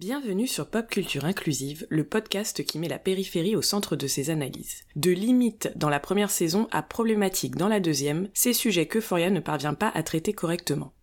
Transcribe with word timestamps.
Bienvenue 0.00 0.46
sur 0.46 0.66
Pop 0.66 0.88
Culture 0.88 1.26
Inclusive, 1.26 1.86
le 1.90 2.04
podcast 2.04 2.64
qui 2.64 2.78
met 2.78 2.88
la 2.88 2.98
périphérie 2.98 3.54
au 3.54 3.60
centre 3.60 3.96
de 3.96 4.06
ses 4.06 4.30
analyses. 4.30 4.84
De 4.96 5.10
limites 5.10 5.70
dans 5.76 5.90
la 5.90 6.00
première 6.00 6.30
saison 6.30 6.68
à 6.72 6.80
problématiques 6.80 7.56
dans 7.56 7.68
la 7.68 7.80
deuxième, 7.80 8.30
ces 8.32 8.54
sujets 8.54 8.86
que 8.86 9.02
Foria 9.02 9.28
ne 9.28 9.40
parvient 9.40 9.74
pas 9.74 9.90
à 9.92 10.02
traiter 10.02 10.32
correctement. 10.32 10.94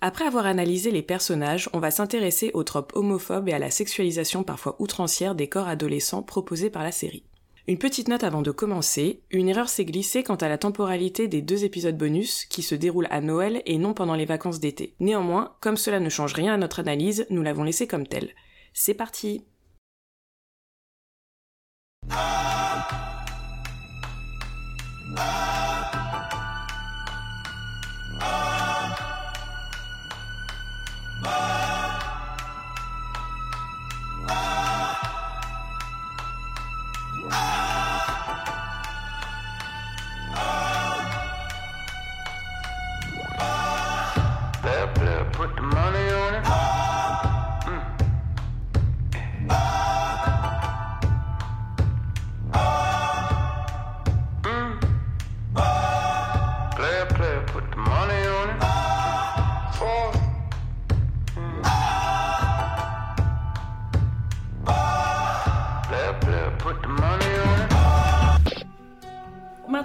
Après 0.00 0.24
avoir 0.24 0.46
analysé 0.46 0.90
les 0.90 1.02
personnages, 1.02 1.70
on 1.72 1.78
va 1.78 1.92
s'intéresser 1.92 2.50
aux 2.52 2.64
tropes 2.64 2.96
homophobes 2.96 3.48
et 3.48 3.52
à 3.52 3.60
la 3.60 3.70
sexualisation 3.70 4.42
parfois 4.42 4.74
outrancière 4.80 5.36
des 5.36 5.48
corps 5.48 5.68
adolescents 5.68 6.24
proposés 6.24 6.68
par 6.68 6.82
la 6.82 6.90
série. 6.90 7.22
Une 7.68 7.78
petite 7.78 8.08
note 8.08 8.24
avant 8.24 8.42
de 8.42 8.50
commencer, 8.50 9.22
une 9.30 9.48
erreur 9.48 9.68
s'est 9.68 9.84
glissée 9.84 10.24
quant 10.24 10.34
à 10.34 10.48
la 10.48 10.58
temporalité 10.58 11.28
des 11.28 11.42
deux 11.42 11.64
épisodes 11.64 11.96
bonus 11.96 12.44
qui 12.46 12.60
se 12.60 12.74
déroulent 12.74 13.06
à 13.10 13.20
Noël 13.20 13.62
et 13.66 13.78
non 13.78 13.94
pendant 13.94 14.16
les 14.16 14.24
vacances 14.24 14.58
d'été. 14.58 14.96
Néanmoins, 14.98 15.54
comme 15.60 15.76
cela 15.76 16.00
ne 16.00 16.08
change 16.08 16.34
rien 16.34 16.54
à 16.54 16.56
notre 16.56 16.80
analyse, 16.80 17.24
nous 17.30 17.42
l'avons 17.42 17.62
laissé 17.62 17.86
comme 17.86 18.06
tel. 18.08 18.34
C'est 18.72 18.94
parti 18.94 19.44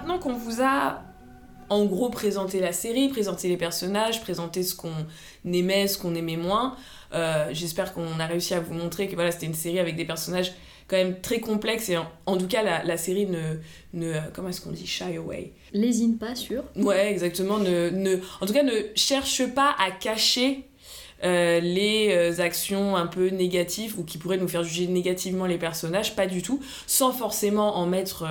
Maintenant 0.08 0.22
qu'on 0.22 0.38
vous 0.38 0.62
a 0.62 1.02
en 1.68 1.84
gros 1.84 2.08
présenter 2.08 2.60
la 2.60 2.72
série, 2.72 3.10
présenter 3.10 3.46
les 3.46 3.58
personnages, 3.58 4.22
présenter 4.22 4.62
ce 4.62 4.74
qu'on 4.74 4.94
aimait, 5.44 5.86
ce 5.86 5.98
qu'on 5.98 6.14
aimait 6.14 6.38
moins. 6.38 6.76
Euh, 7.12 7.50
j'espère 7.52 7.92
qu'on 7.92 8.18
a 8.18 8.24
réussi 8.24 8.54
à 8.54 8.60
vous 8.60 8.72
montrer 8.72 9.08
que 9.08 9.14
voilà, 9.16 9.32
c'était 9.32 9.44
une 9.44 9.52
série 9.52 9.78
avec 9.78 9.96
des 9.96 10.06
personnages 10.06 10.54
quand 10.86 10.96
même 10.96 11.20
très 11.20 11.40
complexes. 11.40 11.90
Et 11.90 11.98
en, 12.24 12.38
tout 12.38 12.46
cas 12.46 12.62
la, 12.62 12.96
série 12.96 13.26
ne, 13.26 13.58
ne 13.92 14.14
comment 14.32 14.48
est-ce 14.48 14.62
qu'on 14.62 14.70
dit 14.70 14.86
shy 14.86 15.18
away. 15.18 15.52
Lésine 15.74 16.16
pas 16.16 16.34
sur 16.34 16.64
ouais 16.76 17.10
exactement. 17.10 17.58
Ne, 17.58 17.90
ne 17.90 18.16
en 18.40 18.46
tout 18.46 18.54
cas 18.54 18.62
ne 18.62 18.84
cherche 18.94 19.44
pas 19.48 19.76
à 19.78 19.90
cacher 19.90 20.70
euh, 21.24 21.60
les 21.60 22.10
euh, 22.10 22.42
actions 22.42 22.96
un 22.96 23.06
peu 23.06 23.28
négatives 23.28 23.98
ou 23.98 24.04
qui 24.04 24.18
pourraient 24.18 24.36
nous 24.36 24.48
faire 24.48 24.62
juger 24.62 24.86
négativement 24.86 25.46
les 25.46 25.58
personnages, 25.58 26.14
pas 26.16 26.26
du 26.26 26.42
tout, 26.42 26.60
sans 26.86 27.12
forcément 27.12 27.76
en 27.76 27.86
mettre 27.86 28.26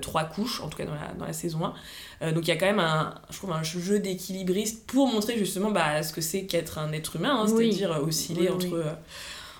trois 0.00 0.24
couches, 0.24 0.60
en 0.60 0.68
tout 0.68 0.78
cas 0.78 0.84
dans 0.84 0.94
la, 0.94 1.12
dans 1.18 1.26
la 1.26 1.32
saison 1.32 1.64
1. 1.64 1.74
Euh, 2.22 2.32
donc 2.32 2.46
il 2.46 2.48
y 2.48 2.52
a 2.52 2.56
quand 2.56 2.66
même 2.66 2.78
un, 2.78 3.14
je 3.30 3.36
trouve, 3.36 3.52
un 3.52 3.62
jeu 3.62 3.98
d'équilibriste 3.98 4.86
pour 4.86 5.08
montrer 5.08 5.36
justement 5.38 5.70
bah, 5.70 6.02
ce 6.02 6.12
que 6.12 6.20
c'est 6.20 6.44
qu'être 6.44 6.78
un 6.78 6.92
être 6.92 7.16
humain, 7.16 7.40
hein, 7.40 7.46
c'est-à-dire 7.46 8.00
osciller 8.02 8.48
entre... 8.48 8.74
Euh, 8.74 8.92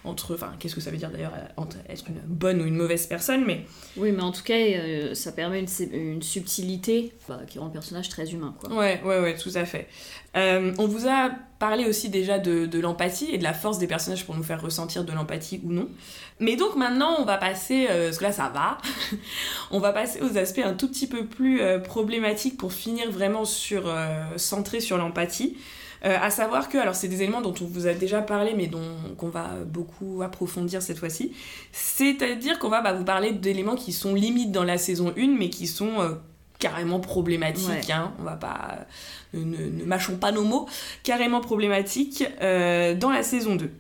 entre 0.05 0.35
enfin 0.35 0.53
qu'est-ce 0.59 0.75
que 0.75 0.81
ça 0.81 0.91
veut 0.91 0.97
dire 0.97 1.11
d'ailleurs 1.11 1.33
entre 1.57 1.77
être 1.89 2.05
une 2.09 2.21
bonne 2.27 2.61
ou 2.61 2.67
une 2.67 2.75
mauvaise 2.75 3.07
personne 3.07 3.45
mais 3.45 3.65
oui 3.97 4.11
mais 4.11 4.23
en 4.23 4.33
tout 4.33 4.43
cas 4.43 4.55
euh, 4.55 5.15
ça 5.15 5.31
permet 5.31 5.61
une, 5.61 5.69
une 5.93 6.23
subtilité 6.23 7.13
bah, 7.29 7.41
qui 7.47 7.59
rend 7.59 7.67
le 7.67 7.73
personnage 7.73 8.09
très 8.09 8.33
humain 8.33 8.55
quoi. 8.59 8.73
Ouais 8.73 9.01
ouais 9.05 9.21
ouais 9.21 9.37
tout 9.37 9.53
à 9.55 9.65
fait. 9.65 9.87
Euh, 10.35 10.73
on 10.79 10.87
vous 10.87 11.07
a 11.09 11.31
parlé 11.59 11.85
aussi 11.85 12.09
déjà 12.09 12.39
de, 12.39 12.67
de 12.67 12.81
l'empathie 12.81 13.29
et 13.33 13.39
de 13.39 13.45
la 13.45 13.53
force 13.53 13.79
des 13.79 13.87
personnages 13.87 14.25
pour 14.25 14.35
nous 14.35 14.43
faire 14.43 14.61
ressentir 14.63 15.05
de 15.05 15.13
l'empathie 15.13 15.61
ou 15.63 15.71
non. 15.71 15.89
Mais 16.41 16.57
donc 16.57 16.75
maintenant 16.75 17.17
on 17.19 17.25
va 17.25 17.37
passer 17.37 17.87
euh, 17.89 18.07
parce 18.07 18.19
que 18.19 18.25
là 18.25 18.33
ça 18.33 18.51
va 18.53 18.79
on 19.71 19.79
va 19.79 19.93
passer 19.93 20.21
aux 20.21 20.37
aspects 20.37 20.63
un 20.65 20.75
tout 20.75 20.89
petit 20.89 21.07
peu 21.07 21.27
plus 21.27 21.61
problématiques 21.85 22.57
pour 22.57 22.73
finir 22.73 23.11
vraiment 23.11 23.45
sur 23.45 23.85
centré 24.37 24.81
sur 24.81 24.99
l'empathie 24.99 25.57
euh, 26.05 26.17
à 26.21 26.31
savoir 26.31 26.69
que, 26.69 26.79
alors 26.79 26.97
c'est 26.97 27.07
des 27.07 27.23
éléments 27.23 27.41
dont 27.41 27.55
on 27.61 27.65
vous 27.65 27.87
a 27.87 27.95
déjà 27.95 28.23
parlé, 28.23 28.55
mais 28.57 28.67
dont 28.67 28.97
qu'on 29.17 29.29
va 29.29 29.51
beaucoup 29.65 30.23
approfondir 30.23 30.83
cette 30.83 30.99
fois-ci. 30.99 31.33
C'est-à-dire 31.71 32.59
qu'on 32.59 32.69
va 32.69 32.81
bah, 32.81 32.93
vous 32.93 33.05
parler 33.05 33.33
d'éléments 33.33 33.77
qui 33.77 33.93
sont 33.93 34.15
limites 34.15 34.51
dans 34.51 34.65
la 34.65 34.79
saison 34.79 35.15
1, 35.17 35.39
mais 35.39 35.49
qui 35.49 35.69
sont 35.69 36.01
euh, 36.01 36.15
carrément 36.59 36.99
problématiques. 36.99 37.91
Hein. 37.91 38.13
On 38.19 38.25
va 38.25 38.35
pas. 38.35 38.79
Ne, 39.33 39.41
ne, 39.45 39.85
mâchons 39.85 40.17
pas 40.17 40.33
nos 40.33 40.43
mots. 40.43 40.69
Carrément 41.05 41.41
problématiques 41.41 42.25
euh, 42.41 42.95
dans 42.95 43.11
la 43.11 43.23
saison 43.23 43.55
2. 43.55 43.71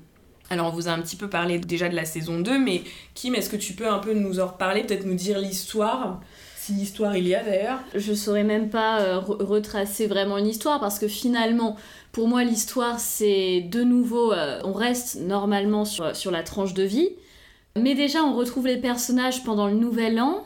Alors 0.49 0.69
on 0.69 0.71
vous 0.71 0.89
a 0.89 0.93
un 0.93 1.01
petit 1.01 1.17
peu 1.17 1.29
parlé 1.29 1.59
déjà 1.59 1.89
de 1.89 1.97
la 1.97 2.05
saison 2.05 2.39
2, 2.39 2.59
mais 2.59 2.83
Kim, 3.15 3.35
est-ce 3.35 3.51
que 3.51 3.57
tu 3.57 3.73
peux 3.73 3.89
un 3.89 3.99
peu 3.99 4.13
nous 4.13 4.39
en 4.39 4.47
reparler, 4.47 4.85
peut-être 4.85 5.07
nous 5.07 5.15
dire 5.15 5.39
l'histoire 5.39 6.21
si 6.57 6.75
histoire 6.75 7.17
il 7.17 7.27
y 7.27 7.35
a 7.35 7.43
d'ailleurs? 7.43 7.81
Je 7.95 8.13
saurais 8.13 8.45
même 8.45 8.69
pas 8.69 9.19
retracer 9.19 10.07
vraiment 10.07 10.37
une 10.37 10.47
histoire 10.47 10.79
parce 10.79 10.99
que 10.99 11.09
finalement, 11.09 11.77
pour 12.13 12.29
moi, 12.29 12.45
l'histoire, 12.45 13.01
c'est 13.01 13.63
de 13.63 13.83
nouveau, 13.83 14.33
euh, 14.33 14.61
on 14.65 14.73
reste 14.73 15.17
normalement 15.17 15.87
sur, 15.87 16.15
sur, 16.15 16.31
la 16.31 16.43
tranche 16.43 16.75
de 16.75 16.83
vie, 16.83 17.09
mais 17.77 17.95
déjà, 17.95 18.23
on 18.23 18.37
retrouve 18.37 18.67
les 18.67 18.77
personnages 18.77 19.43
pendant 19.45 19.67
le 19.67 19.75
nouvel 19.75 20.21
an. 20.21 20.45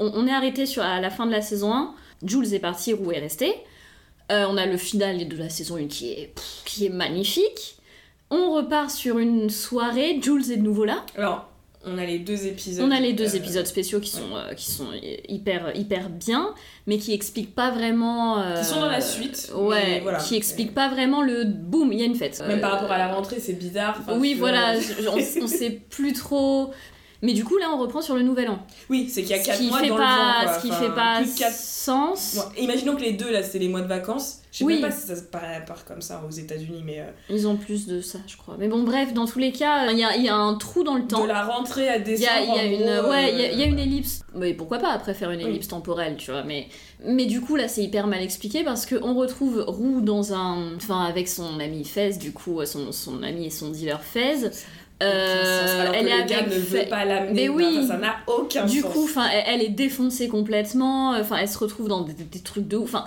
On, 0.00 0.26
est 0.26 0.32
arrêté 0.32 0.66
sur, 0.66 0.82
à 0.82 1.00
la 1.00 1.10
fin 1.10 1.26
de 1.26 1.30
la 1.30 1.42
saison 1.42 1.72
1. 1.72 1.94
Jules 2.24 2.52
est 2.54 2.58
parti, 2.58 2.94
Roux 2.94 3.12
est 3.12 3.20
resté. 3.20 3.54
Euh, 4.32 4.46
on 4.48 4.56
a 4.56 4.66
le 4.66 4.76
final 4.76 5.28
de 5.28 5.36
la 5.36 5.50
saison 5.50 5.76
1 5.76 5.86
qui 5.86 6.10
est, 6.10 6.34
qui 6.64 6.86
est 6.86 6.90
magnifique. 6.90 7.76
On 8.30 8.54
repart 8.54 8.90
sur 8.90 9.18
une 9.18 9.50
soirée, 9.50 10.18
Jules 10.20 10.50
est 10.50 10.56
de 10.56 10.62
nouveau 10.62 10.84
là. 10.84 11.04
Alors, 11.16 11.48
on 11.86 11.98
a 11.98 12.04
les 12.04 12.18
deux 12.18 12.46
épisodes. 12.46 12.84
On 12.86 12.90
a 12.90 13.00
les 13.00 13.12
deux 13.12 13.34
euh, 13.34 13.38
épisodes 13.38 13.66
spéciaux 13.66 14.00
qui 14.00 14.10
sont, 14.10 14.34
euh, 14.34 14.54
qui 14.54 14.70
sont 14.70 14.88
hyper, 15.28 15.76
hyper 15.76 16.10
bien, 16.10 16.54
mais 16.86 16.98
qui 16.98 17.12
expliquent 17.12 17.54
pas 17.54 17.70
vraiment. 17.70 18.40
Euh, 18.40 18.60
qui 18.60 18.64
sont 18.64 18.80
dans 18.80 18.90
la 18.90 19.00
suite. 19.00 19.52
Ouais, 19.54 20.00
voilà. 20.00 20.18
qui 20.18 20.36
expliquent 20.36 20.74
pas 20.74 20.88
vraiment 20.88 21.22
le 21.22 21.44
boom, 21.44 21.92
il 21.92 22.00
y 22.00 22.02
a 22.02 22.06
une 22.06 22.14
fête. 22.14 22.42
Même 22.46 22.60
par 22.60 22.72
rapport 22.72 22.92
à 22.92 22.98
la 22.98 23.14
rentrée, 23.14 23.40
c'est 23.40 23.54
bizarre. 23.54 24.00
oui, 24.18 24.34
voilà, 24.34 24.74
on, 25.08 25.42
on 25.42 25.46
sait 25.46 25.70
plus 25.70 26.12
trop. 26.12 26.72
Mais 27.22 27.32
du 27.32 27.44
coup, 27.44 27.56
là, 27.56 27.70
on 27.72 27.78
reprend 27.78 28.02
sur 28.02 28.14
le 28.14 28.22
nouvel 28.22 28.50
an. 28.50 28.58
Oui, 28.90 29.08
c'est 29.08 29.22
qu'il 29.22 29.36
y 29.36 29.38
a 29.38 29.42
4 29.42 29.62
mois 29.62 29.80
dans 29.80 29.96
pas, 29.96 30.42
le 30.42 30.48
vent, 30.48 30.54
Ce 30.54 30.60
qui 30.62 30.72
fait 30.72 30.94
pas 30.94 31.22
sens. 31.24 32.38
imaginons 32.58 32.96
que 32.96 33.02
les 33.02 33.12
deux, 33.12 33.30
là, 33.30 33.42
c'est 33.42 33.58
les 33.58 33.68
mois 33.68 33.80
de 33.80 33.86
vacances. 33.86 34.40
Je 34.54 34.58
sais 34.58 34.64
oui. 34.64 34.74
même 34.74 34.90
pas 34.90 34.96
si 34.96 35.08
ça 35.08 35.16
se 35.16 35.22
part, 35.22 35.84
comme 35.84 36.00
ça 36.00 36.22
aux 36.26 36.30
États-Unis, 36.30 36.82
mais. 36.84 37.00
Euh, 37.00 37.10
Ils 37.28 37.48
ont 37.48 37.56
plus 37.56 37.86
de 37.86 38.00
ça, 38.00 38.20
je 38.26 38.36
crois. 38.36 38.54
Mais 38.56 38.68
bon, 38.68 38.84
bref, 38.84 39.12
dans 39.12 39.26
tous 39.26 39.40
les 39.40 39.50
cas, 39.50 39.90
il 39.90 39.98
y 39.98 40.04
a, 40.04 40.16
y 40.16 40.28
a, 40.28 40.36
un 40.36 40.54
trou 40.54 40.84
dans 40.84 40.94
le 40.94 41.08
temps. 41.08 41.22
De 41.22 41.28
la 41.28 41.44
rentrée 41.44 41.88
à 41.88 41.98
décembre. 41.98 42.30
Il 42.40 42.46
y 42.46 42.60
a, 42.60 42.64
y 42.64 42.84
a 42.84 43.00
une, 43.00 43.08
ouais, 43.08 43.50
il 43.52 43.58
y, 43.58 43.62
a 43.64 43.66
une 43.66 43.80
ellipse. 43.80 44.20
Mais 44.34 44.54
pourquoi 44.54 44.78
pas 44.78 44.92
après 44.92 45.12
faire 45.12 45.32
une 45.32 45.40
ellipse 45.40 45.66
temporelle, 45.66 46.16
tu 46.16 46.30
vois. 46.30 46.44
Mais, 46.44 46.68
mais 47.04 47.26
du 47.26 47.40
coup, 47.40 47.56
là, 47.56 47.66
c'est 47.66 47.82
hyper 47.82 48.06
mal 48.06 48.22
expliqué 48.22 48.62
parce 48.62 48.86
qu'on 48.86 49.14
retrouve 49.14 49.64
Roux 49.66 50.00
dans 50.00 50.34
un. 50.34 50.76
Enfin, 50.76 51.04
avec 51.04 51.26
son 51.26 51.58
ami 51.58 51.84
Fez, 51.84 52.12
du 52.12 52.32
coup, 52.32 52.64
son, 52.64 52.92
son 52.92 53.24
ami 53.24 53.46
et 53.46 53.50
son 53.50 53.70
dealer 53.70 54.02
Fez. 54.02 54.50
Euh, 55.02 55.92
elle 55.92 56.08
est 56.08 56.12
avec 56.12 56.46
ne 56.48 56.54
veut 56.54 56.88
pas 56.88 57.04
l'amener. 57.04 57.32
Mais 57.34 57.48
oui. 57.48 57.86
ça 57.86 57.98
n'a 57.98 58.16
aucun 58.26 58.64
du 58.64 58.80
sens. 58.80 58.92
coup, 58.92 59.04
enfin, 59.04 59.26
elle, 59.46 59.60
est 59.60 59.68
défoncée 59.68 60.28
complètement. 60.28 61.10
Enfin, 61.10 61.36
elle 61.36 61.48
se 61.48 61.58
retrouve 61.58 61.88
dans 61.88 62.02
des, 62.02 62.14
trucs 62.40 62.68
de 62.68 62.76
ouf. 62.76 62.94
Enfin, 62.94 63.04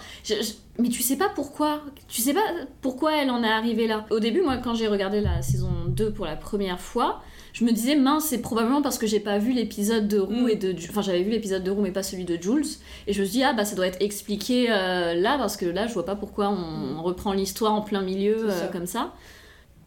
mais 0.80 0.90
tu 0.90 1.02
sais 1.02 1.16
pas 1.16 1.30
pourquoi. 1.34 1.82
Tu 2.08 2.22
sais 2.22 2.34
pas 2.34 2.44
pourquoi 2.82 3.16
elle 3.16 3.30
en 3.30 3.44
est 3.44 3.50
arrivée 3.50 3.88
là. 3.88 4.06
Au 4.12 4.20
début, 4.20 4.42
moi, 4.42 4.58
quand 4.58 4.76
j'ai 4.76 4.88
regardé 4.88 5.22
la 5.22 5.42
saison 5.42 5.70
2 5.88 6.12
pour 6.12 6.26
la 6.26 6.36
première 6.36 6.80
fois, 6.80 7.22
je 7.54 7.64
me 7.64 7.72
disais 7.72 7.96
mince, 7.96 8.26
c'est 8.26 8.42
probablement 8.42 8.82
parce 8.82 8.98
que 8.98 9.08
j'ai 9.08 9.20
pas 9.20 9.40
vu 9.40 9.54
l'épisode 9.54 10.08
de 10.08 10.20
Roux 10.20 10.46
mm. 10.46 10.50
et 10.50 10.56
de. 10.56 10.76
Enfin, 10.90 11.02
j'avais 11.02 11.24
vu 11.24 11.32
l'épisode 11.32 11.64
de 11.64 11.72
Roux, 11.72 11.82
mais 11.82 11.92
pas 11.92 12.04
celui 12.04 12.26
de 12.26 12.38
Jules. 12.40 12.68
Et 13.08 13.14
je 13.14 13.22
me 13.22 13.26
suis 13.26 13.38
dit 13.40 13.44
ah 13.44 13.54
bah 13.54 13.66
ça 13.66 13.76
doit 13.76 13.88
être 13.88 14.02
expliqué 14.02 14.68
euh, 14.70 15.16
là 15.16 15.38
parce 15.38 15.56
que 15.56 15.66
là, 15.66 15.88
je 15.88 15.94
vois 15.94 16.06
pas 16.06 16.16
pourquoi 16.16 16.50
on, 16.50 17.02
reprend 17.02 17.32
l'histoire 17.32 17.74
en 17.74 17.82
plein 17.82 18.02
milieu 18.02 18.50
euh, 18.50 18.68
comme 18.72 18.88
ça. 18.88 19.14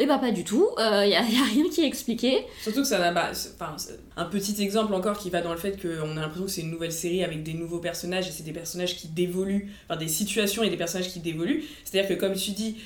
Et 0.01 0.05
eh 0.05 0.07
bah 0.07 0.17
pas 0.17 0.31
du 0.33 0.45
tout, 0.45 0.67
il 0.79 0.83
euh, 0.83 1.05
y, 1.05 1.15
a, 1.15 1.21
rien 1.21 1.69
qui 1.69 1.83
est 1.83 1.87
expliqué. 1.87 2.47
Surtout 2.63 2.81
que 2.81 2.89
ça 2.89 2.99
n'a 2.99 3.13
pas... 3.13 3.33
Enfin, 3.33 3.77
un 4.17 4.25
petit 4.25 4.63
exemple 4.63 4.95
encore 4.95 5.19
qui 5.19 5.29
va 5.29 5.43
dans 5.43 5.53
le 5.53 5.59
fait 5.59 5.79
qu'on 5.79 6.17
a 6.17 6.21
l'impression 6.23 6.47
que 6.47 6.51
c'est 6.51 6.63
une 6.63 6.71
nouvelle 6.71 6.91
série 6.91 7.23
avec 7.23 7.43
des 7.43 7.53
nouveaux 7.53 7.81
personnages 7.81 8.27
et 8.27 8.31
c'est 8.31 8.43
des 8.43 8.55
personnages 8.55 8.97
qui 8.97 9.09
dévoluent, 9.09 9.71
enfin 9.87 10.01
des 10.01 10.09
situations 10.09 10.63
et 10.63 10.71
des 10.71 10.79
personnages 10.79 11.11
qui 11.11 11.21
dévoluent. 11.21 11.65
C'est-à-dire 11.85 12.09
que 12.09 12.19
comme 12.19 12.33
tu 12.33 12.53
dis, 12.53 12.79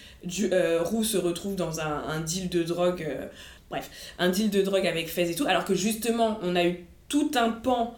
euh, 0.52 0.82
Roux 0.82 1.04
se 1.04 1.16
retrouve 1.16 1.54
dans 1.54 1.78
un, 1.78 2.02
un 2.08 2.20
deal 2.20 2.48
de 2.48 2.64
drogue, 2.64 3.06
euh, 3.08 3.28
bref, 3.70 3.88
un 4.18 4.30
deal 4.30 4.50
de 4.50 4.62
drogue 4.62 4.84
avec 4.84 5.08
Fez 5.08 5.30
et 5.30 5.36
tout, 5.36 5.46
alors 5.46 5.64
que 5.64 5.76
justement 5.76 6.40
on 6.42 6.56
a 6.56 6.64
eu 6.64 6.84
tout 7.08 7.30
un 7.36 7.50
pan 7.50 7.94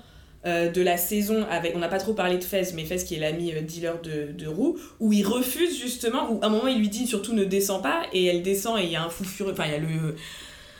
euh, 0.46 0.70
de 0.70 0.82
la 0.82 0.96
saison 0.96 1.44
avec 1.50 1.75
on 1.75 1.78
n'a 1.78 1.88
pas 1.88 1.98
trop 1.98 2.14
parlé 2.14 2.38
de 2.38 2.44
Fez 2.44 2.72
mais 2.75 2.84
Fez 2.84 2.98
qui 2.98 3.16
est 3.16 3.19
l'ami 3.19 3.52
euh, 3.52 3.60
dealer 3.60 4.00
de, 4.02 4.32
de 4.32 4.46
Roux 4.46 4.78
où 5.00 5.12
il 5.12 5.26
refuse 5.26 5.78
justement 5.78 6.31
où 6.31 6.38
à 6.43 6.46
un 6.46 6.48
moment 6.48 6.69
il 6.69 6.78
lui 6.78 6.88
dit 6.88 7.06
surtout 7.06 7.34
ne 7.34 7.44
descends 7.44 7.81
pas 7.81 8.02
et 8.12 8.26
elle 8.26 8.43
descend 8.43 8.78
et 8.78 8.84
il 8.84 8.90
y 8.90 8.96
a 8.96 9.04
un 9.04 9.08
fou 9.08 9.25
furieux 9.25 9.52
enfin 9.52 9.64
il 9.66 9.72
y 9.72 9.75
a 9.75 9.78
le 9.78 10.14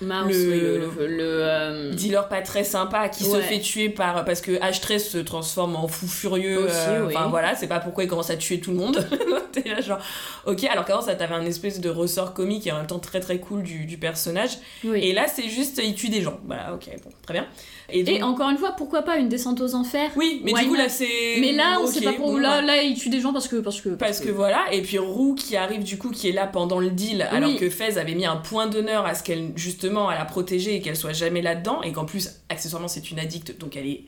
Mouse, 0.03 0.27
Le- 0.29 0.51
oui, 0.51 0.61
le, 0.61 0.79
le- 0.79 1.17
le, 1.17 1.23
euh, 1.23 1.93
dealer 1.95 2.29
pas 2.29 2.43
très 2.43 2.65
sympa 2.65 3.09
qui 3.09 3.25
se 3.25 3.41
fait 3.41 3.61
tuer 3.61 3.89
par 3.89 4.25
parce 4.27 4.41
que 4.43 4.53
H13 4.53 4.99
se 4.99 5.19
transforme 5.19 5.75
en 5.77 5.89
fou 5.89 6.07
furieux 6.07 6.67
euh, 6.71 7.07
oui. 7.07 7.15
enfin 7.17 7.29
voilà 7.29 7.55
c'est 7.55 7.67
pas 7.67 7.81
pourquoi 7.81 8.05
il 8.05 8.07
commence 8.09 8.29
à 8.31 8.37
tuer 8.37 8.61
tout 8.61 8.73
le 8.73 8.77
monde. 8.77 8.99
T'es 9.53 9.69
là 9.69 9.81
genre 9.81 9.99
ok 10.45 10.65
alors 10.65 10.85
qu'avant 10.85 11.01
ça 11.01 11.15
t'avait 11.15 11.35
un 11.35 11.47
espèce 11.47 11.81
de 11.81 11.89
ressort 11.89 12.35
comique 12.35 12.67
et 12.67 12.73
en 12.73 12.77
même 12.77 12.87
temps 12.87 12.99
très 12.99 13.21
très 13.21 13.39
cool 13.39 13.63
du, 13.63 13.87
du 13.87 13.97
personnage. 13.97 14.59
Oui. 14.85 15.01
et 15.03 15.13
là 15.15 15.27
c'est 15.29 15.49
juste 15.49 15.81
il 15.83 15.95
tue 15.95 16.09
des 16.11 16.21
gens. 16.21 16.39
Voilà 16.47 16.75
ok 16.75 16.89
bon 17.03 17.11
très 17.23 17.33
bien. 17.35 17.47
Et, 17.89 18.03
donc- 18.03 18.17
Et 18.17 18.23
encore 18.25 18.51
une 18.51 18.59
fois, 18.59 18.73
pourquoi 18.77 19.03
pas 19.03 19.17
une 19.17 19.29
descente 19.29 19.61
aux 19.61 19.77
enfers? 19.77 20.11
Oui 20.17 20.41
mais 20.45 20.53
Why 20.53 20.63
du 20.63 20.69
coup 20.71 20.75
not? 20.75 20.83
là 20.83 20.89
c'est 20.89 21.37
Mais 21.41 21.53
là, 21.53 21.79
on 21.81 21.85
ok, 21.85 21.93
sait 21.93 22.01
pas 22.01 22.13
pour 22.15 22.33
bon, 22.33 22.37
là, 22.37 22.61
là, 22.61 22.83
il 22.83 22.99
tue 22.99 23.11
des 23.11 23.21
gens 23.21 23.33
parce 23.33 23.47
que 23.47 23.57
parce 23.57 23.81
que 23.81 23.91
parce 23.91 24.19
que 24.19 24.29
voilà, 24.29 24.65
et 24.73 24.83
puis 24.83 24.99
Roux 24.99 25.37
qui 25.37 25.57
arrive 25.57 25.85
du 25.85 25.97
coup, 25.97 26.11
qui 26.11 26.29
est 26.29 26.33
là 26.33 26.49
pendant 26.49 26.81
le 26.81 26.91
deal, 26.91 27.23
alors 27.31 27.55
que 27.57 27.71
Fez 27.71 27.97
avait 27.97 28.15
mis 28.17 28.27
un 28.27 28.37
point 28.37 28.67
d'honneur 28.67 29.07
à 29.07 29.15
ce 29.15 29.23
qu'elle, 29.23 29.53
justement, 29.87 30.09
à 30.09 30.15
la 30.19 30.25
protéger 30.25 30.75
et 30.77 30.81
qu'elle 30.81 30.97
soit 30.97 31.13
jamais 31.13 31.43
là-dedans, 31.43 31.83
et 31.83 31.93
qu'en 31.93 32.05
plus, 32.05 32.31
accessoirement, 32.49 32.89
c'est 32.89 33.11
une 33.11 33.19
addicte, 33.19 33.59
donc 33.59 33.77
elle 33.77 33.87
est. 33.87 34.05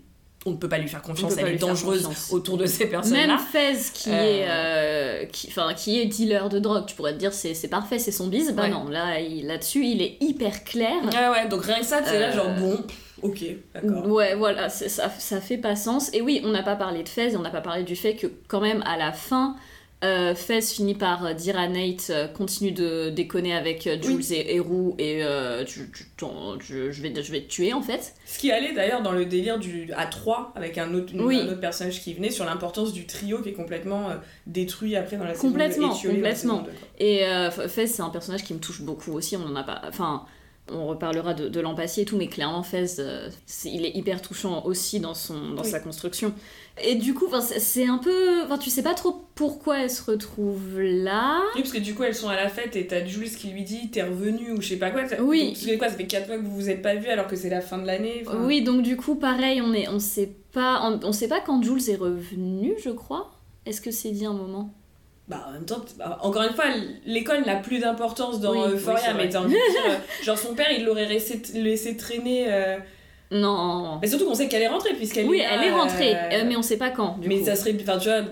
On 0.47 0.53
ne 0.53 0.57
peut 0.57 0.69
pas 0.69 0.79
lui 0.79 0.89
faire 0.89 1.03
confiance, 1.03 1.35
elle 1.37 1.49
est 1.49 1.57
dangereuse 1.59 2.09
autour 2.31 2.57
de 2.57 2.65
ces 2.65 2.85
même 2.85 2.93
personnes-là. 2.93 3.39
Fez 3.53 3.73
qui 3.93 4.09
Euh. 4.11 4.13
est 4.15 4.47
euh, 4.49 5.25
qui 5.27 5.49
enfin 5.49 5.75
qui 5.75 5.99
est 6.01 6.07
dealer 6.07 6.49
de 6.49 6.61
drogue, 6.61 6.87
tu 6.87 6.95
pourrais 6.95 7.13
te 7.13 7.19
dire 7.19 7.33
c'est 7.33 7.55
c'est 7.55 7.67
parfait, 7.69 7.99
c'est 7.99 8.13
son 8.13 8.29
bise. 8.29 8.55
Bah 8.55 8.63
Ouais. 8.63 8.69
non, 8.71 8.89
là 8.89 9.19
il- 9.21 9.47
là-dessus, 9.47 9.85
il 9.85 10.01
est 10.01 10.17
hyper 10.21 10.63
clair. 10.63 10.95
Ouais, 11.05 11.29
ouais, 11.29 11.49
donc 11.49 11.65
rien 11.65 11.81
que 11.81 11.85
ça, 11.87 12.01
c'est 12.05 12.21
là, 12.21 12.29
Euh. 12.29 12.33
genre 12.33 12.55
bon, 12.57 12.79
ok, 13.23 13.45
d'accord. 13.75 14.07
Ouais, 14.07 14.37
voilà, 14.37 14.69
ça, 14.69 14.89
ça 15.11 15.41
fait 15.41 15.59
pas 15.59 15.75
sens. 15.75 16.09
Et 16.15 16.23
oui, 16.23 16.41
on 16.45 16.51
n'a 16.51 16.63
pas 16.63 16.77
parlé 16.77 17.03
de 17.03 17.09
Fez, 17.09 17.37
on 17.37 17.41
n'a 17.43 17.51
pas 17.51 17.61
parlé 17.61 17.83
du 17.83 17.97
fait 17.97 18.15
que, 18.15 18.29
quand 18.47 18.61
même, 18.61 18.83
à 18.87 18.97
la 18.97 19.13
fin, 19.13 19.57
euh, 20.05 20.35
Fez 20.35 20.61
finit 20.63 20.95
par 20.95 21.27
euh, 21.27 21.33
dire 21.33 21.59
à 21.59 21.67
Nate 21.69 22.11
euh, 22.11 22.29
continue 22.29 22.71
de 22.73 23.11
déconner 23.11 23.53
avec 23.55 23.87
euh, 23.87 23.97
Jules 24.01 24.17
Oui. 24.17 24.33
et 24.35 24.55
Héroux, 24.55 24.95
et 24.99 25.23
tu- 25.67 25.91
tu- 25.93 26.05
ton- 26.17 26.59
je, 26.61 26.91
je 26.93 27.03
vais, 27.03 27.13
je 27.21 27.33
vais 27.33 27.41
te 27.43 27.49
tuer 27.49 27.73
en 27.73 27.83
fait. 27.83 28.15
Ce 28.27 28.39
qui 28.39 28.53
allait 28.53 28.73
d'ailleurs 28.75 29.03
dans 29.03 29.13
le 29.13 29.25
délire 29.27 29.59
du 29.59 29.91
à 29.97 30.07
3 30.07 30.53
avec 30.55 30.79
un 30.79 30.95
autre, 30.95 31.13
une- 31.15 31.23
Oui. 31.23 31.41
un 31.41 31.47
autre 31.49 31.61
personnage 31.61 32.01
qui 32.03 32.15
venait 32.15 32.31
sur 32.31 32.45
l'importance 32.45 32.93
du 32.93 33.07
trio 33.07 33.43
qui 33.43 33.49
est 33.51 33.53
complètement 33.55 34.09
détruit 34.47 34.95
après 34.97 35.17
dans 35.17 35.25
la 35.25 35.35
saison 35.35 35.49
Complètement, 35.49 35.89
2 35.89 35.95
et 35.95 35.97
saison 35.99 36.15
complètement. 36.15 36.59
2, 36.59 36.63
quoi. 36.71 36.89
Et 37.01 37.69
Fez, 37.69 37.87
c'est 37.87 38.03
un 38.03 38.11
personnage 38.11 38.45
qui 38.45 38.55
me 38.55 38.61
touche 38.61 38.83
beaucoup 38.83 39.13
aussi, 39.13 39.37
on 39.37 39.45
en 39.47 39.57
a 39.57 39.63
pas. 39.65 39.83
Enfin. 39.89 40.25
On 40.71 40.87
reparlera 40.87 41.35
de, 41.35 41.49
de 41.49 41.61
l'empathie 41.61 42.03
et 42.03 42.05
tout, 42.05 42.17
mais 42.17 42.27
clairement, 42.29 42.63
Fez, 42.63 42.87
euh, 42.99 43.29
il 43.65 43.85
est 43.87 43.97
hyper 43.97 44.21
touchant 44.23 44.65
aussi 44.65 45.01
dans, 45.01 45.15
son, 45.15 45.51
dans 45.51 45.63
Oui. 45.63 45.69
sa 45.71 45.81
construction. 45.81 46.33
Et 46.85 46.95
du 46.95 47.13
coup, 47.15 47.27
c'est 47.41 47.87
un 47.87 47.99
peu. 47.99 48.45
Tu 48.61 48.71
sais 48.71 48.83
pas 48.83 48.95
trop 48.95 49.25
pourquoi 49.35 49.79
elle 49.81 49.91
se 49.91 50.03
retrouve 50.09 50.79
là. 50.81 51.41
Oui, 51.57 51.63
parce 51.63 51.73
que 51.73 51.79
du 51.79 51.95
coup, 51.95 52.05
elles 52.05 52.15
sont 52.15 52.29
à 52.29 52.37
la 52.37 52.49
fête 52.49 52.77
et 52.77 52.87
t'as 52.87 53.05
Jules 53.05 53.31
qui 53.35 53.49
lui 53.49 53.65
dit 53.65 53.91
T'es 53.91 54.03
revenu 54.05 54.53
ou 54.53 54.61
je 54.61 54.69
sais 54.69 54.77
pas 54.77 54.91
quoi. 54.91 55.03
Oui. 55.21 55.55
Donc, 55.67 55.79
quoi, 55.79 55.89
ça 55.89 55.97
fait 55.97 56.07
4 56.07 56.29
mois 56.29 56.37
que 56.39 56.43
vous 56.45 56.55
vous 56.55 56.71
êtes 56.71 56.83
pas 56.83 56.95
vus 56.95 57.09
alors 57.09 57.27
que 57.27 57.35
c'est 57.37 57.51
la 57.51 57.61
fin 57.61 57.79
de 57.79 57.87
l'année. 57.87 58.23
enfin. 58.27 58.39
Oui, 58.45 58.63
donc 58.63 58.83
du 58.83 58.97
coup, 58.97 59.17
pareil, 59.17 59.61
on 59.61 59.73
est, 59.73 59.89
on 59.89 59.99
sait 59.99 60.37
pas, 60.53 60.81
on, 60.85 61.01
on 61.07 61.13
sait 61.13 61.29
pas 61.29 61.41
quand 61.41 61.63
Jules 61.63 61.91
est 61.91 61.97
revenu, 61.97 62.75
je 62.85 62.91
crois. 62.91 63.33
Est-ce 63.67 63.81
que 63.81 63.91
c'est 63.91 64.11
dit 64.13 64.25
un 64.27 64.33
moment? 64.33 64.73
Bah, 65.29 65.45
en 65.49 65.53
même 65.53 65.67
temps, 65.67 65.85
bah, 65.99 66.19
encore 66.23 66.43
une 66.43 66.55
fois, 66.55 66.65
l'école 67.05 67.45
n'a 67.45 67.57
plus 67.57 67.79
d'importance 67.81 68.41
dans 68.41 68.53
Oui, 68.53 68.59
oui, 68.67 68.73
Euphoria, 68.75 69.13
mais 69.15 69.29
t'as 69.29 69.41
envie 69.41 69.53
de 69.55 69.71
dire, 69.73 69.83
euh, 69.91 69.97
genre 70.25 70.39
son 70.39 70.55
père, 70.55 70.69
il 70.73 70.85
l'aurait 70.87 71.05
laissé, 71.07 71.43
laissé 71.55 71.97
traîner. 71.99 72.47
euh, 72.49 72.79
Non. 73.31 73.99
Mais 74.01 74.09
surtout 74.09 74.25
qu'on 74.25 74.35
sait 74.35 74.49
qu'elle 74.49 74.63
est 74.63 74.69
rentrée, 74.69 74.95
puisqu'elle 74.95 75.27
Oui, 75.27 75.41
est 75.41 75.43
là, 75.43 75.51
elle 75.61 75.69
est 75.69 75.71
rentrée, 75.73 76.15
euh, 76.17 76.29
euh, 76.33 76.45
mais 76.47 76.57
on 76.57 76.63
sait 76.63 76.79
pas 76.79 76.89
quand. 76.91 77.19
Du 77.19 77.29
mais 77.29 77.41
coup. 77.41 77.45
ça 77.45 77.57
serait. 77.57 77.77
Enfin, 77.81 77.99
tu 77.99 78.09
vois. 78.09 78.23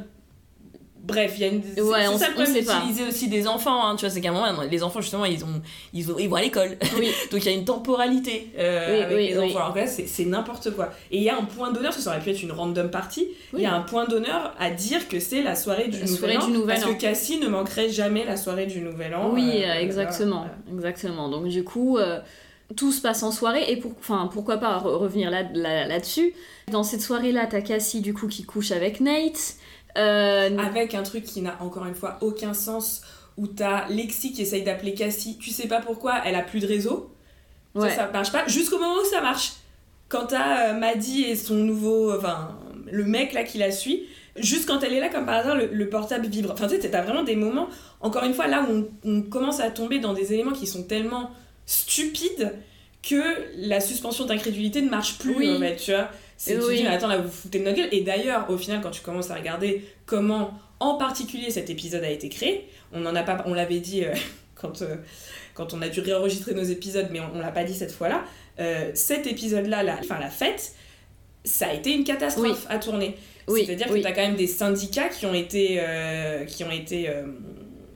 Bref, 1.07 1.35
il 1.37 1.41
y 1.41 1.45
a 1.45 1.49
une. 1.49 1.59
Ouais, 1.83 2.09
on 2.09 2.19
ça 2.19 2.27
on 2.35 2.39
pas. 2.39 2.45
d'utiliser 2.47 3.05
aussi 3.09 3.29
des 3.29 3.47
enfants, 3.47 3.87
hein, 3.87 3.95
tu 3.95 4.01
vois, 4.05 4.11
c'est 4.11 4.21
qu'à 4.21 4.31
un 4.31 4.33
moment, 4.33 4.63
les 4.69 4.83
enfants, 4.83 5.01
justement, 5.01 5.25
ils, 5.25 5.45
ont, 5.45 5.63
ils, 5.95 6.11
ont, 6.11 6.19
ils 6.19 6.29
vont 6.29 6.35
à 6.37 6.43
l'école. 6.43 6.77
Oui. 6.99 7.09
Donc 7.31 7.45
il 7.45 7.47
y 7.47 7.49
a 7.49 7.53
une 7.57 7.65
temporalité 7.65 8.51
euh, 8.59 8.97
Oui, 8.99 9.03
avec 9.05 9.17
oui, 9.17 9.27
les 9.29 9.39
oui. 9.39 9.45
enfants. 9.51 9.59
Alors 9.59 9.75
que 9.75 9.79
là, 9.81 9.87
c'est 9.87 10.25
n'importe 10.25 10.71
quoi. 10.73 10.93
Et 11.13 11.19
il 11.19 11.23
y 11.23 11.31
a 11.31 11.37
un 11.39 11.45
point 11.45 11.69
d'honneur, 11.71 11.91
parce 11.91 11.99
que 11.99 12.03
ça 12.03 12.11
aurait 12.11 12.21
pu 12.21 12.31
être 12.31 12.43
une 12.43 12.51
random 12.53 12.91
party, 12.91 13.29
il 13.55 13.61
y 13.61 13.67
a 13.67 13.75
un 13.75 13.83
point 13.83 14.07
d'honneur 14.07 14.55
à 14.59 14.71
dire 14.71 15.07
que 15.09 15.21
c'est 15.21 15.43
la 15.43 15.55
soirée 15.55 15.89
du 15.89 15.99
La 16.01 16.07
Nouvel 16.07 16.17
soirée 16.19 16.37
An. 16.39 16.47
du 16.47 16.53
Nouvel 16.53 16.77
parce 16.81 16.91
An. 16.91 16.95
que 16.95 17.01
Cassie 17.01 17.39
ne 17.39 17.47
manquerait 17.49 17.89
jamais 17.89 18.25
la 18.25 18.37
soirée 18.37 18.67
du 18.67 18.81
Nouvel 18.81 19.15
An. 19.15 19.31
Oui, 19.33 19.49
euh, 19.63 19.69
euh, 19.69 19.75
exactement, 19.81 20.47
exactement. 20.75 21.29
Donc 21.29 21.47
du 21.47 21.63
coup, 21.63 21.99
euh, 21.99 22.19
tout 22.75 22.91
se 22.91 23.01
passe 23.01 23.23
en 23.23 23.31
soirée 23.31 23.71
et 23.71 23.77
pour, 23.77 23.93
enfin, 24.01 24.29
pourquoi 24.33 24.57
pas 24.57 24.77
re- 24.79 24.97
revenir 24.97 25.31
là, 25.31 25.45
là, 25.55 25.87
là-dessus. 25.87 26.33
Dans 26.73 26.83
cette 26.83 27.01
soirée-là, 27.03 27.47
t'as 27.49 27.61
Cassie 27.61 28.01
du 28.01 28.13
coup 28.13 28.27
qui 28.27 28.43
couche 28.45 28.73
avec 28.73 29.01
Nate. 29.01 29.55
Euh, 29.97 30.59
Avec 30.59 30.95
un 30.95 31.03
truc 31.03 31.25
qui 31.25 31.41
n'a 31.43 31.57
encore 31.61 31.87
une 31.87 31.95
fois 31.95 32.19
aucun 32.21 32.55
sens, 32.55 33.03
où 33.37 33.47
t'as 33.47 33.89
Lexi 33.89 34.33
qui 34.33 34.43
essaye 34.43 34.63
d'appeler 34.63 34.95
Cassie, 34.95 35.39
tu 35.39 35.51
sais 35.51 35.69
pas 35.69 35.81
pourquoi, 35.81 36.15
elle 36.25 36.35
a 36.35 36.43
plus 36.43 36.61
de 36.61 36.67
réseau. 36.67 37.11
ouais. 37.75 37.91
Ça, 37.91 37.97
ça 37.97 38.11
marche 38.13 38.33
pas, 38.33 38.47
jusqu'au 38.47 38.79
moment 38.79 39.01
où 39.03 39.05
ça 39.11 39.21
marche. 39.21 39.53
Quand 40.09 40.27
t'as 40.27 40.69
euh, 40.71 40.79
Maddy 40.79 41.25
et 41.25 41.35
son 41.37 41.55
nouveau. 41.55 42.15
Enfin, 42.17 42.57
le 42.91 43.05
mec 43.05 43.33
là 43.33 43.43
qui 43.43 43.59
la 43.59 43.73
suit, 43.73 44.05
juste 44.37 44.67
quand 44.69 44.83
elle 44.85 44.93
est 44.93 45.01
là, 45.01 45.09
comme 45.09 45.27
par 45.27 45.35
hasard, 45.37 45.57
le, 45.57 45.67
le 45.67 45.89
portable 45.89 46.27
vibre. 46.29 46.51
Enfin, 46.53 46.69
tu 46.69 46.81
sais, 46.81 46.91
t'as 46.91 47.03
vraiment 47.03 47.25
des 47.25 47.35
moments, 47.37 47.69
encore 48.01 48.23
une 48.25 48.33
fois, 48.35 48.47
là 48.47 48.65
où 48.69 48.73
on, 49.05 49.11
on 49.11 49.23
commence 49.23 49.59
à 49.61 49.71
tomber 49.71 49.99
dans 49.99 50.13
des 50.15 50.33
éléments 50.33 50.53
qui 50.53 50.67
sont 50.69 50.85
tellement 50.85 51.31
stupides 51.67 52.53
que 53.03 53.21
la 53.57 53.81
suspension 53.81 54.25
d'incrédulité 54.27 54.81
ne 54.83 54.89
marche 54.91 55.19
plus, 55.19 55.35
Oui. 55.37 55.57
en 55.57 55.59
fait, 55.61 55.77
tu 55.77 55.93
vois. 55.93 56.09
C'est, 56.37 56.55
tu 56.55 56.61
te 56.61 56.67
Oui. 56.67 56.77
dis, 56.77 56.83
mais 56.83 56.91
attends, 56.91 57.09
là, 57.09 57.19
vous 57.19 57.31
foutez 57.31 57.59
de 57.61 57.65
notre 57.65 57.77
gueule. 57.79 57.89
Et 57.93 58.03
d'ailleurs, 58.03 58.51
au 58.51 58.59
final, 58.59 58.81
quand 58.83 58.91
tu 58.91 59.01
commences 59.01 59.31
à 59.31 59.35
regarder 59.35 59.85
comment, 60.05 60.53
en 60.81 60.97
particulier, 60.97 61.51
cet 61.51 61.71
épisode 61.71 62.05
a 62.05 62.11
été 62.11 62.29
créé, 62.29 62.69
on 62.93 63.05
en 63.07 63.15
a 63.17 63.23
pas, 63.23 63.43
on 63.47 63.55
l'avait 63.55 63.81
dit 63.81 64.05
euh, 64.05 64.13
quand, 64.55 64.83
euh, 64.83 64.97
quand 65.55 65.73
on 65.75 65.81
a 65.83 65.89
dû 65.89 66.01
réenregistrer 66.01 66.55
nos 66.55 66.63
épisodes, 66.65 67.09
mais 67.11 67.21
on, 67.21 67.31
on 67.35 67.41
l'a 67.41 67.53
pas 67.53 67.65
dit 67.65 67.75
cette 67.75 67.93
fois-là. 67.93 68.25
Euh, 68.61 68.91
cet 68.95 69.27
épisode-là, 69.27 69.83
la, 69.83 69.95
enfin 69.99 70.19
la 70.19 70.31
fête, 70.31 70.73
ça 71.45 71.69
a 71.69 71.73
été 71.73 71.93
une 71.95 72.05
catastrophe 72.05 72.67
à 72.69 72.79
tourner. 72.79 73.17
Oui, 73.49 73.65
C'est-à-dire 73.65 73.87
que 73.89 73.99
tu 73.99 74.07
as 74.07 74.13
quand 74.13 74.23
même 74.23 74.37
des 74.37 74.49
syndicats 74.49 75.09
qui 75.09 75.25
ont 75.27 75.35
été, 75.35 75.81
qui 76.49 76.65
ont 76.65 76.71
été 76.73 77.09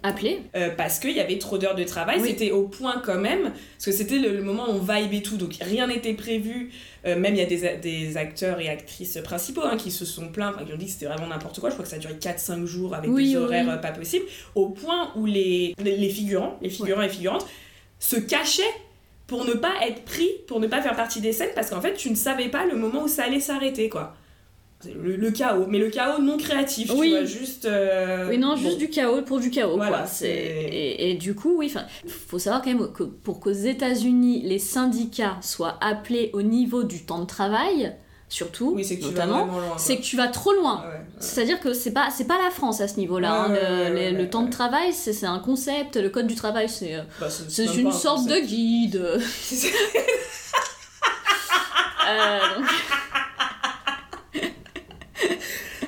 Appelé. 0.03 0.41
euh, 0.57 0.71
parce 0.77 0.99
qu'il 0.99 1.13
y 1.13 1.21
avait 1.21 1.39
trop 1.39 1.59
d'heures 1.59 1.75
de 1.75 1.85
travail. 1.85 2.19
Oui. 2.21 2.29
C'était 2.31 2.51
au 2.53 2.69
point 2.69 3.03
quand 3.05 3.19
même, 3.19 3.53
parce 3.53 3.85
que 3.87 3.93
c'était 3.93 4.19
le, 4.19 4.33
le 4.35 4.43
moment 4.43 4.67
où 4.71 4.73
on 4.73 4.79
vibe 4.79 5.13
et 5.13 5.23
tout, 5.23 5.37
donc 5.37 5.57
rien 5.61 5.87
n'était 5.87 6.15
prévu. 6.15 6.71
Euh, 7.07 7.19
même 7.19 7.35
il 7.35 7.39
y 7.39 7.43
a 7.43 7.47
des, 7.47 7.77
des 7.79 8.17
acteurs 8.17 8.61
et 8.61 8.69
actrices 8.69 9.19
principaux 9.25 9.63
hein, 9.65 9.77
qui 9.77 9.91
se 9.91 10.05
sont 10.05 10.29
plaints, 10.29 10.53
enfin, 10.55 10.65
qui 10.65 10.73
ont 10.73 10.77
dit 10.77 10.87
que 10.87 10.93
c'était 10.93 11.07
vraiment 11.07 11.27
n'importe 11.27 11.61
quoi. 11.61 11.71
Je 11.71 11.75
crois 11.75 11.85
que 11.85 11.91
ça 11.91 11.97
a 11.97 11.99
duré 11.99 12.15
4-5 12.15 12.65
jours 12.67 12.95
avec 12.95 13.11
Oui, 13.11 13.31
des 13.33 13.37
oui, 13.37 13.43
horaires 13.45 13.71
euh, 13.71 13.77
pas 13.77 13.93
possibles, 13.93 14.25
au 14.55 14.69
point 14.71 15.13
où 15.17 15.27
les, 15.27 15.75
les, 15.83 15.97
les 15.97 16.09
figurants, 16.11 16.59
les 16.63 16.71
figurants 16.71 17.03
et 17.03 17.09
figurantes 17.09 17.47
se 17.99 18.17
cachaient 18.17 18.63
pour 19.27 19.45
ne 19.45 19.53
pas 19.53 19.73
être 19.87 20.03
pris, 20.05 20.29
pour 20.49 20.61
ne 20.61 20.67
pas 20.67 20.83
faire 20.83 20.97
partie 20.97 21.21
des 21.21 21.33
scènes, 21.33 21.51
parce 21.55 21.71
qu'en 21.71 21.81
fait, 21.81 21.95
tu 21.95 22.11
ne 22.11 22.17
savais 22.17 22.49
pas 22.49 22.65
le 22.67 22.75
moment 22.77 23.05
où 23.05 23.09
ça 23.09 23.25
allait 23.25 23.39
s'arrêter, 23.41 23.89
quoi. 23.89 24.17
Le, 24.87 25.17
le 25.17 25.31
chaos, 25.31 25.67
mais 25.69 25.79
le 25.79 25.91
chaos 25.91 26.23
non 26.23 26.39
créatif, 26.39 26.91
Oui. 26.95 27.09
tu 27.09 27.17
vois, 27.17 27.25
juste... 27.25 27.67
euh, 27.67 28.29
Oui, 28.31 28.39
non, 28.39 28.51
bon. 28.51 28.57
juste 28.57 28.79
du 28.79 28.89
chaos 28.89 29.21
pour 29.23 29.39
du 29.39 29.51
chaos, 29.51 29.77
Voilà, 29.77 29.99
quoi. 30.05 30.27
Et, 30.27 31.11
et 31.11 31.15
du 31.15 31.35
coup, 31.35 31.55
oui, 31.59 31.71
faut 32.09 32.39
savoir 32.39 32.63
quand 32.63 32.71
même 32.73 32.91
que 32.93 33.03
pour 33.03 33.41
qu'aux 33.41 33.51
États-Unis, 33.53 34.41
les 34.45 34.59
syndicats 34.59 35.37
soient 35.43 35.77
appelés 35.83 36.31
au 36.33 36.41
niveau 36.41 36.83
du 36.83 37.05
temps 37.05 37.19
de 37.19 37.27
travail, 37.27 37.95
surtout, 38.31 38.73
Oui, 38.75 38.83
c'est 38.85 38.97
que 38.99 39.05
tu 39.05 39.13
vas 39.13 39.27
notamment, 39.27 39.51
c'est 39.77 39.99
que 39.99 40.03
tu 40.03 40.17
vas 40.17 40.29
trop 40.29 40.55
loin. 40.55 40.77
quoi. 40.79 40.87
Ouais, 40.89 40.95
ouais. 40.95 41.01
C'est-à-dire 41.19 41.61
que 41.61 41.75
c'est 41.75 41.93
pas, 41.93 42.09
c'est 42.11 42.27
pas 42.27 42.39
la 42.43 42.51
France 42.51 42.81
à 42.81 42.89
ce 42.89 42.97
niveau-là. 42.97 43.49
Ouais, 43.51 43.59
hein. 43.63 44.13
Le, 44.17 44.31
temps 44.31 44.45
de 44.45 44.51
travail, 44.51 44.95
c'est 44.95 45.27
un 45.27 45.41
concept. 45.41 45.97
Le 45.97 46.09
code 46.09 46.27
du 46.27 46.37
travail, 46.37 46.71
c'est 46.71 46.95
euh, 46.95 47.03
Bah, 47.21 47.27
c'est 47.29 47.67
une 47.77 47.89
un 47.89 47.93
sorte 47.93 48.27
de 48.27 48.39
guide. 48.39 49.03
Euh, 52.09 52.39
donc, 52.59 52.67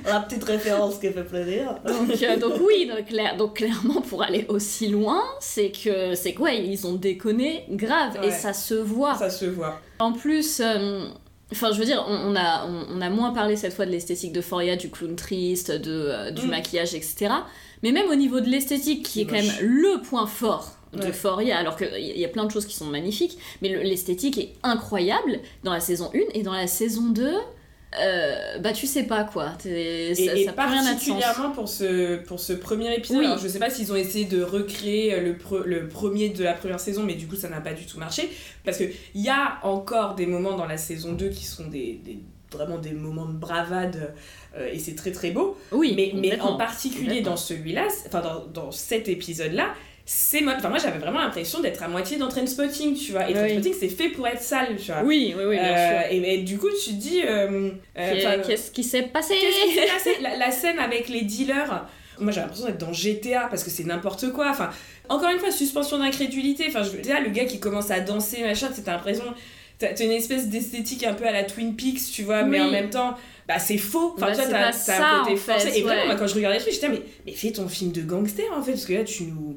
La 0.06 0.21
petite 0.21 0.44
référence 0.44 0.99
qui 0.99 1.11
fait 1.11 1.25
plaisir. 1.25 1.76
donc, 1.87 2.11
euh, 2.23 2.37
donc 2.38 2.54
oui, 2.66 2.87
donc, 2.87 3.06
clair- 3.06 3.37
donc 3.37 3.56
clairement 3.56 4.00
pour 4.00 4.23
aller 4.23 4.47
aussi 4.49 4.88
loin, 4.88 5.23
c'est 5.40 5.71
que 5.71 6.14
c'est 6.14 6.35
quoi 6.35 6.52
Ils 6.52 6.87
ont 6.87 6.94
déconné 6.94 7.64
grave 7.71 8.16
et 8.23 8.26
Ouais. 8.26 8.30
ça 8.30 8.52
se 8.52 8.75
voit. 8.75 9.14
Ça 9.14 9.30
se 9.30 9.44
voit. 9.47 9.80
En 9.99 10.12
plus, 10.12 10.61
euh, 10.61 11.06
enfin, 11.52 11.71
je 11.73 11.78
veux 11.78 11.85
dire, 11.85 12.04
on, 12.09 12.32
on 12.32 12.37
a, 12.37 12.66
on, 12.66 12.97
on 12.99 13.00
a 13.00 13.11
moins 13.11 13.32
parlé 13.32 13.56
cette 13.56 13.73
fois 13.75 13.87
de 13.87 13.90
l'esthétique 13.90 14.32
de 14.32 14.40
Foria, 14.40 14.76
du 14.76 14.90
clown 14.90 15.14
triste, 15.16 15.71
de, 15.71 15.90
euh, 15.92 16.30
du 16.30 16.47
Mm. 16.47 16.50
maquillage, 16.50 16.94
etc. 16.94 17.28
Mais 17.82 17.92
même 17.92 18.09
au 18.11 18.14
niveau 18.14 18.40
de 18.40 18.49
l'esthétique, 18.49 19.04
qui 19.04 19.21
est 19.23 19.25
quand 19.26 19.35
même 19.37 19.52
le 19.61 20.00
point 20.02 20.26
fort 20.26 20.73
de 20.92 21.04
Ouais. 21.04 21.12
Foria, 21.12 21.56
alors 21.59 21.76
qu'il 21.76 21.88
y 22.18 22.25
a 22.25 22.28
plein 22.28 22.44
de 22.44 22.50
choses 22.50 22.66
qui 22.66 22.76
sont 22.76 22.85
magnifiques, 22.87 23.38
mais 23.62 23.71
le- 23.71 23.80
l'esthétique 23.82 24.37
est 24.38 24.52
incroyable 24.62 25.40
dans 25.64 25.73
la 25.73 25.80
saison 25.80 26.11
1 26.14 26.18
et 26.35 26.42
dans 26.42 26.52
la 26.52 26.66
saison 26.66 27.09
2. 27.09 27.32
Euh, 28.00 28.58
bah 28.58 28.72
tu 28.72 28.87
sais 28.87 29.02
pas 29.04 29.25
quoi, 29.25 29.52
Et, 29.66 30.14
ça, 30.14 30.34
et 30.37 30.44
ça 30.46 30.52
particulièrement 30.52 31.50
pour 31.50 31.68
ce, 31.68 32.16
pour 32.25 32.40
ce 32.40 32.52
premier 32.52 32.94
épisode. 32.96 33.18
Oui. 33.18 33.26
Alors, 33.26 33.38
je 33.38 33.49
sais 33.49 33.58
pas 33.58 33.70
s'ils 33.70 33.92
ont 33.92 33.96
essayé 33.96 34.25
de 34.25 34.42
recréer 34.42 35.20
le, 35.20 35.34
pre- 35.34 35.64
le 35.64 35.88
premier 35.88 36.30
de 36.30 36.42
la 36.44 36.54
première 36.54 36.80
saison, 36.80 37.02
mais 37.02 37.14
du 37.14 37.26
coup, 37.26 37.37
ça 37.37 37.49
n'a 37.49 37.61
pas 37.61 37.72
du 37.75 37.84
tout 37.87 37.99
marché. 37.99 38.30
Parce 38.64 38.78
qu'il 38.78 38.90
y 39.14 39.28
a 39.28 39.58
encore 39.62 40.14
des 40.14 40.26
moments 40.26 40.56
dans 40.56 40.66
la 40.66 40.76
saison 40.78 41.12
2 41.12 41.28
qui 41.28 41.44
sont 41.44 41.66
des, 41.68 42.00
des- 42.04 42.18
vraiment 42.50 42.78
des 42.78 42.92
moments 42.92 43.26
de 43.26 43.32
bravade, 43.38 44.14
euh, 44.56 44.68
et 44.72 44.78
c'est 44.78 44.94
très 44.94 45.11
très 45.12 45.30
beau. 45.30 45.56
Oui, 45.70 45.94
Mais, 45.96 46.12
mais 46.14 46.40
en 46.40 46.56
particulier 46.56 47.20
dans 47.22 47.37
celui-là, 47.37 47.88
enfin 48.06 48.20
dans, 48.20 48.46
dans 48.46 48.70
cet 48.70 49.08
épisode-là, 49.08 49.75
c'est 50.04 50.40
mode. 50.40 50.56
Enfin, 50.59 50.68
moi 50.68 50.78
j'avais 50.78 50.99
vraiment 50.99 51.21
l'impression 51.21 51.61
d'être 51.61 51.82
à 51.82 51.88
moitié 51.88 52.16
dans 52.16 52.28
Trainspotting, 52.28 52.94
tu 52.97 53.12
vois. 53.12 53.28
Et 53.30 53.35
Oui. 53.35 53.38
Trainspotting, 53.38 53.75
c'est 53.78 53.88
fait 53.88 54.09
pour 54.09 54.26
être 54.26 54.42
sale, 54.42 54.76
tu 54.76 54.90
vois. 54.92 55.02
Oui, 55.04 55.35
oui, 55.37 55.44
oui, 55.47 55.56
bien 55.59 55.75
Euh, 55.76 56.00
sûr. 56.02 56.12
et, 56.12 56.35
et 56.35 56.38
du 56.42 56.59
coup, 56.59 56.68
tu 56.85 56.90
te 56.90 56.94
dis. 56.97 57.23
euh, 57.25 57.71
euh, 57.99 58.42
Qu'est-ce 58.47 58.71
qui 58.71 58.82
s'est 58.85 59.02
passé? 59.02 59.35
Qu'est-ce 59.40 59.64
qui 59.66 59.75
s'est 59.75 59.87
passé? 59.87 60.11
La, 60.23 60.37
la 60.37 60.50
scène 60.50 60.78
avec 60.78 61.09
les 61.09 61.23
dealers. 61.23 61.87
Moi 62.18 62.30
j'ai 62.30 62.40
l'impression 62.40 62.66
d'être 62.66 62.78
dans 62.78 62.92
GTA 62.92 63.47
parce 63.49 63.64
que 63.64 63.71
c'est 63.71 63.85
n'importe 63.85 64.30
quoi. 64.32 64.49
Enfin, 64.50 64.71
encore 65.09 65.30
une 65.30 65.38
fois, 65.38 65.50
suspension 65.50 65.99
d'incrédulité. 65.99 66.66
Enfin, 66.68 66.82
je 66.82 66.97
dire, 66.99 67.21
le 67.23 67.30
gars 67.30 67.44
qui 67.47 67.59
commence 67.59 67.90
à 67.90 68.00
danser, 68.00 68.42
machin, 68.42 68.68
c'est 68.73 68.87
l'impression. 68.87 69.25
T'as 69.78 69.97
une 69.97 70.12
espèce 70.12 70.49
d'esthétique 70.49 71.02
un 71.04 71.14
peu 71.14 71.26
à 71.26 71.32
la 71.32 71.42
Twin 71.42 71.75
Peaks, 71.75 72.12
tu 72.12 72.23
vois, 72.23 72.44
mais 72.44 72.61
en 72.61 72.71
même 72.71 72.90
temps, 72.90 73.14
bah 73.49 73.59
c'est 73.59 73.78
faux. 73.78 74.12
Enfin, 74.16 74.26
Bah, 74.26 74.35
toi, 74.37 74.44
t'as 74.49 74.68
un 74.68 74.71
côté 75.21 75.32
en 75.32 75.37
fait, 75.37 75.52
forcé. 75.52 75.78
Et 75.78 75.82
vraiment, 75.82 76.06
moi, 76.06 76.14
quand 76.14 76.28
je 76.28 76.35
regardais 76.35 76.59
le 76.59 76.62
truc, 76.62 76.75
j'étais, 76.75 76.88
mais, 76.88 77.02
mais 77.26 77.32
fais 77.32 77.50
ton 77.50 77.66
film 77.66 77.90
de 77.90 78.02
gangster 78.02 78.44
en 78.56 78.62
fait, 78.62 78.73
parce 78.73 78.85
que 78.85 78.92
là, 78.92 79.02
tu 79.04 79.25
nous. 79.25 79.56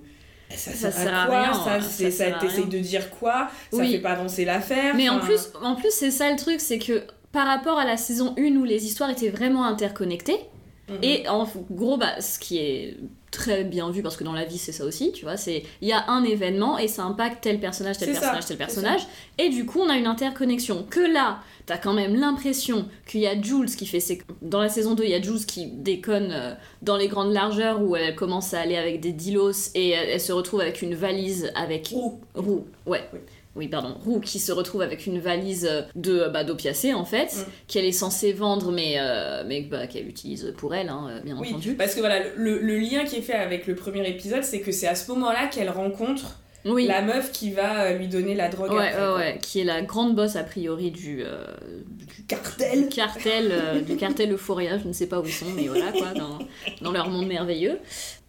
Ça, 0.54 0.72
Ça 0.72 0.92
sert 0.92 1.14
à 1.18 1.26
quoi 1.26 1.42
rien, 1.42 1.54
Ça, 1.54 1.82
ça 2.12 2.32
t'essaye 2.40 2.66
de 2.68 2.80
dire 2.80 3.10
quoi? 3.10 3.50
Ça 3.72 3.78
Oui. 3.78 3.92
fait 3.94 4.00
pas 4.00 4.12
avancer 4.12 4.46
l'affaire. 4.46 4.94
Mais 4.96 5.10
en 5.10 5.20
plus, 5.20 5.50
en 5.62 5.76
plus 5.76 5.92
c'est 5.92 6.12
ça 6.12 6.30
le 6.32 6.38
truc, 6.38 6.60
c'est 6.62 6.80
que 6.80 7.04
par 7.32 7.48
rapport 7.48 7.78
à 7.80 7.86
la 7.86 7.98
saison 7.98 8.34
1 8.38 8.56
où 8.56 8.64
les 8.64 8.86
histoires 8.86 9.10
étaient 9.10 9.30
vraiment 9.30 9.66
interconnectées, 9.66 10.40
mhm. 10.90 10.98
et 11.02 11.28
en 11.28 11.48
gros, 11.72 11.98
bah, 11.98 12.22
ce 12.22 12.40
qui 12.40 12.58
est 12.58 12.98
très 13.32 13.64
bien 13.64 13.92
vu, 13.92 14.02
parce 14.02 14.16
que 14.16 14.24
dans 14.24 14.34
la 14.34 14.46
vie 14.46 14.58
c'est 14.58 14.72
ça 14.72 14.86
aussi, 14.86 15.12
tu 15.12 15.26
vois, 15.26 15.38
c'est 15.38 15.64
il 15.82 15.88
y 15.88 15.92
a 15.92 16.10
un 16.10 16.24
événement 16.24 16.78
et 16.78 16.88
ça 16.88 17.04
impacte 17.04 17.44
tel 17.44 17.60
personnage, 17.60 17.98
tel 17.98 18.14
ça, 18.14 18.22
personnage, 18.22 18.46
tel 18.46 18.58
personnage, 18.58 19.02
et 19.38 19.50
du 19.50 19.66
coup 19.66 19.82
on 19.82 19.90
a 19.90 19.98
une 19.98 20.08
interconnexion. 20.08 20.86
Que 20.90 21.02
là, 21.02 21.40
t'as 21.66 21.78
quand 21.78 21.94
même 21.94 22.16
l'impression 22.16 22.88
qu'il 23.06 23.22
y 23.22 23.28
a 23.28 23.40
Jules 23.40 23.76
qui 23.76 23.86
fait 23.86 24.00
ses... 24.00 24.22
Dans 24.42 24.62
la 24.62 24.70
saison 24.70 24.94
2, 24.94 25.04
il 25.04 25.10
y 25.10 25.16
a 25.16 25.22
Jules 25.22 25.46
qui 25.46 25.68
déconne 25.68 26.32
euh, 26.32 26.54
dans 26.82 26.96
les 26.98 27.08
grandes 27.08 27.34
largeurs 27.34 27.82
où 27.82 27.96
elle 27.96 28.16
commence 28.16 28.54
à 28.54 28.62
aller 28.62 28.78
avec 28.78 29.02
des 29.02 29.12
dilos 29.12 29.72
et 29.74 29.90
elle, 29.90 30.10
elle 30.10 30.22
se 30.22 30.32
retrouve 30.32 30.62
avec 30.62 30.82
une 30.82 30.96
valise 30.96 31.52
avec 31.56 31.88
Roux. 31.88 32.22
Roux, 32.36 32.66
ouais. 32.86 33.02
Oui. 33.14 33.20
Oui, 33.56 33.68
pardon. 33.70 33.96
Roux 34.04 34.20
qui 34.20 34.40
se 34.40 34.52
retrouve 34.52 34.82
avec 34.82 35.06
une 35.06 35.20
valise 35.20 35.70
de 35.96 36.28
bah, 36.28 36.44
d'opiacés 36.44 36.94
en 36.94 37.06
fait, 37.06 37.34
Mm. 37.34 37.44
qu'elle 37.68 37.86
est 37.86 37.92
censée 37.94 38.34
vendre 38.34 38.72
mais, 38.72 38.96
euh, 39.00 39.44
mais 39.48 39.62
bah, 39.62 39.88
qu'elle 39.88 40.08
utilise 40.08 40.54
pour 40.58 40.76
elle, 40.76 40.90
hein, 40.90 41.22
bien 41.24 41.38
Oui, 41.40 41.50
entendu. 41.52 41.76
parce 41.76 41.96
que 41.96 42.00
voilà, 42.02 42.20
le, 42.36 42.60
le 42.60 42.78
lien 42.78 43.06
qui 43.06 43.16
est 43.18 43.22
fait 43.22 43.34
avec 43.34 43.66
le 43.68 43.76
premier 43.76 44.08
épisode, 44.10 44.44
c'est 44.44 44.60
que 44.60 44.72
c'est 44.72 44.88
à 44.88 44.96
ce 44.96 45.10
moment-là 45.12 45.48
qu'elle 45.48 45.70
rencontre 45.70 46.40
Oui, 46.66 46.88
la 46.88 47.02
meuf 47.02 47.32
qui 47.32 47.52
va 47.52 47.84
euh, 47.84 47.98
lui 47.98 48.08
donner 48.08 48.34
la 48.34 48.50
drogue. 48.50 48.72
ouais, 48.72 48.90
après, 48.90 49.14
ouais, 49.14 49.40
qui 49.42 49.60
est 49.60 49.64
la 49.64 49.82
grande 49.82 50.16
boss 50.16 50.36
a 50.36 50.44
priori 50.44 50.90
du, 50.90 51.24
euh, 51.24 51.46
du 51.88 52.24
Cartel. 52.24 52.90
cartel, 52.90 53.50
euh, 53.52 53.82
du 53.82 53.96
cartel 53.98 54.32
Euphoria, 54.34 54.80
je 54.80 54.88
ne 54.88 54.94
sais 54.94 55.08
pas 55.08 55.20
où 55.20 55.26
ils 55.26 55.32
sont, 55.32 55.46
mais 55.56 55.68
voilà 55.68 55.92
quoi, 55.92 56.14
dans, 56.14 56.40
dans 56.82 56.92
leur 56.92 57.10
monde 57.10 57.28
merveilleux. 57.28 57.80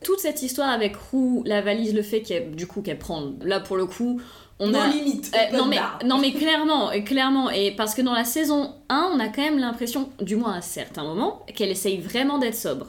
Toute 0.04 0.20
cette 0.20 0.42
histoire 0.42 0.68
avec 0.68 0.96
Roux, 0.96 1.42
la 1.46 1.62
valise, 1.62 1.94
le 1.94 2.02
fait 2.02 2.20
qu'elle, 2.20 2.50
du 2.54 2.66
coup, 2.66 2.82
qu'elle 2.82 2.98
prend, 2.98 3.32
là 3.40 3.58
pour 3.58 3.76
le 3.76 3.86
coup, 3.86 4.20
on 4.58 4.74
a. 4.74 4.88
limites. 4.88 5.32
Euh, 5.34 5.56
non, 5.56 5.66
mais, 5.66 5.76
bar. 5.76 5.98
non 6.04 6.18
mais 6.18 6.32
clairement, 6.32 6.90
clairement, 7.04 7.50
et 7.50 7.72
parce 7.72 7.94
que 7.94 8.02
dans 8.02 8.14
la 8.14 8.24
saison 8.24 8.74
1, 8.88 9.12
on 9.14 9.20
a 9.20 9.28
quand 9.28 9.42
même 9.42 9.58
l'impression, 9.58 10.10
du 10.20 10.36
moins 10.36 10.54
à 10.54 10.60
certains 10.60 11.04
moments, 11.04 11.44
qu'elle 11.54 11.70
essaye 11.70 11.98
vraiment 11.98 12.38
d'être 12.38 12.54
sobre. 12.54 12.86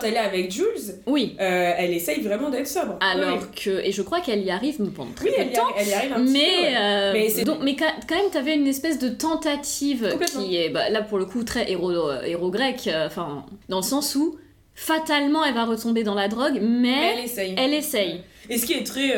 Quand 0.00 0.06
elle 0.06 0.14
est 0.14 0.18
avec 0.18 0.50
Jules, 0.50 0.64
Oui, 1.06 1.36
euh, 1.40 1.72
elle 1.78 1.92
essaye 1.92 2.20
vraiment 2.20 2.50
d'être 2.50 2.66
sobre. 2.66 2.96
alors 3.00 3.38
Oui, 3.40 3.46
que, 3.64 3.70
et 3.84 3.92
je 3.92 4.02
crois 4.02 4.20
qu'elle 4.20 4.42
y 4.44 4.50
arrive 4.50 4.76
pendant 4.90 5.12
très 5.12 5.26
oui, 5.26 5.32
peu 5.36 5.40
elle 5.42 5.48
y, 5.50 5.52
temps, 5.52 5.68
elle 5.76 5.88
y 5.88 5.92
arrive 5.94 6.12
un 6.12 6.16
petit 6.16 6.24
peu. 6.26 6.32
mais, 6.32 6.60
ouais. 6.60 6.74
euh, 6.78 7.12
Mais 7.36 7.44
donc, 7.44 7.58
mais 7.62 7.76
quand 7.76 8.14
même, 8.14 8.30
t'avais 8.32 8.54
une 8.54 8.66
espèce 8.66 8.98
de 8.98 9.08
tentative 9.08 10.16
qui 10.26 10.56
est, 10.56 10.68
bah, 10.70 10.90
là 10.90 11.02
pour 11.02 11.18
le 11.18 11.24
coup, 11.24 11.42
très 11.44 11.70
héros, 11.70 11.90
euh, 11.90 12.22
héros 12.24 12.50
grec, 12.50 12.86
euh, 12.88 13.06
enfin, 13.06 13.46
dans 13.68 13.78
le 13.78 13.82
sens 13.84 14.14
où, 14.14 14.38
fatalement, 14.74 15.44
elle 15.44 15.54
va 15.54 15.64
retomber 15.64 16.02
dans 16.02 16.14
la 16.14 16.28
drogue, 16.28 16.58
Mais 16.60 16.68
mais 16.90 17.12
elle 17.18 17.24
essaye. 17.24 17.54
elle 17.56 17.74
essaye. 17.74 18.20
Et 18.50 18.58
ce 18.58 18.66
qui 18.66 18.74
est 18.74 18.84
très. 18.84 19.14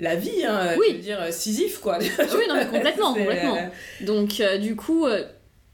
la 0.00 0.16
vie, 0.16 0.44
hein, 0.46 0.74
Oui. 0.78 0.86
je 0.90 0.92
veux 0.96 0.98
dire, 1.02 1.18
Sisyphe, 1.30 1.78
quoi. 1.80 1.98
Oui, 2.00 2.44
non, 2.48 2.54
mais 2.56 2.66
complètement, 2.72 3.14
complètement. 3.14 3.58
Donc, 4.00 4.42
du 4.60 4.74
coup, 4.76 5.06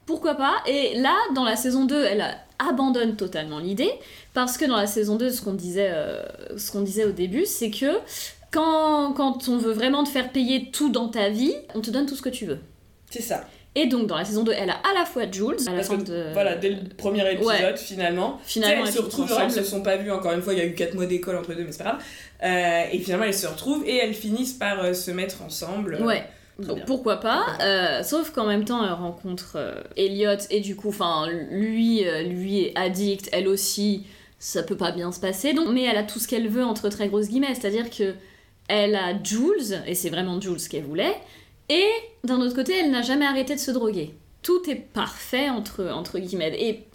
pourquoi 0.05 0.35
pas 0.35 0.55
Et 0.67 0.95
là, 0.99 1.15
dans 1.35 1.43
la 1.43 1.55
saison 1.55 1.85
2, 1.85 2.03
elle 2.03 2.21
a- 2.21 2.35
abandonne 2.59 3.15
totalement 3.15 3.59
l'idée, 3.59 3.91
parce 4.33 4.57
que 4.57 4.65
dans 4.65 4.77
la 4.77 4.87
saison 4.87 5.15
2, 5.15 5.29
ce 5.31 5.41
qu'on 5.41 5.53
disait, 5.53 5.89
euh, 5.91 6.21
ce 6.57 6.71
qu'on 6.71 6.81
disait 6.81 7.05
au 7.05 7.11
début, 7.11 7.45
c'est 7.45 7.71
que 7.71 7.97
quand, 8.51 9.13
quand 9.13 9.47
on 9.47 9.57
veut 9.57 9.73
vraiment 9.73 10.03
te 10.03 10.09
faire 10.09 10.31
payer 10.31 10.69
tout 10.71 10.89
dans 10.89 11.07
ta 11.09 11.29
vie, 11.29 11.53
on 11.75 11.81
te 11.81 11.89
donne 11.91 12.05
tout 12.05 12.15
ce 12.15 12.21
que 12.21 12.29
tu 12.29 12.45
veux. 12.45 12.59
C'est 13.09 13.21
ça. 13.21 13.45
Et 13.75 13.85
donc, 13.85 14.07
dans 14.07 14.17
la 14.17 14.25
saison 14.25 14.43
2, 14.43 14.51
elle 14.51 14.71
a 14.71 14.73
à 14.73 14.93
la 14.97 15.05
fois 15.05 15.29
Jules, 15.31 15.55
à 15.67 15.73
la 15.75 15.83
fin 15.83 15.97
de... 15.97 16.33
voilà, 16.33 16.55
dès 16.55 16.69
le 16.71 16.77
premier 16.97 17.21
épisode, 17.31 17.45
Ouais. 17.47 17.77
finalement. 17.77 18.39
Finalement, 18.43 18.85
elles 18.85 18.91
se 18.91 18.99
retrouvent, 18.99 19.31
elles 19.39 19.51
se 19.51 19.63
sont 19.63 19.83
pas 19.83 19.95
vues, 19.97 20.11
encore 20.11 20.33
une 20.33 20.41
fois, 20.41 20.53
il 20.53 20.59
y 20.59 20.61
a 20.61 20.65
eu 20.65 20.73
4 20.73 20.95
mois 20.95 21.05
d'école 21.05 21.37
entre 21.37 21.53
deux, 21.53 21.63
mais 21.63 21.71
c'est 21.71 21.83
pas 21.83 21.91
grave. 21.91 22.03
Euh, 22.43 22.83
et 22.91 22.97
finalement, 22.99 23.25
elles 23.25 23.33
se 23.33 23.45
retrouvent 23.47 23.83
et 23.85 23.95
elles 23.97 24.15
finissent 24.15 24.53
par 24.53 24.83
euh, 24.83 24.93
se 24.93 25.11
mettre 25.11 25.43
ensemble. 25.43 25.99
Ouais. 26.01 26.23
Donc 26.59 26.85
pourquoi 26.85 27.17
pas, 27.17 27.57
euh, 27.61 28.03
sauf 28.03 28.31
qu'en 28.31 28.45
même 28.45 28.65
temps 28.65 28.83
elle 28.85 28.93
rencontre 28.93 29.53
euh, 29.55 29.81
Elliot 29.95 30.37
et 30.49 30.59
du 30.59 30.75
coup, 30.75 30.89
enfin 30.89 31.27
lui, 31.29 32.05
euh, 32.05 32.23
lui 32.23 32.61
est 32.61 32.77
addict, 32.77 33.29
elle 33.31 33.47
aussi, 33.47 34.05
ça 34.39 34.63
peut 34.63 34.77
pas 34.77 34.91
bien 34.91 35.11
se 35.11 35.19
passer. 35.19 35.53
Donc, 35.53 35.69
mais 35.69 35.83
elle 35.83 35.97
a 35.97 36.03
tout 36.03 36.19
ce 36.19 36.27
qu'elle 36.27 36.49
veut 36.49 36.63
entre 36.63 36.89
très 36.89 37.07
grosses 37.07 37.29
guillemets, 37.29 37.55
c'est-à-dire 37.55 37.89
que 37.89 38.13
elle 38.67 38.95
a 38.95 39.13
Jules 39.23 39.81
et 39.87 39.95
c'est 39.95 40.09
vraiment 40.09 40.39
Jules 40.39 40.59
qu'elle 40.69 40.83
voulait, 40.83 41.15
et 41.69 41.87
d'un 42.23 42.39
autre 42.41 42.55
côté 42.55 42.73
elle 42.77 42.91
n'a 42.91 43.01
jamais 43.01 43.25
arrêté 43.25 43.55
de 43.55 43.59
se 43.59 43.71
droguer. 43.71 44.13
Tout 44.41 44.69
est 44.69 44.75
parfait 44.75 45.49
entre 45.49 45.89
entre 45.93 46.19
guillemets. 46.19 46.55
Et 46.59 46.85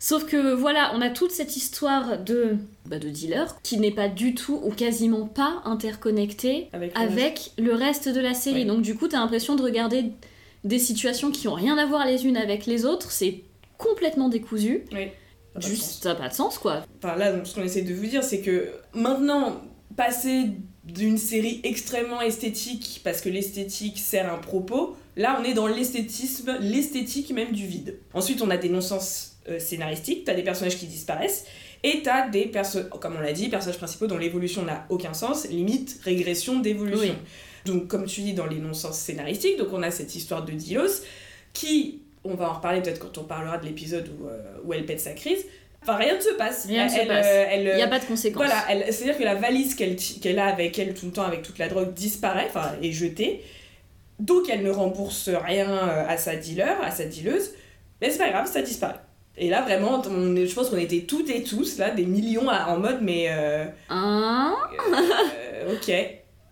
sauf 0.00 0.26
que 0.26 0.52
voilà, 0.54 0.90
on 0.96 1.00
a 1.00 1.10
toute 1.10 1.30
cette 1.30 1.56
histoire 1.56 2.18
de 2.18 2.56
bah, 2.86 2.98
de 2.98 3.08
dealer 3.08 3.56
qui 3.62 3.78
n'est 3.78 3.92
pas 3.92 4.08
du 4.08 4.34
tout 4.34 4.60
ou 4.64 4.70
quasiment 4.72 5.26
pas 5.26 5.62
interconnectée 5.64 6.68
Avec, 6.72 6.94
le- 6.96 7.00
avec 7.00 7.52
le 7.58 7.72
reste 7.74 8.08
de 8.08 8.18
la 8.20 8.34
série. 8.34 8.62
Oui. 8.62 8.66
Donc 8.66 8.82
du 8.82 8.96
coup, 8.96 9.06
t'as 9.06 9.18
l'impression 9.20 9.54
de 9.54 9.62
regarder 9.62 10.06
des 10.64 10.78
situations 10.80 11.30
qui 11.30 11.46
ont 11.46 11.54
rien 11.54 11.78
à 11.78 11.86
voir 11.86 12.04
les 12.06 12.26
unes 12.26 12.36
avec 12.36 12.66
les 12.66 12.84
autres. 12.84 13.12
C'est 13.12 13.44
complètement 13.78 14.28
décousu. 14.28 14.84
Oui. 14.92 15.06
Ça. 15.60 15.68
Juste, 15.68 16.02
ça 16.02 16.10
n'a 16.10 16.14
pas 16.14 16.28
de 16.28 16.34
sens, 16.34 16.58
quoi. 16.58 16.84
Enfin, 17.02 17.16
là, 17.16 17.32
donc, 17.32 17.46
ce 17.46 17.54
qu'on 17.56 17.62
essaie 17.62 17.82
de 17.82 17.92
vous 17.92 18.06
dire, 18.06 18.22
c'est 18.22 18.40
que 18.40 18.68
maintenant, 18.94 19.60
passer 19.96 20.44
d'une 20.84 21.18
série 21.18 21.60
extrêmement 21.64 22.20
esthétique, 22.20 23.00
parce 23.02 23.20
que 23.20 23.28
l'esthétique 23.28 23.98
sert 23.98 24.32
un 24.32 24.38
propos, 24.38 24.94
là, 25.16 25.38
on 25.40 25.44
est 25.44 25.52
dans 25.54 25.66
l'esthétisme, 25.66 26.56
l'esthétique 26.60 27.30
même 27.32 27.50
du 27.52 27.66
vide. 27.66 27.98
Ensuite, 28.14 28.42
on 28.42 28.50
a 28.50 28.56
des 28.56 28.68
non-sens 28.68 29.29
euh, 29.48 29.58
scénaristiques, 29.58 30.24
t'as 30.24 30.34
des 30.34 30.42
personnages 30.42 30.76
qui 30.76 30.86
disparaissent, 30.86 31.46
et 31.82 32.02
t'as 32.02 32.28
des 32.28 32.46
personnages, 32.46 32.90
comme 33.00 33.16
on 33.16 33.20
l'a 33.20 33.32
dit, 33.32 33.48
personnages 33.48 33.78
principaux 33.78 34.06
dont 34.06 34.18
l'évolution 34.18 34.62
n'a 34.62 34.84
aucun 34.90 35.14
sens, 35.14 35.48
limite 35.48 35.98
régression 36.04 36.60
d'évolution. 36.60 37.16
Donc, 37.64 37.88
comme 37.88 38.06
tu 38.06 38.20
dis, 38.22 38.32
dans 38.34 38.46
les 38.46 38.58
non-sens 38.58 38.98
scénaristiques, 38.98 39.58
donc 39.58 39.68
on 39.72 39.82
a 39.82 39.90
cette 39.90 40.14
histoire 40.14 40.44
de 40.44 40.52
Dilos, 40.52 41.02
qui, 41.52 42.02
on 42.24 42.34
va 42.34 42.50
en 42.50 42.54
reparler 42.54 42.80
peut-être 42.82 42.98
quand 42.98 43.16
on 43.18 43.24
parlera 43.24 43.58
de 43.58 43.66
l'épisode 43.66 44.08
où, 44.08 44.26
euh, 44.26 44.38
où 44.64 44.72
elle 44.72 44.84
pète 44.86 45.00
sa 45.00 45.12
crise, 45.12 45.44
enfin 45.82 45.96
rien 45.96 46.16
ne 46.16 46.20
se 46.20 46.34
passe. 46.34 46.66
Rien 46.66 46.86
ne 46.86 46.92
elle, 46.92 47.00
se 47.02 47.06
passe. 47.06 47.26
euh, 47.26 47.44
elle, 47.48 47.68
Il 47.68 47.76
n'y 47.76 47.82
a 47.82 47.88
pas 47.88 47.98
de 47.98 48.04
conséquences. 48.04 48.46
voilà, 48.46 48.92
c'est-à-dire 48.92 49.18
que 49.18 49.24
la 49.24 49.34
valise 49.34 49.74
qu'elle 49.74 50.38
a 50.38 50.46
avec 50.46 50.78
elle 50.78 50.94
tout 50.94 51.06
le 51.06 51.12
temps 51.12 51.24
avec 51.24 51.42
toute 51.42 51.58
la 51.58 51.68
drogue 51.68 51.92
disparaît, 51.94 52.46
enfin 52.48 52.72
est 52.82 52.92
jetée. 52.92 53.42
Donc 54.18 54.50
elle 54.50 54.62
ne 54.62 54.70
rembourse 54.70 55.30
rien 55.30 55.74
à 55.76 56.16
sa 56.18 56.36
dealer, 56.36 56.78
à 56.82 56.90
sa 56.90 57.04
dealeuse. 57.06 57.52
Mais 58.00 58.10
c'est 58.10 58.18
pas 58.18 58.30
grave, 58.30 58.50
ça 58.50 58.60
disparaît. 58.62 59.00
Et 59.36 59.48
là 59.48 59.62
vraiment, 59.62 60.02
on 60.10 60.36
est- 60.36 60.46
je 60.46 60.54
pense 60.54 60.68
qu'on 60.70 60.76
était 60.78 61.00
toutes 61.08 61.30
et 61.30 61.42
tous 61.42 61.78
là, 61.78 61.90
des 61.90 62.04
millions 62.04 62.48
à- 62.48 62.66
en 62.68 62.78
mode 62.78 62.98
mais 63.00 63.26
euh, 63.30 63.64
Hein 63.88 64.54
euh, 65.64 65.72
ok, 65.74 65.92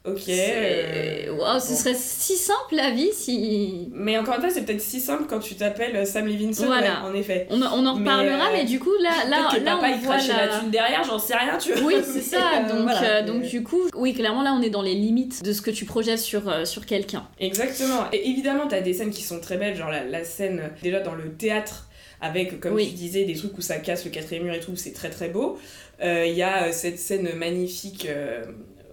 ok. 0.06 0.28
Euh, 0.28 1.37
Waouh, 1.37 1.61
ce 1.61 1.68
bon. 1.68 1.75
serait 1.76 1.94
si 1.94 2.37
simple 2.37 2.75
la 2.76 2.90
vie 2.90 3.11
si. 3.12 3.88
Mais 3.92 4.16
encore 4.18 4.35
une 4.37 4.40
fois, 4.40 4.49
c'est 4.50 4.62
peut-être 4.64 4.80
si 4.80 5.00
simple 5.00 5.25
quand 5.28 5.38
tu 5.38 5.54
t'appelles 5.54 6.06
Sam 6.06 6.26
Levinson, 6.26 6.64
Voilà. 6.66 7.02
ouais, 7.04 7.11
en 7.11 7.14
effet. 7.14 7.47
On, 7.50 7.61
en- 7.61 7.73
on 7.75 7.87
en 7.87 7.94
Mais, 7.97 8.00
reparlera, 8.11 8.47
euh, 8.49 8.52
mais, 8.54 8.64
du 8.64 8.78
coup, 8.80 8.92
là, 9.02 9.11
là, 9.28 9.49
que 9.52 9.61
là 9.62 9.73
papa 9.76 9.88
on 9.90 9.94
il 9.94 10.00
voit 10.00 10.16
la... 10.16 10.47
la 10.47 10.58
thune 10.58 10.70
derrière, 10.70 11.04
j'en 11.04 11.18
sais 11.18 11.37
rien, 11.37 11.58
tu 11.58 11.73
vois. 11.75 11.82
Oui, 11.87 11.94
c'est 12.02 12.23
ça. 12.23 12.38
Euh, 12.38 12.68
donc, 12.73 12.82
voilà. 12.85 13.02
euh, 13.18 13.23
donc 13.26 13.42
du 13.42 13.62
coup, 13.62 13.82
oui, 13.94 14.14
clairement, 14.14 14.42
là, 14.42 14.54
on 14.58 14.62
est 14.62 14.70
dans 14.70 14.82
les 14.82 14.94
limites 14.94 15.42
de 15.44 15.52
ce 15.52 15.61
que 15.61 15.70
tu 15.70 15.85
projettes 15.85 16.18
sur, 16.20 16.49
euh, 16.49 16.64
sur 16.64 16.87
quelqu'un. 16.87 17.28
Exactement. 17.38 18.04
Et 18.12 18.30
évidemment, 18.30 18.66
t'as 18.66 18.80
des 18.80 18.94
scènes 18.94 19.11
qui 19.11 19.23
sont 19.23 19.40
très 19.40 19.58
belles, 19.58 19.76
genre 19.76 19.90
la, 19.90 20.04
la 20.04 20.25
scène 20.25 20.61
euh, 20.61 20.68
déjà 20.82 21.00
dans 21.00 21.14
le 21.14 21.32
théâtre, 21.32 21.88
avec, 22.20 22.60
comme 22.60 22.75
Oui. 22.75 22.88
tu 22.88 22.94
disais, 22.94 23.25
des 23.25 23.34
trucs 23.34 23.56
où 23.56 23.60
ça 23.60 23.78
casse 23.78 24.04
le 24.04 24.10
quatrième 24.10 24.44
mur 24.44 24.54
et 24.54 24.60
tout, 24.60 24.75
c'est 24.76 24.92
très 24.92 25.10
très 25.10 25.28
beau. 25.28 25.58
Euh, 26.02 26.26
Il 26.26 26.34
y 26.34 26.42
a 26.42 26.66
euh, 26.68 26.72
cette 26.72 26.98
scène 26.98 27.32
magnifique 27.37 28.06
euh, 28.08 28.44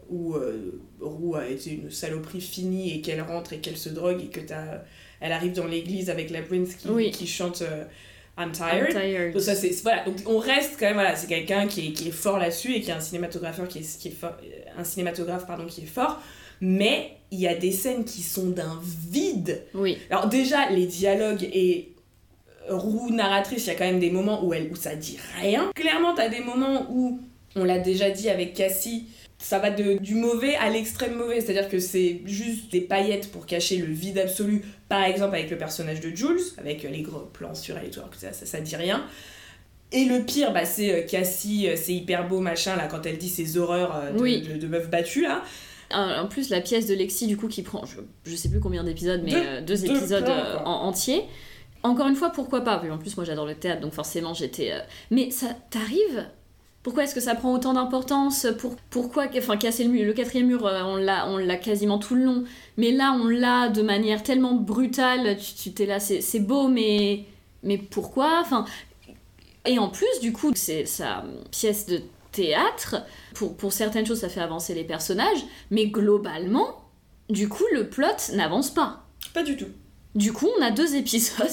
où 0.10 0.36
euh, 0.36 0.80
Roux 1.02 1.36
a 1.36 1.48
été 1.48 1.72
une 1.72 1.90
saloperie 1.92 2.42
finie 2.42 2.96
et 2.96 3.02
qu'elle 3.02 3.22
rentre 3.22 3.54
et 3.54 3.60
qu'elle 3.60 3.78
se 3.78 3.90
drogue 3.90 4.22
et 4.24 4.28
que 4.28 4.40
t'as... 4.42 4.82
Elle 5.22 5.32
arrive 5.32 5.54
dans 5.54 5.66
l'église 5.66 6.10
avec 6.10 6.30
la 6.30 6.42
Prince 6.42 6.76
qui, 6.76 6.88
Oui. 6.90 7.10
qui 7.12 7.26
chante 7.26 7.64
I'm 8.38 8.52
I'm 8.52 8.52
tired. 8.52 9.32
Donc 9.34 9.42
ça 9.42 9.56
c'est 9.56 9.72
voilà 9.82 10.04
donc 10.04 10.18
on 10.28 10.38
reste 10.40 10.74
quand 10.78 10.86
même 10.88 10.96
voilà 10.96 11.16
c'est 11.16 11.28
quelqu'un 11.28 11.68
qui 11.68 11.88
est, 11.88 11.92
qui 11.94 12.10
est 12.10 12.12
fort 12.12 12.38
là-dessus 12.38 12.76
et 12.76 12.82
qui 12.82 12.90
est 12.90 12.94
un 12.94 13.00
cinématographeur 13.00 13.66
qui 13.70 13.80
est, 13.80 13.98
qui 13.98 14.10
est 14.10 14.12
fort 14.12 14.36
un 14.78 14.84
cinématographe 14.84 15.48
pardon 15.48 15.66
qui 15.68 15.82
est 15.84 15.86
fort 15.86 16.22
mais 16.60 17.12
il 17.32 17.40
y 17.40 17.48
a 17.48 17.56
des 17.56 17.72
scènes 17.72 18.04
qui 18.04 18.22
sont 18.22 18.48
d'un 18.50 18.78
vide 19.10 19.64
Oui, 19.74 19.98
alors 20.10 20.28
déjà 20.28 20.70
les 20.70 20.86
dialogues 20.86 21.44
et 21.44 21.94
roue 22.70 23.12
narratrice 23.12 23.66
il 23.66 23.68
y 23.68 23.72
a 23.72 23.76
quand 23.76 23.86
même 23.86 24.00
des 24.00 24.12
moments 24.12 24.44
où 24.46 24.54
elle 24.54 24.70
où 24.72 24.76
ça 24.76 24.96
dit 24.96 25.18
rien 25.42 25.72
clairement 25.76 26.14
t'as 26.16 26.30
des 26.30 26.40
moments 26.42 26.88
où 26.92 27.20
on 27.56 27.64
l'a 27.64 27.80
déjà 27.80 28.10
dit 28.10 28.30
avec 28.30 28.54
Cassie 28.54 29.06
ça 29.38 29.60
va 29.60 29.70
de, 29.70 29.98
du 30.00 30.16
mauvais 30.16 30.56
à 30.56 30.70
l'extrême 30.70 31.14
mauvais, 31.16 31.42
c'est-à-dire 31.42 31.68
que 31.70 31.78
c'est 31.78 32.22
juste 32.26 32.72
des 32.72 32.80
paillettes 32.82 33.30
pour 33.32 33.46
cacher 33.46 33.78
le 33.78 33.92
vide 33.94 34.18
absolu, 34.18 34.64
par 34.88 35.04
exemple 35.04 35.36
avec 35.36 35.52
le 35.52 35.58
personnage 35.58 36.00
de 36.00 36.10
Jules, 36.16 36.40
avec 36.58 36.84
les 36.84 37.02
gros 37.02 37.20
plans 37.20 37.54
sur 37.54 37.78
elle 37.78 37.88
et 37.88 37.90
tout, 37.92 38.00
alors 38.00 38.10
que 38.12 38.18
ça, 38.18 38.32
ça, 38.32 38.46
ça 38.46 38.62
dit 38.62 38.76
rien. 38.78 39.06
Et 39.92 40.06
le 40.06 40.24
pire, 40.24 40.52
bah, 40.54 40.66
c'est 40.66 40.92
euh, 40.92 41.02
Cassie, 41.06 41.68
euh, 41.68 41.76
c'est 41.76 41.94
hyper 41.94 42.28
beau 42.30 42.40
machin, 42.40 42.76
là, 42.78 42.88
quand 42.88 43.06
elle 43.06 43.18
dit 43.18 43.30
ses 43.30 43.58
horreurs 43.58 43.96
euh, 43.96 44.12
de, 44.14 44.20
Oui. 44.22 44.42
de, 44.42 44.56
de 44.58 44.68
meuf 44.68 44.90
battue, 44.90 45.22
là. 45.24 45.44
En 45.92 46.28
plus, 46.28 46.50
la 46.50 46.62
pièce 46.62 46.88
de 46.88 46.96
Lexi, 46.96 47.28
du 47.28 47.36
coup, 47.38 47.48
qui 47.50 47.62
prend, 47.62 47.86
je, 47.86 47.98
je 48.30 48.36
sais 48.36 48.50
plus 48.50 48.62
combien 48.62 48.84
d'épisodes, 48.86 49.22
mais 49.24 49.32
Deux- 49.32 49.38
euh, 49.38 49.60
deux, 49.62 49.76
deux 49.76 49.86
épisodes 49.86 50.24
plans, 50.24 50.34
euh, 50.34 50.58
en 50.66 50.88
entier. 50.88 51.24
Encore 51.86 52.08
une 52.08 52.16
fois, 52.16 52.30
pourquoi 52.32 52.62
pas? 52.62 52.82
En 52.92 52.98
plus, 52.98 53.16
moi 53.16 53.26
j'adore 53.26 53.46
le 53.46 53.56
théâtre, 53.56 53.82
donc 53.82 53.94
forcément 53.94 54.34
j'étais. 54.34 54.72
euh, 54.72 54.80
Mais 55.12 55.30
ça 55.32 55.48
t'arrive? 55.70 56.26
Pourquoi 56.82 57.04
est-ce 57.04 57.16
que 57.16 57.22
ça 57.22 57.34
prend 57.36 57.54
autant 57.54 57.74
d'importance 57.74 58.46
Pour, 58.60 58.76
Pourquoi 58.92 59.26
Enfin, 59.38 59.58
casser 59.58 59.84
le 59.84 59.90
mur, 59.90 60.06
le 60.06 60.14
quatrième 60.14 60.48
mur, 60.48 60.66
euh, 60.68 60.82
on 60.84 60.98
l'a, 60.98 61.28
on 61.30 61.38
l'a 61.38 61.56
quasiment 61.58 61.98
tout 61.98 62.14
le 62.16 62.24
long. 62.26 62.44
Mais 62.78 62.92
là, 62.92 63.18
on 63.20 63.28
l'a 63.28 63.70
de 63.70 63.82
manière 63.82 64.22
tellement 64.22 64.54
brutale. 64.54 65.38
Tu, 65.38 65.72
t'es 65.74 65.86
là, 65.88 66.00
c'est, 66.00 66.22
c'est 66.22 66.40
beau, 66.40 66.68
mais 66.68 67.26
mais 67.64 67.78
pourquoi? 67.80 68.40
Enfin, 68.42 68.66
et 69.66 69.80
en 69.80 69.90
plus, 69.90 70.20
du 70.22 70.32
coup, 70.32 70.52
c'est 70.56 70.86
sa 70.86 71.24
pièce 71.52 71.88
de 71.88 72.02
théâtre. 72.32 72.98
Pour, 73.34 73.58
pour 73.58 73.74
certaines 73.74 74.06
choses, 74.06 74.20
ça 74.20 74.30
fait 74.30 74.42
avancer 74.42 74.76
les 74.76 74.84
personnages, 74.84 75.44
mais 75.72 75.88
globalement, 75.88 76.68
du 77.30 77.50
coup, 77.50 77.66
le 77.74 77.90
plot 77.90 78.34
n'avance 78.34 78.70
pas. 78.72 79.06
Pas 79.34 79.42
du 79.44 79.58
tout. 79.58 79.68
Du 80.16 80.32
coup, 80.34 80.48
on 80.58 80.64
a 80.64 80.72
deux 80.72 80.96
épisodes. 80.96 81.48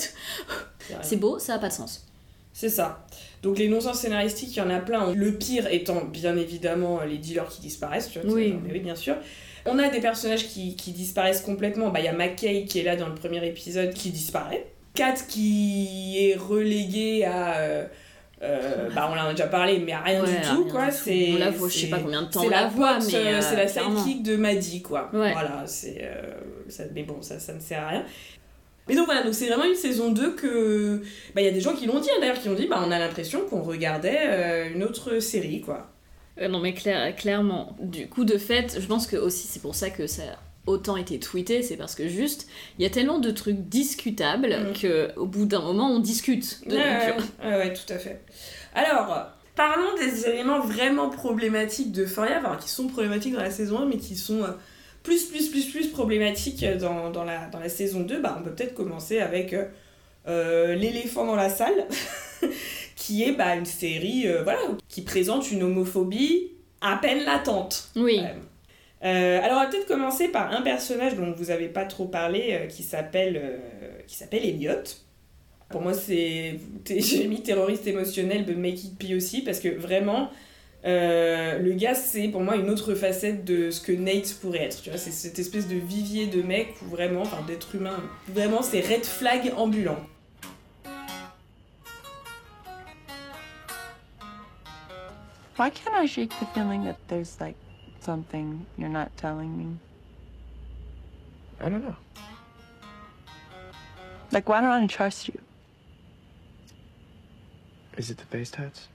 C'est 1.02 1.16
beau, 1.16 1.38
ça 1.38 1.54
a 1.54 1.59
pas 1.59 1.69
de 1.69 1.73
sens. 1.73 2.07
C'est 2.52 2.69
ça. 2.69 3.07
Donc 3.42 3.59
les 3.59 3.69
non-sens 3.69 4.00
scénaristiques, 4.00 4.54
il 4.57 4.59
y 4.59 4.62
en 4.62 4.71
a 4.71 4.78
plein. 4.78 5.12
Le 5.14 5.33
pire 5.33 5.66
étant 5.69 6.04
bien 6.04 6.37
évidemment 6.37 7.00
les 7.02 7.19
dealers 7.19 7.49
qui 7.49 7.61
disparaissent, 7.62 8.11
tu 8.11 8.21
vois. 8.21 8.31
Oui. 8.33 8.50
ça, 8.50 8.57
mais 8.62 8.73
oui, 8.73 8.81
bien 8.81 8.95
sûr. 8.95 9.16
On 9.64 9.78
a 9.78 9.88
des 9.88 10.00
personnages 10.00 10.47
qui, 10.49 10.76
qui 10.76 10.92
disparaissent 10.92 11.40
complètement. 11.40 11.88
Bah, 11.90 12.00
il 12.00 12.04
y 12.04 12.09
a 12.09 12.12
McKay 12.12 12.64
qui 12.64 12.81
est 12.81 12.83
là 12.83 12.97
dans 12.97 13.09
le 13.09 13.14
premier 13.14 13.45
épisode 13.47 13.92
qui 13.95 14.11
disparaît. 14.11 14.66
Kat 14.95 15.14
qui 15.28 16.19
est 16.21 16.37
reléguée 16.37 17.25
à. 17.25 17.57
euh, 17.57 17.87
euh, 18.42 18.90
bah, 18.95 19.09
on 19.11 19.16
en 19.19 19.28
a 19.28 19.31
déjà 19.31 19.47
parlé, 19.47 19.78
mais 19.78 19.92
à 19.92 20.00
rien 20.00 20.23
Ouais, 20.23 20.28
du 20.40 20.49
tout, 20.49 20.64
quoi. 20.66 20.90
C'est. 20.90 21.31
On 21.35 21.38
la 21.38 21.50
voit, 21.50 21.69
je 21.69 21.78
sais 21.78 21.87
pas 21.87 22.00
combien 22.00 22.23
de 22.23 22.28
temps 22.28 22.42
C'est 22.42 22.49
la 22.49 22.62
la 22.62 22.69
pote, 22.69 23.07
mais, 23.12 23.35
euh, 23.35 23.40
c'est 23.40 23.57
la 23.57 23.69
sidekick 23.69 24.23
de 24.25 24.37
Maddy, 24.37 24.83
quoi. 24.83 25.09
Ouais. 25.12 25.33
Voilà, 25.33 25.62
c'est. 25.66 26.07
mais 26.95 27.04
bon, 27.04 27.23
ça, 27.23 27.38
ça 27.38 27.54
ne 27.54 27.61
sert 27.61 27.83
à 27.83 27.88
rien. 27.88 28.04
Mais 28.89 28.97
donc 28.97 29.07
voilà, 29.07 29.23
donc 29.23 29.35
c'est 29.35 29.47
vraiment 29.47 29.65
une 29.65 29.75
saison 29.77 30.11
2 30.11 30.33
que. 30.35 31.03
Bah, 31.35 31.41
il 31.41 31.45
y 31.45 31.49
a 31.49 31.53
des 31.53 31.61
gens 31.61 31.75
qui 31.75 31.87
l'ont 31.87 32.01
dit, 32.01 32.09
hein, 32.11 32.19
d'ailleurs, 32.21 32.41
qui 32.41 32.49
ont 32.49 32.55
dit, 32.55 32.67
bah, 32.67 32.83
on 32.87 32.91
a 32.91 32.99
l'impression 32.99 33.41
qu'on 33.49 33.62
regardait 33.62 34.19
euh, 34.23 34.71
une 34.75 34.83
autre 34.83 35.21
série, 35.21 35.61
quoi. 35.61 35.89
Euh, 36.41 36.49
non, 36.49 36.61
mais 36.61 36.73
clair- 36.75 37.15
clairement. 37.15 37.77
Du 37.81 38.09
coup, 38.09 38.25
de 38.25 38.39
fait, 38.39 38.79
je 38.81 38.87
pense 38.87 39.07
que 39.07 39.17
aussi 39.17 39.47
c'est 39.47 39.61
pour 39.62 39.75
ça 39.75 39.91
que 39.91 40.07
ça 40.07 40.23
a 40.23 40.39
autant 40.71 40.97
été 40.97 41.19
tweeté, 41.19 41.62
c'est 41.62 41.77
parce 41.77 41.95
que 41.95 42.09
juste, 42.09 42.49
il 42.79 42.83
y 42.83 42.87
a 42.87 42.91
tellement 42.91 43.19
de 43.19 43.31
trucs 43.31 43.69
discutables 43.69 44.57
Mm. 44.71 44.73
que 44.81 45.11
au 45.19 45.27
bout 45.27 45.45
d'un 45.47 45.61
moment, 45.61 45.91
on 45.91 45.99
discute. 46.01 46.59
Ouais, 46.67 46.71
Donc, 46.73 46.79
ouais, 47.45 47.49
ouais, 47.51 47.57
ouais, 47.59 47.73
tout 47.75 47.93
à 47.93 47.99
fait. 47.99 48.21
Alors, 48.75 49.27
parlons 49.55 49.95
des 49.99 50.27
éléments 50.27 50.61
vraiment 50.61 51.11
problématiques 51.11 51.93
de 51.93 52.07
Foria, 52.07 52.39
enfin, 52.39 52.57
qui 52.61 52.69
sont 52.71 52.87
problématiques 52.89 53.35
dans 53.35 53.43
la 53.43 53.51
saison 53.51 53.81
1, 53.81 53.87
mais 53.87 53.99
qui 53.99 54.17
sont 54.17 54.43
euh, 54.43 54.49
plus, 55.02 55.25
plus, 55.25 55.49
plus, 55.49 55.66
plus 55.71 55.88
problématiques 55.88 56.64
dans, 56.78 57.11
dans, 57.11 57.25
la, 57.25 57.47
dans 57.49 57.59
la 57.59 57.68
saison 57.68 58.00
2. 58.00 58.21
Bah, 58.21 58.37
on 58.38 58.42
peut 58.42 58.52
peut-être 58.52 58.75
commencer 58.75 59.18
avec 59.21 59.52
euh, 59.52 59.66
euh, 60.28 60.75
L'éléphant 60.75 61.26
dans 61.26 61.37
la 61.37 61.50
salle, 61.50 61.87
qui 62.97 63.25
est 63.25 63.32
bah, 63.32 63.56
une 63.56 63.64
série 63.66 64.28
euh, 64.28 64.42
voilà, 64.42 64.61
qui 64.88 65.02
présente 65.02 65.50
une 65.50 65.62
homophobie 65.62 66.52
à 66.80 66.97
peine 66.97 67.25
latente. 67.25 67.90
Oui. 67.97 68.21
Euh, 69.04 69.40
alors 69.42 69.59
on 69.59 69.64
va 69.64 69.66
peut-être 69.66 69.88
commencer 69.88 70.28
par 70.28 70.52
un 70.52 70.62
personnage 70.62 71.16
dont 71.16 71.32
vous 71.32 71.50
avez 71.50 71.66
pas 71.66 71.85
trop 71.85 72.04
parlé 72.04 72.50
euh, 72.50 72.66
qui 72.66 72.85
s'appelle 72.85 73.40
euh, 73.42 73.59
qui 74.06 74.14
s'appelle 74.14 74.44
Elliot. 74.44 74.82
Pour 75.71 75.80
moi 75.80 75.92
c'est 75.92 76.60
j'ai 76.86 77.26
mis 77.26 77.43
terroriste 77.43 77.86
émotionnel 77.86 78.45
but 78.45 78.56
make 78.56 78.84
it 78.84 78.97
pee 78.99 79.17
aussi 79.17 79.43
parce 79.43 79.58
que 79.58 79.69
vraiment 79.69 80.30
euh, 80.84 81.58
le 81.58 81.73
gars 81.75 81.95
c'est 81.95 82.28
pour 82.28 82.40
moi 82.42 82.56
une 82.56 82.68
autre 82.68 82.95
facette 82.95 83.45
de 83.45 83.71
ce 83.71 83.80
que 83.80 83.92
Nate 83.92 84.34
pourrait 84.40 84.64
être. 84.64 84.82
Tu 84.82 84.90
vois 84.90 84.99
c'est 84.99 85.12
cette 85.12 85.38
espèce 85.38 85.68
de 85.68 85.76
vivier 85.76 86.26
de 86.26 86.42
mec 86.42 86.75
vraiment 86.82 87.23
enfin 87.23 87.42
d'être 87.47 87.75
humain 87.75 87.99
vraiment 88.28 88.62
c'est 88.62 88.80
red 88.80 89.04
flag 89.04 89.52
ambulant. 89.56 89.99
Why 95.58 95.71
can't 95.71 95.95
I 95.95 96.06
shake 96.06 96.30
the 96.40 96.47
feeling 96.54 96.84
that 96.84 96.97
there's 97.08 97.38
like 97.40 97.56
something 98.00 98.66
you're 98.76 98.88
not 98.88 99.16
telling 99.16 99.56
me? 99.56 99.78
I 101.60 101.68
don't 101.68 101.84
know. 101.84 101.97
Like, 104.32 104.49
why 104.49 104.60
don't 104.62 104.71
I 104.71 104.86
trust 104.86 105.28
you? 105.28 105.38
Is 107.99 108.10
it 108.10 108.16
the 108.16 108.25
face 108.25 108.50
tats? 108.50 108.88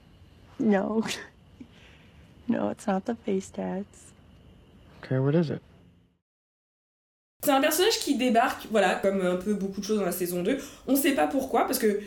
No. 0.58 1.04
no, 2.48 2.70
it's 2.70 2.86
not 2.86 3.00
the 3.04 3.14
face 3.24 3.50
tats. 3.52 4.12
Okay, 5.02 5.18
what 5.18 5.32
is 5.34 5.50
it? 5.50 5.60
C'est 7.44 7.52
un 7.52 7.60
personnage 7.60 7.98
qui 8.00 8.16
débarque, 8.16 8.66
voilà, 8.70 8.96
comme 8.96 9.20
un 9.24 9.36
peu 9.36 9.54
beaucoup 9.54 9.80
de 9.80 9.86
choses 9.86 9.98
dans 9.98 10.04
la 10.04 10.12
saison 10.12 10.42
2. 10.42 10.58
On 10.88 10.96
sait 10.96 11.12
pas 11.14 11.26
pourquoi, 11.26 11.66
parce 11.66 11.78
que. 11.78 12.00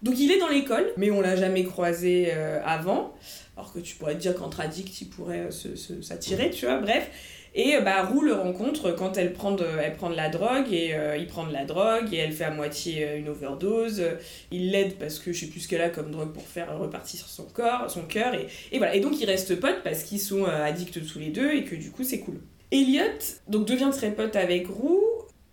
Donc 0.00 0.14
il 0.20 0.30
est 0.30 0.38
dans 0.38 0.48
l'école, 0.48 0.92
mais 0.96 1.10
on 1.10 1.20
l'a 1.20 1.34
jamais 1.34 1.64
croisé 1.64 2.28
euh, 2.32 2.60
avant. 2.64 3.12
Alors 3.56 3.72
que 3.72 3.80
tu 3.80 3.96
pourrais 3.96 4.14
te 4.14 4.20
dire 4.20 4.34
qu'entre 4.36 4.60
addicts, 4.60 5.00
il 5.00 5.08
pourrait 5.10 5.46
euh, 5.46 5.50
se- 5.50 5.74
se- 5.74 6.00
s'attirer, 6.02 6.50
tu 6.50 6.66
vois, 6.66 6.78
bref. 6.78 7.10
Et 7.54 7.76
euh, 7.76 7.80
bah, 7.80 8.04
Roux 8.04 8.22
le 8.22 8.34
rencontre 8.34 8.92
quand 8.92 9.16
elle 9.16 9.32
prend 9.32 9.52
de, 9.52 9.64
elle 9.82 9.94
prend 9.94 10.10
de 10.10 10.16
la 10.16 10.28
drogue, 10.28 10.72
et 10.72 10.94
euh, 10.94 11.16
il 11.16 11.26
prend 11.26 11.46
de 11.46 11.52
la 11.52 11.64
drogue, 11.64 12.12
et 12.12 12.18
elle 12.18 12.32
fait 12.32 12.44
à 12.44 12.50
moitié 12.50 13.04
euh, 13.04 13.18
une 13.18 13.28
overdose. 13.28 14.02
Il 14.50 14.70
l'aide 14.70 14.94
parce 14.94 15.18
que 15.18 15.32
je 15.32 15.40
sais 15.40 15.46
plus 15.46 15.60
ce 15.60 15.68
qu'elle 15.68 15.80
a 15.80 15.88
comme 15.88 16.10
drogue 16.10 16.32
pour 16.32 16.46
faire 16.46 16.78
repartir 16.78 17.26
son 17.26 17.44
corps, 17.44 17.90
son 17.90 18.02
cœur, 18.02 18.34
et, 18.34 18.46
et 18.72 18.78
voilà. 18.78 18.94
Et 18.94 19.00
donc 19.00 19.20
ils 19.20 19.26
restent 19.26 19.58
potes 19.58 19.82
parce 19.82 20.02
qu'ils 20.02 20.20
sont 20.20 20.44
addicts 20.44 21.00
tous 21.06 21.18
les 21.18 21.30
deux, 21.30 21.52
et 21.52 21.64
que 21.64 21.74
du 21.74 21.90
coup 21.90 22.04
c'est 22.04 22.20
cool. 22.20 22.40
Elliot 22.70 23.02
donc 23.48 23.66
devient 23.66 23.90
très 23.92 24.10
pote 24.10 24.36
avec 24.36 24.68
Roux. 24.68 25.04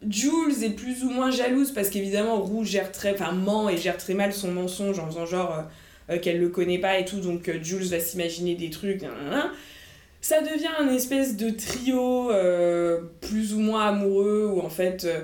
Jules 0.08 0.64
est 0.64 0.76
plus 0.76 1.04
ou 1.04 1.10
moins 1.10 1.32
jalouse 1.32 1.72
parce 1.72 1.90
qu'évidemment 1.90 2.40
Roux 2.42 2.64
gère 2.64 2.92
très, 2.92 3.14
enfin 3.14 3.32
ment 3.32 3.70
et 3.70 3.78
gère 3.78 3.98
très 3.98 4.14
mal 4.14 4.34
son 4.34 4.52
mensonge 4.52 5.00
en 5.00 5.08
faisant 5.08 5.26
genre 5.26 5.64
qu'elle 6.22 6.40
le 6.40 6.50
connaît 6.50 6.78
pas 6.78 7.00
et 7.00 7.06
tout, 7.06 7.20
donc 7.20 7.50
Jules 7.64 7.88
va 7.88 8.00
s'imaginer 8.00 8.54
des 8.54 8.70
trucs. 8.70 9.02
Ça 10.28 10.42
devient 10.42 10.72
un 10.80 10.88
espèce 10.92 11.38
de 11.38 11.52
trio 11.52 12.32
euh, 12.32 13.00
plus 13.22 13.54
ou 13.54 13.60
moins 13.60 13.90
amoureux 13.90 14.52
où 14.52 14.60
en 14.60 14.70
fait 14.72 15.04
euh, 15.06 15.20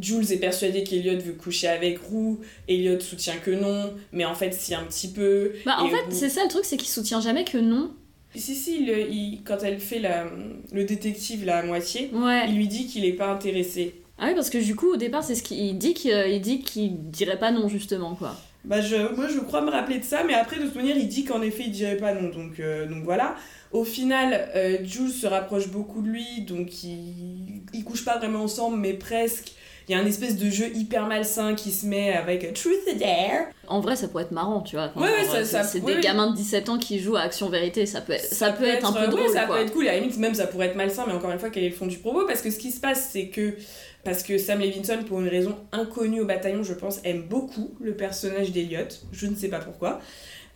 Jules 0.00 0.32
est 0.32 0.38
persuadé 0.38 0.82
qu'Eliot 0.82 1.18
veut 1.20 1.34
coucher 1.34 1.68
avec 1.68 1.98
Roux, 1.98 2.40
Elliot 2.66 2.98
soutient 3.00 3.36
que 3.36 3.50
non, 3.50 3.92
mais 4.12 4.24
en 4.24 4.34
fait 4.34 4.54
si 4.54 4.74
un 4.74 4.84
petit 4.84 5.08
peu. 5.08 5.52
Bah, 5.66 5.76
en 5.80 5.88
fait, 5.90 5.96
Roux- 5.96 6.10
c'est 6.10 6.30
ça 6.30 6.42
le 6.42 6.48
truc, 6.48 6.64
c'est 6.64 6.78
qu'il 6.78 6.88
soutient 6.88 7.20
jamais 7.20 7.44
que 7.44 7.58
non. 7.58 7.90
Si 8.34 8.54
si, 8.54 8.86
le- 8.86 9.00
il- 9.10 9.42
quand 9.44 9.58
elle 9.62 9.78
fait 9.78 9.98
la, 9.98 10.24
le 10.72 10.84
détective 10.84 11.44
là 11.44 11.58
à 11.58 11.62
moitié, 11.62 12.08
Ouais. 12.14 12.46
il 12.48 12.56
lui 12.56 12.66
dit 12.68 12.86
qu'il 12.86 13.04
est 13.04 13.12
pas 13.12 13.30
intéressé. 13.30 13.94
Ah 14.18 14.28
oui, 14.28 14.34
parce 14.34 14.48
que 14.48 14.56
du 14.56 14.74
coup, 14.74 14.92
au 14.92 14.96
départ, 14.96 15.22
c'est 15.22 15.34
ce 15.34 15.42
qu'il 15.42 15.76
dit 15.76 15.92
qu'il 15.92 16.12
il 16.30 16.40
dit 16.40 16.60
qu'il 16.62 17.10
dirait 17.10 17.38
pas 17.38 17.50
non, 17.52 17.68
justement, 17.68 18.14
quoi. 18.14 18.34
Bah 18.64 18.80
je, 18.80 18.96
moi 19.14 19.28
je 19.28 19.38
crois 19.38 19.60
me 19.60 19.70
rappeler 19.70 19.98
de 19.98 20.04
ça, 20.04 20.24
mais 20.26 20.34
après 20.34 20.56
de 20.58 20.62
toute 20.64 20.74
manière 20.74 20.96
il 20.96 21.06
dit 21.06 21.24
qu'en 21.24 21.40
effet 21.40 21.62
il 21.66 21.70
dirait 21.70 21.96
pas 21.98 22.12
non, 22.14 22.30
donc, 22.30 22.58
euh, 22.58 22.86
donc 22.88 23.04
voilà. 23.04 23.36
Au 23.72 23.84
final, 23.84 24.48
euh, 24.54 24.78
Jules 24.84 25.10
se 25.10 25.26
rapproche 25.26 25.68
beaucoup 25.68 26.02
de 26.02 26.08
lui, 26.08 26.42
donc 26.42 26.82
ils, 26.84 27.62
ils 27.74 27.84
couchent 27.84 28.04
pas 28.04 28.18
vraiment 28.18 28.42
ensemble, 28.44 28.78
mais 28.78 28.92
presque. 28.94 29.52
Il 29.88 29.92
y 29.92 29.94
a 29.94 30.00
un 30.00 30.06
espèce 30.06 30.36
de 30.36 30.50
jeu 30.50 30.66
hyper 30.74 31.06
malsain 31.06 31.54
qui 31.54 31.70
se 31.70 31.86
met 31.86 32.12
avec 32.12 32.52
Truth 32.54 32.74
or 32.88 32.94
Dare. 32.98 33.46
En 33.68 33.78
vrai, 33.80 33.94
ça 33.94 34.08
pourrait 34.08 34.24
être 34.24 34.32
marrant, 34.32 34.60
tu 34.60 34.74
vois. 34.74 34.90
Enfin, 34.92 35.00
Ouais, 35.06 35.12
ouais, 35.32 35.44
ça- 35.44 35.62
c'est- 35.62 35.78
des 35.78 35.94
oui. 35.94 36.00
gamins 36.00 36.28
de 36.28 36.34
17 36.34 36.68
ans 36.68 36.76
qui 36.78 36.98
jouent 36.98 37.14
à 37.14 37.20
Action 37.20 37.48
Vérité, 37.48 37.86
ça 37.86 38.00
peut 38.00 38.14
être, 38.14 38.24
ça 38.24 38.50
peut 38.50 38.64
être 38.64 38.84
un 38.84 38.92
peu 38.92 38.98
ouais, 39.02 39.08
drôle, 39.08 39.28
ça 39.32 39.44
quoi. 39.44 39.56
peut 39.58 39.62
être 39.62 39.72
cool, 39.72 39.86
à 39.86 39.92
la 39.92 40.00
limite 40.00 40.18
même 40.18 40.34
ça 40.34 40.48
pourrait 40.48 40.66
être 40.66 40.74
malsain, 40.76 41.04
mais 41.06 41.12
encore 41.12 41.30
une 41.30 41.38
fois 41.38 41.50
quel 41.50 41.62
est 41.62 41.68
le 41.68 41.74
fond 41.76 41.86
du 41.86 41.98
propos? 41.98 42.24
Parce 42.26 42.40
que 42.42 42.50
ce 42.50 42.58
qui 42.58 42.72
se 42.72 42.80
passe 42.80 43.10
c'est 43.12 43.28
que, 43.28 43.54
parce 44.02 44.24
que 44.24 44.38
Sam 44.38 44.58
Levinson, 44.58 45.04
pour 45.06 45.20
une 45.20 45.28
raison 45.28 45.54
inconnue 45.70 46.20
au 46.20 46.24
bataillon, 46.26 46.64
je 46.64 46.74
pense, 46.74 46.98
aime 47.04 47.22
beaucoup 47.22 47.76
le 47.80 47.94
personnage 47.94 48.50
d'Eliot, 48.50 48.88
je 49.12 49.28
ne 49.28 49.36
sais 49.36 49.48
pas 49.48 49.60
pourquoi. 49.60 50.00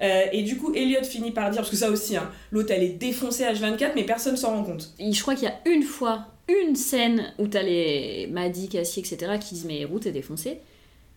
Euh, 0.02 0.26
et 0.32 0.42
du 0.42 0.56
coup, 0.56 0.72
Elliot 0.74 1.04
finit 1.04 1.30
par 1.30 1.50
dire, 1.50 1.60
parce 1.60 1.70
que 1.70 1.76
ça 1.76 1.90
aussi, 1.90 2.16
hein, 2.16 2.30
l'autre 2.50 2.72
elle 2.72 2.82
est 2.82 2.90
défoncée 2.90 3.44
H24, 3.44 3.92
mais 3.94 4.04
personne 4.04 4.36
s'en 4.36 4.56
rend 4.56 4.64
compte. 4.64 4.94
Et 4.98 5.12
je 5.12 5.20
crois 5.20 5.34
qu'il 5.34 5.44
y 5.44 5.48
a 5.48 5.60
une 5.66 5.82
fois, 5.82 6.26
une 6.48 6.74
scène 6.76 7.32
où 7.38 7.46
t'as 7.46 7.62
les 7.62 8.28
Maddy, 8.30 8.68
Cassie, 8.68 9.00
etc. 9.00 9.32
qui 9.40 9.54
disent 9.54 9.66
Mais 9.66 9.84
Ruth 9.84 10.06
est 10.06 10.12
défoncée. 10.12 10.58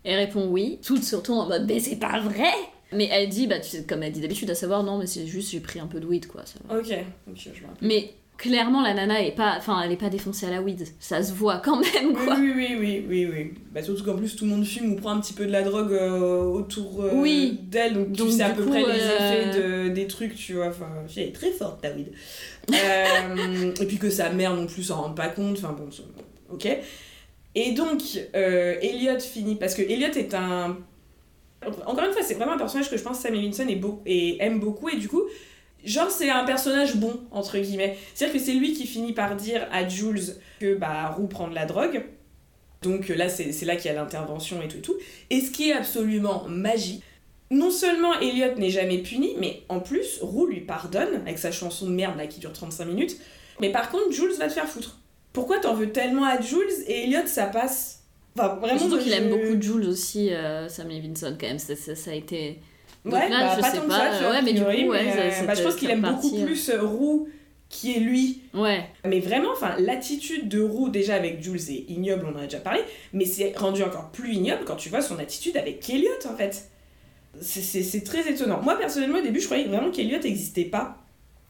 Elle 0.04 0.20
répond 0.20 0.48
oui, 0.50 0.80
toute 0.84 1.04
surtout 1.04 1.34
en 1.34 1.48
mode 1.48 1.66
Mais 1.66 1.80
c'est 1.80 1.96
pas 1.96 2.20
vrai 2.20 2.52
Mais 2.92 3.08
elle 3.10 3.30
dit, 3.30 3.48
bah, 3.48 3.60
tu 3.60 3.70
sais, 3.70 3.84
comme 3.86 4.04
elle 4.04 4.12
dit 4.12 4.20
d'habitude, 4.20 4.50
à 4.50 4.56
savoir, 4.56 4.84
non, 4.84 4.98
mais 4.98 5.08
c'est 5.08 5.26
juste 5.26 5.52
j'ai 5.52 5.62
pris 5.62 5.80
un 5.80 5.88
peu 5.88 6.00
de 6.02 6.06
weed, 6.06 6.28
quoi. 6.28 6.46
Ça 6.46 6.60
va. 6.68 6.78
Ok, 6.78 6.94
ok, 7.30 7.38
je 7.38 7.50
rappelle. 7.62 7.68
Mais 7.82 8.14
clairement 8.38 8.82
la 8.82 8.94
nana 8.94 9.24
est 9.24 9.36
pas 9.36 9.56
enfin 9.58 9.82
elle 9.84 9.92
est 9.92 9.98
pas 9.98 10.10
défoncée 10.10 10.48
à 10.48 10.50
la 10.50 10.62
weed 10.62 10.86
ça 11.00 11.22
se 11.24 11.32
voit 11.32 11.60
quand 11.60 11.80
même 11.80 12.10
Oui, 12.10 12.26
quoi 12.26 12.36
oui, 12.38 12.54
oui, 12.56 12.76
oui, 12.80 13.06
oui, 13.08 13.30
oui. 13.32 13.54
Bah, 13.72 13.82
surtout 13.82 14.04
qu'en 14.04 14.16
plus, 14.16 14.36
tout 14.36 14.46
le 14.46 14.52
monde 14.52 14.66
fume 14.66 14.92
ou 14.94 14.96
prend 14.96 15.12
un 15.12 15.20
petit 15.20 15.34
peu 15.34 15.46
de 15.46 15.52
la 15.52 15.64
drogue 15.64 15.94
euh, 15.94 16.42
autour 16.44 17.04
euh, 17.04 17.12
Oui. 17.14 17.60
d'elle, 17.64 17.94
donc, 17.94 18.12
Donc, 18.12 18.28
tu 18.30 18.34
sais 18.34 18.44
à 18.44 18.50
peu 18.52 18.64
coup, 18.64 18.70
près 18.70 18.82
les 18.82 19.00
euh, 19.02 19.16
effets 19.16 19.60
de, 19.60 19.90
des 19.90 20.08
trucs, 20.08 20.36
tu 20.36 20.54
vois. 20.54 20.68
Enfin, 20.68 20.88
elle 21.16 21.24
est 21.24 21.32
très 21.32 21.52
forte, 21.52 21.82
ta 21.82 21.92
weed. 21.92 22.12
Euh, 22.72 23.74
et 23.82 23.86
puis 23.86 23.98
que 23.98 24.10
sa 24.10 24.30
mère 24.30 24.56
non 24.56 24.68
plus 24.68 24.84
s'en 24.84 25.02
rend 25.02 25.10
pas 25.10 25.28
compte, 25.28 25.58
enfin 25.58 25.76
bon, 25.78 25.90
ok. 26.52 26.68
Et 27.56 27.72
donc, 27.72 28.02
Elliot 28.34 29.20
finit, 29.20 29.56
parce 29.56 29.74
que 29.74 29.82
Elliot 29.82 30.12
est 30.16 30.34
un. 30.34 30.78
Encore 31.86 32.06
une 32.06 32.12
fois, 32.12 32.22
c'est 32.22 32.34
vraiment 32.36 32.54
un 32.54 32.58
personnage 32.58 32.90
que 32.90 32.98
je 32.98 33.04
pense 33.04 33.20
Sam 33.20 33.34
Levinson 33.34 33.68
est 33.68 33.76
beau, 33.76 34.02
et 34.06 34.38
aime 34.44 34.60
beaucoup, 34.60 34.90
et 34.90 34.98
du 34.98 35.08
coup, 35.08 35.24
genre, 35.86 36.10
c'est 36.12 36.30
un 36.30 36.44
personnage 36.46 36.96
bon, 36.96 37.20
entre 37.32 37.58
guillemets. 37.58 37.98
C'est-à-dire 38.14 38.40
que 38.40 38.44
c'est 38.46 38.54
lui 38.54 38.74
qui 38.74 38.86
finit 38.88 39.14
par 39.14 39.36
dire 39.36 39.68
à 39.72 39.88
Jules 39.88 40.22
que 40.60 40.76
bah, 40.76 41.10
Roux 41.10 41.28
prend 41.28 41.48
de 41.48 41.56
la 41.56 41.66
drogue. 41.66 42.04
Donc 42.82 43.08
là, 43.10 43.30
c'est 43.30 43.52
c'est 43.54 43.66
là 43.66 43.76
qu'il 43.78 43.86
y 43.86 43.94
a 43.94 43.98
l'intervention 43.98 44.62
et 44.62 44.68
tout 44.68 44.78
et 44.78 44.82
tout. 44.82 44.96
Et 45.30 45.40
ce 45.42 45.52
qui 45.52 45.70
est 45.70 45.74
absolument 45.74 46.46
magique, 46.50 47.02
non 47.50 47.72
seulement 47.72 48.20
Elliot 48.20 48.56
n'est 48.58 48.70
jamais 48.70 48.98
puni, 48.98 49.36
mais 49.40 49.62
en 49.70 49.80
plus, 49.80 50.20
Roux 50.22 50.48
lui 50.48 50.62
pardonne 50.62 51.16
avec 51.26 51.38
sa 51.38 51.52
chanson 51.52 51.86
de 51.86 51.92
merde 51.92 52.18
là 52.18 52.28
qui 52.28 52.40
dure 52.40 52.52
35 52.52 52.86
minutes. 52.86 53.18
Mais 53.62 53.72
par 53.72 53.90
contre, 53.90 54.12
Jules 54.12 54.34
va 54.38 54.48
te 54.48 54.54
faire 54.54 54.68
foutre. 54.68 55.00
Pourquoi 55.32 55.60
t'en 55.60 55.74
veux 55.76 55.92
tellement 55.92 56.26
à 56.26 56.42
Jules 56.42 56.68
et 56.88 57.04
Elliot 57.06 57.26
ça 57.26 57.46
passe? 57.46 58.02
Enfin, 58.38 58.56
vraiment. 58.56 58.88
moi, 58.90 58.98
qu'il 59.00 59.12
je- 59.12 59.18
aime 59.18 59.30
beaucoup 59.30 59.62
Jules 59.62 59.88
aussi 59.88 60.34
euh, 60.34 60.68
Sam 60.68 60.90
Levinson 60.90 61.38
quand 61.40 61.48
même 61.48 61.60
ça, 61.60 61.76
ça- 61.76 61.96
ça 61.96 62.12
a 62.12 62.16
été 62.16 62.60
Donc 63.06 63.14
Ouais, 63.16 63.30
là, 63.30 63.40
bah, 63.48 63.54
je 63.58 63.62
pas 63.62 63.70
sais 63.72 63.78
tant 63.78 63.84
que 63.86 63.92
ça, 63.92 64.10
vois, 64.22 64.30
ouais, 64.32 64.42
mais 64.42 64.52
a 64.52 64.54
du 64.54 64.62
priori, 64.64 64.84
coup, 64.86 64.92
ouais, 64.92 65.04
mais, 65.04 65.12
ça- 65.12 65.20
euh, 65.20 65.32
ça 65.32 65.44
bah, 65.46 65.54
je 65.56 65.64
pense 65.64 65.76
qu'il 65.76 65.90
aime 65.90 66.02
partie, 66.02 66.30
beaucoup 66.30 66.42
euh. 66.42 66.46
plus 66.46 66.70
euh, 66.70 66.82
Roux 66.82 67.28
qui 67.70 67.96
est 67.96 68.00
lui 68.00 68.42
ouais 68.54 68.86
Mais 69.06 69.20
vraiment, 69.20 69.50
enfin, 69.52 69.76
l'attitude 69.80 70.48
de 70.48 70.62
Roux 70.62 70.90
déjà 70.90 71.16
avec 71.16 71.42
Jules 71.44 71.72
est 71.72 71.86
ignoble, 71.90 72.28
on 72.32 72.38
en 72.38 72.42
a 72.42 72.44
déjà 72.44 72.60
parlé, 72.60 72.82
mais 73.14 73.26
c'est 73.26 73.58
rendu 73.58 73.82
encore 73.84 74.12
plus 74.12 74.34
ignoble 74.36 74.64
quand 74.66 74.76
tu 74.76 74.90
vois 74.90 75.02
son 75.02 75.18
attitude 75.20 75.58
avec 75.58 75.90
Elliot 75.90 76.12
en 76.32 76.36
fait. 76.38 76.70
C'est- 77.42 78.04
très 78.04 78.30
étonnant. 78.30 78.62
Moi 78.62 78.78
personnellement 78.78 79.18
au 79.18 79.24
début 79.24 79.40
je 79.40 79.46
croyais 79.46 79.66
vraiment 79.66 79.90
qu'Elliot 79.90 80.20
n'existait 80.20 80.66
pas. 80.66 80.98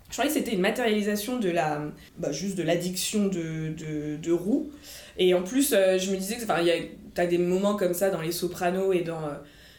Je 0.09 0.13
croyais 0.15 0.29
que 0.31 0.37
c'était 0.39 0.53
une 0.55 0.61
matérialisation 0.61 1.39
de 1.39 1.49
la, 1.49 1.81
bah, 2.17 2.31
juste 2.31 2.55
de 2.55 2.63
l'addiction 2.63 3.25
de, 3.25 3.73
de, 3.73 4.15
de 4.15 4.31
Roux. 4.31 4.69
Et 5.17 5.33
en 5.33 5.41
plus 5.43 5.73
euh, 5.73 5.97
je 5.97 6.11
me 6.11 6.15
disais 6.17 6.35
que, 6.37 6.43
enfin, 6.43 6.61
il 6.61 6.67
y 6.67 6.71
a- 6.71 6.75
t'as 7.13 7.25
des 7.25 7.37
moments 7.37 7.75
comme 7.75 7.93
ça 7.93 8.09
dans 8.11 8.21
Les 8.21 8.31
Sopranos 8.31 8.93
et 8.93 9.01
dans 9.01 9.23
euh, 9.25 9.33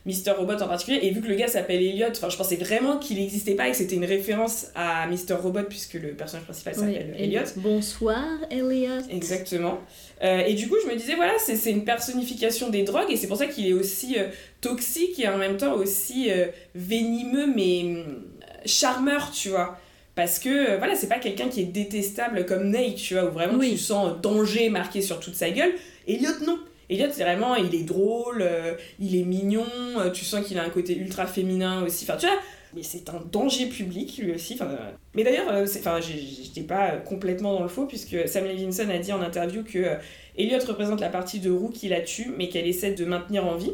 Mister 0.06 0.32
Robot 0.32 0.54
en 0.62 0.68
particulier, 0.68 0.98
et 1.02 1.10
vu 1.10 1.22
que 1.22 1.28
le 1.28 1.34
gars 1.34 1.48
s'appelle 1.48 1.82
Elliot, 1.82 2.08
enfin 2.10 2.28
je 2.28 2.36
pensais 2.36 2.56
vraiment 2.56 2.98
qu'il 2.98 3.16
n'existait 3.18 3.54
pas 3.54 3.68
et 3.68 3.70
que 3.70 3.76
c'était 3.78 3.94
une 3.96 4.04
référence 4.04 4.66
à 4.74 5.06
Mister 5.06 5.32
Robot 5.34 5.62
puisque 5.68 5.94
le 5.94 6.08
personnage 6.10 6.44
principal 6.44 6.74
s'appelle 6.74 7.14
Oui, 7.16 7.22
Elliot. 7.24 7.40
bonsoir 7.56 8.22
Elliot 8.50 9.00
Exactement. 9.10 9.78
Euh, 10.22 10.40
et 10.40 10.54
du 10.54 10.68
coup, 10.68 10.76
je 10.84 10.90
me 10.90 10.96
disais, 10.96 11.14
voilà, 11.14 11.32
c'est 11.38 11.70
une 11.70 11.84
personnification 11.84 12.68
des 12.70 12.82
drogues, 12.82 13.10
et 13.10 13.16
c'est 13.16 13.26
pour 13.28 13.36
ça 13.38 13.46
qu'il 13.46 13.66
est 13.66 13.72
aussi 13.72 14.18
euh, 14.18 14.28
toxique 14.60 15.18
et 15.18 15.28
en 15.28 15.38
même 15.38 15.56
temps 15.56 15.74
aussi 15.74 16.30
euh, 16.30 16.46
venimeux, 16.74 17.46
mais 17.54 17.82
hum, 17.84 18.24
charmeur, 18.66 19.30
tu 19.30 19.48
vois. 19.48 19.78
Parce 20.14 20.38
que, 20.38 20.48
euh, 20.74 20.78
voilà, 20.78 20.94
c'est 20.94 21.08
pas 21.08 21.18
quelqu'un 21.18 21.48
qui 21.48 21.60
est 21.62 21.64
détestable 21.64 22.46
comme 22.46 22.70
Nate, 22.70 22.94
tu 22.96 23.14
vois, 23.14 23.24
où 23.24 23.32
vraiment 23.32 23.58
Oui. 23.58 23.72
tu 23.72 23.78
sens 23.78 24.20
danger 24.22 24.68
marqué 24.68 25.02
sur 25.02 25.18
toute 25.18 25.34
sa 25.34 25.50
gueule. 25.50 25.72
Elliot, 26.06 26.30
non. 26.46 26.58
Elliot, 26.90 27.08
c'est 27.10 27.22
vraiment, 27.22 27.54
il 27.56 27.74
est 27.74 27.84
drôle, 27.84 28.42
euh, 28.42 28.74
il 28.98 29.16
est 29.16 29.24
mignon, 29.24 29.66
euh, 29.98 30.10
tu 30.10 30.24
sens 30.24 30.44
qu'il 30.46 30.58
a 30.58 30.62
un 30.62 30.70
côté 30.70 30.96
ultra 30.96 31.26
féminin 31.26 31.82
aussi. 31.84 32.04
Enfin, 32.04 32.18
tu 32.18 32.26
vois, 32.26 32.36
mais 32.74 32.82
c'est 32.82 33.08
un 33.08 33.22
danger 33.30 33.66
public 33.66 34.18
lui 34.18 34.32
aussi. 34.32 34.54
Enfin, 34.54 34.76
mais 35.14 35.24
d'ailleurs, 35.24 35.48
euh, 35.48 35.64
enfin, 35.64 36.00
j'étais 36.00 36.62
pas 36.62 36.96
complètement 36.96 37.54
dans 37.54 37.62
le 37.62 37.68
faux 37.68 37.86
puisque 37.86 38.28
Sam 38.28 38.44
Levinson 38.44 38.88
a 38.88 38.98
dit 38.98 39.12
en 39.12 39.22
interview 39.22 39.62
que 39.62 39.96
Elliot 40.36 40.58
représente 40.66 41.00
la 41.00 41.08
partie 41.08 41.40
de 41.40 41.50
Roux 41.50 41.70
qui 41.70 41.88
la 41.88 42.00
tue, 42.00 42.32
mais 42.36 42.48
qu'elle 42.48 42.66
essaie 42.66 42.92
de 42.92 43.04
maintenir 43.04 43.46
en 43.46 43.56
vie. 43.56 43.72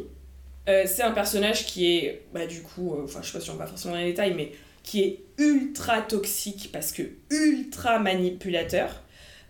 C'est 0.87 1.03
un 1.03 1.11
personnage 1.11 1.67
qui 1.67 1.97
est, 1.97 2.23
bah, 2.33 2.47
du 2.47 2.63
coup, 2.63 2.95
enfin, 3.03 3.19
je 3.23 3.27
sais 3.27 3.33
pas 3.33 3.41
si 3.43 3.51
on 3.51 3.57
va 3.57 3.67
forcément 3.67 3.95
dans 3.95 4.01
les 4.01 4.07
détails, 4.07 4.35
mais 4.37 4.53
qui 4.85 5.03
est 5.03 5.19
ultra 5.39 6.01
toxique 6.01 6.71
parce 6.73 6.93
que 6.93 7.03
ultra 7.31 7.99
manipulateur. 7.99 9.03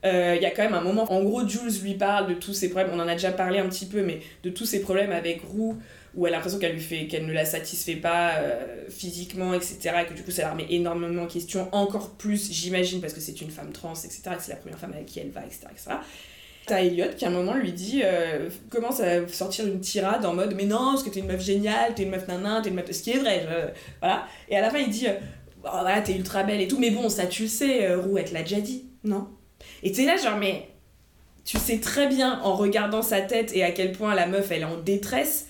Euh, 0.04 0.34
Il 0.36 0.42
y 0.42 0.46
a 0.46 0.50
quand 0.50 0.62
même 0.62 0.74
un 0.74 0.80
moment, 0.80 1.10
en 1.12 1.22
gros, 1.22 1.46
Jules 1.46 1.82
lui 1.82 1.94
parle 1.94 2.28
de 2.28 2.34
tous 2.34 2.54
ses 2.54 2.70
problèmes, 2.70 2.92
on 2.94 3.00
en 3.00 3.08
a 3.08 3.12
déjà 3.14 3.32
parlé 3.32 3.58
un 3.58 3.68
petit 3.68 3.86
peu, 3.86 4.02
mais 4.02 4.20
de 4.42 4.50
tous 4.50 4.64
ses 4.64 4.80
problèmes 4.80 5.12
avec 5.12 5.42
Roux, 5.42 5.76
où 6.14 6.26
elle 6.26 6.34
a 6.34 6.36
l'impression 6.36 6.58
qu'elle 6.58 6.72
lui 6.72 6.80
fait 6.80 7.06
qu'elle 7.06 7.26
ne 7.26 7.32
la 7.32 7.44
satisfait 7.44 7.96
pas 7.96 8.34
euh, 8.38 8.84
physiquement 8.88 9.54
etc 9.54 9.92
et 10.02 10.06
que 10.06 10.14
du 10.14 10.22
coup 10.22 10.30
ça 10.30 10.42
la 10.42 10.50
remet 10.52 10.66
énormément 10.70 11.22
en 11.22 11.26
question 11.26 11.68
encore 11.72 12.10
plus 12.10 12.50
j'imagine 12.52 13.00
parce 13.00 13.12
que 13.12 13.20
c'est 13.20 13.40
une 13.40 13.50
femme 13.50 13.70
trans 13.72 13.94
etc 13.94 14.22
que 14.36 14.42
c'est 14.42 14.50
la 14.50 14.56
première 14.56 14.78
femme 14.78 14.92
avec 14.92 15.06
qui 15.06 15.20
elle 15.20 15.30
va 15.30 15.42
etc 15.44 15.60
etc 15.70 15.90
T'as 16.66 16.82
Elliot 16.82 17.12
qui 17.16 17.24
à 17.24 17.28
un 17.28 17.30
moment 17.30 17.54
lui 17.54 17.72
dit 17.72 18.02
euh, 18.04 18.50
commence 18.70 19.00
à 19.00 19.26
sortir 19.28 19.66
une 19.66 19.80
tirade 19.80 20.24
en 20.24 20.34
mode 20.34 20.54
mais 20.56 20.66
non 20.66 20.92
parce 20.92 21.02
que 21.04 21.10
t'es 21.10 21.20
une 21.20 21.26
meuf 21.26 21.42
géniale 21.42 21.94
t'es 21.94 22.02
une 22.02 22.10
meuf 22.10 22.26
nanan 22.26 22.60
t'es 22.60 22.70
une 22.70 22.74
meuf 22.76 22.90
ce 22.90 23.02
qui 23.02 23.10
est 23.12 23.18
vrai 23.18 23.46
voilà. 24.00 24.26
Et 24.48 24.56
à 24.56 24.60
la 24.60 24.70
fin 24.70 24.78
il 24.78 24.90
dit 24.90 25.06
euh, 25.06 25.14
Oh, 25.62 25.68
voilà 25.82 26.00
t'es 26.00 26.14
ultra 26.16 26.42
belle 26.42 26.62
et 26.62 26.68
tout. 26.68 26.78
Mais 26.78 26.90
bon 26.90 27.10
ça 27.10 27.26
tu 27.26 27.42
le 27.42 27.48
sais 27.48 27.94
Roux 27.94 28.16
elle 28.18 28.24
te 28.24 28.34
l'a 28.34 28.42
déjà 28.42 28.60
dit 28.60 28.86
non? 29.04 29.28
Et 29.82 29.92
t'es 29.92 30.04
là 30.04 30.16
genre 30.16 30.36
mais 30.36 30.68
tu 31.44 31.58
sais 31.58 31.78
très 31.78 32.06
bien 32.06 32.40
en 32.42 32.54
regardant 32.54 33.02
sa 33.02 33.20
tête 33.20 33.54
et 33.54 33.64
à 33.64 33.70
quel 33.70 33.92
point 33.92 34.14
la 34.14 34.26
meuf 34.26 34.50
elle 34.50 34.62
est 34.62 34.64
en 34.64 34.78
détresse 34.78 35.46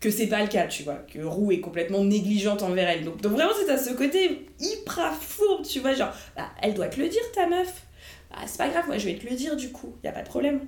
que 0.00 0.10
c'est 0.10 0.26
pas 0.26 0.42
le 0.42 0.48
cas, 0.48 0.66
tu 0.66 0.82
vois, 0.82 0.96
que 0.96 1.20
Roux 1.20 1.50
est 1.50 1.60
complètement 1.60 2.04
négligente 2.04 2.62
envers 2.62 2.90
elle. 2.90 3.04
Donc, 3.04 3.22
vraiment, 3.22 3.52
c'est 3.58 3.72
à 3.72 3.78
ce 3.78 3.90
côté 3.94 4.46
hyper 4.60 5.14
fourbe, 5.14 5.64
tu 5.64 5.80
vois, 5.80 5.94
genre, 5.94 6.12
bah, 6.36 6.50
elle 6.60 6.74
doit 6.74 6.88
te 6.88 7.00
le 7.00 7.08
dire, 7.08 7.22
ta 7.34 7.46
meuf. 7.46 7.84
Bah, 8.30 8.36
c'est 8.46 8.58
pas 8.58 8.68
grave, 8.68 8.86
moi 8.86 8.98
je 8.98 9.06
vais 9.06 9.14
te 9.14 9.26
le 9.26 9.34
dire 9.34 9.56
du 9.56 9.70
coup, 9.70 9.94
y 10.04 10.08
a 10.08 10.12
pas 10.12 10.22
de 10.22 10.28
problème. 10.28 10.60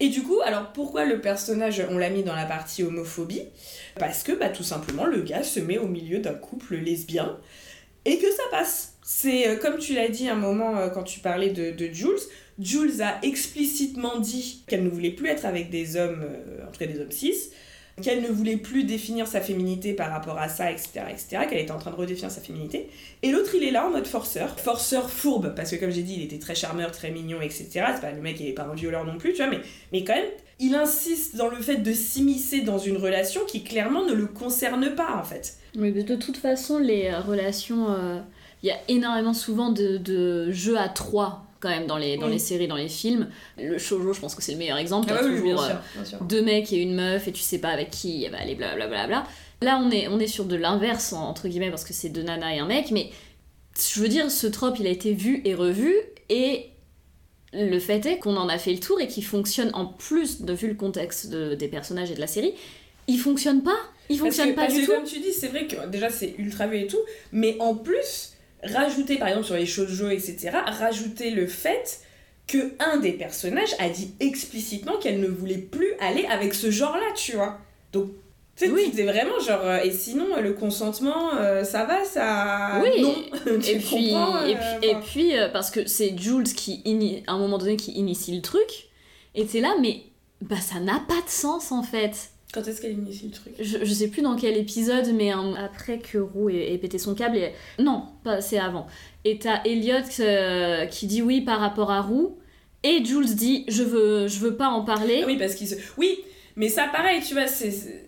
Et 0.00 0.08
du 0.08 0.22
coup, 0.22 0.40
alors 0.44 0.72
pourquoi 0.72 1.04
le 1.04 1.20
personnage, 1.20 1.82
on 1.88 1.96
l'a 1.96 2.10
mis 2.10 2.22
dans 2.22 2.34
la 2.34 2.46
partie 2.46 2.82
homophobie? 2.82 3.44
Parce 3.98 4.22
que, 4.22 4.32
bah, 4.32 4.48
tout 4.48 4.64
simplement, 4.64 5.06
le 5.06 5.22
gars 5.22 5.42
se 5.42 5.60
met 5.60 5.78
au 5.78 5.86
milieu 5.86 6.18
d'un 6.18 6.34
couple 6.34 6.76
lesbien 6.76 7.38
et 8.04 8.18
que 8.18 8.30
ça 8.30 8.42
passe. 8.50 8.93
C'est 9.06 9.46
euh, 9.48 9.56
comme 9.56 9.76
tu 9.76 9.92
l'as 9.94 10.08
dit 10.08 10.28
un 10.28 10.34
moment 10.34 10.78
euh, 10.78 10.88
quand 10.88 11.02
tu 11.02 11.20
parlais 11.20 11.50
de, 11.50 11.70
de 11.70 11.92
Jules. 11.92 12.18
Jules 12.58 13.02
a 13.02 13.18
explicitement 13.22 14.18
dit 14.18 14.64
qu'elle 14.66 14.82
ne 14.82 14.88
voulait 14.88 15.10
plus 15.10 15.28
être 15.28 15.44
avec 15.44 15.68
des 15.68 15.96
hommes, 15.96 16.22
euh, 16.22 16.64
en 16.66 16.86
des 16.86 17.00
hommes 17.00 17.10
cis, 17.10 17.50
qu'elle 18.00 18.22
ne 18.22 18.28
voulait 18.28 18.56
plus 18.56 18.84
définir 18.84 19.26
sa 19.26 19.42
féminité 19.42 19.92
par 19.92 20.10
rapport 20.10 20.38
à 20.38 20.48
ça, 20.48 20.70
etc., 20.70 21.02
etc., 21.10 21.46
qu'elle 21.48 21.58
était 21.58 21.70
en 21.70 21.78
train 21.78 21.90
de 21.90 21.96
redéfinir 21.96 22.30
sa 22.30 22.40
féminité. 22.40 22.88
Et 23.22 23.30
l'autre, 23.30 23.54
il 23.54 23.62
est 23.62 23.70
là 23.70 23.86
en 23.86 23.90
mode 23.90 24.06
forceur. 24.06 24.58
Forceur 24.58 25.10
fourbe, 25.10 25.52
parce 25.54 25.70
que 25.70 25.76
comme 25.76 25.90
j'ai 25.90 26.02
dit, 26.02 26.14
il 26.16 26.22
était 26.22 26.38
très 26.38 26.54
charmeur, 26.54 26.90
très 26.90 27.10
mignon, 27.10 27.42
etc. 27.42 27.68
C'est 27.94 28.00
pas 28.00 28.10
le 28.10 28.22
mec, 28.22 28.40
il 28.40 28.48
est 28.48 28.52
pas 28.52 28.64
un 28.64 28.74
violeur 28.74 29.04
non 29.04 29.18
plus, 29.18 29.32
tu 29.32 29.42
vois, 29.42 29.48
mais, 29.48 29.60
mais 29.92 30.02
quand 30.02 30.14
même, 30.14 30.30
il 30.60 30.74
insiste 30.74 31.36
dans 31.36 31.48
le 31.48 31.56
fait 31.56 31.76
de 31.76 31.92
s'immiscer 31.92 32.62
dans 32.62 32.78
une 32.78 32.96
relation 32.96 33.42
qui 33.46 33.62
clairement 33.64 34.06
ne 34.06 34.14
le 34.14 34.26
concerne 34.26 34.94
pas, 34.94 35.14
en 35.16 35.24
fait. 35.24 35.58
Mais 35.76 35.90
de 35.90 36.16
toute 36.16 36.38
façon, 36.38 36.78
les 36.78 37.14
relations. 37.14 38.22
Il 38.64 38.68
y 38.68 38.70
a 38.70 38.78
énormément 38.88 39.34
souvent 39.34 39.70
de, 39.70 39.98
de 39.98 40.50
jeux 40.50 40.78
à 40.78 40.88
trois, 40.88 41.44
quand 41.60 41.68
même, 41.68 41.86
dans 41.86 41.98
les, 41.98 42.16
dans 42.16 42.26
Oui. 42.26 42.32
les 42.32 42.38
séries, 42.38 42.66
dans 42.66 42.76
les 42.76 42.88
films. 42.88 43.28
Le 43.58 43.76
shoujo, 43.78 44.12
je 44.14 44.20
pense 44.20 44.34
que 44.34 44.42
c'est 44.42 44.52
le 44.52 44.58
meilleur 44.58 44.78
exemple. 44.78 45.06
Ah 45.10 45.18
T'as 45.18 45.24
oui, 45.28 45.36
toujours 45.36 45.44
bien 45.44 45.62
euh, 45.62 45.66
sûr, 45.68 45.76
bien 45.94 46.04
sûr. 46.06 46.18
deux 46.24 46.42
mecs 46.42 46.72
et 46.72 46.78
une 46.78 46.94
meuf, 46.94 47.28
et 47.28 47.32
tu 47.32 47.42
sais 47.42 47.58
pas 47.58 47.68
avec 47.68 47.90
qui 47.90 48.24
elle 48.24 48.32
va 48.32 48.38
aller, 48.40 48.54
blablabla. 48.54 49.06
Bla, 49.06 49.24
Là, 49.60 49.80
on 49.84 49.90
est, 49.90 50.08
on 50.08 50.18
est 50.18 50.26
sur 50.26 50.46
de 50.46 50.56
l'inverse, 50.56 51.12
en- 51.12 51.28
entre 51.28 51.46
guillemets, 51.48 51.70
parce 51.70 51.84
que 51.84 51.92
c'est 51.92 52.08
deux 52.08 52.22
nanas 52.22 52.54
et 52.54 52.58
un 52.58 52.66
mec, 52.66 52.90
mais 52.90 53.10
je 53.78 54.00
veux 54.00 54.08
dire, 54.08 54.30
ce 54.30 54.46
trope, 54.46 54.78
il 54.80 54.86
a 54.86 54.90
été 54.90 55.12
vu 55.12 55.42
et 55.44 55.54
revu, 55.54 55.94
et 56.30 56.70
le 57.52 57.78
fait 57.78 58.04
est 58.06 58.18
qu'on 58.18 58.36
en 58.36 58.48
a 58.48 58.58
fait 58.58 58.72
le 58.72 58.80
tour 58.80 59.00
et 59.00 59.06
qu'il 59.08 59.24
fonctionne 59.24 59.70
en 59.74 59.86
plus, 59.86 60.40
de 60.42 60.52
vu 60.52 60.68
le 60.68 60.74
contexte 60.74 61.28
de- 61.28 61.54
des 61.54 61.68
personnages 61.68 62.10
et 62.10 62.14
de 62.14 62.20
la 62.20 62.26
série, 62.26 62.54
il 63.08 63.18
fonctionne 63.18 63.62
pas. 63.62 63.76
Il 64.10 64.18
Parce 64.18 64.28
fonctionne 64.36 64.50
que, 64.50 64.54
pas 64.56 64.62
parce 64.62 64.74
du 64.74 64.80
que 64.80 64.86
tout. 64.86 64.92
comme 64.92 65.04
tu 65.04 65.20
dis, 65.20 65.32
c'est 65.32 65.48
vrai 65.48 65.66
que 65.66 65.86
déjà 65.88 66.10
c'est 66.10 66.34
ultra 66.38 66.66
vu 66.66 66.78
et 66.80 66.86
tout, 66.86 66.98
mais 67.32 67.56
en 67.60 67.74
plus, 67.74 68.33
rajouter 68.72 69.16
par 69.16 69.28
exemple 69.28 69.46
sur 69.46 69.56
les 69.56 69.66
shoujo, 69.66 70.08
etc., 70.10 70.50
rajouter 70.66 71.30
le 71.30 71.46
fait 71.46 72.00
que 72.46 72.74
un 72.78 72.98
des 72.98 73.12
personnages 73.12 73.74
a 73.78 73.88
dit 73.88 74.12
explicitement 74.20 74.98
qu'elle 74.98 75.20
ne 75.20 75.28
voulait 75.28 75.56
plus 75.58 75.92
aller 76.00 76.26
avec 76.26 76.52
ce 76.54 76.70
genre-là, 76.70 77.06
tu 77.16 77.32
vois. 77.32 77.58
Donc, 77.92 78.10
tu 78.56 78.66
sais, 78.66 78.70
Oui. 78.70 78.92
c'est 78.94 79.02
vraiment 79.04 79.40
genre, 79.40 79.62
euh, 79.64 79.80
et 79.82 79.90
sinon, 79.90 80.26
euh, 80.36 80.40
le 80.40 80.52
consentement, 80.52 81.34
euh, 81.36 81.64
ça 81.64 81.84
va, 81.86 82.04
ça. 82.04 82.80
Oui. 82.82 83.00
Non. 83.02 83.14
tu 83.60 83.70
et 83.70 83.78
puis, 83.78 84.14
euh, 84.14 84.46
et 84.46 84.54
puis, 84.56 84.88
et 84.88 84.94
enfin. 84.94 85.00
puis 85.06 85.32
parce 85.52 85.70
que 85.70 85.86
c'est 85.86 86.16
Jules 86.18 86.44
qui, 86.44 86.82
à 87.26 87.32
un 87.32 87.38
moment 87.38 87.58
donné, 87.58 87.76
qui 87.76 87.92
initie 87.92 88.34
le 88.36 88.42
truc, 88.42 88.88
et 89.34 89.46
t'es 89.46 89.60
là, 89.60 89.74
mais 89.80 90.02
bah 90.40 90.60
ça 90.60 90.78
n'a 90.80 91.00
pas 91.08 91.22
de 91.24 91.30
sens 91.30 91.72
en 91.72 91.82
fait. 91.82 92.30
Quand 92.54 92.66
est-ce 92.68 92.80
qu'elle 92.80 92.92
initie 92.92 93.26
le 93.26 93.32
truc 93.32 93.52
Je, 93.58 93.78
je 93.84 93.92
sais 93.92 94.06
plus 94.08 94.22
dans 94.22 94.36
quel 94.36 94.56
épisode, 94.56 95.12
mais 95.12 95.32
un- 95.32 95.54
après 95.56 95.98
que 95.98 96.18
Roux 96.18 96.48
ait, 96.50 96.72
ait 96.72 96.78
pété 96.78 96.98
son 96.98 97.14
câble, 97.16 97.36
et... 97.36 97.52
non, 97.80 98.04
pas, 98.22 98.40
c'est 98.40 98.58
avant. 98.58 98.86
Et 99.24 99.38
t'as 99.40 99.60
Elliot 99.64 99.96
euh, 100.20 100.86
qui 100.86 101.06
dit 101.08 101.20
oui 101.20 101.40
par 101.40 101.58
rapport 101.58 101.90
à 101.90 102.00
Roux, 102.00 102.38
et 102.84 103.04
Jules 103.04 103.34
dit 103.34 103.64
je 103.68 103.82
veux, 103.82 104.28
je 104.28 104.38
veux 104.38 104.56
pas 104.56 104.68
en 104.68 104.84
parler. 104.84 105.20
Ah 105.22 105.26
Oui, 105.26 105.36
parce 105.36 105.54
qu'il 105.56 105.66
se. 105.66 105.74
Oui, 105.98 106.18
mais 106.54 106.68
ça, 106.68 106.86
pareil, 106.92 107.20
tu 107.26 107.34
vois, 107.34 107.46
c'est- 107.48 108.02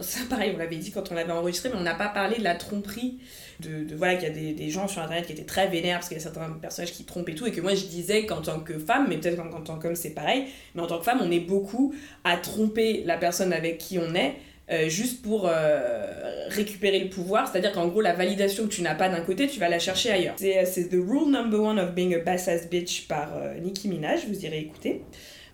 Ça, 0.00 0.20
pareil, 0.28 0.52
on 0.54 0.58
l'avait 0.58 0.76
dit 0.76 0.90
quand 0.92 1.10
on 1.10 1.14
l'avait 1.14 1.32
enregistré, 1.32 1.68
mais 1.70 1.76
on 1.76 1.82
n'a 1.82 1.94
pas 1.94 2.08
parlé 2.08 2.36
de 2.38 2.44
la 2.44 2.54
tromperie. 2.54 3.18
De, 3.60 3.84
de- 3.84 3.94
voilà, 3.96 4.14
qu'il 4.16 4.28
y 4.28 4.30
a 4.30 4.34
des, 4.34 4.52
des 4.52 4.70
gens 4.70 4.88
sur 4.88 5.02
internet 5.02 5.26
qui 5.26 5.32
étaient 5.32 5.44
très 5.44 5.68
vénères 5.68 5.98
parce 5.98 6.08
qu'il 6.08 6.16
y 6.16 6.20
a 6.20 6.22
certains 6.22 6.48
personnages 6.60 6.92
qui 6.92 7.04
trompent 7.04 7.28
et 7.28 7.34
tout. 7.34 7.46
Et 7.46 7.52
que 7.52 7.60
moi, 7.60 7.74
je 7.74 7.84
disais 7.86 8.26
qu'en 8.26 8.40
tant 8.42 8.60
que 8.60 8.78
femme, 8.78 9.06
mais 9.08 9.16
peut-être 9.18 9.36
qu'en 9.36 9.56
en 9.56 9.60
tant 9.62 9.78
qu'homme, 9.78 9.96
c'est 9.96 10.10
pareil, 10.14 10.44
mais 10.74 10.82
en 10.82 10.86
tant 10.86 10.98
que 10.98 11.04
femme, 11.04 11.20
on 11.22 11.30
est 11.30 11.40
beaucoup 11.40 11.94
à 12.24 12.36
tromper 12.36 13.02
la 13.04 13.16
personne 13.18 13.52
avec 13.52 13.78
qui 13.78 13.98
on 13.98 14.14
est. 14.14 14.34
euh, 14.72 14.88
juste 14.88 15.22
pour 15.22 15.48
euh, 15.48 16.46
récupérer 16.48 17.00
le 17.00 17.08
pouvoir, 17.08 17.48
c'est-à-dire 17.50 17.72
qu'en 17.72 17.88
gros 17.88 18.00
la 18.00 18.12
validation 18.12 18.64
que 18.68 18.72
tu 18.72 18.82
n'as 18.82 18.94
pas 18.94 19.08
d'un 19.08 19.20
côté, 19.20 19.48
tu 19.48 19.58
vas 19.58 19.68
la 19.68 19.80
chercher 19.80 20.10
ailleurs. 20.12 20.34
C'est 20.38 20.64
c'est 20.64 20.88
The 20.88 20.92
Rule 20.94 21.28
Number 21.32 21.60
One 21.60 21.80
of 21.80 21.92
Being 21.92 22.14
a 22.14 22.18
Bass 22.20 22.46
Ass 22.46 22.68
Bitch 22.70 23.08
par 23.08 23.36
euh, 23.36 23.58
Nicki 23.58 23.88
Minaj, 23.88 24.26
vous 24.28 24.44
irez 24.44 24.60
écouter. 24.60 25.02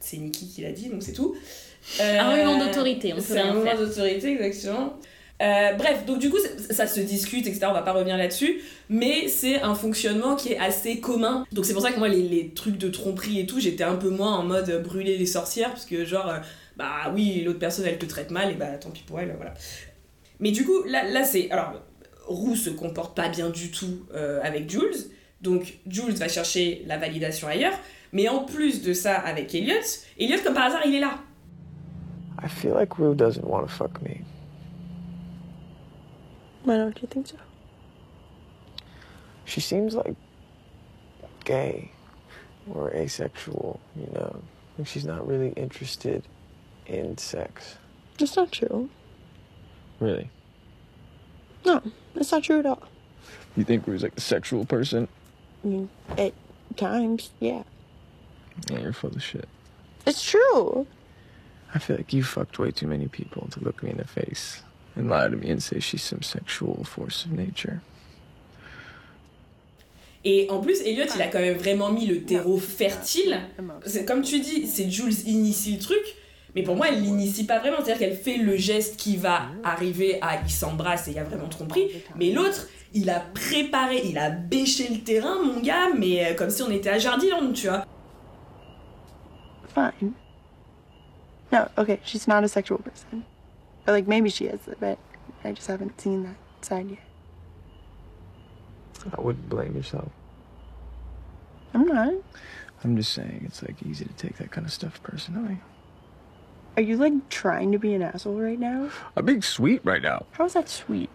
C'est 0.00 0.18
Nicki 0.18 0.46
qui 0.48 0.60
l'a 0.60 0.72
dit, 0.72 0.90
donc 0.90 1.02
c'est 1.02 1.12
tout. 1.14 1.34
Euh, 2.00 2.18
Un 2.20 2.36
moment 2.44 2.58
d'autorité, 2.66 3.12
on 3.14 3.16
peut 3.16 3.22
C'est 3.22 3.38
un 3.40 3.62
faire. 3.62 3.78
d'autorité, 3.78 4.32
exactement. 4.32 4.98
Euh, 5.42 5.74
bref, 5.74 6.06
donc 6.06 6.18
du 6.18 6.30
coup, 6.30 6.38
ça, 6.70 6.86
se 6.86 7.00
discute, 7.00 7.46
etc. 7.46 7.66
On 7.68 7.74
va 7.74 7.82
pas 7.82 7.92
revenir 7.92 8.16
là-dessus, 8.16 8.62
mais 8.88 9.28
c'est 9.28 9.60
un 9.60 9.74
fonctionnement 9.74 10.34
qui 10.34 10.52
est 10.52 10.58
assez 10.58 11.00
commun. 11.00 11.44
Donc 11.52 11.66
c'est 11.66 11.74
pour 11.74 11.82
ça 11.82 11.92
que 11.92 11.98
moi, 11.98 12.08
les, 12.08 12.52
trucs 12.54 12.78
de 12.78 12.88
tromperie 12.88 13.40
et 13.40 13.46
tout, 13.46 13.60
j'étais 13.60 13.84
un 13.84 13.96
peu 13.96 14.08
moins 14.08 14.36
en 14.36 14.42
mode 14.42 14.82
brûler 14.82 15.18
les 15.18 15.26
sorcières, 15.26 15.70
parce 15.70 15.84
que 15.84 16.04
genre, 16.04 16.28
euh, 16.28 16.38
bah 16.76 17.12
oui, 17.14 17.42
l'autre 17.44 17.58
personne 17.58 17.84
elle 17.86 17.98
te 17.98 18.06
traite 18.06 18.30
mal, 18.30 18.50
et 18.50 18.54
bah 18.54 18.78
tant 18.80 18.90
pis 18.90 19.02
pour 19.06 19.20
elle, 19.20 19.34
voilà. 19.36 19.52
Mais 20.40 20.52
du 20.52 20.64
coup, 20.64 20.84
là, 20.84 21.04
là 21.04 21.24
c'est. 21.24 21.50
Alors, 21.50 21.82
Roux 22.26 22.56
se 22.56 22.70
comporte 22.70 23.14
pas 23.14 23.28
bien 23.28 23.50
du 23.50 23.70
tout 23.70 24.06
euh, 24.14 24.40
avec 24.42 24.70
Jules, 24.70 24.96
donc 25.42 25.78
Jules 25.86 26.14
va 26.14 26.28
chercher 26.28 26.82
la 26.86 26.96
validation 26.96 27.46
ailleurs, 27.46 27.78
mais 28.12 28.28
en 28.28 28.44
plus 28.44 28.82
de 28.82 28.94
ça, 28.94 29.14
avec 29.14 29.54
Elliot, 29.54 29.74
Elliot, 30.18 30.38
comme 30.42 30.54
par 30.54 30.64
hasard, 30.64 30.82
il 30.86 30.94
est 30.94 31.00
là. 31.00 31.18
Me. 34.02 34.35
Why 36.66 36.78
don't 36.78 37.00
you 37.00 37.06
think 37.06 37.28
so? 37.28 37.36
She 39.44 39.60
seems 39.60 39.94
like 39.94 40.16
gay 41.44 41.92
or 42.68 42.90
asexual, 42.92 43.78
you 43.94 44.08
know. 44.12 44.42
Like 44.76 44.88
she's 44.88 45.04
not 45.04 45.24
really 45.28 45.50
interested 45.50 46.24
in 46.86 47.18
sex. 47.18 47.76
That's 48.18 48.34
not 48.34 48.50
true. 48.50 48.90
Really? 50.00 50.28
No, 51.64 51.80
that's 52.16 52.32
not 52.32 52.42
true 52.42 52.58
at 52.58 52.66
all. 52.66 52.82
You 53.56 53.62
think 53.62 53.86
Rue's 53.86 54.02
like 54.02 54.16
a 54.16 54.20
sexual 54.20 54.64
person? 54.64 55.06
I 55.62 55.68
mean, 55.68 55.88
at 56.18 56.32
times, 56.76 57.30
yeah. 57.38 57.62
Yeah, 58.68 58.80
you're 58.80 58.92
full 58.92 59.10
of 59.10 59.22
shit. 59.22 59.48
It's 60.04 60.28
true. 60.28 60.88
I 61.72 61.78
feel 61.78 61.96
like 61.96 62.12
you 62.12 62.24
fucked 62.24 62.58
way 62.58 62.72
too 62.72 62.88
many 62.88 63.06
people 63.06 63.46
to 63.52 63.60
look 63.60 63.84
me 63.84 63.90
in 63.90 63.98
the 63.98 64.04
face 64.04 64.62
and 64.96 65.08
lie 65.08 65.28
to 65.28 65.36
me 65.36 65.50
and 65.50 65.60
say 65.60 65.80
she's 65.80 66.02
some 66.02 66.22
sexual 66.22 66.84
force 66.84 67.26
of 67.26 67.32
nature. 67.32 67.80
Et 70.28 70.48
en 70.50 70.58
plus, 70.58 70.80
Elliot, 70.80 71.06
il 71.14 71.22
a 71.22 71.28
quand 71.28 71.38
même 71.38 71.56
vraiment 71.56 71.92
mis 71.92 72.04
le 72.04 72.22
terreau 72.22 72.58
fertile. 72.58 73.40
C'est 73.84 74.04
comme 74.04 74.22
tu 74.22 74.40
dis, 74.40 74.66
c'est 74.66 74.90
Jules 74.90 75.14
initie 75.24 75.74
le 75.74 75.78
truc, 75.78 76.02
mais 76.56 76.62
pour 76.62 76.74
moi, 76.74 76.88
elle 76.88 77.00
l'initie 77.00 77.44
pas 77.44 77.60
vraiment. 77.60 77.76
C'est-à-dire 77.76 77.98
qu'elle 77.98 78.16
fait 78.16 78.36
le 78.38 78.56
geste 78.56 78.96
qui 78.96 79.16
va 79.16 79.42
arriver 79.62 80.18
à 80.22 80.40
ils 80.42 80.50
s'embrassent 80.50 81.06
et 81.06 81.12
il 81.12 81.16
y 81.16 81.20
a 81.20 81.24
vraiment 81.24 81.48
tromperie. 81.48 81.90
Mais 82.16 82.32
l'autre, 82.32 82.66
il 82.92 83.08
a 83.08 83.20
préparé, 83.20 84.02
il 84.04 84.18
a 84.18 84.30
bêché 84.30 84.88
le 84.88 84.98
terrain, 84.98 85.40
mon 85.44 85.60
gars, 85.60 85.90
mais 85.96 86.24
euh, 86.24 86.34
comme 86.34 86.50
si 86.50 86.62
on 86.62 86.70
était 86.70 86.90
à 86.90 86.98
Jardiland, 86.98 87.52
tu 87.52 87.68
vois. 87.68 87.84
Fine. 89.74 90.12
No, 91.52 91.66
okay, 91.78 92.00
she's 92.04 92.26
not 92.26 92.42
a 92.42 92.48
sexual 92.48 92.80
person. 92.80 93.22
Or 93.86 93.92
like 93.92 94.06
maybe 94.06 94.30
she 94.30 94.46
is, 94.46 94.60
but 94.80 94.98
I 95.44 95.52
just 95.52 95.66
haven't 95.68 96.00
seen 96.00 96.24
that 96.24 96.36
side 96.62 96.90
yet. 96.90 96.98
I 99.16 99.20
wouldn't 99.20 99.48
blame 99.48 99.76
yourself. 99.76 100.10
I'm 101.72 101.86
not. 101.86 102.14
I'm 102.82 102.96
just 102.96 103.12
saying 103.12 103.44
it's 103.46 103.62
like 103.62 103.76
easy 103.84 104.04
to 104.04 104.12
take 104.14 104.36
that 104.38 104.50
kind 104.50 104.66
of 104.66 104.72
stuff 104.72 105.02
personally. 105.02 105.58
Are 106.76 106.82
you 106.82 106.96
like 106.96 107.28
trying 107.30 107.72
to 107.72 107.78
be 107.78 107.94
an 107.94 108.02
asshole 108.02 108.40
right 108.40 108.58
now? 108.58 108.90
I'm 109.16 109.24
being 109.24 109.42
sweet 109.42 109.80
right 109.84 110.02
now. 110.02 110.26
How 110.32 110.44
is 110.44 110.52
that 110.54 110.68
sweet? 110.68 111.10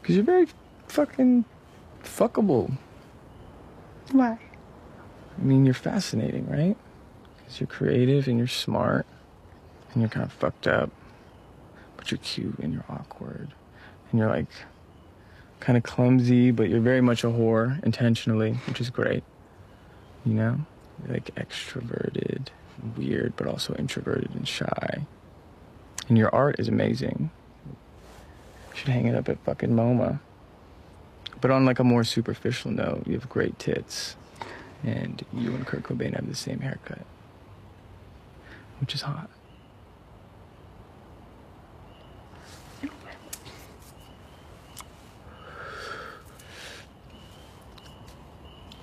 Because 0.00 0.16
you're 0.16 0.24
very 0.24 0.48
fucking 0.88 1.44
fuckable. 2.02 2.76
Why? 4.12 4.38
I 5.38 5.42
mean, 5.42 5.64
you're 5.64 5.74
fascinating, 5.74 6.48
right? 6.48 6.76
Because 7.38 7.60
you're 7.60 7.66
creative 7.66 8.28
and 8.28 8.38
you're 8.38 8.46
smart 8.48 9.06
and 9.92 10.02
you're 10.02 10.10
kind 10.10 10.24
of 10.24 10.32
fucked 10.32 10.66
up, 10.66 10.90
but 12.04 12.10
you're 12.10 12.18
cute 12.18 12.58
and 12.58 12.74
you're 12.74 12.84
awkward 12.90 13.48
and 14.10 14.20
you're 14.20 14.28
like 14.28 14.46
kind 15.60 15.78
of 15.78 15.82
clumsy, 15.82 16.50
but 16.50 16.68
you're 16.68 16.80
very 16.80 17.00
much 17.00 17.24
a 17.24 17.28
whore 17.28 17.82
intentionally, 17.82 18.52
which 18.66 18.78
is 18.78 18.90
great. 18.90 19.24
You 20.26 20.34
know? 20.34 20.58
You're 21.02 21.14
like 21.14 21.34
extroverted, 21.36 22.48
weird, 22.98 23.34
but 23.36 23.46
also 23.46 23.74
introverted 23.76 24.34
and 24.34 24.46
shy. 24.46 25.06
And 26.08 26.18
your 26.18 26.32
art 26.34 26.56
is 26.58 26.68
amazing. 26.68 27.30
You 27.66 27.76
should 28.74 28.88
hang 28.88 29.06
it 29.06 29.14
up 29.14 29.30
at 29.30 29.38
fucking 29.38 29.70
MoMA. 29.70 30.20
But 31.40 31.50
on 31.50 31.64
like 31.64 31.78
a 31.78 31.84
more 31.84 32.04
superficial 32.04 32.70
note, 32.70 33.06
you 33.06 33.14
have 33.14 33.30
great 33.30 33.58
tits. 33.58 34.16
And 34.82 35.24
you 35.32 35.54
and 35.54 35.66
Kurt 35.66 35.84
Cobain 35.84 36.14
have 36.14 36.28
the 36.28 36.34
same 36.34 36.60
haircut. 36.60 37.06
Which 38.80 38.94
is 38.94 39.00
hot. 39.00 39.30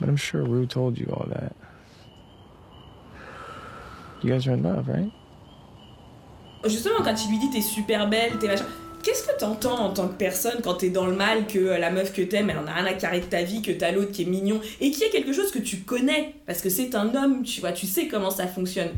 But 0.02 0.10
I'm 0.10 0.18
sure 0.18 0.42
Rue 0.42 0.66
told 0.66 0.98
you 0.98 1.06
all 1.14 1.28
that. 1.30 1.54
You 4.24 4.32
guys 4.32 4.48
are 4.48 4.54
in 4.54 4.64
love, 4.64 4.90
right? 4.90 5.12
Justement, 6.66 7.04
quand 7.04 7.16
il 7.24 7.30
lui 7.30 7.38
dit 7.38 7.52
t'es 7.52 7.62
super 7.62 8.10
belle, 8.10 8.38
t'es 8.40 8.48
machin. 8.48 8.66
Qu'est-ce 9.04 9.24
que 9.24 9.38
t'entends 9.40 9.80
en 9.80 9.94
tant 9.94 10.08
que 10.08 10.16
personne 10.16 10.60
quand 10.64 10.76
t'es 10.76 10.90
dans 10.90 11.06
le 11.06 11.16
mal, 11.16 11.46
que 11.48 11.60
euh, 11.60 11.78
la 11.78 11.92
meuf 11.92 12.14
que 12.14 12.22
t'aimes, 12.22 12.50
elle 12.50 12.58
en 12.58 12.68
a 12.68 12.74
rien 12.74 12.86
à 12.86 12.94
carrer 12.94 13.20
de 13.20 13.26
ta 13.26 13.44
vie, 13.44 13.62
que 13.62 13.72
t'as 13.72 13.92
l'autre 13.92 14.12
qui 14.12 14.24
est 14.24 14.26
mignon, 14.26 14.60
et 14.80 14.92
qui 14.92 15.04
est 15.04 15.10
quelque 15.10 15.34
chose 15.34 15.52
que 15.52 15.60
tu 15.60 15.78
connais, 15.78 16.36
parce 16.46 16.62
que 16.62 16.70
c'est 16.70 16.94
un 16.94 17.16
homme, 17.16 17.44
tu 17.44 17.62
vois, 17.62 17.72
tu 17.72 17.88
sais 17.88 18.08
comment 18.08 18.30
ça 18.30 18.48
fonctionne. 18.48 18.90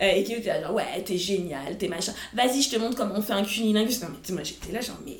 Euh, 0.00 0.10
et 0.10 0.24
qui 0.24 0.32
est 0.32 0.42
genre, 0.42 0.74
ouais, 0.74 1.02
t'es 1.04 1.18
génial, 1.18 1.76
t'es 1.78 1.88
machin. 1.88 2.12
Vas-y, 2.34 2.62
je 2.62 2.70
te 2.70 2.76
montre 2.76 2.96
comment 2.96 3.14
on 3.16 3.22
fait 3.22 3.34
un 3.34 3.44
cunilingus. 3.44 4.02
Non, 4.02 4.08
mais 4.10 4.18
tu 4.22 4.32
moi 4.32 4.42
j'étais 4.42 4.72
là, 4.72 4.80
genre, 4.80 4.98
mais. 5.04 5.18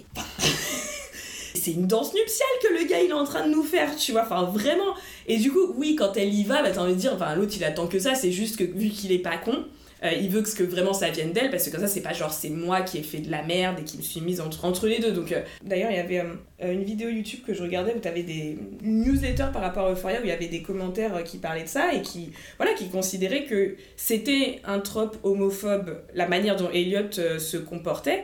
C'est 1.62 1.72
une 1.72 1.86
danse 1.86 2.12
nuptiale 2.12 2.48
que 2.60 2.74
le 2.80 2.88
gars 2.88 3.00
il 3.00 3.10
est 3.10 3.14
en 3.14 3.24
train 3.24 3.46
de 3.46 3.52
nous 3.52 3.62
faire, 3.62 3.94
tu 3.96 4.12
vois, 4.12 4.22
enfin 4.22 4.42
vraiment. 4.42 4.94
Et 5.28 5.38
du 5.38 5.52
coup, 5.52 5.72
oui, 5.76 5.94
quand 5.94 6.16
elle 6.16 6.34
y 6.34 6.42
va, 6.42 6.62
bah 6.62 6.70
t'as 6.72 6.80
envie 6.80 6.94
de 6.94 6.98
dire, 6.98 7.12
enfin 7.14 7.34
l'autre 7.36 7.52
il 7.56 7.62
attend 7.64 7.86
que 7.86 8.00
ça, 8.00 8.14
c'est 8.14 8.32
juste 8.32 8.56
que 8.56 8.64
vu 8.64 8.88
qu'il 8.88 9.12
est 9.12 9.20
pas 9.20 9.36
con, 9.36 9.64
euh, 10.04 10.12
il 10.12 10.30
veut 10.30 10.42
que, 10.42 10.62
vraiment 10.64 10.92
ça 10.92 11.10
vienne 11.10 11.32
d'elle, 11.32 11.50
parce 11.50 11.64
que 11.64 11.70
comme 11.70 11.80
ça 11.80 11.86
c'est 11.86 12.00
pas 12.00 12.12
genre 12.12 12.32
c'est 12.32 12.48
moi 12.48 12.82
qui 12.82 12.98
ai 12.98 13.02
fait 13.02 13.18
de 13.18 13.30
la 13.30 13.42
merde 13.42 13.78
et 13.80 13.84
qui 13.84 13.96
me 13.96 14.02
suis 14.02 14.20
mise 14.20 14.40
entre, 14.40 14.86
les 14.86 14.98
deux. 14.98 15.12
Donc 15.12 15.32
euh, 15.32 15.42
d'ailleurs, 15.62 15.90
il 15.90 15.96
y 15.96 16.00
avait 16.00 16.20
euh, 16.20 16.72
une 16.72 16.82
vidéo 16.82 17.08
YouTube 17.08 17.40
que 17.46 17.54
je 17.54 17.62
regardais 17.62 17.94
où 17.94 18.00
t'avais 18.00 18.24
des 18.24 18.58
newsletters 18.82 19.50
par 19.52 19.62
rapport 19.62 19.86
à 19.86 19.92
Euphoria 19.92 20.20
où 20.20 20.24
il 20.24 20.28
y 20.28 20.32
avait 20.32 20.48
des 20.48 20.62
commentaires 20.62 21.22
qui 21.22 21.38
parlaient 21.38 21.62
de 21.62 21.68
ça 21.68 21.94
et 21.94 22.02
qui, 22.02 22.32
voilà, 22.56 22.72
qui 22.74 22.88
considéraient 22.88 23.44
que 23.44 23.76
c'était 23.96 24.60
un 24.64 24.80
trope 24.80 25.18
homophobe 25.22 26.02
la 26.14 26.26
manière 26.26 26.56
dont 26.56 26.70
Elliot 26.70 27.12
se 27.12 27.56
comportait. 27.56 28.22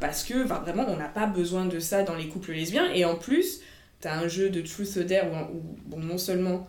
Parce 0.00 0.24
que 0.24 0.44
vraiment 0.44 0.84
on 0.88 0.96
n'a 0.96 1.08
pas 1.08 1.26
besoin 1.26 1.64
de 1.66 1.78
ça 1.78 2.02
dans 2.02 2.16
les 2.16 2.26
couples 2.26 2.52
lesbiens 2.52 2.92
et 2.92 3.04
en 3.04 3.14
plus 3.14 3.60
t'as 4.00 4.16
un 4.16 4.26
jeu 4.26 4.50
de 4.50 4.60
truth 4.60 4.96
or 4.96 5.04
dare 5.04 5.26
où, 5.52 5.94
où, 5.94 6.00
non 6.00 6.18
seulement 6.18 6.66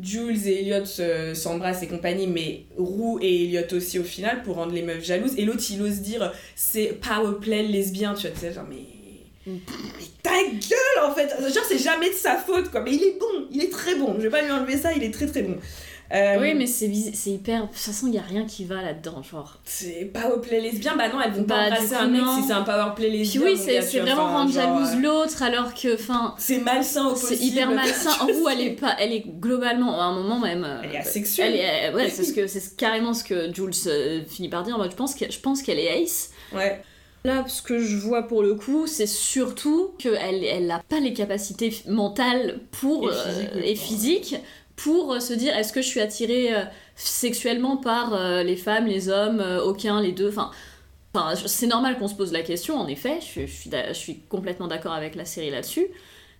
Jules 0.00 0.46
et 0.46 0.60
Elliot 0.60 1.34
s'embrassent 1.34 1.82
et 1.82 1.88
compagnie 1.88 2.26
mais 2.26 2.64
Roux 2.76 3.18
et 3.20 3.44
Elliot 3.44 3.72
aussi 3.72 3.98
au 3.98 4.04
final 4.04 4.42
pour 4.42 4.56
rendre 4.56 4.72
les 4.72 4.82
meufs 4.82 5.04
jalouses. 5.04 5.34
Et 5.36 5.44
l'autre 5.44 5.64
il 5.70 5.82
ose 5.82 6.00
dire 6.00 6.32
c'est 6.54 6.98
power 7.00 7.38
play 7.40 7.62
lesbien 7.64 8.14
tu 8.14 8.22
vois 8.22 8.30
tu 8.30 8.40
sais 8.40 8.52
genre 8.52 8.66
mais 8.68 8.76
mais 9.46 9.58
ta 10.22 10.30
gueule 10.30 11.04
en 11.04 11.14
fait. 11.14 11.28
Genre 11.28 11.64
c'est 11.68 11.78
jamais 11.78 12.10
de 12.10 12.14
sa 12.14 12.36
faute 12.36 12.70
quoi. 12.70 12.82
Mais 12.82 12.94
il 12.94 13.02
est 13.02 13.18
bon 13.18 13.46
il 13.50 13.62
est 13.62 13.72
très 13.72 13.94
bon. 13.94 14.14
Je 14.18 14.22
vais 14.22 14.30
pas 14.30 14.42
lui 14.42 14.50
enlever 14.50 14.76
ça 14.76 14.92
il 14.92 15.02
est 15.02 15.12
très 15.12 15.26
très 15.26 15.42
bon 15.42 15.56
Euh, 16.14 16.38
Oui, 16.40 16.54
mais 16.54 16.66
c'est 16.66 16.90
c'est 17.12 17.30
hyper. 17.30 17.62
De 17.62 17.66
toute 17.66 17.76
façon, 17.76 18.06
il 18.06 18.14
y 18.14 18.18
a 18.18 18.22
rien 18.22 18.46
qui 18.46 18.64
va 18.64 18.80
là-dedans, 18.82 19.22
genre. 19.22 19.58
c'est 19.64 20.10
power 20.12 20.40
play 20.40 20.60
lesbien 20.60 20.96
bah 20.96 21.08
non 21.10 21.20
elles 21.20 21.32
vont 21.32 21.42
Bah, 21.42 21.56
pas 21.56 21.66
embrasser 21.66 21.94
un 21.94 22.08
mec 22.08 22.22
si 22.40 22.46
c'est 22.46 22.52
un 22.54 22.62
power 22.62 22.92
play 22.96 23.08
Puis 23.10 23.18
lesbien 23.18 23.42
oui, 23.42 23.50
mon 23.56 23.62
c'est 23.62 23.82
c'est 23.82 24.00
vraiment 24.00 24.22
enfin, 24.24 24.38
rendre 24.38 24.52
jalouse 24.52 24.92
euh, 24.94 25.00
l'autre 25.02 25.42
alors 25.42 25.74
que, 25.74 25.94
enfin. 25.94 26.34
c'est 26.38 26.58
malsain 26.60 27.08
au 27.08 27.14
C'est 27.14 27.28
possible 27.36 27.44
hyper 27.44 27.70
malsain. 27.72 28.10
En 28.22 28.26
gros, 28.26 28.48
elle 28.48 28.60
est 28.62 28.70
pas, 28.80 28.96
elle 28.98 29.12
est 29.12 29.24
globalement, 29.28 30.00
à 30.00 30.04
un 30.04 30.14
moment 30.14 30.38
même. 30.38 30.64
euh, 30.64 30.80
Elle 30.84 30.94
est 30.94 30.98
asexuelle. 30.98 31.54
Elle 31.54 31.90
est, 31.90 31.94
ouais, 31.94 32.08
c'est 32.10 32.24
ce 32.24 32.32
que, 32.32 32.46
c'est 32.46 32.76
carrément 32.76 33.12
ce 33.12 33.24
que 33.24 33.52
Jules 33.52 33.70
euh, 33.86 34.22
finit 34.26 34.48
par 34.48 34.62
dire. 34.62 34.78
Moi, 34.78 34.88
je 34.90 34.96
pense 34.96 35.14
que, 35.14 35.30
je 35.30 35.38
pense 35.40 35.60
qu'elle 35.62 35.78
est 35.78 36.02
ace. 36.02 36.30
ouais 36.54 36.82
Là, 37.24 37.44
ce 37.48 37.60
que 37.60 37.80
je 37.80 37.96
vois 37.96 38.22
pour 38.22 38.42
le 38.42 38.54
coup, 38.54 38.86
c'est 38.86 39.08
surtout 39.08 39.90
qu'elle 39.98 40.44
elle 40.44 40.66
n'a 40.68 40.80
pas 40.88 41.00
les 41.00 41.12
capacités 41.12 41.74
mentales 41.86 42.60
pour, 42.80 43.08
euh, 43.08 43.12
oui. 43.56 43.60
et 43.64 43.74
physiques 43.74 44.36
pour 44.82 45.12
euh, 45.12 45.20
se 45.20 45.32
dire 45.34 45.54
est-ce 45.56 45.72
que 45.72 45.82
je 45.82 45.86
suis 45.88 46.00
attirée 46.00 46.54
euh, 46.54 46.62
sexuellement 46.96 47.76
par 47.76 48.14
euh, 48.14 48.42
les 48.42 48.56
femmes, 48.56 48.86
les 48.86 49.08
hommes, 49.08 49.44
aucun, 49.64 50.00
les 50.00 50.12
deux. 50.12 50.28
Enfin, 50.28 50.50
c'est 51.46 51.66
normal 51.66 51.98
qu'on 51.98 52.08
se 52.08 52.14
pose 52.14 52.32
la 52.32 52.42
question, 52.42 52.76
en 52.76 52.86
effet, 52.86 53.18
je, 53.20 53.42
je 53.46 53.52
suis, 53.52 53.70
d'a- 53.70 53.88
je 53.92 53.98
suis 53.98 54.20
complètement 54.28 54.68
d'accord 54.68 54.92
avec 54.92 55.14
la 55.16 55.24
série 55.24 55.50
là-dessus. 55.50 55.86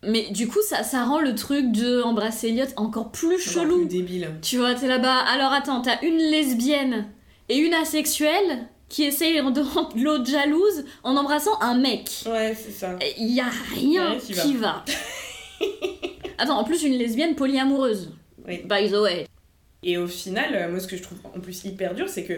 Mais 0.04 0.30
du 0.30 0.46
coup, 0.46 0.60
ça, 0.68 0.84
ça 0.84 1.02
rend 1.04 1.20
le 1.20 1.34
truc 1.34 1.72
de 1.72 2.02
embrasser 2.02 2.48
Elliot 2.50 2.66
encore 2.76 3.10
plus 3.10 3.34
Encore 3.34 3.64
chelou. 3.64 3.76
plus 3.78 3.86
débile. 3.86 4.30
Tu 4.42 4.56
vois, 4.58 4.74
t'es 4.74 4.86
là-bas. 4.86 5.16
Alors 5.32 5.52
attends, 5.52 5.80
t'as 5.80 6.00
une 6.02 6.18
lesbienne 6.18 7.06
et 7.48 7.56
une 7.56 7.74
asexuelle 7.74 8.68
qui 8.88 9.02
essayent 9.02 9.38
de 9.52 9.60
rendre 9.60 9.90
l'autre 9.96 10.26
jalouse 10.26 10.84
en 11.02 11.16
embrassant 11.16 11.58
un 11.60 11.76
mec. 11.76 12.08
Ouais, 12.26 12.54
c'est 12.56 12.70
ça. 12.70 12.96
Il 13.18 13.34
y 13.34 13.40
a 13.40 13.50
rien 13.74 14.12
Ouais, 14.12 14.18
qui 14.18 14.32
qui 14.34 14.54
va. 14.54 14.84
attends, 16.38 16.58
en 16.58 16.64
plus, 16.64 16.84
une 16.84 16.94
lesbienne 16.94 17.34
polyamoureuse. 17.34 18.12
Oui. 18.48 18.62
By 18.64 18.90
the 18.90 18.94
way. 18.96 19.26
Et 19.84 19.96
au 19.96 20.08
final, 20.08 20.54
euh, 20.54 20.68
moi, 20.70 20.80
ce 20.80 20.88
que 20.88 20.96
je 20.96 21.02
trouve 21.02 21.18
en 21.24 21.38
plus 21.40 21.64
hyper 21.64 21.94
dur, 21.94 22.08
c'est 22.08 22.24
que 22.24 22.34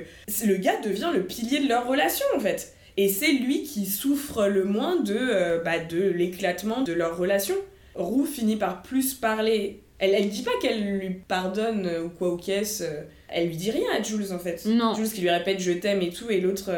le 0.47 0.57
gars 0.57 0.79
devient 0.83 1.11
le 1.15 1.23
pilier 1.25 1.61
de 1.61 1.69
leur 1.69 1.87
relation, 1.87 2.27
en 2.37 2.41
fait. 2.41 2.75
Et 2.99 3.09
c'est 3.09 3.33
lui 3.33 3.63
qui 3.63 3.87
souffre 3.87 4.47
le 4.47 4.65
moins 4.65 4.97
de, 5.01 5.17
euh, 5.17 5.59
bah, 5.65 5.79
de 5.79 6.03
l'éclatement 6.03 6.83
de 6.83 6.93
leur 6.93 7.17
relation. 7.17 7.55
Roux 7.95 8.27
finit 8.27 8.57
par 8.57 8.83
plus 8.83 9.15
parler. 9.15 9.81
Elle, 9.99 10.15
elle 10.15 10.29
dit 10.29 10.43
pas 10.43 10.51
qu'elle 10.61 10.83
lui 10.99 11.11
pardonne 11.29 11.87
euh, 11.87 12.05
ou 12.05 12.09
quoi 12.11 12.33
ou 12.35 12.37
qu'est-ce. 12.37 12.83
euh, 12.83 13.03
Elle 13.29 13.49
lui 13.49 13.57
dit 13.57 13.71
rien 13.71 13.87
à 13.99 14.03
Jules, 14.03 14.33
en 14.33 14.39
fait. 14.39 14.63
Non. 14.67 14.93
Jules 14.95 15.11
qui 15.11 15.21
lui 15.23 15.31
répète 15.31 15.61
je 15.61 15.73
t'aime 15.73 16.03
et 16.03 16.11
tout, 16.11 16.29
et 16.31 16.41
l'autre 16.41 16.71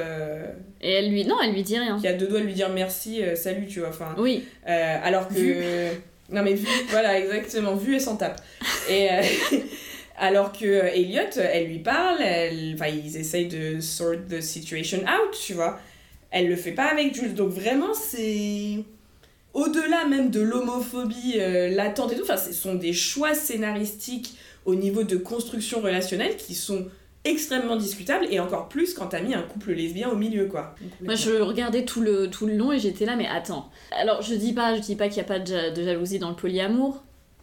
Et 0.80 0.90
elle 0.92 1.10
lui. 1.10 1.24
Non, 1.24 1.36
elle 1.42 1.54
lui 1.54 1.62
dit 1.64 1.78
rien. 1.78 1.98
qui 1.98 2.06
a 2.06 2.12
deux 2.12 2.26
doigts 2.28 2.40
de 2.40 2.44
lui 2.46 2.54
dire 2.54 2.68
merci, 2.68 3.20
salut, 3.34 3.66
tu 3.66 3.80
vois. 3.80 3.88
Enfin, 3.88 4.14
Oui. 4.18 4.44
alors 4.64 5.26
que. 5.28 5.88
Non, 6.32 6.42
mais 6.42 6.54
vu, 6.54 6.66
voilà, 6.88 7.18
exactement, 7.18 7.74
vu 7.74 7.96
et 7.96 8.00
sans 8.00 8.16
tape. 8.16 8.40
Et. 8.88 9.10
euh, 9.10 9.22
Alors 10.18 10.52
que 10.52 10.66
Elliot, 10.66 11.30
elle 11.36 11.66
lui 11.66 11.78
parle, 11.78 12.20
elle... 12.22 12.76
ils 12.94 13.16
essayent 13.16 13.48
de 13.48 13.80
sort 13.80 14.14
the 14.28 14.40
situation 14.40 14.98
out, 14.98 15.36
tu 15.44 15.54
vois. 15.54 15.80
Elle 16.30 16.48
le 16.48 16.56
fait 16.56 16.72
pas 16.72 16.84
avec 16.84 17.14
Jules. 17.14 17.34
Donc 17.34 17.50
vraiment, 17.50 17.94
c'est. 17.94 18.78
Au-delà 19.52 20.06
même 20.06 20.30
de 20.30 20.40
l'homophobie 20.40 21.34
euh, 21.38 21.68
latente 21.70 22.12
et 22.12 22.16
tout, 22.16 22.24
ce 22.24 22.52
sont 22.52 22.74
des 22.74 22.92
choix 22.92 23.34
scénaristiques 23.34 24.36
au 24.64 24.74
niveau 24.74 25.02
de 25.02 25.16
construction 25.16 25.80
relationnelle 25.80 26.36
qui 26.36 26.54
sont 26.54 26.86
extrêmement 27.24 27.76
discutables 27.76 28.26
et 28.30 28.40
encore 28.40 28.68
plus 28.68 28.94
quand 28.94 29.06
t'as 29.06 29.20
mis 29.20 29.34
un 29.34 29.42
couple 29.42 29.72
lesbien 29.72 30.08
au 30.10 30.16
milieu, 30.16 30.46
quoi. 30.46 30.74
Moi, 31.02 31.14
je 31.14 31.30
regardais 31.40 31.84
tout 31.84 32.00
le, 32.00 32.28
tout 32.28 32.46
le 32.46 32.56
long 32.56 32.72
et 32.72 32.78
j'étais 32.78 33.04
là, 33.06 33.14
mais 33.16 33.26
attends. 33.28 33.70
Alors, 33.92 34.22
je 34.22 34.34
dis 34.34 34.52
pas, 34.52 34.74
je 34.76 34.80
dis 34.80 34.96
pas 34.96 35.08
qu'il 35.08 35.16
n'y 35.16 35.20
a 35.22 35.24
pas 35.28 35.38
de, 35.38 35.46
ja- 35.46 35.70
de 35.70 35.82
jalousie 35.84 36.18
dans 36.18 36.30
le 36.30 36.36
polyamour. 36.36 37.02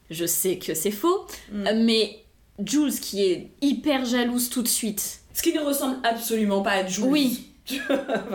Je 0.10 0.26
sais 0.26 0.58
que 0.58 0.74
c'est 0.74 0.92
faux. 0.92 1.26
Mm. 1.52 1.68
Euh, 1.68 1.74
Mais 1.86 2.26
Jules, 2.66 3.00
qui 3.00 3.24
est 3.24 3.52
hyper 3.62 4.04
jalouse 4.06 4.50
tout 4.50 4.62
de 4.64 4.68
suite. 4.68 5.20
Ce 5.34 5.42
qui 5.42 5.54
ne 5.54 5.62
ressemble 5.62 5.98
absolument 6.04 6.62
pas 6.62 6.72
à 6.72 6.86
Jules. 6.88 7.06
Oui. 7.06 7.46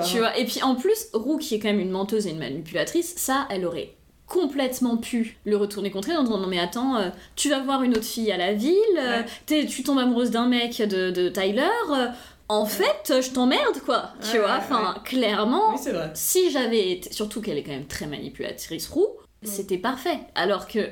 Tu 0.08 0.18
vois, 0.18 0.38
et 0.38 0.44
puis 0.44 0.62
en 0.62 0.76
plus, 0.76 1.08
Roux, 1.12 1.38
qui 1.38 1.56
est 1.56 1.58
quand 1.58 1.66
même 1.68 1.80
une 1.80 1.90
menteuse 1.90 2.26
et 2.28 2.30
une 2.30 2.38
manipulatrice, 2.38 3.14
ça, 3.16 3.48
elle 3.50 3.66
aurait 3.66 3.94
complètement 4.26 4.96
pu 4.96 5.36
le 5.44 5.56
retourner 5.56 5.90
contre 5.90 6.08
elle 6.10 6.16
en 6.16 6.22
disant 6.24 6.38
non 6.38 6.46
mais 6.46 6.58
attends 6.58 6.96
euh, 6.96 7.10
tu 7.36 7.50
vas 7.50 7.60
voir 7.60 7.82
une 7.82 7.92
autre 7.92 8.04
fille 8.06 8.32
à 8.32 8.36
la 8.38 8.54
ville 8.54 8.72
euh, 8.98 9.22
Ouais. 9.50 9.66
tu 9.66 9.82
tombes 9.82 9.98
amoureuse 9.98 10.30
d'un 10.30 10.48
mec 10.48 10.78
de, 10.80 11.10
de 11.10 11.28
Tyler 11.28 11.68
euh, 11.92 12.06
en 12.48 12.64
fait 12.66 13.20
je 13.20 13.30
t'emmerde 13.30 13.78
quoi. 13.84 14.10
Tu 14.30 14.38
vois 14.38 14.46
ouais, 14.46 14.52
enfin 14.58 14.94
clairement 15.04 15.72
Oui, 15.72 15.78
c'est 15.82 15.92
vrai. 15.92 16.10
si 16.14 16.50
j'avais 16.50 16.90
été 16.92 17.12
surtout 17.12 17.40
qu'elle 17.42 17.58
est 17.58 17.62
quand 17.62 17.72
même 17.72 17.86
très 17.86 18.06
manipulatrice 18.06 18.88
roux 18.88 19.08
c'était 19.42 19.76
parfait. 19.78 20.18
Alors 20.34 20.66
que 20.68 20.88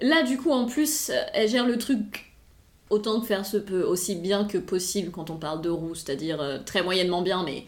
là 0.00 0.22
du 0.22 0.36
coup 0.36 0.50
en 0.52 0.66
plus 0.66 1.08
euh, 1.10 1.14
elle 1.32 1.48
gère 1.48 1.66
le 1.66 1.78
truc 1.78 2.34
autant 2.90 3.18
que 3.20 3.26
faire 3.26 3.46
se 3.46 3.56
peut 3.56 3.82
aussi 3.82 4.14
bien 4.14 4.44
que 4.44 4.58
possible 4.58 5.10
quand 5.10 5.30
on 5.30 5.36
parle 5.36 5.62
de 5.62 5.70
roux 5.70 5.94
c'est-à-dire 5.94 6.60
très 6.66 6.82
moyennement 6.82 7.22
bien 7.22 7.42
mais 7.44 7.64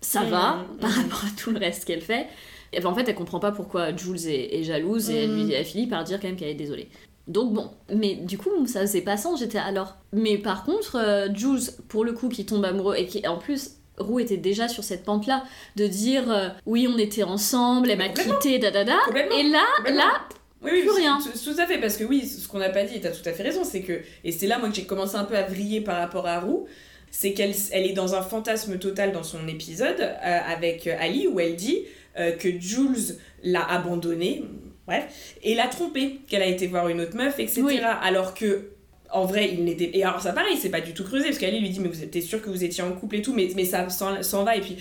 ça 0.00 0.22
va 0.22 0.64
par 0.80 0.90
rapport 0.90 1.24
à 1.24 1.30
tout 1.38 1.50
le 1.50 1.58
reste 1.58 1.84
qu'elle 1.84 2.00
fait 2.00 2.26
et 2.72 2.80
ben, 2.80 2.86
en 2.88 2.94
fait 2.94 3.08
elle 3.08 3.14
comprend 3.14 3.40
pas 3.40 3.52
pourquoi 3.52 3.94
Jules 3.96 4.26
est, 4.28 4.58
est 4.58 4.62
jalouse 4.64 5.10
et 5.10 5.24
elle, 5.24 5.34
lui, 5.34 5.44
Mhm. 5.44 5.50
elle 5.52 5.64
finit 5.64 5.86
par 5.86 6.04
dire 6.04 6.18
quand 6.20 6.28
même 6.28 6.36
qu'elle 6.36 6.48
est 6.50 6.54
désolée 6.54 6.88
donc 7.28 7.52
bon, 7.52 7.70
mais 7.94 8.14
du 8.16 8.38
coup, 8.38 8.50
ça 8.66 8.80
faisait 8.80 9.02
pas 9.02 9.16
sens, 9.16 9.38
j'étais 9.38 9.58
alors. 9.58 9.94
Mais 10.12 10.36
par 10.36 10.64
contre, 10.64 10.96
euh, 10.96 11.28
Jules, 11.32 11.60
pour 11.86 12.04
le 12.04 12.12
coup, 12.12 12.28
qui 12.28 12.44
tombe 12.44 12.64
amoureux 12.64 12.96
et 12.96 13.06
qui 13.06 13.24
en 13.28 13.36
plus, 13.38 13.72
Roux 13.98 14.18
était 14.18 14.38
déjà 14.38 14.66
sur 14.66 14.82
cette 14.82 15.04
pente-là 15.04 15.44
de 15.76 15.86
dire 15.86 16.28
euh, 16.28 16.48
oui, 16.66 16.88
on 16.92 16.98
était 16.98 17.22
ensemble, 17.22 17.88
elle 17.90 17.98
m'a 17.98 18.08
quitté, 18.08 18.58
da 18.58 18.72
da 18.72 18.82
da. 18.82 18.96
Complètement. 19.06 19.36
Et 19.36 19.42
là, 19.44 19.62
là, 19.92 20.10
Oui, 20.62 20.70
oui, 20.72 20.80
Plus 20.80 20.90
rien. 20.90 21.18
Tout, 21.22 21.52
tout 21.52 21.60
à 21.60 21.66
fait, 21.66 21.78
parce 21.78 21.96
que 21.98 22.04
oui, 22.04 22.26
ce 22.26 22.48
qu'on 22.48 22.58
n'a 22.58 22.70
pas 22.70 22.82
dit, 22.82 22.96
et 22.96 23.00
t'as 23.00 23.10
tout 23.12 23.26
à 23.28 23.32
fait 23.32 23.44
raison, 23.44 23.62
c'est 23.62 23.82
que, 23.82 24.00
et 24.24 24.32
c'est 24.32 24.48
là 24.48 24.58
moi 24.58 24.68
que 24.68 24.74
j'ai 24.74 24.84
commencé 24.86 25.14
un 25.14 25.24
peu 25.24 25.36
à 25.36 25.42
vriller 25.44 25.82
par 25.82 25.98
rapport 25.98 26.26
à 26.26 26.40
Roux, 26.40 26.66
c'est 27.12 27.32
qu'elle 27.32 27.54
elle 27.70 27.86
est 27.86 27.92
dans 27.92 28.14
un 28.16 28.22
fantasme 28.22 28.78
total 28.78 29.12
dans 29.12 29.22
son 29.22 29.46
épisode 29.46 30.00
euh, 30.00 30.38
avec 30.48 30.88
Ali, 30.88 31.28
où 31.28 31.38
elle 31.38 31.54
dit 31.54 31.82
euh, 32.18 32.32
que 32.32 32.48
Jules 32.58 33.16
l'a 33.42 33.64
abandonnée, 33.64 34.44
bref, 34.86 35.34
et 35.42 35.54
l'a 35.54 35.68
trompée, 35.68 36.20
qu'elle 36.28 36.42
a 36.42 36.46
été 36.46 36.66
voir 36.66 36.88
une 36.88 37.00
autre 37.00 37.16
meuf, 37.16 37.38
etc. 37.38 37.62
Oui. 37.62 37.80
Alors 38.02 38.34
que. 38.34 38.70
En 39.12 39.24
vrai, 39.24 39.50
il 39.52 39.64
n'était. 39.64 39.90
Et 39.94 40.04
alors, 40.04 40.20
ça, 40.20 40.32
pareil, 40.32 40.56
c'est 40.56 40.68
pas 40.68 40.80
du 40.80 40.94
tout 40.94 41.02
creusé, 41.02 41.24
parce 41.24 41.38
qu'Ali 41.38 41.58
lui 41.58 41.70
dit, 41.70 41.80
mais 41.80 41.88
vous 41.88 42.02
êtes 42.02 42.22
sûr 42.22 42.40
que 42.40 42.48
vous 42.48 42.62
étiez 42.62 42.84
en 42.84 42.92
couple 42.92 43.16
et 43.16 43.22
tout, 43.22 43.34
mais, 43.34 43.48
mais 43.56 43.64
ça 43.64 43.88
s'en 43.88 44.44
va, 44.44 44.54
et 44.54 44.60
puis 44.60 44.76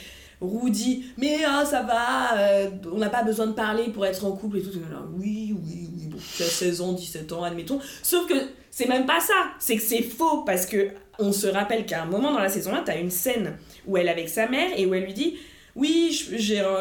dit 0.70 1.06
Mais 1.18 1.38
ah, 1.46 1.65
ça 1.65 1.82
va, 1.82 2.38
euh, 2.38 2.70
on 2.92 2.98
n'a 2.98 3.10
pas 3.10 3.24
besoin 3.24 3.48
de 3.48 3.54
parler 3.54 3.89
pour 3.89 4.06
être 4.06 4.26
en 4.26 4.32
couple 4.32 4.58
et 4.58 4.62
tout. 4.62 4.72
Là, 4.72 5.04
oui, 5.18 5.56
oui, 5.63 5.89
oui, 5.94 6.08
bon, 6.08 6.18
tu 6.36 6.44
as 6.44 6.48
16 6.48 6.82
ans, 6.82 6.94
17 6.94 7.32
ans, 7.34 7.44
admettons. 7.44 7.80
Sauf 8.04 8.28
que 8.28 8.36
c'est 8.72 8.88
même 8.88 9.06
pas 9.06 9.20
ça, 9.20 9.52
c'est 9.60 9.76
que 9.76 9.82
c'est 9.82 10.02
faux 10.02 10.44
parce 10.44 10.65
que 10.65 10.89
on 11.18 11.34
se 11.34 11.48
rappelle 11.48 11.86
qu'à 11.86 12.04
un 12.04 12.06
moment 12.06 12.32
dans 12.32 12.39
la 12.39 12.50
saison 12.50 12.74
1, 12.74 12.84
t'as 12.84 12.98
une 12.98 13.12
scène 13.12 13.58
où 13.86 13.98
elle 13.98 14.08
est 14.08 14.12
avec 14.12 14.30
sa 14.30 14.48
mère 14.48 14.70
et 14.78 14.86
où 14.86 14.94
elle 14.94 15.04
lui 15.04 15.13
dit 15.13 15.38
Oui, 15.75 16.12
je, 16.12 16.36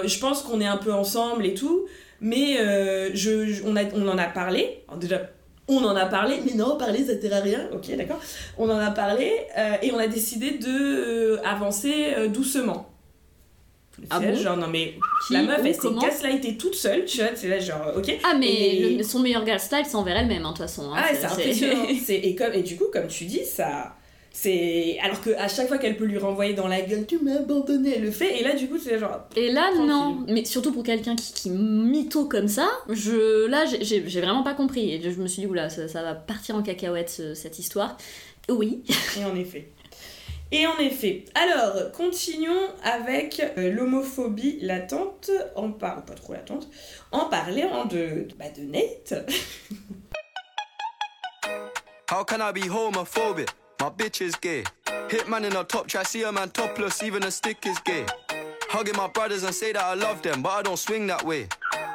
je 0.07 0.19
pense 0.19 0.43
qu'on 0.43 0.61
est 0.61 0.67
un 0.67 0.77
peu 0.79 0.93
ensemble 0.93 1.47
et 1.47 1.55
tout, 1.55 1.87
mais 2.21 2.59
euh, 2.61 3.11
je, 3.15 3.47
je- 3.47 3.63
on, 3.65 3.77
a, 3.77 3.85
on 3.95 4.07
en 4.09 4.19
a 4.19 4.25
parlé. 4.27 4.83
Alors 4.89 4.99
déjà, 4.99 5.21
on 5.69 5.85
en 5.85 5.95
a 5.95 6.07
parlé, 6.07 6.41
mais 6.47 6.55
non, 6.55 6.77
parler 6.79 7.05
ça 7.05 7.21
sert 7.21 7.33
à 7.35 7.41
rien. 7.41 7.69
Ok, 7.73 7.95
d'accord. 7.97 8.21
On 8.57 8.69
en 8.71 8.79
a 8.79 8.91
parlé 8.91 9.31
euh, 9.59 9.75
et 9.83 9.93
on 9.93 9.99
a 9.99 10.07
décidé 10.07 10.53
de 10.53 10.67
euh, 10.69 11.37
avancer 11.45 12.15
euh, 12.17 12.29
doucement. 12.29 12.91
Ah 14.11 14.21
bon 14.21 14.33
genre, 14.37 14.57
non 14.57 14.69
mais 14.69 14.95
Qui, 15.27 15.33
la 15.33 15.43
meuf, 15.43 15.61
où, 15.61 15.67
elle 15.67 15.75
s'est 15.75 15.89
gaslightée 16.01 16.57
toute 16.57 16.77
seule, 16.77 17.05
tu 17.05 17.19
vois, 17.19 17.31
c'est 17.35 17.49
là 17.49 17.59
genre, 17.59 17.95
ok. 17.97 18.17
Ah, 18.23 18.37
mais 18.39 18.47
Et- 18.47 18.97
le- 18.97 19.03
son 19.03 19.19
meilleur 19.19 19.45
gaslight, 19.45 19.87
c'est 19.87 19.97
envers 19.97 20.17
elle-même, 20.17 20.45
hein, 20.47 20.53
de 20.53 20.57
toute 20.57 20.67
façon. 20.67 20.93
hein, 20.95 20.99
Ah, 20.99 21.09
c'est 21.13 21.25
impressionnant. 21.25 21.85
Et, 22.09 22.35
comme, 22.37 22.53
et 22.55 22.63
du 22.63 22.77
coup, 22.77 22.85
comme 22.93 23.09
tu 23.09 23.25
dis, 23.25 23.45
ça. 23.45 23.97
C'est. 24.31 24.99
Alors 25.03 25.21
qu'à 25.21 25.49
chaque 25.49 25.67
fois 25.69 25.79
qu'elle 25.79 25.97
peut 25.97 26.05
lui 26.05 26.19
renvoyer 26.19 26.55
dans 26.55 26.69
la 26.69 26.81
gueule, 26.83 27.07
tu 27.07 27.19
m'as 27.19 27.37
abandonné, 27.39 27.95
elle 27.97 28.03
le 28.03 28.11
fait. 28.11 28.39
Et 28.41 28.45
là, 28.45 28.55
du 28.55 28.69
coup, 28.69 28.79
c'est 28.79 28.99
genre. 28.99 29.23
Et 29.35 29.51
là, 29.51 29.63
Tranquille. 29.73 29.87
non. 29.87 30.25
Mais 30.29 30.45
surtout 30.45 30.73
pour 30.73 30.85
quelqu'un 30.85 31.17
qui, 31.17 31.33
qui 31.33 31.51
mytho 31.51 32.27
comme 32.27 32.47
ça, 32.49 32.69
je, 32.89 33.47
là, 33.47 33.65
j'ai- 33.67 34.01
vraiment 34.01 34.43
pas 34.45 34.55
compris. 34.55 34.93
Et 34.95 35.01
je 35.03 35.21
me 35.21 35.27
suis 35.27 35.43
dit, 35.43 35.49
oula, 35.49 35.71
ça, 35.71 35.89
ça 35.89 36.03
va 36.03 36.15
partir 36.15 36.55
en 36.55 36.63
cacahuète, 36.63 37.11
ce- 37.11 37.35
cette 37.35 37.59
histoire. 37.59 37.97
Oui. 38.49 38.85
Et 39.19 39.25
en 39.25 39.35
effet. 39.35 39.73
Et 40.53 40.67
en 40.67 40.79
effet. 40.79 41.25
Alors, 41.35 41.91
continuons 41.93 42.69
avec 42.83 43.43
euh, 43.59 43.71
l'homophobie 43.73 44.59
latente, 44.63 45.31
en 45.57 45.73
par... 45.73 46.05
pas 46.07 46.15
trop 46.15 46.33
latente, 46.33 46.69
en 47.13 47.27
parlant 47.27 47.85
de, 47.87 48.29
bah, 48.39 48.47
de 48.57 48.63
Nate. 48.63 49.29
How 52.11 52.25
can 52.25 52.41
I 52.41 52.53
be 52.53 52.71
homophobic? 52.71 53.49
My 53.81 53.91
bitch 53.91 54.21
is 54.21 54.35
gay. 54.37 54.65
In 55.11 55.67
top 55.67 55.87
try, 55.87 56.03
see 56.03 56.23
a 56.25 56.33
man 56.33 56.51
topless, 56.51 57.03
even 57.03 57.23
a 57.23 57.31
stick 57.31 57.65
is 57.65 57.79
gay. 57.81 58.05
Hugging 58.71 58.97
my 58.97 59.09
brothers 59.09 59.45
and 59.45 59.55
say 59.55 59.73
that 59.73 59.83
I 59.83 59.95
love 59.95 60.21
them, 60.23 60.43
but 60.43 60.51
I 60.51 60.63
don't 60.63 60.79
swing 60.79 61.07
that 61.07 61.25
way. 61.25 61.49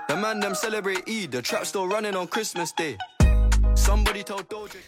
Them 0.08 0.56
celebrate 0.56 1.06
the 1.06 1.42
trap 1.42 1.66
still 1.66 1.88
running 1.88 2.16
on 2.16 2.28
Christmas 2.28 2.72
Day. 2.72 2.98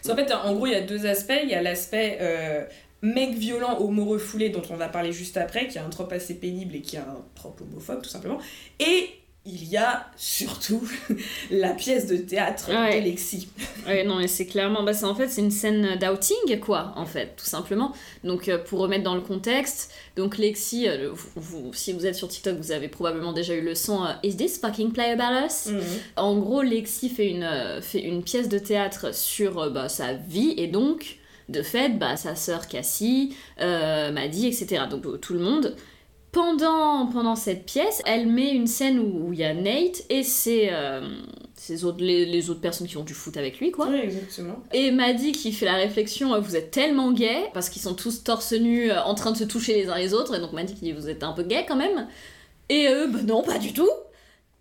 Qu'en 0.06 0.16
fait, 0.16 0.32
en 0.32 0.54
gros, 0.54 0.68
il 0.68 0.72
y 0.72 0.76
a 0.76 0.82
deux 0.82 1.06
aspects. 1.06 1.40
Il 1.44 1.50
y 1.50 1.54
a 1.54 1.62
l'aspect 1.62 2.18
euh, 2.22 2.66
mec 3.02 3.36
violent, 3.36 3.78
homo 3.80 4.06
refoulé, 4.06 4.50
dont 4.50 4.64
on 4.70 4.76
va 4.76 4.88
parler 4.88 5.12
juste 5.12 5.38
après, 5.38 5.68
qui 5.68 5.78
a 5.78 5.86
un 5.86 5.90
trope 5.90 6.14
assez 6.14 6.36
pénible 6.36 6.76
et 6.76 6.82
qui 6.82 6.98
a 6.98 7.02
un 7.02 7.26
trope 7.36 7.62
homophobe, 7.62 8.02
tout 8.02 8.10
simplement. 8.10 8.40
Et 8.80 9.10
il 9.48 9.64
y 9.70 9.78
a 9.78 10.08
surtout 10.18 10.82
la 11.52 11.70
pièce 11.74 12.08
de 12.08 12.18
théâtre 12.18 12.70
Ouais. 12.70 13.00
de 13.00 13.06
Lexi. 13.06 13.48
Ouais, 13.86 14.04
non, 14.04 14.16
mais 14.16 14.28
c'est 14.28 14.48
clairement. 14.48 14.82
Bah, 14.84 14.94
c'est 14.94 15.06
en 15.06 15.14
fait, 15.14 15.28
c'est 15.28 15.42
une 15.42 15.52
scène 15.52 15.98
d'outing, 16.00 16.60
quoi, 16.60 16.94
en 16.96 17.06
fait, 17.06 17.36
tout 17.38 17.46
simplement. 17.46 17.94
Donc, 18.24 18.50
euh, 18.50 18.58
pour 18.58 18.80
remettre 18.80 19.04
dans 19.04 19.14
le 19.16 19.22
contexte, 19.22 19.92
donc 20.16 20.38
Lexi, 20.40 20.88
euh, 20.90 21.10
vous, 21.14 21.30
vous- 21.36 21.74
si 21.74 21.94
vous 21.94 22.06
êtes 22.08 22.16
sur 22.16 22.28
TikTok, 22.28 22.58
vous 22.58 22.72
avez 22.72 22.88
probablement 22.88 23.34
déjà 23.34 23.54
eu 23.54 23.62
le 23.62 23.76
son 23.76 24.04
euh, 24.04 24.10
Is 24.24 24.36
this 24.36 24.58
fucking 24.60 24.92
play 24.92 25.12
about 25.12 25.46
us 25.46 25.68
Mhm. 25.68 25.82
En 26.16 26.38
gros, 26.38 26.62
Lexi 26.64 27.10
fait 27.10 27.30
une, 27.30 27.48
fait 27.82 28.02
une 28.02 28.24
pièce 28.24 28.50
de 28.50 28.58
théâtre 28.58 29.14
sur 29.14 29.70
bah, 29.70 29.90
sa 29.90 30.14
vie 30.14 30.56
et 30.58 30.68
donc, 30.68 31.18
de 31.50 31.62
fait, 31.62 31.90
bah, 32.00 32.18
sa 32.18 32.36
sœur 32.36 32.68
Cassie, 32.68 33.36
Maddy, 33.60 34.48
etc. 34.48 34.86
Donc 34.90 35.22
tout 35.22 35.34
le 35.34 35.40
monde. 35.40 35.76
Pendant, 36.36 37.08
pendant 37.08 37.38
cette 37.38 37.66
pièce, 37.66 38.02
elle 38.06 38.28
met 38.28 38.52
une 38.52 38.68
scène 38.68 39.00
où 39.00 39.32
il 39.32 39.40
y 39.40 39.46
a 39.46 39.54
Nate 39.54 40.04
et 40.10 40.22
c'est 40.22 40.68
euh, 40.70 41.00
ces 41.54 41.86
autres, 41.86 42.04
les, 42.04 42.26
les 42.26 42.50
autres 42.50 42.60
personnes 42.60 42.88
qui 42.88 42.98
ont 42.98 43.06
du 43.06 43.14
foot 43.14 43.38
avec 43.38 43.58
lui, 43.62 43.72
quoi. 43.72 43.88
Oui, 43.88 44.02
exactement. 44.04 44.62
Et 44.74 44.92
Maddy 44.92 45.32
qui 45.32 45.54
fait 45.54 45.66
la 45.66 45.76
réflexion, 45.76 46.34
euh, 46.34 46.42
vous 46.42 46.58
êtes 46.58 46.72
tellement 46.72 47.14
gay, 47.14 47.38
parce 47.54 47.70
qu'ils 47.70 47.82
sont 47.82 47.94
tous 47.94 48.26
torse 48.26 48.52
nu 48.52 48.92
euh, 48.92 49.02
en 49.04 49.16
train 49.16 49.32
de 49.32 49.38
se 49.38 49.46
toucher 49.46 49.76
les 49.76 49.88
uns 49.88 49.98
les 49.98 50.14
autres, 50.14 50.36
et 50.36 50.42
donc 50.42 50.52
Maddy 50.52 50.74
qui 50.74 50.82
dit 50.82 50.92
vous 50.92 51.08
êtes 51.08 51.24
un 51.24 51.32
peu 51.32 51.44
gay 51.44 51.64
quand 51.66 51.78
même. 51.78 52.06
Et 52.68 52.90
eux, 52.90 53.08
bah 53.08 53.20
non, 53.26 53.42
pas 53.42 53.58
du 53.58 53.72
tout. 53.72 53.90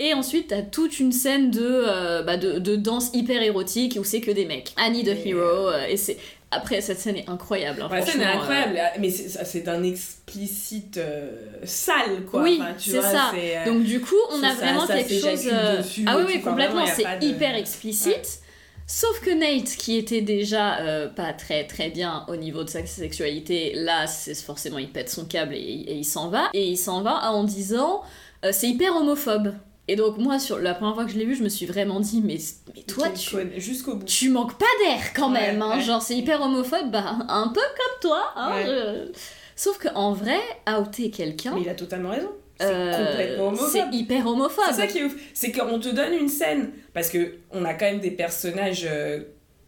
Et 0.00 0.12
ensuite, 0.12 0.48
t'as 0.48 0.62
toute 0.62 0.98
une 0.98 1.12
scène 1.12 1.50
de, 1.50 1.60
euh, 1.62 2.22
bah, 2.22 2.36
de, 2.36 2.58
de 2.58 2.74
danse 2.74 3.10
hyper 3.14 3.42
érotique 3.42 3.96
où 4.00 4.04
c'est 4.04 4.20
que 4.20 4.32
des 4.32 4.44
mecs. 4.44 4.74
Annie 4.76 5.04
the 5.04 5.26
Hero, 5.26 5.68
euh, 5.68 5.86
et 5.88 5.96
c'est. 5.96 6.18
Après, 6.54 6.80
cette 6.80 6.98
scène 7.00 7.16
est 7.16 7.28
incroyable. 7.28 7.82
hein, 7.82 7.88
la 7.90 8.04
scène 8.04 8.20
est 8.22 8.24
incroyable, 8.24 8.78
mais 9.00 9.10
c'est 9.10 9.60
d'un 9.60 9.82
explicite 9.82 10.96
euh, 10.98 11.30
sale, 11.64 12.24
quoi. 12.30 12.42
Oui, 12.42 12.58
Enfin, 12.60 12.72
c'est 12.78 13.00
ça. 13.02 13.32
euh, 13.36 13.64
Donc 13.66 13.84
du 13.84 14.00
coup, 14.00 14.14
on 14.32 14.42
a 14.42 14.48
ça- 14.50 14.54
vraiment 14.54 14.86
ça 14.86 14.96
quelque 14.98 15.14
chose. 15.20 15.48
euh, 15.52 15.78
dessus 15.78 16.04
Ah 16.06 16.16
oui, 16.18 16.24
oui, 16.26 16.40
complètement. 16.40 16.86
C'est 16.86 17.18
de- 17.20 17.24
hyper 17.26 17.54
explicite. 17.56 18.40
Sauf 18.86 19.20
que 19.20 19.30
Nate, 19.30 19.76
qui 19.78 19.96
était 19.96 20.20
déjà 20.20 20.78
euh, 20.80 21.08
pas 21.08 21.32
très 21.32 21.66
très 21.66 21.88
bien 21.88 22.24
au 22.28 22.36
niveau 22.36 22.64
de 22.64 22.68
sa 22.68 22.84
sexualité, 22.84 23.72
là, 23.76 24.06
c'est 24.06 24.34
forcément 24.34 24.76
il 24.78 24.90
pète 24.90 25.08
son 25.08 25.24
câble 25.24 25.54
et, 25.54 25.58
et 25.58 25.94
il 25.94 26.04
s'en 26.04 26.28
va. 26.28 26.50
Et 26.52 26.66
il 26.68 26.76
s'en 26.76 27.00
va 27.02 27.30
en 27.30 27.44
disant 27.44 28.02
euh, 28.44 28.50
c'est 28.52 28.68
hyper 28.68 28.94
homophobe. 28.94 29.54
Et 29.86 29.96
donc 29.96 30.16
moi, 30.18 30.38
sur 30.38 30.58
la 30.58 30.72
première 30.74 30.94
fois 30.94 31.04
que 31.04 31.10
je 31.12 31.18
l'ai 31.18 31.26
vu, 31.26 31.34
je 31.34 31.42
me 31.42 31.48
suis 31.50 31.66
vraiment 31.66 32.00
dit 32.00 32.22
mais, 32.24 32.38
mais 32.74 32.82
toi, 32.84 33.08
tu, 33.10 33.36
con- 33.36 33.50
Jusqu'au 33.58 33.96
bout. 33.96 34.04
tu 34.06 34.30
manques 34.30 34.58
pas 34.58 34.64
d'air 34.84 35.12
quand 35.14 35.30
Ouais, 35.32 35.40
même, 35.52 35.60
hein. 35.62 35.76
ouais. 35.76 35.82
genre 35.82 36.00
c'est 36.00 36.16
hyper 36.16 36.40
homophobe, 36.40 36.90
bah 36.90 37.16
un 37.28 37.48
peu 37.48 37.60
comme 37.60 38.00
toi. 38.00 38.22
Hein, 38.36 38.52
Ouais. 38.54 38.64
je- 38.66 39.12
Sauf 39.56 39.78
qu'en 39.78 40.12
vrai, 40.12 40.38
outer 40.68 41.10
quelqu'un, 41.10 41.52
Mais 41.54 41.60
il 41.62 41.68
a 41.68 41.74
totalement 41.74 42.10
raison. 42.10 42.30
C'est 42.58 42.66
euh, 42.66 43.06
complètement 43.08 43.48
homophobe. 43.48 43.68
c'est 43.70 43.96
hyper 43.96 44.26
homophobe. 44.26 44.64
C'est 44.68 44.74
ça 44.80 44.86
qui 44.86 44.98
est 44.98 45.04
ouf. 45.04 45.14
C'est 45.34 45.52
qu'on 45.52 45.78
te 45.78 45.88
donne 45.90 46.12
une 46.12 46.28
scène. 46.28 46.70
Parce 46.92 47.08
que 47.10 47.34
on 47.52 47.64
a 47.64 47.74
quand 47.74 47.84
même 47.86 48.00
des 48.00 48.10
personnages 48.10 48.86
euh, 48.90 49.20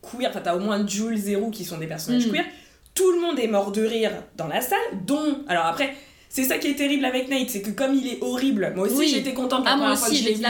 queer. 0.02 0.28
Enfin, 0.30 0.40
t'as 0.42 0.56
au 0.56 0.60
moins 0.60 0.84
Jules, 0.86 1.16
Zero 1.18 1.50
qui 1.50 1.64
sont 1.64 1.78
des 1.78 1.86
personnages 1.86 2.26
Mm. 2.26 2.32
queer. 2.32 2.44
Tout 2.94 3.12
le 3.12 3.20
monde 3.20 3.38
est 3.38 3.46
mort 3.48 3.70
de 3.72 3.82
rire 3.82 4.10
dans 4.36 4.46
la 4.48 4.60
salle, 4.60 4.78
dont. 5.04 5.44
Alors 5.48 5.66
après. 5.66 5.94
C'est 6.28 6.44
ça 6.44 6.58
qui 6.58 6.68
est 6.68 6.74
terrible 6.74 7.04
avec 7.04 7.28
Nate, 7.28 7.48
c'est 7.48 7.62
que 7.62 7.70
comme 7.70 7.94
il 7.94 8.06
est 8.08 8.18
horrible, 8.20 8.72
moi 8.76 8.86
aussi 8.86 8.96
Oui. 8.96 9.08
j'étais 9.08 9.32
contente 9.32 9.64
la 9.64 9.72
Ah, 9.72 9.76
moi 9.76 9.84
première 9.86 9.98
fois 9.98 10.08
aussi, 10.08 10.16
que 10.18 10.28
je 10.30 10.34
vu, 10.34 10.42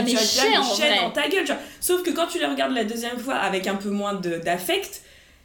vrai. 0.89 1.01
dans 1.01 1.11
ta 1.11 1.29
gueule, 1.29 1.47
genre. 1.47 1.57
Sauf 1.81 2.03
que 2.03 2.11
quand 2.11 2.27
tu 2.27 2.39
le 2.41 2.47
regardes 2.47 2.73
la 2.75 2.85
deuxième 2.85 3.19
fois 3.19 3.35
avec 3.37 3.67
un 3.69 3.77
peu 3.77 3.91
moins 3.91 4.15
de- 4.15 4.39
d'affect, 4.39 5.03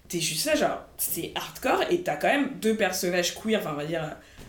t'es 0.10 0.20
juste 0.20 0.46
là, 0.46 0.56
genre, 0.56 0.80
c'est 0.98 1.32
hardcore 1.36 1.84
et 1.92 2.02
t'as 2.02 2.16
quand 2.16 2.28
même 2.28 2.52
deux 2.62 2.76
personnages 2.76 3.36
queer, 3.36 3.60
enfin 3.60 3.72
on 3.74 3.78
va 3.78 3.86
dire. 3.86 4.04
euh, 4.04 4.08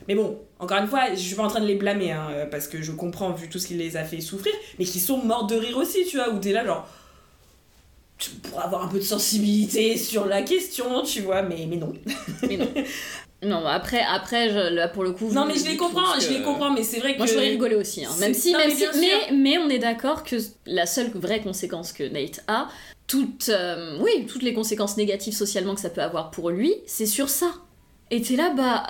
Mais 0.09 0.14
bon, 0.14 0.39
encore 0.59 0.78
une 0.78 0.89
fois, 0.89 1.11
je 1.14 1.20
suis 1.20 1.35
pas 1.35 1.43
en 1.45 1.49
train 1.49 1.61
de 1.61 1.66
les 1.66 1.74
blâmer, 1.76 2.11
hein, 2.12 2.28
euh, 2.30 2.47
parce 2.47 2.66
que 2.68 2.80
je 2.83 2.91
comprends 2.93 3.30
vu 3.33 3.49
tout 3.49 3.59
ce 3.59 3.66
qui 3.66 3.74
les 3.74 3.97
a 3.97 4.05
fait 4.05 4.20
souffrir, 4.20 4.53
mais 4.78 4.85
qui 4.85 4.99
sont 4.99 5.18
morts 5.18 5.47
de 5.47 5.57
rire 5.57 5.76
aussi, 5.76 6.05
tu 6.09 6.16
vois, 6.16 6.30
où 6.30 6.39
t'es 6.39 6.53
là, 6.53 6.64
genre. 6.64 6.89
tu- 8.18 8.30
Pour 8.30 8.61
avoir 8.62 8.85
un 8.85 8.89
peu 8.89 8.99
de 8.99 9.05
sensibilité 9.05 9.97
sur 9.97 10.26
la 10.26 10.43
question, 10.43 11.03
tu 11.03 11.20
vois, 11.22 11.43
mais, 11.43 11.66
mais 11.68 11.76
non. 11.76 11.93
Mais 12.49 12.57
non. 12.57 12.68
Non, 13.43 13.66
après, 13.66 14.01
après 14.09 14.51
je- 14.51 14.74
là, 14.74 14.86
pour 14.88 15.03
le 15.03 15.12
coup. 15.12 15.32
Non, 15.32 15.47
mais 15.47 15.55
je 15.57 15.64
les 15.64 15.76
comprends, 15.76 16.18
je 16.20 16.28
que- 16.28 16.32
les 16.34 16.43
comprends, 16.43 16.72
mais 16.72 16.84
c'est 16.84 17.01
vrai 17.01 17.14
que. 17.14 17.18
Moi, 17.18 17.26
j'aurais 17.26 17.49
rigolé 17.49 17.74
aussi. 17.74 18.05
hein. 18.05 18.11
Même 18.20 18.34
si, 18.34 18.53
non, 18.53 18.59
même 18.59 18.68
mais 18.68 18.74
si- 18.74 19.01
mais, 19.01 19.32
mais 19.36 19.59
on 19.59 19.68
est 19.68 19.78
d'accord 19.80 20.22
que 20.22 20.36
la 20.66 20.86
seule 20.86 21.11
vraie 21.14 21.40
conséquence 21.40 21.93
que 21.93 22.05
Nate 22.05 22.40
a, 22.47 22.68
toutes, 23.09 23.49
euh, 23.49 23.99
oui, 24.01 24.26
toutes 24.26 24.43
les 24.43 24.55
conséquences 24.55 24.97
négatives 24.97 25.34
socialement 25.34 25.74
que 25.74 25.80
ça 25.80 25.90
peut 25.90 26.03
avoir 26.03 26.30
pour 26.30 26.51
lui, 26.51 26.74
c'est 26.86 27.07
sur 27.07 27.28
ça. 27.28 27.53
Et 28.12 28.22
t'es 28.22 28.36
là, 28.36 28.51
bah. 28.57 28.86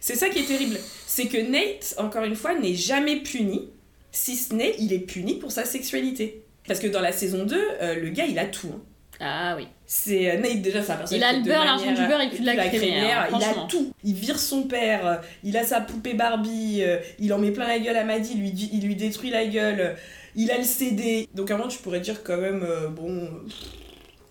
C'est 0.00 0.16
ça 0.16 0.28
qui 0.28 0.40
est 0.40 0.44
terrible. 0.46 0.78
C'est 1.06 1.28
que 1.28 1.38
Nate, 1.38 1.94
encore 1.96 2.24
une 2.24 2.36
fois, 2.36 2.54
n'est 2.58 2.74
jamais 2.74 3.16
puni, 3.20 3.70
si 4.12 4.36
ce 4.36 4.52
n'est 4.54 4.74
il 4.78 4.92
est 4.92 4.98
puni 4.98 5.34
pour 5.38 5.50
sa 5.50 5.64
sexualité. 5.64 6.42
Parce 6.68 6.78
que 6.80 6.86
dans 6.88 7.00
la 7.00 7.12
saison 7.12 7.44
2, 7.46 7.58
euh, 7.80 7.94
le 7.94 8.10
gars, 8.10 8.26
il 8.26 8.38
a 8.38 8.44
tout. 8.44 8.68
hein. 8.74 8.80
Ah 9.20 9.54
oui. 9.56 9.66
C'est 9.86 10.30
euh, 10.30 10.38
Nate 10.38 10.60
déjà, 10.62 10.82
c'est 10.82 10.92
un 10.92 10.96
personnage 10.96 11.20
Il 11.20 11.24
a 11.24 11.32
le 11.32 11.42
beurre, 11.44 11.64
l'argent 11.64 11.92
du 11.92 12.06
beurre 12.06 12.20
et 12.20 12.30
cul 12.30 12.40
de 12.40 12.46
la 12.46 12.56
crémière, 12.68 13.26
Il 13.30 13.34
a 13.36 13.38
franchement. 13.40 13.66
tout. 13.66 13.92
Il 14.02 14.14
vire 14.14 14.38
son 14.38 14.62
père, 14.64 15.06
euh, 15.06 15.14
il 15.44 15.56
a 15.56 15.64
sa 15.64 15.80
poupée 15.80 16.14
Barbie, 16.14 16.78
euh, 16.82 16.98
il 17.20 17.32
en 17.32 17.38
met 17.38 17.50
plein 17.52 17.68
la 17.68 17.78
gueule 17.78 17.96
à 17.96 18.04
Maddy, 18.04 18.32
il 18.34 18.40
lui, 18.40 18.70
il 18.72 18.84
lui 18.86 18.96
détruit 18.96 19.30
la 19.30 19.46
gueule, 19.46 19.96
il 20.34 20.50
a 20.50 20.58
le 20.58 20.64
CD. 20.64 21.28
Donc 21.34 21.50
à 21.50 21.54
un 21.54 21.58
moment, 21.58 21.68
tu 21.68 21.78
pourrais 21.78 22.00
dire 22.00 22.22
quand 22.24 22.38
même, 22.38 22.64
euh, 22.68 22.88
bon, 22.88 23.28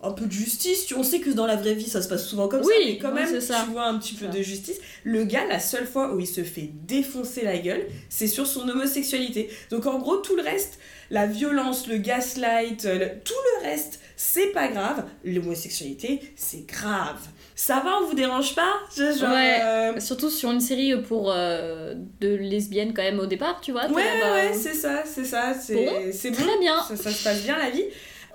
un 0.02 0.12
peu 0.12 0.26
de 0.26 0.32
justice. 0.32 0.92
On 0.94 1.02
sait 1.02 1.20
que 1.20 1.30
dans 1.30 1.46
la 1.46 1.56
vraie 1.56 1.72
vie, 1.74 1.88
ça 1.88 2.02
se 2.02 2.08
passe 2.08 2.26
souvent 2.26 2.46
comme 2.48 2.62
ça, 2.62 2.68
Oui, 2.68 2.84
mais 2.84 2.98
quand 2.98 3.08
oui, 3.14 3.22
même, 3.22 3.40
ça. 3.40 3.62
tu 3.64 3.70
vois 3.72 3.86
un 3.86 3.98
petit 3.98 4.14
peu 4.14 4.26
de 4.26 4.42
justice. 4.42 4.76
Le 5.02 5.24
gars, 5.24 5.46
la 5.48 5.60
seule 5.60 5.86
fois 5.86 6.14
où 6.14 6.20
il 6.20 6.26
se 6.26 6.42
fait 6.44 6.68
défoncer 6.86 7.42
la 7.42 7.56
gueule, 7.56 7.86
c'est 8.10 8.26
sur 8.26 8.46
son 8.46 8.68
homosexualité. 8.68 9.48
Donc 9.70 9.86
en 9.86 9.98
gros, 9.98 10.16
tout 10.18 10.36
le 10.36 10.42
reste, 10.42 10.78
la 11.10 11.26
violence, 11.26 11.86
le 11.86 11.96
gaslight, 11.96 12.84
le- 12.84 13.12
tout 13.24 13.32
le 13.62 13.66
reste, 13.70 14.00
c'est 14.16 14.48
pas 14.52 14.68
grave. 14.68 15.04
L'homosexualité, 15.24 16.20
c'est 16.36 16.66
grave. 16.66 17.20
Ça 17.56 17.80
va, 17.84 17.98
on 18.02 18.06
vous 18.08 18.14
dérange 18.14 18.54
pas? 18.54 18.72
Je- 18.96 19.16
genre, 19.18 19.30
Ouais. 19.30 19.60
euh, 19.62 20.00
Surtout 20.00 20.30
sur 20.30 20.50
une 20.50 20.60
série 20.60 21.00
pour 21.02 21.30
euh, 21.32 21.94
de 22.20 22.28
lesbiennes 22.34 22.92
quand 22.94 23.02
même 23.02 23.20
au 23.20 23.26
départ, 23.26 23.60
tu 23.60 23.72
vois. 23.72 23.86
Ouais, 23.90 24.02
là, 24.04 24.12
ouais, 24.12 24.20
bah, 24.20 24.32
ouais, 24.50 24.54
c'est 24.54 24.74
ça, 24.74 25.02
c'est 25.06 25.24
ça, 25.24 25.54
c'est 25.54 25.74
Bon. 25.74 26.32
Très 26.32 26.58
bien. 26.58 26.82
Ça, 26.82 26.96
ça 26.96 27.10
se 27.10 27.22
passe 27.22 27.42
bien 27.42 27.56
la 27.58 27.70
vie. 27.70 27.84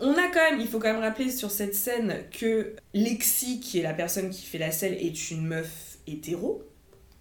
On 0.01 0.13
a 0.13 0.27
quand 0.33 0.51
même, 0.51 0.61
il 0.61 0.67
faut 0.67 0.79
quand 0.79 0.93
même 0.93 1.01
rappeler 1.01 1.29
sur 1.29 1.51
cette 1.51 1.75
scène 1.75 2.15
que 2.31 2.73
Lexi, 2.93 3.59
qui 3.59 3.79
est 3.79 3.83
la 3.83 3.93
personne 3.93 4.29
qui 4.29 4.45
fait 4.45 4.57
la 4.57 4.71
selle, 4.71 4.93
est 4.93 5.31
une 5.31 5.45
meuf 5.45 5.97
hétéro. 6.07 6.63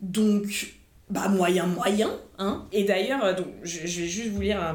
Donc, 0.00 0.74
bah 1.10 1.28
moyen, 1.28 1.66
moyen, 1.66 2.10
hein. 2.38 2.66
Et 2.70 2.84
d'ailleurs, 2.84 3.24
euh, 3.24 3.34
donc, 3.34 3.48
je, 3.64 3.80
je 3.86 4.02
vais 4.02 4.06
juste 4.06 4.28
vous 4.28 4.40
lire 4.42 4.62
euh, 4.62 4.74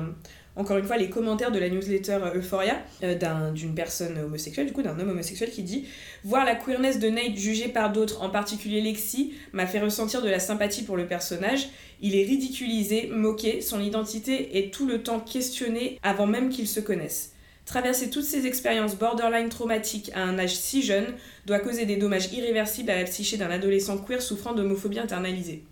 encore 0.56 0.78
une 0.78 0.86
fois 0.86 0.98
les 0.98 1.10
commentaires 1.10 1.52
de 1.52 1.58
la 1.60 1.70
newsletter 1.70 2.20
euh, 2.24 2.36
Euphoria 2.36 2.78
euh, 3.04 3.16
d'un- 3.16 3.52
d'une 3.52 3.74
personne 3.74 4.18
homosexuelle, 4.20 4.68
du 4.68 4.74
coup 4.74 4.84
d'un 4.84 5.00
homme 5.00 5.10
homosexuel 5.10 5.50
qui 5.50 5.64
dit 5.64 5.86
Voir 6.24 6.46
la 6.46 6.56
queerness 6.56 7.00
de 7.00 7.10
Nate 7.10 7.36
jugée 7.36 7.68
par 7.70 7.92
d'autres, 7.92 8.22
en 8.22 8.30
particulier 8.30 8.82
Lexi, 8.82 9.34
m'a 9.52 9.66
fait 9.66 9.80
ressentir 9.80 10.22
de 10.22 10.30
la 10.30 10.40
sympathie 10.40 10.84
pour 10.84 10.96
le 10.98 11.08
personnage. 11.08 11.70
Il 12.02 12.16
est 12.16 12.24
ridiculisé, 12.26 13.08
moqué, 13.12 13.62
son 13.62 13.80
identité 13.82 14.58
est 14.58 14.72
tout 14.74 14.86
le 14.86 15.02
temps 15.02 15.20
questionnée 15.20 15.98
avant 16.04 16.28
même 16.28 16.50
qu'ils 16.50 16.68
se 16.68 16.80
connaissent. 16.80 17.32
Traverser 17.66 18.10
toutes 18.10 18.26
ces 18.26 18.46
expériences 18.46 18.96
borderline 18.98 19.48
traumatiques 19.48 20.12
à 20.14 20.22
un 20.24 20.38
âge 20.38 20.54
si 20.56 20.82
jeune 20.82 21.14
doit 21.46 21.60
causer 21.60 21.86
des 21.86 21.96
dommages 21.96 22.32
irréversibles 22.34 22.90
à 22.92 22.98
la 22.98 23.06
psyché 23.06 23.38
d'un 23.38 23.50
adolescent 23.50 23.98
queer 23.98 24.22
souffrant 24.22 24.54
d'homophobie 24.54 25.00
internalisée. 25.00 25.64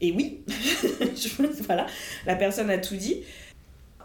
Et 0.00 0.12
oui, 0.12 0.40
voilà, 1.66 1.86
la 2.26 2.36
personne 2.36 2.70
a 2.70 2.78
tout 2.78 2.96
dit. 2.96 3.22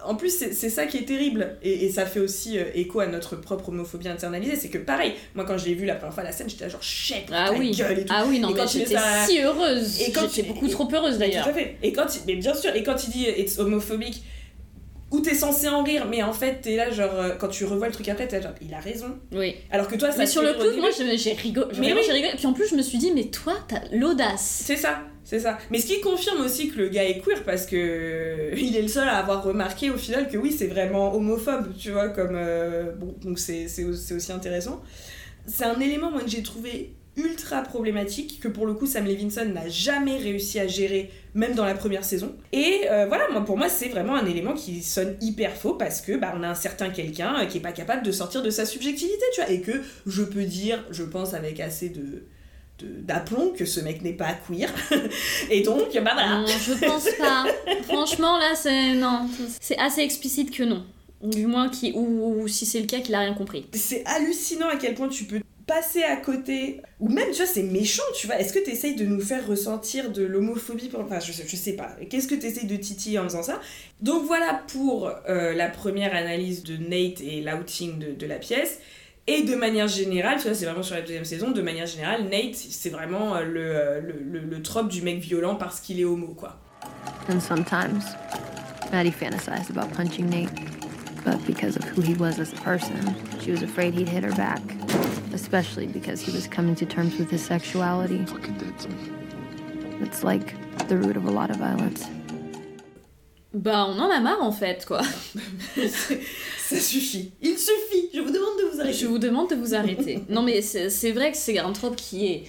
En 0.05 0.15
plus, 0.15 0.29
c'est 0.51 0.69
ça 0.69 0.85
qui 0.87 0.97
est 0.97 1.05
terrible, 1.05 1.57
et, 1.61 1.85
et 1.85 1.89
ça 1.91 2.05
fait 2.05 2.19
aussi 2.19 2.57
euh, 2.57 2.63
écho 2.73 2.99
à 3.01 3.07
notre 3.07 3.35
propre 3.35 3.69
homophobie 3.69 4.07
internalisée. 4.07 4.55
C'est 4.55 4.69
que 4.69 4.77
pareil, 4.79 5.13
moi 5.35 5.45
quand 5.45 5.57
je 5.57 5.65
l'ai 5.65 5.73
vu 5.75 5.85
la 5.85 5.95
première 5.95 6.13
fois 6.13 6.23
la 6.23 6.31
scène, 6.31 6.49
j'étais 6.49 6.69
genre 6.69 6.81
chèque, 6.81 7.27
Ah 7.31 7.49
ta 7.51 7.57
oui. 7.57 7.71
gueule 7.71 7.99
et 7.99 8.05
tout. 8.05 8.13
Ah 8.15 8.25
oui, 8.27 8.39
non, 8.39 8.49
Et 8.49 8.53
mais 8.53 8.67
j'étais 8.67 8.95
si 9.27 9.39
heureuse. 9.41 10.01
Et 10.01 10.11
quand 10.11 10.27
J'étais 10.33 10.47
beaucoup 10.47 10.67
et- 10.67 10.71
trop 10.71 10.87
heureuse 10.91 11.17
d'ailleurs. 11.17 11.43
Tout 11.43 11.49
à 11.51 11.53
fait. 11.53 11.77
Et 11.83 11.93
quand. 11.93 12.07
Mais 12.27 12.35
bien 12.35 12.53
sûr, 12.55 12.75
et 12.75 12.83
quand 12.83 13.03
il 13.05 13.11
dit 13.11 13.25
it's 13.37 13.59
homophobique, 13.59 14.23
où 15.11 15.19
t'es 15.19 15.35
censé 15.35 15.67
en 15.67 15.83
rire, 15.83 16.07
mais 16.09 16.23
en 16.23 16.33
fait 16.33 16.61
t'es 16.61 16.77
là 16.77 16.89
genre 16.89 17.13
euh, 17.13 17.35
quand 17.37 17.49
tu 17.49 17.65
revois 17.65 17.87
le 17.87 17.93
truc 17.93 18.07
après, 18.07 18.27
t'es 18.27 18.41
genre 18.41 18.53
il 18.61 18.73
a 18.73 18.79
raison. 18.79 19.19
Oui. 19.33 19.55
Alors 19.69 19.87
que 19.87 19.95
toi 19.95 20.11
ça 20.11 20.19
Mais 20.19 20.25
sur 20.25 20.41
le 20.41 20.53
coup, 20.53 20.79
moi 20.79 20.89
j'ai 20.91 21.33
rigolé. 21.33 21.67
Mais 21.79 21.93
oui. 21.93 22.01
j'ai 22.05 22.13
rigolé. 22.13 22.33
Puis 22.35 22.47
en 22.47 22.53
plus, 22.53 22.69
je 22.69 22.75
me 22.75 22.81
suis 22.81 22.97
dit, 22.97 23.11
mais 23.13 23.25
toi, 23.25 23.55
t'as 23.67 23.81
l'audace. 23.91 24.63
C'est 24.65 24.77
ça, 24.77 25.01
c'est 25.25 25.39
ça. 25.39 25.57
Mais 25.69 25.79
ce 25.79 25.87
qui 25.87 25.99
confirme 25.99 26.41
aussi 26.41 26.69
que 26.69 26.79
le 26.79 26.89
gars 26.89 27.03
est 27.03 27.19
queer 27.19 27.43
parce 27.43 27.65
que 27.65 28.51
il 28.57 28.75
est 28.75 28.81
le 28.81 28.87
seul 28.87 29.07
à 29.07 29.17
avoir 29.17 29.43
remarqué 29.43 29.89
au 29.89 29.97
final 29.97 30.29
que 30.29 30.37
oui, 30.37 30.51
c'est 30.57 30.67
vraiment 30.67 31.13
homophobe, 31.13 31.75
tu 31.77 31.91
vois, 31.91 32.09
comme 32.09 32.35
euh, 32.35 32.91
bon, 32.93 33.13
donc 33.23 33.37
c'est 33.37 33.65
aussi 33.83 34.31
intéressant. 34.31 34.81
C'est 35.45 35.65
un 35.65 35.79
élément 35.79 36.11
moi 36.11 36.21
que 36.21 36.29
j'ai 36.29 36.43
trouvé 36.43 36.93
ultra 37.17 37.61
problématique 37.61 38.39
que 38.39 38.47
pour 38.47 38.65
le 38.65 38.73
coup 38.73 38.85
Sam 38.85 39.05
Levinson 39.05 39.45
n'a 39.45 39.67
jamais 39.67 40.17
réussi 40.17 40.59
à 40.59 40.67
gérer 40.67 41.11
même 41.33 41.55
dans 41.55 41.65
la 41.65 41.73
première 41.73 42.05
saison 42.05 42.35
et 42.53 42.83
euh, 42.89 43.05
voilà 43.07 43.27
moi 43.29 43.41
pour 43.43 43.57
moi 43.57 43.67
c'est 43.67 43.89
vraiment 43.89 44.15
un 44.15 44.25
élément 44.25 44.53
qui 44.53 44.81
sonne 44.81 45.17
hyper 45.19 45.53
faux 45.57 45.73
parce 45.73 45.99
que 45.99 46.13
bah 46.17 46.33
on 46.37 46.43
a 46.43 46.47
un 46.47 46.55
certain 46.55 46.89
quelqu'un 46.89 47.35
euh, 47.41 47.45
qui 47.45 47.57
est 47.57 47.61
pas 47.61 47.73
capable 47.73 48.03
de 48.05 48.11
sortir 48.13 48.41
de 48.41 48.49
sa 48.49 48.65
subjectivité 48.65 49.23
tu 49.35 49.41
vois 49.41 49.49
et 49.51 49.59
que 49.59 49.73
je 50.07 50.23
peux 50.23 50.45
dire 50.45 50.83
je 50.89 51.03
pense 51.03 51.33
avec 51.33 51.59
assez 51.59 51.89
de 51.89 52.23
de- 52.79 53.01
d'aplomb 53.01 53.51
que 53.57 53.65
ce 53.65 53.81
mec 53.81 54.01
n'est 54.03 54.13
pas 54.13 54.33
queer 54.47 54.69
et 55.51 55.61
donc 55.63 55.93
bah 55.93 56.11
voilà 56.13 56.39
Non, 56.39 56.45
je 56.47 56.73
pense 56.85 57.07
pas. 57.19 57.45
Franchement, 57.83 58.37
là, 58.39 58.53
c'est. 58.55 58.95
Non. 58.95 59.29
C'est 59.59 59.77
assez 59.77 60.01
explicite 60.01 60.49
que 60.49 60.63
non. 60.63 60.83
Du 61.21 61.45
moins, 61.45 61.69
qui... 61.69 61.91
ou, 61.93 62.41
ou 62.41 62.47
si 62.47 62.65
c'est 62.65 62.79
le 62.79 62.87
cas, 62.87 62.99
qu'il 62.99 63.13
a 63.13 63.19
rien 63.19 63.35
compris. 63.35 63.67
c'est 63.73 64.03
hallucinant 64.07 64.67
à 64.69 64.77
quel 64.77 64.95
point 64.95 65.09
tu 65.09 65.25
peux 65.25 65.39
passer 65.71 66.03
à 66.03 66.17
côté 66.17 66.81
ou 66.99 67.07
même 67.07 67.31
tu 67.31 67.37
vois 67.37 67.45
c'est 67.45 67.63
méchant 67.63 68.03
tu 68.13 68.27
vois 68.27 68.37
est-ce 68.37 68.51
que 68.51 68.59
tu 68.59 68.71
essayes 68.71 68.95
de 68.95 69.05
nous 69.05 69.21
faire 69.21 69.47
ressentir 69.47 70.11
de 70.11 70.21
l'homophobie 70.21 70.89
pour... 70.89 70.99
enfin 70.99 71.21
je 71.21 71.31
sais, 71.31 71.47
sais 71.47 71.73
pas 71.77 71.95
qu'est-ce 72.09 72.27
que 72.27 72.35
tu 72.35 72.45
essayes 72.45 72.67
de 72.67 72.75
titiller 72.75 73.19
en 73.19 73.23
faisant 73.23 73.43
ça? 73.43 73.61
Donc 74.01 74.25
voilà 74.25 74.61
pour 74.67 75.09
euh, 75.29 75.53
la 75.53 75.69
première 75.69 76.13
analyse 76.13 76.63
de 76.63 76.75
Nate 76.75 77.21
et 77.21 77.41
l'outing 77.41 78.17
de, 78.17 78.25
la 78.25 78.35
pièce 78.35 78.79
et 79.27 79.43
de 79.43 79.55
manière 79.55 79.87
générale, 79.87 80.37
tu 80.37 80.47
vois, 80.47 80.55
c'est 80.55 80.65
vraiment 80.65 80.83
sur 80.83 80.95
la 80.95 81.01
deuxième 81.01 81.25
saison, 81.25 81.51
de 81.51 81.61
manière 81.61 81.85
générale, 81.85 82.23
Nate, 82.23 82.55
c'est 82.55 82.89
vraiment 82.89 83.35
euh, 83.35 83.43
le, 83.43 83.61
euh, 83.61 84.01
le, 84.01 84.19
le, 84.19 84.39
le 84.39 84.61
trope 84.61 84.89
du 84.89 85.03
mec 85.03 85.19
violent 85.19 85.55
parce 85.55 85.79
qu'il 85.79 85.99
est 85.99 86.05
homo, 86.05 86.29
quoi. 86.29 86.59
And 87.29 87.39
sometimes, 87.39 88.03
Maddie 88.91 89.11
fantasized 89.11 89.69
about 89.69 89.93
punching 89.95 90.27
Nate. 90.27 90.49
but 91.23 91.43
because 91.45 91.75
of 91.75 91.83
who 91.83 92.01
he 92.01 92.13
was 92.15 92.39
as 92.39 92.51
a 92.53 92.55
person. 92.57 93.15
She 93.41 93.51
was 93.51 93.61
afraid 93.61 93.93
he'd 93.93 94.09
hit 94.09 94.23
her 94.23 94.31
back, 94.31 94.61
especially 95.33 95.87
because 95.87 96.21
he 96.21 96.31
was 96.31 96.47
coming 96.47 96.75
to 96.75 96.85
terms 96.85 97.17
with 97.17 97.29
his 97.29 97.43
sexuality. 97.43 98.25
Fucking 98.25 98.57
dead 98.57 98.77
to 98.79 98.89
me. 98.89 99.11
It's 100.01 100.23
like 100.23 100.55
the 100.87 100.97
root 100.97 101.17
of 101.17 101.25
a 101.25 101.31
lot 101.31 101.49
of 101.49 101.57
violence. 101.57 102.07
Bah, 103.53 103.85
on 103.85 103.99
en 103.99 104.09
a 104.09 104.21
marre 104.21 104.41
en 104.41 104.51
fait, 104.53 104.85
quoi. 104.85 105.01
Ça 106.57 106.79
suffit. 106.79 107.31
Il 107.41 107.57
suffit. 107.57 108.09
Je 108.13 108.21
vous 108.21 108.31
demande 108.31 108.57
de 108.59 108.71
vous 108.71 108.79
arrêter. 108.79 108.97
Je 108.97 109.07
vous 109.07 109.19
demande 109.19 109.49
de 109.49 109.55
vous 109.55 109.75
arrêter. 109.75 110.23
non, 110.29 110.41
mais 110.41 110.61
c'est 110.61 111.11
vrai 111.11 111.31
que 111.31 111.37
c'est 111.37 111.59
un 111.59 111.73
trope 111.73 111.97
qui 111.97 112.27
est 112.27 112.43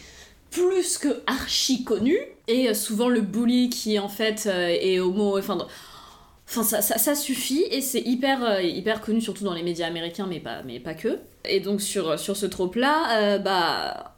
plus 0.51 0.99
que 0.99 1.23
archi 1.27 1.83
connu. 1.83 2.17
Et 2.47 2.73
souvent 2.75 3.09
le 3.09 3.21
bully 3.21 3.69
qui 3.69 3.99
en 3.99 4.09
fait 4.09 4.45
euh, 4.47 4.69
est 4.69 5.01
homo. 5.01 5.39
Enfin, 5.39 5.67
ça, 6.47 6.83
ça, 6.83 6.99
ça 6.99 7.15
suffit 7.15 7.65
et 7.71 7.81
c'est 7.81 8.01
hyper, 8.01 8.45
euh, 8.45 8.63
hyper 8.63 9.01
connu, 9.01 9.21
surtout 9.21 9.45
dans 9.45 9.55
les 9.55 9.63
médias 9.63 9.87
américains, 9.87 10.27
mais 10.29 10.41
pas, 10.41 10.63
mais 10.63 10.79
pas 10.79 10.95
que. 10.95 11.19
Et 11.49 11.61
donc 11.61 11.81
sur, 11.81 12.19
ce 12.19 12.47
trope-là, 12.47 13.19
euh, 13.19 13.39
bah. 13.39 14.17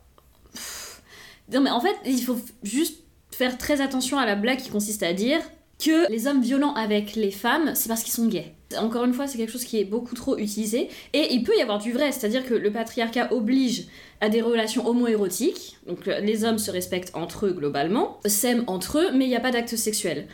Non, 1.52 1.60
mais 1.60 1.70
en 1.70 1.80
fait, 1.80 1.96
il 2.06 2.22
faut 2.22 2.38
juste 2.62 3.02
faire 3.30 3.58
très 3.58 3.80
attention 3.80 4.18
à 4.18 4.26
la 4.26 4.34
blague 4.34 4.58
qui 4.58 4.70
consiste 4.70 5.02
à 5.02 5.12
dire 5.12 5.40
que 5.84 6.10
les 6.10 6.26
hommes 6.26 6.40
violents 6.40 6.74
avec 6.74 7.14
les 7.16 7.30
femmes, 7.30 7.72
c'est 7.74 7.88
parce 7.88 8.02
qu'ils 8.02 8.12
sont 8.12 8.26
gays. 8.26 8.54
Encore 8.78 9.04
une 9.04 9.12
fois, 9.12 9.26
c'est 9.26 9.38
quelque 9.38 9.52
chose 9.52 9.64
qui 9.64 9.78
est 9.78 9.84
beaucoup 9.84 10.14
trop 10.14 10.38
utilisé. 10.38 10.88
Et 11.12 11.34
il 11.34 11.42
peut 11.42 11.56
y 11.56 11.62
avoir 11.62 11.78
du 11.78 11.92
vrai, 11.92 12.12
c'est-à-dire 12.12 12.46
que 12.46 12.54
le 12.54 12.72
patriarcat 12.72 13.32
oblige 13.32 13.86
à 14.20 14.28
des 14.28 14.40
relations 14.40 14.86
homoérotiques. 14.86 15.76
Donc 15.86 16.08
euh, 16.08 16.20
les 16.20 16.44
hommes 16.44 16.58
se 16.58 16.70
respectent 16.70 17.14
entre 17.14 17.46
eux 17.46 17.52
globalement, 17.52 18.20
s'aiment 18.24 18.64
entre 18.66 18.98
eux, 18.98 19.10
mais 19.12 19.26
il 19.26 19.28
n'y 19.28 19.36
a 19.36 19.40
pas 19.40 19.50
d'acte 19.50 19.76
sexuel. 19.76 20.26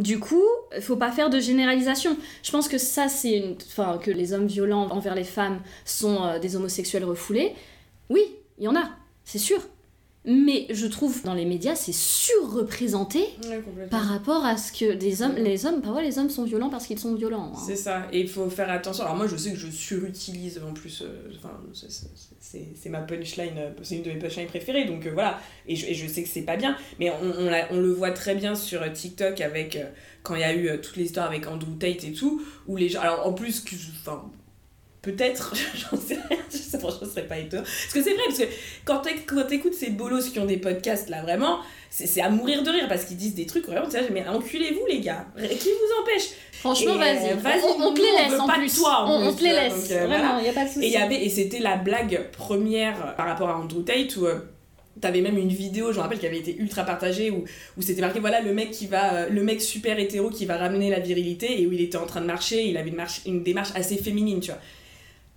Du 0.00 0.18
coup, 0.18 0.46
il 0.74 0.80
faut 0.80 0.96
pas 0.96 1.12
faire 1.12 1.28
de 1.28 1.38
généralisation. 1.38 2.16
Je 2.42 2.50
pense 2.50 2.68
que 2.68 2.78
ça, 2.78 3.08
c'est 3.08 3.36
une. 3.36 3.56
Enfin, 3.66 3.98
que 4.02 4.10
les 4.10 4.32
hommes 4.32 4.46
violents 4.46 4.88
envers 4.90 5.14
les 5.14 5.24
femmes 5.24 5.60
sont 5.84 6.24
euh, 6.24 6.38
des 6.38 6.56
homosexuels 6.56 7.04
refoulés. 7.04 7.54
Oui, 8.08 8.22
il 8.56 8.64
y 8.64 8.68
en 8.68 8.76
a, 8.76 8.88
c'est 9.24 9.38
sûr. 9.38 9.60
Mais 10.26 10.66
je 10.70 10.86
trouve 10.86 11.22
dans 11.24 11.32
les 11.32 11.46
médias, 11.46 11.74
c'est 11.74 11.94
surreprésenté 11.94 13.20
Ouais, 13.48 13.62
par 13.90 14.02
rapport 14.04 14.44
à 14.44 14.56
ce 14.58 14.70
que 14.70 14.92
des 14.94 15.22
hommes, 15.22 15.36
les 15.36 15.64
hommes, 15.64 15.80
parfois 15.80 16.02
les 16.02 16.18
hommes 16.18 16.28
sont 16.28 16.44
violents 16.44 16.68
parce 16.68 16.86
qu'ils 16.86 16.98
sont 16.98 17.14
violents. 17.14 17.52
hein. 17.54 17.58
C'est 17.66 17.76
ça, 17.76 18.06
et 18.12 18.20
il 18.20 18.28
faut 18.28 18.48
faire 18.50 18.70
attention. 18.70 19.04
Alors 19.04 19.16
moi 19.16 19.26
je 19.26 19.36
sais 19.36 19.50
que 19.52 19.58
je 19.58 19.68
surutilise 19.70 20.60
en 20.66 20.74
plus, 20.74 21.02
euh, 21.02 21.30
enfin 21.38 21.50
c'est- 21.72 21.88
c'est- 22.74 22.88
ma 22.90 23.00
punchline, 23.00 23.54
euh, 23.56 23.70
c'est 23.82 23.96
une 23.96 24.02
de 24.02 24.10
mes 24.10 24.18
punchlines 24.18 24.46
préférées, 24.48 24.84
donc 24.84 25.06
euh, 25.06 25.10
voilà, 25.12 25.38
et 25.66 25.74
je, 25.76 25.86
et 25.86 25.94
je 25.94 26.06
sais 26.06 26.22
que 26.22 26.28
c'est 26.28 26.42
pas 26.42 26.56
bien, 26.56 26.76
mais 26.98 27.10
on, 27.10 27.40
on, 27.40 27.44
l'a- 27.50 27.68
on 27.70 27.80
le 27.80 27.90
voit 27.92 28.10
très 28.10 28.34
bien 28.34 28.54
sur 28.54 28.82
euh, 28.82 28.90
TikTok 28.90 29.40
avec, 29.40 29.76
euh, 29.76 29.84
quand 30.22 30.34
il 30.34 30.40
y 30.42 30.44
a 30.44 30.52
eu 30.54 30.68
euh, 30.68 30.76
toute 30.78 30.96
l'histoire 30.96 31.26
avec 31.26 31.46
Andrew 31.46 31.74
Tate 31.78 32.04
et 32.04 32.12
tout, 32.12 32.42
où 32.66 32.76
les 32.76 32.88
gens, 32.90 33.00
alors 33.00 33.26
en 33.26 33.32
plus, 33.32 33.64
enfin 34.02 34.22
peut-être, 35.02 35.54
j'en 35.74 35.96
sais 35.96 36.18
rien, 36.28 36.38
je 36.50 36.56
sais, 36.56 36.78
franchement 36.78 37.00
je 37.02 37.10
serais 37.10 37.26
pas 37.26 37.38
étonnant, 37.38 37.62
parce 37.62 37.92
que 37.92 38.02
c'est 38.02 38.12
vrai, 38.14 38.22
parce 38.26 38.38
que 38.38 38.44
quand 38.84 39.00
t'éc- 39.02 39.24
quand 39.26 39.44
t'écoutes 39.44 39.74
ces 39.74 39.90
bolos 39.90 40.28
qui 40.30 40.38
ont 40.38 40.44
des 40.46 40.56
podcasts 40.58 41.08
là 41.08 41.22
vraiment, 41.22 41.58
c'est 41.90 42.20
à 42.20 42.28
mourir 42.30 42.62
de 42.62 42.70
rire 42.70 42.86
parce 42.88 43.04
qu'ils 43.04 43.16
disent 43.16 43.34
des 43.34 43.46
trucs 43.46 43.66
vraiment, 43.66 43.86
tu 43.86 43.92
sais, 43.92 44.08
mais 44.12 44.26
enculez-vous 44.28 44.86
les 44.88 45.00
gars, 45.00 45.26
qui 45.36 45.68
vous 45.68 46.02
empêche? 46.02 46.28
Franchement, 46.52 46.96
vas-y, 46.96 47.34
vas-y, 47.38 47.62
on, 47.64 47.82
on 47.82 47.94
te 47.94 48.00
les 48.00 48.12
laisse 48.12 48.38
en 48.38 48.46
pas 48.46 48.58
plus. 48.58 48.74
toi, 48.78 49.04
en 49.06 49.22
on, 49.22 49.32
te 49.34 49.42
les 49.42 49.50
laisse, 49.52 49.90
vraiment, 49.90 50.38
il 50.38 50.46
y 50.46 50.48
a 50.48 50.52
pas 50.52 50.64
de 50.66 50.68
souci. 50.68 50.84
Et, 50.86 50.90
y 50.90 50.96
avait, 50.96 51.24
et 51.24 51.28
c'était 51.30 51.58
la 51.58 51.76
blague 51.76 52.30
première 52.32 52.94
euh, 53.06 53.12
par 53.12 53.26
rapport 53.26 53.48
à 53.48 53.56
Andrew 53.58 53.82
Tate 53.82 54.14
où 54.18 54.26
euh, 54.26 54.38
t'avais 55.00 55.22
même 55.22 55.38
une 55.38 55.48
vidéo, 55.48 55.90
je 55.90 55.96
me 55.96 56.02
rappelle, 56.02 56.18
qui 56.18 56.26
avait 56.26 56.38
été 56.38 56.54
ultra 56.54 56.84
partagée 56.84 57.30
où, 57.30 57.44
où 57.78 57.82
c'était 57.82 58.02
marqué 58.02 58.20
voilà 58.20 58.40
le 58.42 58.52
mec 58.52 58.70
qui 58.72 58.86
va, 58.86 59.14
euh, 59.14 59.28
le 59.30 59.42
mec 59.42 59.62
super 59.62 59.98
hétéro 59.98 60.28
qui 60.28 60.44
va 60.44 60.58
ramener 60.58 60.90
la 60.90 61.00
virilité 61.00 61.60
et 61.62 61.66
où 61.66 61.72
il 61.72 61.80
était 61.80 61.96
en 61.96 62.06
train 62.06 62.20
de 62.20 62.26
marcher, 62.26 62.62
il 62.66 62.76
avait 62.76 62.90
une, 62.90 62.96
marche, 62.96 63.22
une 63.26 63.42
démarche 63.42 63.70
assez 63.74 63.96
féminine, 63.96 64.40
tu 64.40 64.50
vois. 64.50 64.60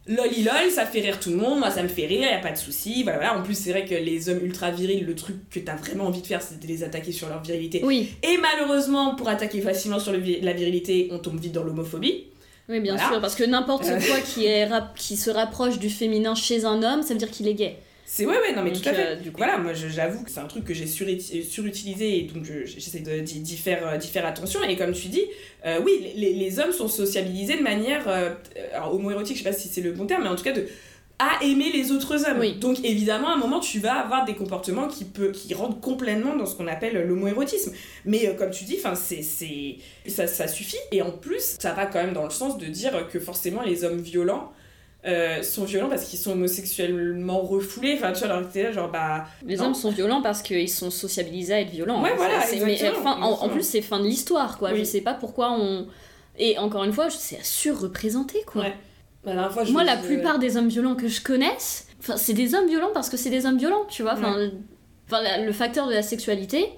Loli 0.05 0.43
lol, 0.43 0.69
ça 0.69 0.85
fait 0.85 0.99
rire 0.99 1.17
tout 1.17 1.29
le 1.29 1.37
monde, 1.37 1.59
moi 1.59 1.71
ça 1.71 1.81
me 1.81 1.87
fait 1.87 2.05
rire, 2.05 2.21
y 2.29 2.33
a 2.33 2.39
pas 2.39 2.51
de 2.51 2.57
souci, 2.57 3.03
voilà, 3.03 3.19
voilà. 3.19 3.39
En 3.39 3.41
plus, 3.41 3.57
c'est 3.57 3.71
vrai 3.71 3.85
que 3.85 3.95
les 3.95 4.27
hommes 4.27 4.43
ultra 4.43 4.69
virils, 4.69 5.05
le 5.05 5.15
truc 5.15 5.35
que 5.49 5.61
t'as 5.61 5.75
vraiment 5.77 6.05
envie 6.07 6.21
de 6.21 6.27
faire, 6.27 6.41
c'est 6.41 6.59
de 6.59 6.67
les 6.67 6.83
attaquer 6.83 7.13
sur 7.13 7.29
leur 7.29 7.41
virilité. 7.41 7.81
Oui, 7.85 8.09
Et 8.21 8.37
malheureusement, 8.37 9.15
pour 9.15 9.29
attaquer 9.29 9.61
facilement 9.61 9.99
sur 9.99 10.11
le 10.11 10.17
vi- 10.19 10.41
la 10.41 10.51
virilité, 10.51 11.07
on 11.11 11.19
tombe 11.19 11.39
vite 11.39 11.53
dans 11.53 11.63
l'homophobie. 11.63 12.25
oui, 12.67 12.81
bien 12.81 12.95
Voilà. 12.95 13.09
sûr, 13.11 13.21
parce 13.21 13.35
que 13.35 13.45
n'importe 13.45 13.83
quoi 14.07 14.19
qui, 14.19 14.45
est 14.45 14.65
rap- 14.65 14.93
qui 14.97 15.15
se 15.15 15.29
rapproche 15.29 15.79
du 15.79 15.89
féminin 15.89 16.35
chez 16.35 16.65
un 16.65 16.83
homme, 16.83 17.01
ça 17.01 17.13
veut 17.13 17.19
dire 17.19 17.31
qu'il 17.31 17.47
est 17.47 17.53
gay. 17.53 17.77
C'est 18.05 18.25
ouais, 18.25 18.35
ouais, 18.37 18.53
non, 18.55 18.63
mais 18.63 18.71
Donc, 18.71 18.81
tout 18.83 18.89
à 18.89 18.93
fait. 18.93 19.07
euh, 19.07 19.15
du 19.15 19.31
coup. 19.31 19.37
Voilà, 19.37 19.57
moi 19.57 19.73
j'avoue 19.73 20.23
que 20.23 20.29
c'est 20.29 20.39
un 20.41 20.45
truc 20.47 20.65
que 20.65 20.73
j'ai 20.73 20.85
suruti- 20.85 21.43
surutilisé 21.43 22.19
et 22.19 22.21
donc 22.23 22.43
je- 22.43 22.65
j'essaie 22.65 22.99
de- 22.99 23.19
d'y 23.21 23.57
faire, 23.57 23.87
euh, 23.87 23.99
faire 23.99 24.25
attention. 24.25 24.61
Et 24.63 24.75
comme 24.75 24.91
tu 24.91 25.07
dis, 25.07 25.23
euh, 25.65 25.79
oui, 25.83 26.11
les, 26.15 26.33
les- 26.33 26.59
hommes 26.59 26.71
sont 26.73 26.87
sociabilisés 26.87 27.57
de 27.57 27.63
manière. 27.63 28.07
euh, 28.07 28.31
alors, 28.73 28.93
homoérotique, 28.93 29.37
je 29.37 29.43
sais 29.43 29.49
pas 29.49 29.55
si 29.55 29.67
c'est 29.69 29.81
le 29.81 29.93
bon 29.93 30.05
terme, 30.05 30.23
mais 30.23 30.29
en 30.29 30.35
tout 30.35 30.43
cas 30.43 30.51
de 30.51 30.67
à 31.19 31.41
aimer 31.43 31.71
les 31.71 31.91
autres 31.91 32.27
hommes. 32.27 32.39
Oui. 32.39 32.55
Donc 32.55 32.83
évidemment, 32.83 33.29
à 33.29 33.33
un 33.33 33.37
moment, 33.37 33.59
tu 33.59 33.79
vas 33.79 33.93
avoir 33.93 34.25
des 34.25 34.33
comportements 34.33 34.87
qui, 34.87 35.05
peut, 35.05 35.31
qui 35.31 35.53
rentrent 35.53 35.79
complètement 35.79 36.35
dans 36.35 36.45
ce 36.47 36.55
qu'on 36.55 36.67
appelle 36.67 37.07
l'homoérotisme. 37.07 37.71
Mais 38.05 38.27
euh, 38.27 38.33
comme 38.33 38.49
tu 38.49 38.65
dis, 38.65 38.77
c'est 38.93 39.21
ça, 40.07 40.27
ça 40.27 40.47
suffit. 40.47 40.77
Et 40.91 41.01
en 41.01 41.11
plus, 41.11 41.55
ça 41.59 41.71
va 41.73 41.85
quand 41.85 42.03
même 42.03 42.13
dans 42.13 42.25
le 42.25 42.31
sens 42.31 42.57
de 42.57 42.65
dire 42.65 43.07
que 43.09 43.19
forcément 43.19 43.61
les 43.61 43.83
hommes 43.85 44.01
violents 44.01 44.51
euh, 45.05 45.41
sont 45.43 45.65
violents 45.65 45.89
parce 45.89 46.05
qu'ils 46.05 46.19
sont 46.19 46.31
homosexuellement 46.31 47.41
refoulés. 47.41 47.95
Enfin, 47.97 48.13
tu 48.13 48.19
vois, 48.25 48.35
alors 48.35 48.47
que 48.47 48.53
t'es 48.53 48.63
là, 48.63 48.71
genre, 48.71 48.89
bah. 48.89 49.25
Les 49.45 49.57
non. 49.57 49.65
hommes 49.65 49.73
sont 49.75 49.91
violents 49.91 50.21
parce 50.21 50.41
qu'ils 50.41 50.69
sont 50.69 50.91
sociabilisés 50.91 51.53
à 51.53 51.61
être 51.61 51.71
violents. 51.71 52.01
Ouais, 52.01 52.13
voilà, 52.15 52.39
mais, 52.65 52.81
en- 53.05 53.49
plus, 53.49 53.63
c'est 53.67 53.81
fin 53.81 53.99
de 53.99 54.05
l'histoire, 54.05 54.57
quoi. 54.57 54.71
Oui. 54.71 54.79
Je 54.79 54.83
sais 54.85 55.01
pas 55.01 55.13
pourquoi 55.13 55.51
on. 55.51 55.87
Et 56.37 56.57
encore 56.57 56.83
une 56.83 56.93
fois, 56.93 57.09
c'est 57.09 57.43
surreprésenté, 57.43 58.43
quoi. 58.45 58.63
Ouais. 58.63 58.73
La 59.25 59.33
dernière 59.33 59.53
fois, 59.53 59.63
je 59.63 59.71
Moi, 59.71 59.83
la 59.83 59.95
dis, 59.97 60.05
euh, 60.05 60.07
plupart 60.07 60.39
des 60.39 60.57
hommes 60.57 60.67
violents 60.69 60.95
que 60.95 61.07
je 61.07 61.21
connaisse, 61.21 61.87
enfin, 61.99 62.17
c'est 62.17 62.33
des 62.33 62.55
hommes 62.55 62.67
violents 62.67 62.91
parce 62.93 63.09
que 63.09 63.17
c'est 63.17 63.29
des 63.29 63.45
hommes 63.45 63.57
violents, 63.57 63.85
tu 63.89 64.01
vois. 64.03 64.13
Enfin, 64.13 64.37
le 65.11 65.51
facteur 65.51 65.87
de 65.87 65.93
la 65.93 66.01
sexualité 66.01 66.69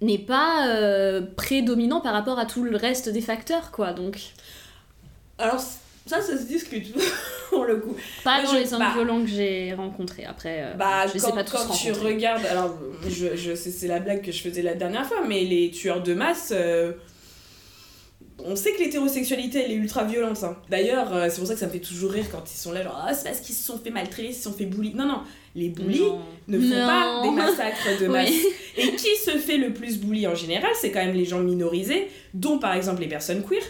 n'est 0.00 0.18
pas 0.18 0.68
euh, 0.68 1.22
prédominant 1.36 2.00
par 2.00 2.12
rapport 2.12 2.38
à 2.38 2.46
tout 2.46 2.62
le 2.64 2.76
reste 2.76 3.08
des 3.08 3.20
facteurs, 3.20 3.70
quoi. 3.70 3.92
Donc, 3.92 4.18
Alors, 5.38 5.62
ça, 6.06 6.22
ça 6.22 6.38
se 6.38 6.44
discute, 6.44 6.94
pour 7.50 7.64
le 7.64 7.76
coup. 7.76 7.94
pas 8.24 8.40
Moi, 8.40 8.44
dans 8.52 8.56
je- 8.58 8.62
les 8.62 8.72
hommes 8.74 8.80
bah- 8.80 8.92
violents 8.94 9.20
que 9.20 9.26
j'ai 9.28 9.74
rencontrés. 9.74 10.24
Après, 10.24 10.62
euh, 10.62 10.74
Bah, 10.74 11.06
je 11.12 11.18
quand, 11.20 11.28
ai 11.30 11.32
pas 11.32 11.44
tous 11.44 11.56
quand 11.56 11.74
tu 11.74 11.92
regardes, 11.92 12.46
alors 12.46 12.76
je, 13.08 13.36
je 13.36 13.54
sais 13.54 13.70
c'est 13.70 13.88
la 13.88 13.98
blague 14.00 14.22
que 14.22 14.32
je 14.32 14.40
faisais 14.40 14.62
la 14.62 14.74
dernière 14.74 15.04
fois, 15.06 15.24
mais 15.26 15.42
les 15.44 15.70
tueurs 15.70 16.02
de 16.02 16.14
masse, 16.14 16.52
euh, 16.54 16.92
on 18.44 18.54
sait 18.54 18.72
que 18.72 18.78
l'hétérosexualité 18.80 19.62
elle 19.64 19.72
est 19.72 19.76
ultra 19.76 20.04
violente. 20.04 20.44
hein. 20.44 20.56
D'ailleurs, 20.68 21.14
euh, 21.14 21.26
c'est 21.30 21.38
pour 21.38 21.46
ça 21.46 21.54
que 21.54 21.60
ça 21.60 21.66
me 21.66 21.72
fait 21.72 21.80
toujours 21.80 22.10
rire 22.12 22.26
quand 22.30 22.42
ils 22.52 22.56
sont 22.56 22.70
là, 22.72 22.82
genre 22.82 23.02
ah 23.06 23.14
c'est 23.14 23.24
parce 23.24 23.40
qu'ils 23.40 23.54
se 23.54 23.64
sont 23.64 23.78
fait 23.78 23.90
maltraiter, 23.90 24.28
ils 24.28 24.34
se 24.34 24.42
sont 24.44 24.52
fait 24.52 24.66
bully. 24.66 24.94
Non 24.94 25.06
non, 25.06 25.20
les 25.54 25.70
bullies 25.70 26.00
Non. 26.00 26.20
ne 26.48 26.58
font 26.60 26.66
Non. 26.68 26.86
pas 26.86 27.22
des 27.22 27.30
massacres 27.30 28.00
de 28.00 28.06
Oui. 28.06 28.12
masse. 28.12 28.30
Et 28.76 28.94
qui 28.94 29.16
se 29.24 29.30
fait 29.38 29.56
le 29.56 29.72
plus 29.72 29.98
bully 29.98 30.26
en 30.26 30.34
général, 30.34 30.70
c'est 30.80 30.90
quand 30.90 31.04
même 31.04 31.14
les 31.16 31.24
gens 31.24 31.40
minorisés, 31.40 32.08
dont 32.34 32.58
par 32.58 32.74
exemple 32.74 33.00
les 33.00 33.08
personnes 33.08 33.42
queer. 33.42 33.62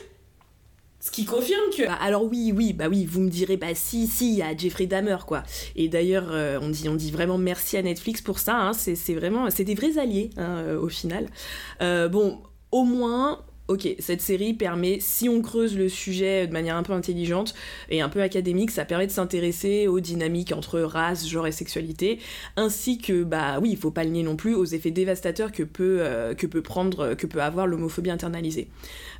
Ce 1.06 1.12
qui 1.12 1.24
confirme 1.24 1.70
que 1.70 1.86
Bah, 1.86 1.96
alors 2.00 2.24
oui, 2.24 2.52
oui, 2.52 2.72
bah 2.72 2.88
oui, 2.88 3.06
vous 3.06 3.20
me 3.20 3.30
direz, 3.30 3.56
bah 3.56 3.76
si, 3.76 4.08
si, 4.08 4.32
il 4.32 4.38
y 4.38 4.42
a 4.42 4.56
Jeffrey 4.56 4.86
Dahmer, 4.86 5.18
quoi. 5.24 5.44
Et 5.76 5.88
d'ailleurs, 5.88 6.32
euh, 6.32 6.58
on, 6.60 6.70
dit, 6.70 7.12
vraiment 7.12 7.38
merci 7.38 7.76
à 7.76 7.82
Netflix 7.82 8.20
pour 8.20 8.40
ça, 8.40 8.56
hein, 8.56 8.72
c'est 8.72 8.96
c'est 8.96 9.14
vraiment, 9.14 9.48
c'est 9.50 9.62
des 9.62 9.76
vrais 9.76 9.98
alliés, 9.98 10.30
hein, 10.36 10.56
euh, 10.56 10.80
au 10.80 10.88
final. 10.88 11.28
Euh, 11.80 12.08
bon, 12.08 12.40
au 12.72 12.82
moins... 12.82 13.45
Ok, 13.68 13.88
cette 13.98 14.20
série 14.20 14.54
permet, 14.54 14.98
si 15.00 15.28
on 15.28 15.42
creuse 15.42 15.76
le 15.76 15.88
sujet 15.88 16.46
de 16.46 16.52
manière 16.52 16.76
un 16.76 16.84
peu 16.84 16.92
intelligente 16.92 17.52
et 17.90 18.00
un 18.00 18.08
peu 18.08 18.22
académique, 18.22 18.70
ça 18.70 18.84
permet 18.84 19.08
de 19.08 19.12
s'intéresser 19.12 19.88
aux 19.88 19.98
dynamiques 19.98 20.52
entre 20.52 20.78
race, 20.78 21.26
genre 21.26 21.48
et 21.48 21.52
sexualité, 21.52 22.20
ainsi 22.54 22.98
que, 22.98 23.24
bah 23.24 23.58
oui, 23.60 23.70
il 23.72 23.76
faut 23.76 23.90
pas 23.90 24.04
le 24.04 24.10
nier 24.10 24.22
non 24.22 24.36
plus, 24.36 24.54
aux 24.54 24.64
effets 24.64 24.92
dévastateurs 24.92 25.50
que 25.50 25.64
peut, 25.64 25.98
euh, 26.00 26.34
prendre, 26.62 27.14
que 27.14 27.26
peut 27.26 27.42
avoir 27.42 27.66
l'homophobie 27.66 28.10
internalisée. 28.10 28.68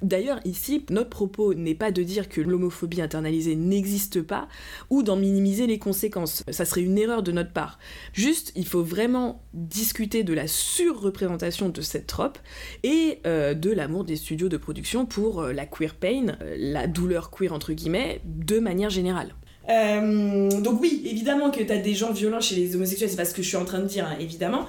D'ailleurs, 0.01 0.39
ici, 0.45 0.85
notre 0.91 1.11
propos 1.11 1.53
n'est 1.55 1.75
pas 1.75 1.91
de 1.91 2.05
dire 2.05 2.29
que 2.29 2.41
l'homophobie 2.41 3.03
internalisée 3.03 3.57
n'existe 3.57 4.23
pas 4.23 4.47
ou 4.91 5.03
d'en 5.03 5.17
minimiser 5.17 5.67
les 5.67 5.81
conséquences. 5.81 6.45
Ça 6.51 6.65
serait 6.65 6.83
une 6.83 6.99
erreur 6.99 7.25
de 7.25 7.33
notre 7.33 7.53
part. 7.53 7.81
Juste, 8.13 8.53
il 8.55 8.67
faut 8.67 8.85
vraiment 8.85 9.43
discuter 9.55 10.23
de 10.23 10.35
la 10.35 10.47
surreprésentation 10.47 11.69
de 11.69 11.81
cette 11.81 12.07
trope 12.07 12.39
et 12.85 13.19
euh, 13.27 13.55
de 13.55 13.73
l'amour 13.73 14.05
des 14.05 14.15
studios 14.15 14.36
de 14.37 14.57
production 14.57 15.07
pour 15.07 15.41
euh, 15.41 15.53
la 15.53 15.67
queer 15.67 15.95
pain, 15.95 16.37
euh, 16.41 16.55
la 16.59 16.87
douleur 16.87 17.31
queer 17.31 17.53
entre 17.53 17.73
guillemets, 17.73 18.21
de 18.25 18.59
manière 18.59 18.91
générale. 18.91 19.35
Euh, 19.69 20.49
donc 20.61 20.81
oui, 20.81 21.03
évidemment 21.07 21.51
que 21.51 21.63
t'as 21.63 21.79
des 21.79 21.95
gens 21.95 22.13
violents 22.13 22.41
chez 22.41 22.55
les 22.55 22.77
homosexuels, 22.77 23.11
c'est 23.11 23.17
pas 23.17 23.25
ce 23.25 23.35
que 23.35 23.43
je 23.43 23.49
suis 23.49 23.57
en 23.57 23.65
train 23.65 23.81
de 23.81 23.87
dire, 23.87 24.07
hein, 24.07 24.17
évidemment. 24.21 24.67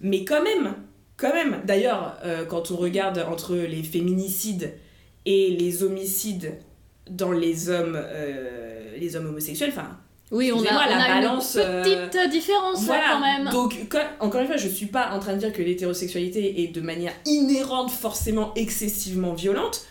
Mais 0.00 0.24
quand 0.24 0.42
même, 0.42 0.74
quand 1.16 1.32
même. 1.32 1.60
D'ailleurs, 1.66 2.18
quand 2.48 2.70
on 2.70 2.76
regarde 2.76 3.18
entre 3.30 3.54
les 3.54 3.82
féminicides 3.82 4.72
et 5.26 5.50
les 5.50 5.82
homicides 5.82 6.54
dans 7.10 7.32
les 7.32 7.68
hommes, 7.68 8.02
les 8.98 9.14
hommes 9.14 9.26
homosexuels, 9.26 9.68
enfin, 9.68 9.98
Oui, 10.30 10.52
on 10.52 10.58
a, 10.58 10.60
Excusez-moi, 10.60 10.84
on 10.86 10.90
la 10.98 11.04
a 11.04 11.08
balance, 11.20 11.54
une 11.56 11.60
euh, 11.62 12.06
petite 12.08 12.30
différence 12.30 12.86
là, 12.86 13.00
quand 13.12 13.20
même. 13.20 13.48
Donc, 13.50 13.74
quand- 13.88 14.06
encore 14.20 14.40
une 14.40 14.46
fois, 14.46 14.56
je 14.56 14.68
suis 14.68 14.86
pas 14.86 15.10
en 15.10 15.18
train 15.18 15.32
de 15.32 15.38
dire 15.38 15.52
que 15.52 15.60
l'hétérosexualité 15.60 16.62
est 16.62 16.68
de 16.68 16.80
manière 16.80 17.12
inhérente 17.26 17.90
forcément 17.90 18.52
excessivement 18.54 19.34
violente. 19.34 19.82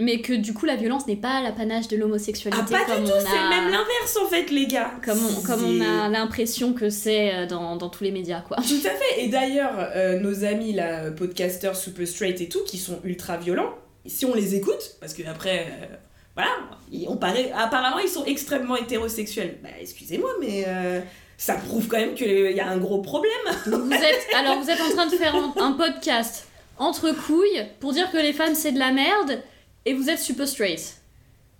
Mais 0.00 0.20
que 0.20 0.32
du 0.32 0.54
coup, 0.54 0.64
la 0.64 0.76
violence 0.76 1.08
n'est 1.08 1.16
pas 1.16 1.42
l'apanage 1.42 1.88
de 1.88 1.96
Ah, 1.96 1.98
l'homosexualité. 2.00 2.62
pas 2.72 2.84
comme 2.84 3.04
du 3.04 3.10
tout, 3.10 3.16
c'est 3.18 3.48
même 3.48 3.64
l'inverse 3.64 4.16
en 4.24 4.28
fait, 4.28 4.48
les 4.50 4.66
gars. 4.68 4.92
Comme 5.04 5.18
on, 5.18 5.42
comme 5.42 5.64
on 5.64 5.78
C'est- 5.80 5.84
a 5.86 6.08
l'impression 6.08 6.72
que 6.72 6.88
c'est 6.88 7.34
euh, 7.34 7.46
dans, 7.46 7.74
dans 7.76 7.88
tous 7.90 8.04
les 8.04 8.12
médias, 8.12 8.40
quoi. 8.40 8.58
Tout 8.58 8.86
à 8.86 8.90
fait. 8.90 9.24
Et 9.24 9.28
d'ailleurs, 9.28 9.74
euh, 9.76 10.20
nos 10.20 10.44
amis, 10.44 10.72
là, 10.72 11.10
podcasters 11.10 11.74
super 11.76 12.06
straight 12.06 12.40
et 12.40 12.48
tout, 12.48 12.62
qui 12.64 12.78
sont 12.78 13.00
ultra 13.02 13.36
violents, 13.38 13.74
si 14.06 14.24
on 14.24 14.34
les 14.34 14.54
écoute, 14.54 14.96
parce 15.00 15.14
que 15.14 15.24
après, 15.28 15.66
euh, 15.68 15.86
voilà, 16.38 16.52
on 17.08 17.16
paraît, 17.16 17.50
apparemment 17.52 17.98
ils 17.98 18.08
sont 18.08 18.24
extrêmement 18.24 18.76
hétérosexuels. 18.76 19.58
Bah, 19.62 19.70
excusez-moi, 19.80 20.30
mais 20.40 20.64
euh, 20.68 21.00
ça 21.36 21.54
prouve 21.54 21.88
quand 21.88 21.98
même 21.98 22.14
qu'il 22.14 22.52
y 22.52 22.60
a 22.60 22.68
un 22.68 22.78
gros 22.78 22.98
problème. 23.02 23.32
Vous 23.66 23.92
êtes, 23.92 24.26
alors, 24.36 24.60
vous 24.60 24.70
êtes 24.70 24.80
en 24.80 24.90
train 24.90 25.06
de 25.06 25.16
faire 25.16 25.34
un, 25.34 25.52
un 25.56 25.72
podcast 25.72 26.46
entre 26.78 27.10
couilles 27.10 27.66
pour 27.80 27.92
dire 27.92 28.10
que 28.12 28.18
les 28.18 28.32
femmes 28.32 28.54
c'est 28.54 28.70
de 28.72 28.78
la 28.78 28.92
merde 28.92 29.42
et 29.84 29.94
vous 29.94 30.08
êtes 30.10 30.20
super 30.20 30.46
straight. 30.46 30.94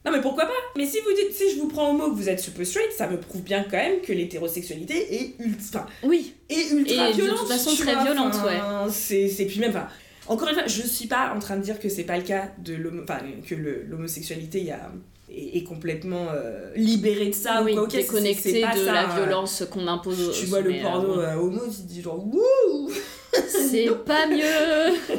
Non, 0.07 0.12
mais 0.12 0.20
pourquoi 0.20 0.45
pas? 0.45 0.53
Mais 0.76 0.87
si 0.87 0.99
vous 1.01 1.12
dites, 1.12 1.35
si 1.35 1.51
je 1.51 1.61
vous 1.61 1.66
prends 1.66 1.91
au 1.91 1.93
mot 1.93 2.11
que 2.11 2.14
vous 2.14 2.29
êtes 2.29 2.39
super 2.39 2.64
straight, 2.64 2.93
ça 2.93 3.09
me 3.09 3.18
prouve 3.18 3.43
bien 3.43 3.64
quand 3.64 3.76
même 3.76 4.01
que 4.01 4.12
l'hétérosexualité 4.12 5.14
est 5.16 5.35
ultra, 5.41 5.87
Oui, 6.05 6.35
est 6.49 6.70
ultra 6.70 7.09
Et 7.09 7.12
de 7.14 7.16
violente. 7.22 7.39
toute 7.41 7.49
façon 7.49 7.74
très 7.74 7.95
vois, 7.95 8.05
violente, 8.05 8.35
enfin, 8.37 8.87
C'est, 8.91 9.29
c'est 9.29 9.45
puis 9.47 9.59
même, 9.59 9.70
enfin, 9.70 9.89
encore 10.29 10.49
une 10.49 10.55
fois, 10.55 10.66
je 10.66 10.83
suis 10.83 11.07
pas 11.09 11.33
en 11.35 11.39
train 11.39 11.57
de 11.57 11.62
dire 11.62 11.79
que 11.81 11.89
c'est 11.89 12.05
pas 12.05 12.16
le 12.16 12.22
cas 12.24 12.51
de 12.59 12.74
l'homo, 12.74 13.03
enfin, 13.03 13.18
que 13.49 13.55
l'homosexualité, 13.55 14.59
il 14.61 14.66
y 14.66 14.70
a 14.70 14.91
est, 15.31 15.62
complètement 15.64 16.26
euh, 16.33 16.72
libérée 16.74 17.26
de 17.29 17.35
ça 17.35 17.62
oui 17.62 17.72
ou 17.72 17.87
quoi, 17.87 17.89
c'est- 17.91 18.61
pas 18.62 18.74
de 18.74 18.85
ça, 18.85 18.93
la 18.93 19.11
euh, 19.12 19.16
violence 19.24 19.64
qu'on 19.70 19.87
impose. 19.87 20.33
Tu 20.39 20.47
vois 20.47 20.61
le 20.61 20.72
euh, 20.72 20.83
porno 20.83 21.20
euh, 21.20 21.35
homo, 21.37 21.61
tu 21.66 21.83
te 21.83 21.89
dis 21.89 22.01
genre 22.03 22.24
wouh 22.26 22.91
C'est 23.49 23.89
pas 24.05 24.26
mieux. 24.26 24.97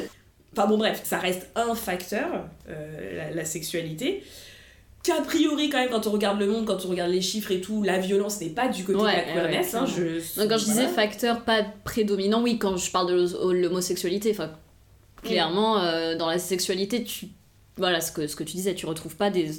Enfin 0.52 0.66
bon 0.66 0.78
bref, 0.78 1.00
ça 1.04 1.18
reste 1.18 1.48
un 1.54 1.76
facteur, 1.76 2.26
euh, 2.68 3.16
la, 3.16 3.30
la 3.30 3.44
sexualité. 3.44 4.24
Qu'a 5.04 5.22
priori 5.22 5.70
quand 5.70 5.78
même 5.78 5.90
quand 5.90 6.08
on 6.08 6.10
regarde 6.10 6.40
le 6.40 6.46
monde, 6.48 6.66
quand 6.66 6.84
on 6.84 6.88
regarde 6.88 7.12
les 7.12 7.20
chiffres 7.22 7.52
et 7.52 7.60
tout, 7.60 7.84
la 7.84 7.98
violence 8.00 8.40
n'est 8.40 8.48
pas 8.50 8.66
du 8.66 8.82
côté 8.82 8.98
Ouais, 8.98 9.12
de 9.12 9.16
la 9.16 9.22
queerness. 9.48 9.72
ouais, 9.74 9.78
hein, 9.78 9.84
clairement. 9.86 9.86
je, 10.34 10.40
Donc 10.40 10.50
quand 10.50 10.58
je 10.58 10.64
disais 10.64 10.88
facteur 10.88 11.42
pas 11.44 11.62
prédominant, 11.84 12.42
oui, 12.42 12.58
quand 12.58 12.76
je 12.76 12.90
parle 12.90 13.06
de 13.14 13.52
l'homosexualité, 13.52 14.32
enfin, 14.32 14.50
clairement, 15.22 15.82
euh, 15.82 16.16
dans 16.16 16.28
la 16.28 16.38
sexualité, 16.38 17.04
tu... 17.04 17.26
Voilà, 17.76 18.00
ce 18.00 18.12
que, 18.12 18.26
ce 18.26 18.36
que 18.36 18.44
tu 18.44 18.56
disais, 18.56 18.74
tu 18.74 18.86
retrouves 18.86 19.16
pas 19.16 19.30
des... 19.30 19.52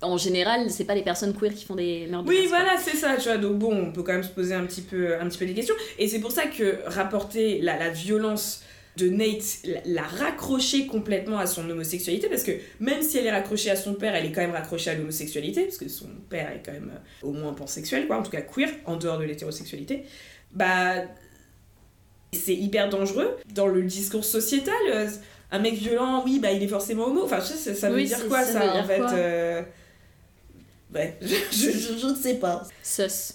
En 0.00 0.16
général, 0.16 0.70
c'est 0.70 0.84
pas 0.84 0.94
les 0.94 1.02
personnes 1.02 1.34
queer 1.34 1.52
qui 1.52 1.64
font 1.64 1.74
des 1.74 2.06
meurtres 2.06 2.28
Oui, 2.28 2.46
voilà, 2.48 2.76
c'est 2.78 2.96
ça, 2.96 3.16
tu 3.16 3.24
vois. 3.24 3.36
Donc 3.36 3.58
bon, 3.58 3.74
on 3.74 3.92
peut 3.92 4.04
quand 4.04 4.12
même 4.12 4.22
se 4.22 4.28
poser 4.28 4.54
un 4.54 4.64
petit 4.64 4.82
peu, 4.82 5.20
un 5.20 5.28
petit 5.28 5.38
peu 5.38 5.46
des 5.46 5.54
questions. 5.54 5.74
Et 5.98 6.06
c'est 6.06 6.20
pour 6.20 6.30
ça 6.30 6.46
que 6.46 6.78
rapporter 6.86 7.60
la, 7.60 7.76
la 7.76 7.90
violence 7.90 8.62
de 8.96 9.08
Nate, 9.08 9.58
la, 9.64 9.80
la 9.84 10.02
raccrocher 10.02 10.86
complètement 10.86 11.38
à 11.38 11.46
son 11.46 11.68
homosexualité, 11.68 12.28
parce 12.28 12.44
que 12.44 12.52
même 12.78 13.02
si 13.02 13.18
elle 13.18 13.26
est 13.26 13.32
raccrochée 13.32 13.70
à 13.70 13.76
son 13.76 13.94
père, 13.94 14.14
elle 14.14 14.26
est 14.26 14.32
quand 14.32 14.40
même 14.40 14.52
raccrochée 14.52 14.90
à 14.90 14.94
l'homosexualité, 14.94 15.64
parce 15.64 15.78
que 15.78 15.88
son 15.88 16.08
père 16.30 16.50
est 16.52 16.62
quand 16.64 16.72
même 16.72 16.92
euh, 16.94 17.26
au 17.26 17.32
moins 17.32 17.52
pansexuel, 17.52 18.06
quoi, 18.06 18.18
en 18.18 18.22
tout 18.22 18.30
cas 18.30 18.42
queer, 18.42 18.70
en 18.86 18.96
dehors 18.96 19.18
de 19.18 19.24
l'hétérosexualité. 19.24 20.04
Bah, 20.52 21.02
c'est 22.32 22.54
hyper 22.54 22.88
dangereux 22.88 23.36
dans 23.54 23.66
le 23.66 23.82
discours 23.82 24.24
sociétal. 24.24 24.74
euh, 24.92 25.08
Un 25.50 25.60
mec 25.60 25.74
violent, 25.74 26.22
oui, 26.24 26.38
bah 26.40 26.52
il 26.52 26.62
est 26.62 26.68
forcément 26.68 27.06
homo. 27.06 27.22
Enfin, 27.24 27.40
ça, 27.40 27.88
veut 27.90 27.96
Oui, 27.96 28.04
dire 28.06 28.28
quoi 28.28 28.44
ça 28.44 28.74
en 28.74 28.84
fait 28.84 29.00
euh, 29.14 29.62
Ouais, 30.94 31.16
je, 31.22 31.26
je, 31.50 31.70
je- 31.70 31.98
je 31.98 32.06
ne 32.06 32.14
sais 32.14 32.34
pas. 32.34 32.62
Sus. 32.82 33.34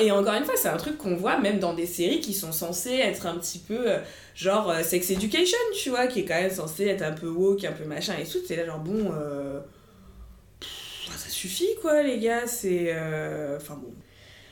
Et 0.00 0.10
encore 0.12 0.34
une 0.34 0.44
fois, 0.44 0.54
c'est 0.56 0.68
un 0.68 0.76
truc 0.76 0.96
qu'on 0.96 1.16
voit 1.16 1.38
même 1.38 1.58
dans 1.58 1.74
des 1.74 1.86
séries 1.86 2.20
qui 2.20 2.32
sont 2.32 2.52
censées 2.52 2.94
être 2.98 3.26
un 3.26 3.36
petit 3.36 3.58
peu 3.58 3.90
euh, 3.90 3.98
genre 4.34 4.70
euh, 4.70 4.82
Sex 4.82 5.10
Education, 5.10 5.58
tu 5.74 5.90
vois, 5.90 6.06
qui 6.06 6.20
est 6.20 6.24
quand 6.24 6.40
même 6.40 6.50
censé 6.50 6.86
être 6.86 7.02
un 7.02 7.12
peu 7.12 7.26
woke, 7.28 7.64
un 7.64 7.72
peu 7.72 7.84
machin 7.84 8.14
et 8.20 8.24
tout. 8.24 8.38
C'est 8.46 8.54
là 8.56 8.64
genre 8.66 8.78
bon, 8.78 9.10
ça 11.16 11.28
suffit 11.28 11.68
quoi 11.80 12.02
les 12.02 12.18
gars, 12.18 12.46
c'est... 12.46 12.92
Enfin 13.56 13.74
bon. 13.74 13.92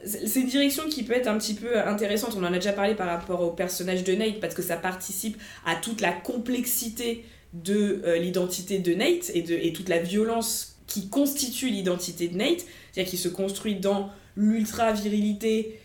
C'est 0.05 0.40
une 0.40 0.47
direction 0.47 0.88
qui 0.88 1.03
peut 1.03 1.14
être 1.14 1.26
un 1.26 1.38
petit 1.38 1.55
peu 1.55 1.78
intéressante, 1.78 2.34
on 2.36 2.44
en 2.44 2.53
a 2.53 2.59
déjà 2.59 2.72
parlé 2.72 2.94
par 2.94 3.07
rapport 3.07 3.42
au 3.42 3.51
personnage 3.51 4.05
de 4.05 4.14
Nate, 4.14 4.40
parce 4.40 4.55
que 4.55 4.62
ça 4.62 4.76
participe 4.76 5.36
à 5.64 5.76
toute 5.76 6.01
la 6.01 6.12
complexité 6.12 7.24
de 7.53 8.03
euh, 8.05 8.18
l'identité 8.18 8.78
de 8.78 8.94
Nate 8.94 9.30
et, 9.34 9.42
de, 9.42 9.55
et 9.55 9.72
toute 9.72 9.88
la 9.88 9.99
violence 9.99 10.76
qui 10.86 11.09
constitue 11.09 11.68
l'identité 11.68 12.28
de 12.28 12.36
Nate, 12.36 12.64
c'est-à-dire 12.92 13.11
qu'il 13.11 13.18
se 13.18 13.28
construit 13.28 13.76
dans 13.76 14.11
l'ultra-virilité, 14.36 15.80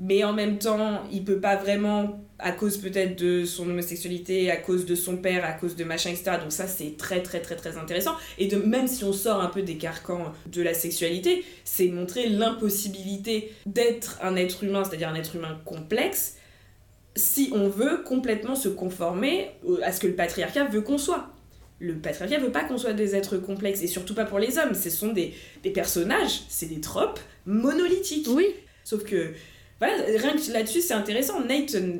mais 0.00 0.24
en 0.24 0.32
même 0.32 0.58
temps, 0.58 1.02
il 1.12 1.24
peut 1.24 1.40
pas 1.40 1.56
vraiment, 1.56 2.20
à 2.42 2.52
cause 2.52 2.78
peut-être 2.78 3.18
de 3.18 3.44
son 3.44 3.68
homosexualité, 3.68 4.50
à 4.50 4.56
cause 4.56 4.86
de 4.86 4.94
son 4.94 5.16
père, 5.16 5.44
à 5.44 5.52
cause 5.52 5.76
de 5.76 5.84
machin, 5.84 6.10
etc. 6.10 6.32
Donc 6.40 6.52
ça, 6.52 6.66
c'est 6.66 6.96
très 6.96 7.22
très 7.22 7.40
très 7.40 7.56
très 7.56 7.76
intéressant. 7.76 8.14
Et 8.38 8.46
de, 8.46 8.56
même 8.56 8.86
si 8.86 9.04
on 9.04 9.12
sort 9.12 9.40
un 9.40 9.48
peu 9.48 9.62
des 9.62 9.76
carcans 9.76 10.32
de 10.46 10.62
la 10.62 10.74
sexualité, 10.74 11.44
c'est 11.64 11.88
montrer 11.88 12.28
l'impossibilité 12.28 13.52
d'être 13.66 14.18
un 14.22 14.36
être 14.36 14.64
humain, 14.64 14.84
c'est-à-dire 14.84 15.08
un 15.08 15.14
être 15.14 15.36
humain 15.36 15.60
complexe, 15.64 16.36
si 17.16 17.50
on 17.52 17.68
veut 17.68 18.02
complètement 18.04 18.54
se 18.54 18.68
conformer 18.68 19.50
à 19.82 19.92
ce 19.92 20.00
que 20.00 20.06
le 20.06 20.14
patriarcat 20.14 20.64
veut 20.64 20.80
qu'on 20.80 20.98
soit. 20.98 21.28
Le 21.78 21.94
patriarcat 21.96 22.38
veut 22.38 22.52
pas 22.52 22.64
qu'on 22.64 22.78
soit 22.78 22.92
des 22.92 23.16
êtres 23.16 23.38
complexes, 23.38 23.82
et 23.82 23.86
surtout 23.86 24.14
pas 24.14 24.24
pour 24.24 24.38
les 24.38 24.58
hommes. 24.58 24.74
Ce 24.74 24.90
sont 24.90 25.12
des, 25.12 25.34
des 25.62 25.70
personnages, 25.70 26.42
c'est 26.48 26.66
des 26.66 26.80
tropes 26.80 27.20
monolithiques. 27.46 28.26
Oui, 28.28 28.46
Sauf 28.84 29.04
que, 29.04 29.32
voilà, 29.80 29.94
rien 30.18 30.36
que 30.36 30.52
là-dessus, 30.52 30.80
c'est 30.80 30.94
intéressant. 30.94 31.40
Nate, 31.40 31.74
euh, 31.74 31.92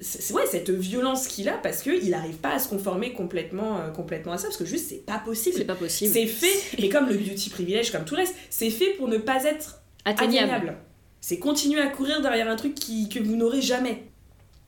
c'est 0.00 0.22
c'est- 0.22 0.34
ouais, 0.34 0.46
cette 0.50 0.70
violence 0.70 1.26
qu'il 1.26 1.48
a 1.48 1.54
parce 1.58 1.82
qu'il 1.82 2.10
n'arrive 2.10 2.36
pas 2.36 2.54
à 2.54 2.58
se 2.58 2.68
conformer 2.68 3.12
complètement, 3.12 3.80
euh, 3.80 3.90
complètement 3.90 4.32
à 4.32 4.38
ça, 4.38 4.44
parce 4.44 4.56
que 4.56 4.64
juste, 4.64 4.88
c'est 4.90 5.04
pas 5.06 5.18
c'est 5.20 5.24
possible. 5.24 5.64
pas 5.64 5.74
possible. 5.74 6.12
C'est 6.12 6.26
fait, 6.26 6.78
mais 6.80 6.88
comme 6.88 7.08
le 7.08 7.14
beauty 7.16 7.50
privilège, 7.50 7.90
comme 7.92 8.04
tout 8.04 8.14
le 8.14 8.20
reste, 8.20 8.34
c'est 8.50 8.70
fait 8.70 8.90
pour 8.98 9.08
ne 9.08 9.18
pas 9.18 9.44
être 9.44 9.82
atteignable. 10.04 10.52
atteignable. 10.52 10.76
C'est 11.20 11.38
continuer 11.38 11.80
à 11.80 11.88
courir 11.88 12.20
derrière 12.22 12.48
un 12.48 12.56
truc 12.56 12.74
qui, 12.74 13.08
que 13.08 13.18
vous 13.18 13.34
n'aurez 13.36 13.60
jamais. 13.62 14.04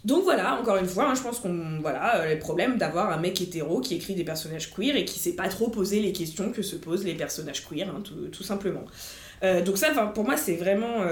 Donc 0.04 0.22
voilà, 0.24 0.58
encore 0.60 0.76
une 0.78 0.86
fois, 0.86 1.10
hein, 1.10 1.14
je 1.14 1.20
pense 1.22 1.40
qu'on 1.40 1.78
voilà 1.80 2.16
euh, 2.22 2.28
les 2.28 2.36
problèmes 2.36 2.78
d'avoir 2.78 3.10
un 3.10 3.18
mec 3.18 3.40
hétéro 3.40 3.80
qui 3.80 3.94
écrit 3.96 4.14
des 4.14 4.24
personnages 4.24 4.70
queer 4.72 4.96
et 4.96 5.04
qui 5.04 5.18
sait 5.18 5.34
pas 5.34 5.48
trop 5.48 5.68
poser 5.68 6.00
les 6.00 6.12
questions 6.12 6.50
que 6.52 6.62
se 6.62 6.76
posent 6.76 7.04
les 7.04 7.14
personnages 7.14 7.64
queer, 7.68 7.88
hein, 7.88 8.00
tout, 8.02 8.28
tout 8.32 8.42
simplement. 8.44 8.84
Euh, 9.42 9.60
donc 9.62 9.76
ça, 9.76 9.90
pour 10.14 10.24
moi, 10.24 10.36
c'est 10.36 10.54
vraiment 10.56 11.02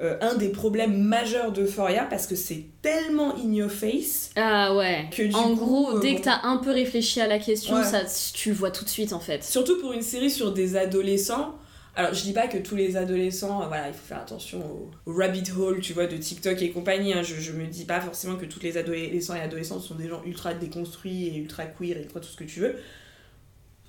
euh, 0.00 0.16
un 0.22 0.34
des 0.36 0.48
problèmes 0.48 0.96
majeurs 1.02 1.52
d'Euphoria 1.52 2.04
parce 2.04 2.26
que 2.26 2.34
c'est 2.34 2.64
tellement 2.82 3.34
in 3.36 3.52
your 3.52 3.70
face 3.70 4.30
Ah 4.36 4.74
ouais. 4.74 5.06
que 5.14 5.22
du 5.24 5.34
En 5.34 5.50
coup, 5.54 5.64
gros, 5.64 5.96
euh, 5.96 6.00
dès 6.00 6.12
bon. 6.12 6.18
que 6.18 6.22
t'as 6.24 6.40
un 6.44 6.56
peu 6.56 6.70
réfléchi 6.70 7.20
à 7.20 7.26
la 7.26 7.38
question, 7.38 7.74
Ouais. 7.76 7.84
ça, 7.84 8.02
tu 8.32 8.52
vois 8.52 8.70
tout 8.70 8.84
de 8.84 8.88
suite 8.88 9.12
en 9.12 9.20
fait. 9.20 9.44
Surtout 9.44 9.78
pour 9.80 9.92
une 9.92 10.02
série 10.02 10.30
sur 10.30 10.52
des 10.52 10.76
adolescents. 10.76 11.54
Alors, 11.96 12.14
je 12.14 12.22
dis 12.22 12.32
pas 12.32 12.46
que 12.46 12.56
tous 12.56 12.76
les 12.76 12.96
adolescents, 12.96 13.62
euh, 13.62 13.66
voilà, 13.66 13.88
il 13.88 13.92
faut 13.94 14.06
faire 14.06 14.20
attention 14.20 14.60
au, 15.06 15.10
au 15.10 15.12
rabbit 15.14 15.42
hole, 15.58 15.80
tu 15.80 15.92
vois, 15.92 16.06
de 16.06 16.16
TikTok 16.16 16.62
et 16.62 16.70
compagnie. 16.70 17.12
hein. 17.12 17.22
Je, 17.22 17.34
je 17.34 17.52
me 17.52 17.66
dis 17.66 17.84
pas 17.84 18.00
forcément 18.00 18.36
que 18.36 18.46
tous 18.46 18.60
les 18.60 18.76
adolescents 18.78 19.34
et 19.34 19.40
adolescentes 19.40 19.82
sont 19.82 19.96
des 19.96 20.08
gens 20.08 20.22
ultra 20.24 20.54
déconstruits 20.54 21.26
et 21.26 21.36
ultra 21.36 21.64
queer 21.66 21.96
et 21.98 22.02
ultra 22.02 22.20
tout 22.20 22.28
ce 22.28 22.36
que 22.36 22.44
tu 22.44 22.60
veux. 22.60 22.76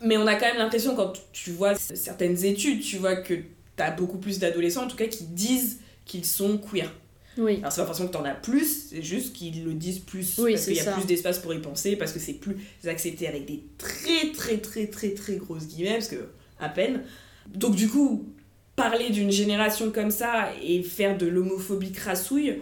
Mais 0.03 0.17
on 0.17 0.25
a 0.25 0.33
quand 0.35 0.47
même 0.47 0.57
l'impression, 0.57 0.95
quand 0.95 1.13
tu 1.31 1.51
vois 1.51 1.75
certaines 1.75 2.43
études, 2.43 2.81
tu 2.81 2.97
vois 2.97 3.15
que 3.17 3.35
t'as 3.75 3.91
beaucoup 3.91 4.17
plus 4.17 4.39
d'adolescents, 4.39 4.85
en 4.85 4.87
tout 4.87 4.97
cas, 4.97 5.05
qui 5.07 5.25
disent 5.25 5.79
qu'ils 6.05 6.25
sont 6.25 6.57
queer. 6.57 6.91
Oui. 7.37 7.57
Alors, 7.59 7.71
c'est 7.71 7.81
pas 7.81 7.87
forcément 7.87 8.09
que 8.09 8.13
t'en 8.13 8.25
as 8.25 8.33
plus, 8.33 8.89
c'est 8.89 9.01
juste 9.01 9.33
qu'ils 9.33 9.63
le 9.63 9.73
disent 9.73 9.99
plus. 9.99 10.37
Oui, 10.39 10.53
parce 10.53 10.65
qu'il 10.65 10.75
y 10.75 10.79
a 10.79 10.83
ça. 10.83 10.91
plus 10.93 11.05
d'espace 11.05 11.39
pour 11.39 11.53
y 11.53 11.59
penser, 11.59 11.95
parce 11.95 12.11
que 12.11 12.19
c'est 12.19 12.33
plus 12.33 12.57
accepté 12.85 13.27
avec 13.27 13.45
des 13.45 13.63
très 13.77 14.31
très 14.33 14.57
très 14.57 14.87
très 14.87 15.11
très 15.13 15.37
grosses 15.37 15.67
guillemets, 15.67 15.93
parce 15.93 16.09
que 16.09 16.27
à 16.59 16.67
peine. 16.69 17.03
Donc, 17.47 17.75
du 17.75 17.87
coup, 17.87 18.25
parler 18.75 19.09
d'une 19.11 19.31
génération 19.31 19.91
comme 19.91 20.11
ça 20.11 20.51
et 20.61 20.83
faire 20.83 21.17
de 21.17 21.25
l'homophobie 21.27 21.91
crassouille, 21.91 22.57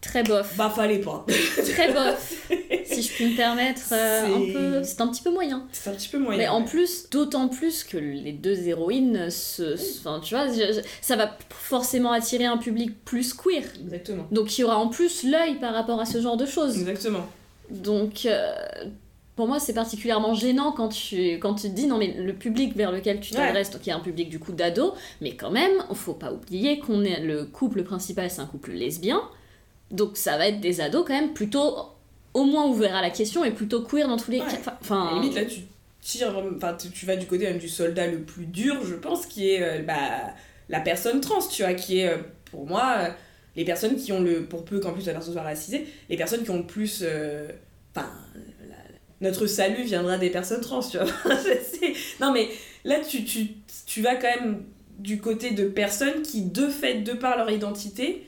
Très 0.00 0.22
bof. 0.22 0.54
bah 0.56 0.72
fallait 0.74 1.00
pas. 1.00 1.24
Très 1.56 1.92
bof. 1.92 2.50
si 3.02 3.08
je 3.08 3.12
puis 3.14 3.26
me 3.32 3.36
permettre, 3.36 3.82
euh, 3.92 4.82
C'est- 4.84 5.00
un 5.00 5.08
petit 5.08 5.22
peu 5.22 5.30
moyen. 5.30 5.66
C'est 5.72 5.90
un 5.90 5.94
petit 5.94 6.08
peu 6.08 6.18
moyen. 6.18 6.38
Mais 6.38 6.48
en 6.48 6.62
plus, 6.62 7.08
d'autant 7.10 7.48
plus 7.48 7.84
que 7.84 7.96
les 7.96 8.32
deux 8.32 8.66
héroïnes, 8.68 9.30
se, 9.30 9.74
enfin, 10.00 10.20
tu 10.22 10.34
vois, 10.34 10.46
je- 10.48 10.72
je- 10.74 10.80
ça 11.00 11.16
va 11.16 11.36
forcément 11.50 12.12
attirer 12.12 12.44
un 12.46 12.56
public 12.58 13.04
plus 13.04 13.32
queer. 13.34 13.62
Exactement. 13.84 14.26
Donc 14.32 14.56
il 14.56 14.62
y 14.62 14.64
aura 14.64 14.78
en 14.78 14.88
plus 14.88 15.22
l'œil 15.22 15.56
par 15.60 15.74
rapport 15.74 16.00
à 16.00 16.04
ce 16.06 16.20
genre 16.20 16.36
de 16.36 16.46
choses. 16.46 16.76
Exactement. 16.78 17.26
Donc 17.70 18.26
euh, 18.26 18.52
pour 19.34 19.48
moi 19.48 19.58
c'est 19.58 19.74
particulièrement 19.74 20.34
gênant 20.34 20.72
quand 20.72 20.88
tu, 20.88 21.32
quand 21.34 21.54
tu 21.54 21.62
te 21.68 21.74
dis 21.74 21.86
non 21.86 21.98
mais 21.98 22.14
le 22.16 22.32
public 22.32 22.74
vers 22.76 22.92
lequel 22.92 23.20
tu 23.20 23.34
Ouais. 23.34 23.40
t'adresses, 23.40 23.70
donc 23.70 23.84
il 23.86 23.90
y 23.90 23.92
a 23.92 23.96
un 23.96 24.00
public 24.00 24.28
du 24.30 24.38
coup 24.38 24.52
d'ados, 24.52 24.92
mais 25.20 25.32
quand 25.34 25.50
même, 25.50 25.72
faut 25.94 26.14
pas 26.14 26.32
oublier 26.32 26.78
qu'on 26.78 27.02
est 27.04 27.20
le 27.20 27.44
couple 27.44 27.82
principal 27.82 28.30
c'est 28.30 28.40
un 28.40 28.46
couple 28.46 28.70
lesbien, 28.72 29.20
donc 29.90 30.16
ça 30.16 30.38
va 30.38 30.46
être 30.48 30.60
des 30.60 30.80
ados 30.80 31.04
quand 31.06 31.12
même 31.14 31.32
plutôt 31.34 31.74
au 32.36 32.44
moins 32.44 32.66
ouverts 32.66 32.94
à 32.94 33.00
la 33.00 33.08
question 33.08 33.44
et 33.44 33.50
plutôt 33.50 33.82
queer 33.82 34.06
dans 34.08 34.18
tous 34.18 34.30
les 34.30 34.40
Ouais. 34.40 34.46
cas. 34.46 34.76
Enfin, 34.82 35.14
limite, 35.14 35.34
là, 35.34 35.46
tu 35.46 35.60
tires, 36.02 36.36
enfin, 36.54 36.76
tu, 36.76 37.06
vas 37.06 37.16
du 37.16 37.26
côté 37.26 37.44
même 37.44 37.56
du 37.58 37.68
soldat 37.68 38.06
le 38.06 38.20
plus 38.20 38.44
dur, 38.44 38.84
je 38.84 38.94
pense, 38.94 39.24
qui 39.24 39.50
est 39.50 39.62
euh, 39.62 39.82
bah, 39.82 40.34
la 40.68 40.80
personne 40.80 41.20
trans, 41.22 41.40
tu 41.40 41.62
vois, 41.62 41.72
qui 41.72 42.00
est, 42.00 42.08
euh, 42.08 42.18
pour 42.50 42.66
moi, 42.66 42.96
euh, 42.98 43.08
les 43.56 43.64
personnes 43.64 43.96
qui 43.96 44.12
ont 44.12 44.20
le, 44.20 44.44
pour 44.44 44.66
peu 44.66 44.80
qu'en 44.80 44.92
plus 44.92 45.06
la 45.06 45.14
personne 45.14 45.32
soit 45.32 45.42
racisée, 45.42 45.86
les 46.10 46.16
personnes 46.18 46.44
qui 46.44 46.50
ont 46.50 46.58
le 46.58 46.66
plus, 46.66 47.02
enfin, 47.94 48.06
notre 49.22 49.46
salut 49.46 49.82
viendra 49.84 50.18
des 50.18 50.28
personnes 50.28 50.60
trans, 50.60 50.80
tu 50.80 50.98
vois. 50.98 51.06
Non, 52.20 52.32
mais 52.34 52.48
là, 52.84 52.96
tu, 53.00 53.24
tu, 53.24 53.48
tu 53.86 54.02
vas 54.02 54.14
quand 54.16 54.28
même 54.28 54.62
du 54.98 55.20
côté 55.20 55.52
de 55.52 55.66
personnes 55.68 56.20
qui, 56.22 56.42
de 56.42 56.68
fait, 56.68 57.00
de 57.00 57.12
par 57.14 57.38
leur 57.38 57.50
identité, 57.50 58.26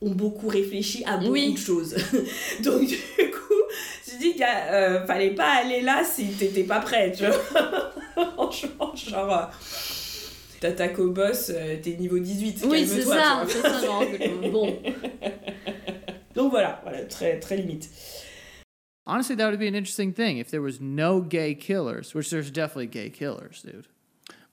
ont 0.00 0.10
beaucoup 0.10 0.48
réfléchi 0.48 1.02
à 1.04 1.16
beaucoup 1.16 1.32
Oui. 1.32 1.52
de 1.54 1.58
choses. 1.58 1.94
Donc, 2.62 2.86
du 2.86 2.96
coup, 2.96 3.62
tu 4.08 4.16
dis 4.18 4.32
qu'il 4.34 4.44
euh, 4.44 5.04
fallait 5.06 5.34
pas 5.34 5.56
aller 5.62 5.80
là 5.80 6.04
si 6.04 6.26
t'étais 6.28 6.64
pas 6.64 6.80
prêt, 6.80 7.12
tu 7.16 7.24
vois. 7.26 7.92
Franchement, 8.34 8.94
genre. 8.94 9.32
euh, 9.32 9.44
T'attaques 10.60 10.98
au 10.98 11.10
boss, 11.12 11.52
euh, 11.54 11.76
t'es 11.80 11.92
niveau 11.92 12.18
18. 12.18 12.64
Oui, 12.66 12.84
c'est 12.86 13.02
ça, 13.02 13.44
c'est 13.48 13.60
ça, 13.60 13.80
genre, 13.80 14.02
bon. 14.52 14.76
Donc 16.34 16.50
voilà, 16.50 16.80
voilà 16.82 17.04
très, 17.04 17.38
très 17.38 17.56
limite. 17.56 17.88
Honestly, 19.06 19.36
that 19.36 19.48
would 19.50 19.58
be 19.60 19.68
an 19.68 19.74
interesting 19.76 20.12
thing 20.12 20.38
if 20.38 20.50
there 20.50 20.60
was 20.60 20.80
no 20.80 21.20
gay 21.20 21.54
killers, 21.54 22.12
which 22.14 22.30
there's 22.30 22.50
definitely 22.50 22.86
gay 22.88 23.08
killers, 23.08 23.62
dude. 23.64 23.86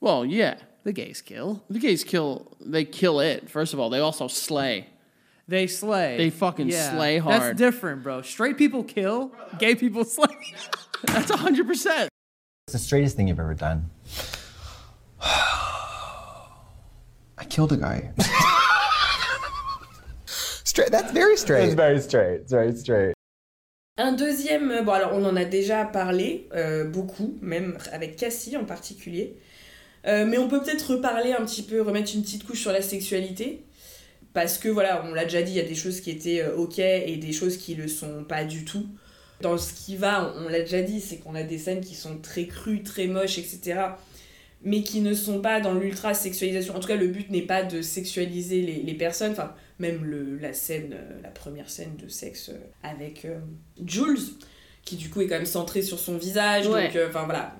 Well, 0.00 0.24
yeah. 0.24 0.56
The 0.84 0.92
gays 0.92 1.20
kill. 1.20 1.64
The 1.68 1.80
gays 1.80 2.04
kill. 2.04 2.46
They 2.64 2.84
kill 2.84 3.18
it. 3.18 3.50
First 3.50 3.74
of 3.74 3.80
all, 3.80 3.90
they 3.90 3.98
also 3.98 4.28
slay. 4.28 4.86
They 5.48 5.66
slay. 5.68 6.16
They 6.16 6.30
fucking 6.30 6.68
Yeah, 6.68 6.90
slay 6.96 7.20
That's 7.20 7.44
hard. 7.44 7.56
different, 7.56 8.02
bro. 8.02 8.22
Straight 8.22 8.58
people 8.58 8.82
kill, 8.82 9.30
gay 9.58 9.74
people 9.76 10.04
slay. 10.16 10.26
That's 11.06 11.30
hundred 11.30 11.66
percent. 11.68 12.08
What's 12.66 12.72
the 12.72 12.78
straightest 12.78 13.16
thing 13.16 13.28
you've 13.28 13.38
ever 13.38 13.54
done? 13.54 13.90
I 17.38 17.44
killed 17.48 17.72
a 17.72 17.76
guy. 17.76 18.10
Straight. 20.64 20.90
That's 20.90 21.12
very 21.12 21.36
straight. 21.36 21.74
very 21.74 22.00
straight. 22.00 22.40
It's 22.42 22.50
very 22.52 22.76
straight. 22.76 23.14
Un 23.98 24.12
deuxième, 24.12 24.84
bon 24.84 24.92
alors 24.92 25.14
on 25.14 25.24
en 25.24 25.36
a 25.36 25.44
déjà 25.46 25.84
parlé, 25.86 26.48
euh, 26.54 26.84
beaucoup, 26.84 27.38
même 27.40 27.78
avec 27.92 28.16
Cassie 28.16 28.56
en 28.56 28.64
particulier. 28.64 29.38
Euh, 30.06 30.26
mais 30.26 30.36
on 30.38 30.48
peut 30.48 30.60
peut-être 30.62 30.92
reparler 30.96 31.32
un 31.32 31.44
petit 31.46 31.62
peu, 31.62 31.80
remettre 31.80 32.10
une 32.14 32.22
petite 32.22 32.46
couche 32.46 32.60
sur 32.60 32.72
la 32.72 32.82
sexualité. 32.82 33.64
Parce 34.36 34.58
que 34.58 34.68
voilà, 34.68 35.02
on 35.06 35.14
l'a 35.14 35.24
déjà 35.24 35.40
dit, 35.40 35.52
il 35.52 35.56
y 35.56 35.60
a 35.60 35.64
des 35.64 35.74
choses 35.74 36.02
qui 36.02 36.10
étaient 36.10 36.42
euh, 36.42 36.56
ok 36.56 36.78
et 36.78 37.16
des 37.16 37.32
choses 37.32 37.56
qui 37.56 37.74
le 37.74 37.88
sont 37.88 38.22
pas 38.22 38.44
du 38.44 38.66
tout. 38.66 38.86
Dans 39.40 39.56
ce 39.56 39.72
qui 39.72 39.96
va, 39.96 40.34
on, 40.36 40.44
on 40.44 40.48
l'a 40.50 40.60
déjà 40.60 40.82
dit, 40.82 41.00
c'est 41.00 41.16
qu'on 41.16 41.34
a 41.34 41.42
des 41.42 41.56
scènes 41.56 41.80
qui 41.80 41.94
sont 41.94 42.18
très 42.18 42.46
crues, 42.46 42.82
très 42.82 43.06
moches, 43.06 43.38
etc. 43.38 43.80
Mais 44.62 44.82
qui 44.82 45.00
ne 45.00 45.14
sont 45.14 45.40
pas 45.40 45.60
dans 45.62 45.72
l'ultra 45.72 46.12
sexualisation. 46.12 46.76
En 46.76 46.80
tout 46.80 46.88
cas, 46.88 46.96
le 46.96 47.06
but 47.06 47.30
n'est 47.30 47.46
pas 47.46 47.62
de 47.62 47.80
sexualiser 47.80 48.60
les, 48.60 48.82
les 48.82 48.94
personnes. 48.94 49.32
Enfin, 49.32 49.54
même 49.78 50.04
le, 50.04 50.36
la 50.36 50.52
scène, 50.52 50.92
euh, 50.92 51.18
la 51.22 51.30
première 51.30 51.70
scène 51.70 51.96
de 51.96 52.08
sexe 52.08 52.50
euh, 52.50 52.58
avec 52.82 53.24
euh, 53.24 53.38
Jules, 53.86 54.18
qui 54.84 54.96
du 54.96 55.08
coup 55.08 55.22
est 55.22 55.28
quand 55.28 55.36
même 55.36 55.46
centrée 55.46 55.80
sur 55.80 55.98
son 55.98 56.18
visage. 56.18 56.66
Ouais. 56.66 56.88
Donc, 56.88 56.96
euh, 56.96 57.08
enfin 57.08 57.24
voilà. 57.24 57.56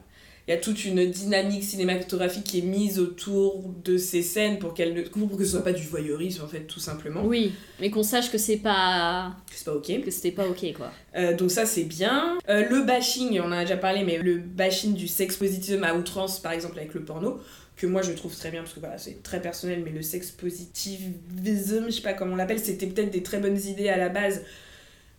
Il 0.49 0.53
y 0.53 0.55
a 0.55 0.61
toute 0.61 0.85
une 0.85 1.05
dynamique 1.11 1.65
cinématographique 1.65 2.45
qui 2.45 2.59
est 2.61 2.63
mise 2.63 3.01
autour 3.01 3.65
de 3.85 3.97
ces 3.99 4.23
scènes 4.23 4.61
pour, 4.61 4.75
qu'elles 4.75 4.95
ne- 4.95 5.03
pour 5.03 5.37
que 5.37 5.45
ce 5.45 5.51
soit 5.53 5.65
pas 5.65 5.73
du 5.73 5.83
voyeurisme, 5.83 6.45
en 6.45 6.47
fait, 6.47 6.61
tout 6.61 6.79
simplement. 6.79 7.25
Oui, 7.25 7.53
mais 7.81 7.91
qu'on 7.91 8.05
sache 8.05 8.31
que 8.31 8.39
c'est 8.39 8.59
pas. 8.59 9.35
Que 9.51 9.57
c'est 9.57 9.65
pas 9.65 9.75
ok. 9.75 10.05
que 10.05 10.11
c'était 10.13 10.31
pas 10.31 10.47
ok, 10.47 10.73
quoi. 10.77 10.93
Euh, 11.17 11.37
donc 11.37 11.51
ça 11.51 11.67
c'est 11.67 11.83
bien. 11.83 12.39
Euh, 12.49 12.69
le 12.69 12.83
bashing, 12.83 13.41
on 13.41 13.47
en 13.47 13.53
a 13.53 13.63
déjà 13.63 13.77
parlé, 13.77 14.05
mais 14.05 14.19
le 14.19 14.37
bashing 14.39 14.95
du 14.95 15.09
sex 15.09 15.37
positivisme 15.37 15.83
à 15.83 15.95
outrance, 15.97 16.39
par 16.39 16.53
exemple 16.53 16.79
avec 16.79 16.95
le 16.95 17.01
porno, 17.03 17.41
que 17.77 17.87
moi 17.89 18.03
je 18.03 18.13
trouve 18.13 18.33
très 18.37 18.51
bien 18.53 18.63
parce 18.63 18.73
que 18.75 18.81
voilà, 18.81 18.99
c'est 18.99 19.23
très 19.25 19.43
personnel, 19.43 19.83
mais 19.85 19.91
le 19.91 20.03
sex 20.03 20.31
positivisme, 20.31 21.87
je 21.87 21.91
sais 21.91 22.03
pas 22.03 22.13
comment 22.13 22.35
on 22.35 22.37
l'appelle, 22.37 22.61
c'était 22.61 22.87
peut-être 22.87 23.11
des 23.11 23.23
très 23.23 23.39
bonnes 23.39 23.59
idées 23.59 23.89
à 23.89 23.97
la 23.97 24.09
base. 24.09 24.43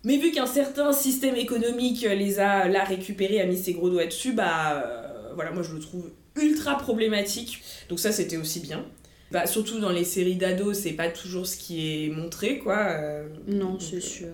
Mais 0.04 0.18
vu 0.18 0.32
qu'un 0.32 0.46
certain 0.46 0.94
système 0.94 1.36
économique 1.36 2.04
les 2.04 2.40
a 2.40 2.68
là 2.70 2.84
récupérés, 2.84 3.42
a 3.42 3.46
mis 3.46 3.58
ses 3.58 3.74
gros 3.74 3.90
doigts 3.90 4.06
dessus, 4.06 4.32
bah 4.34 4.84
euh, 4.86 5.04
voilà, 5.38 5.52
moi 5.52 5.64
je 5.64 5.74
le 5.74 5.80
trouve 5.80 6.10
ultra 6.36 6.78
problématique. 6.78 7.62
Donc 7.90 8.00
ça 8.00 8.12
c'était 8.12 8.38
aussi 8.38 8.60
bien. 8.60 8.84
Bah, 9.32 9.46
surtout 9.46 9.80
dans 9.80 9.92
les 9.92 10.04
séries 10.04 10.36
d'ados, 10.36 10.78
c'est 10.78 10.92
pas 10.94 11.10
toujours 11.10 11.48
ce 11.48 11.58
qui 11.58 12.06
est 12.06 12.10
montré, 12.10 12.60
quoi. 12.60 12.78
euh, 12.78 13.28
Non, 13.48 13.78
c'est 13.80 13.98
euh, 13.98 14.00
sûr. 14.02 14.28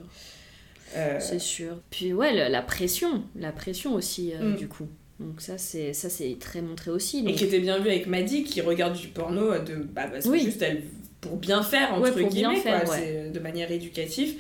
euh, 0.96 1.18
C'est 1.20 1.40
sûr. 1.40 1.80
Puis 1.90 2.14
ouais, 2.14 2.48
la 2.50 2.62
pression, 2.62 3.24
la 3.36 3.52
pression 3.52 3.96
aussi, 3.96 4.34
Mm. 4.40 4.56
du 4.56 4.68
coup. 4.68 4.88
Donc 5.20 5.42
ça, 5.42 5.58
c'est 5.58 5.94
ça 5.94 6.10
c'est 6.10 6.38
très 6.40 6.62
montré 6.62 6.92
aussi. 6.92 7.24
Et 7.28 7.34
qui 7.34 7.44
était 7.46 7.60
bien 7.60 7.80
vu 7.80 7.90
avec 7.90 8.08
Maddy 8.08 8.44
qui 8.44 8.62
regarde 8.62 8.96
du 8.98 9.08
porno 9.08 9.58
de 9.60 9.76
bah 9.76 10.08
parce 10.12 10.26
que 10.28 10.38
juste 10.38 10.62
elle 10.62 10.84
pour 11.22 11.38
bien 11.38 11.64
faire 11.64 11.94
entre 11.94 12.02
Ouais, 12.04 12.12
pour 12.12 12.30
bien 12.32 12.50
guillemets 12.50 12.62
faire, 12.64 12.84
quoi, 12.84 12.94
ouais. 12.96 13.00
c'est 13.24 13.32
de 13.32 13.40
manière 13.40 13.72
éducative. 13.72 14.36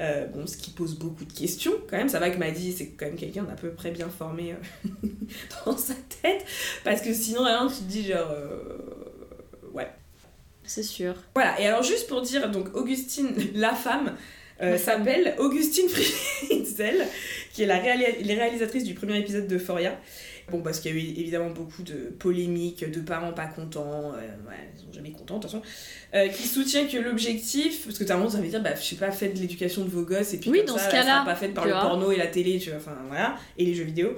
Euh, 0.00 0.26
bon, 0.26 0.46
ce 0.46 0.56
qui 0.56 0.70
pose 0.70 0.94
beaucoup 0.96 1.24
de 1.24 1.32
questions 1.32 1.72
quand 1.90 1.96
même. 1.96 2.08
Ça 2.08 2.20
va 2.20 2.30
que 2.30 2.38
Maddy, 2.38 2.72
c'est 2.72 2.90
quand 2.90 3.06
même 3.06 3.16
quelqu'un 3.16 3.42
d'à 3.42 3.54
peu 3.54 3.70
près 3.70 3.90
bien 3.90 4.08
formé 4.08 4.52
euh, 4.52 4.88
dans 5.66 5.76
sa 5.76 5.94
tête. 6.22 6.44
Parce 6.84 7.00
que 7.00 7.12
sinon, 7.12 7.42
vraiment, 7.42 7.68
tu 7.68 7.78
te 7.78 7.82
dis 7.82 8.04
genre. 8.06 8.30
euh, 8.30 8.78
Ouais. 9.74 9.88
C'est 10.64 10.82
sûr. 10.82 11.14
Voilà, 11.34 11.60
et 11.60 11.66
alors 11.66 11.82
juste 11.82 12.06
pour 12.08 12.20
dire, 12.22 12.50
donc 12.50 12.74
Augustine, 12.76 13.30
la 13.54 13.74
femme, 13.74 14.14
s'appelle 14.76 15.34
Augustine 15.38 15.88
Friedzel, 15.88 17.06
qui 17.52 17.62
est 17.62 17.66
la, 17.66 17.78
réali- 17.78 18.24
la 18.24 18.34
réalisatrice 18.34 18.84
du 18.84 18.94
premier 18.94 19.18
épisode 19.18 19.46
d'Euphoria. 19.46 19.98
Bon, 20.50 20.62
parce 20.62 20.80
qu'il 20.80 20.94
y 20.94 20.94
a 20.94 20.98
eu 20.98 21.02
évidemment 21.02 21.50
beaucoup 21.50 21.82
de 21.82 22.12
polémiques, 22.18 22.90
de 22.90 23.00
parents 23.00 23.32
pas 23.32 23.46
contents, 23.46 24.12
euh, 24.14 24.48
ouais, 24.48 24.56
ils 24.74 24.80
sont 24.80 24.92
jamais 24.92 25.10
contents 25.10 25.40
façon, 25.40 25.62
euh, 26.14 26.28
qui 26.28 26.48
soutient 26.48 26.86
que 26.86 26.96
l'objectif, 26.96 27.84
parce 27.84 27.98
que 27.98 28.04
t'as 28.04 28.14
un 28.14 28.18
moment, 28.18 28.30
ça 28.30 28.40
veut 28.40 28.48
dire, 28.48 28.62
bah, 28.62 28.74
je 28.74 28.82
sais 28.82 28.96
pas, 28.96 29.10
faites 29.10 29.34
de 29.34 29.40
l'éducation 29.40 29.84
de 29.84 29.90
vos 29.90 30.02
gosses, 30.02 30.34
et 30.34 30.38
puis 30.38 30.50
Oui, 30.50 30.58
comme 30.58 30.68
dans 30.68 30.78
ça, 30.78 30.86
ce 30.86 30.90
cas-là, 30.90 31.14
sera 31.16 31.24
pas 31.24 31.36
faite 31.36 31.54
par 31.54 31.66
le 31.66 31.72
vois. 31.72 31.82
porno 31.82 32.10
et 32.10 32.16
la 32.16 32.26
télé, 32.26 32.58
tu 32.58 32.70
vois, 32.70 32.78
enfin 32.78 32.96
voilà, 33.08 33.36
et 33.56 33.64
les 33.64 33.74
jeux 33.74 33.84
vidéo. 33.84 34.16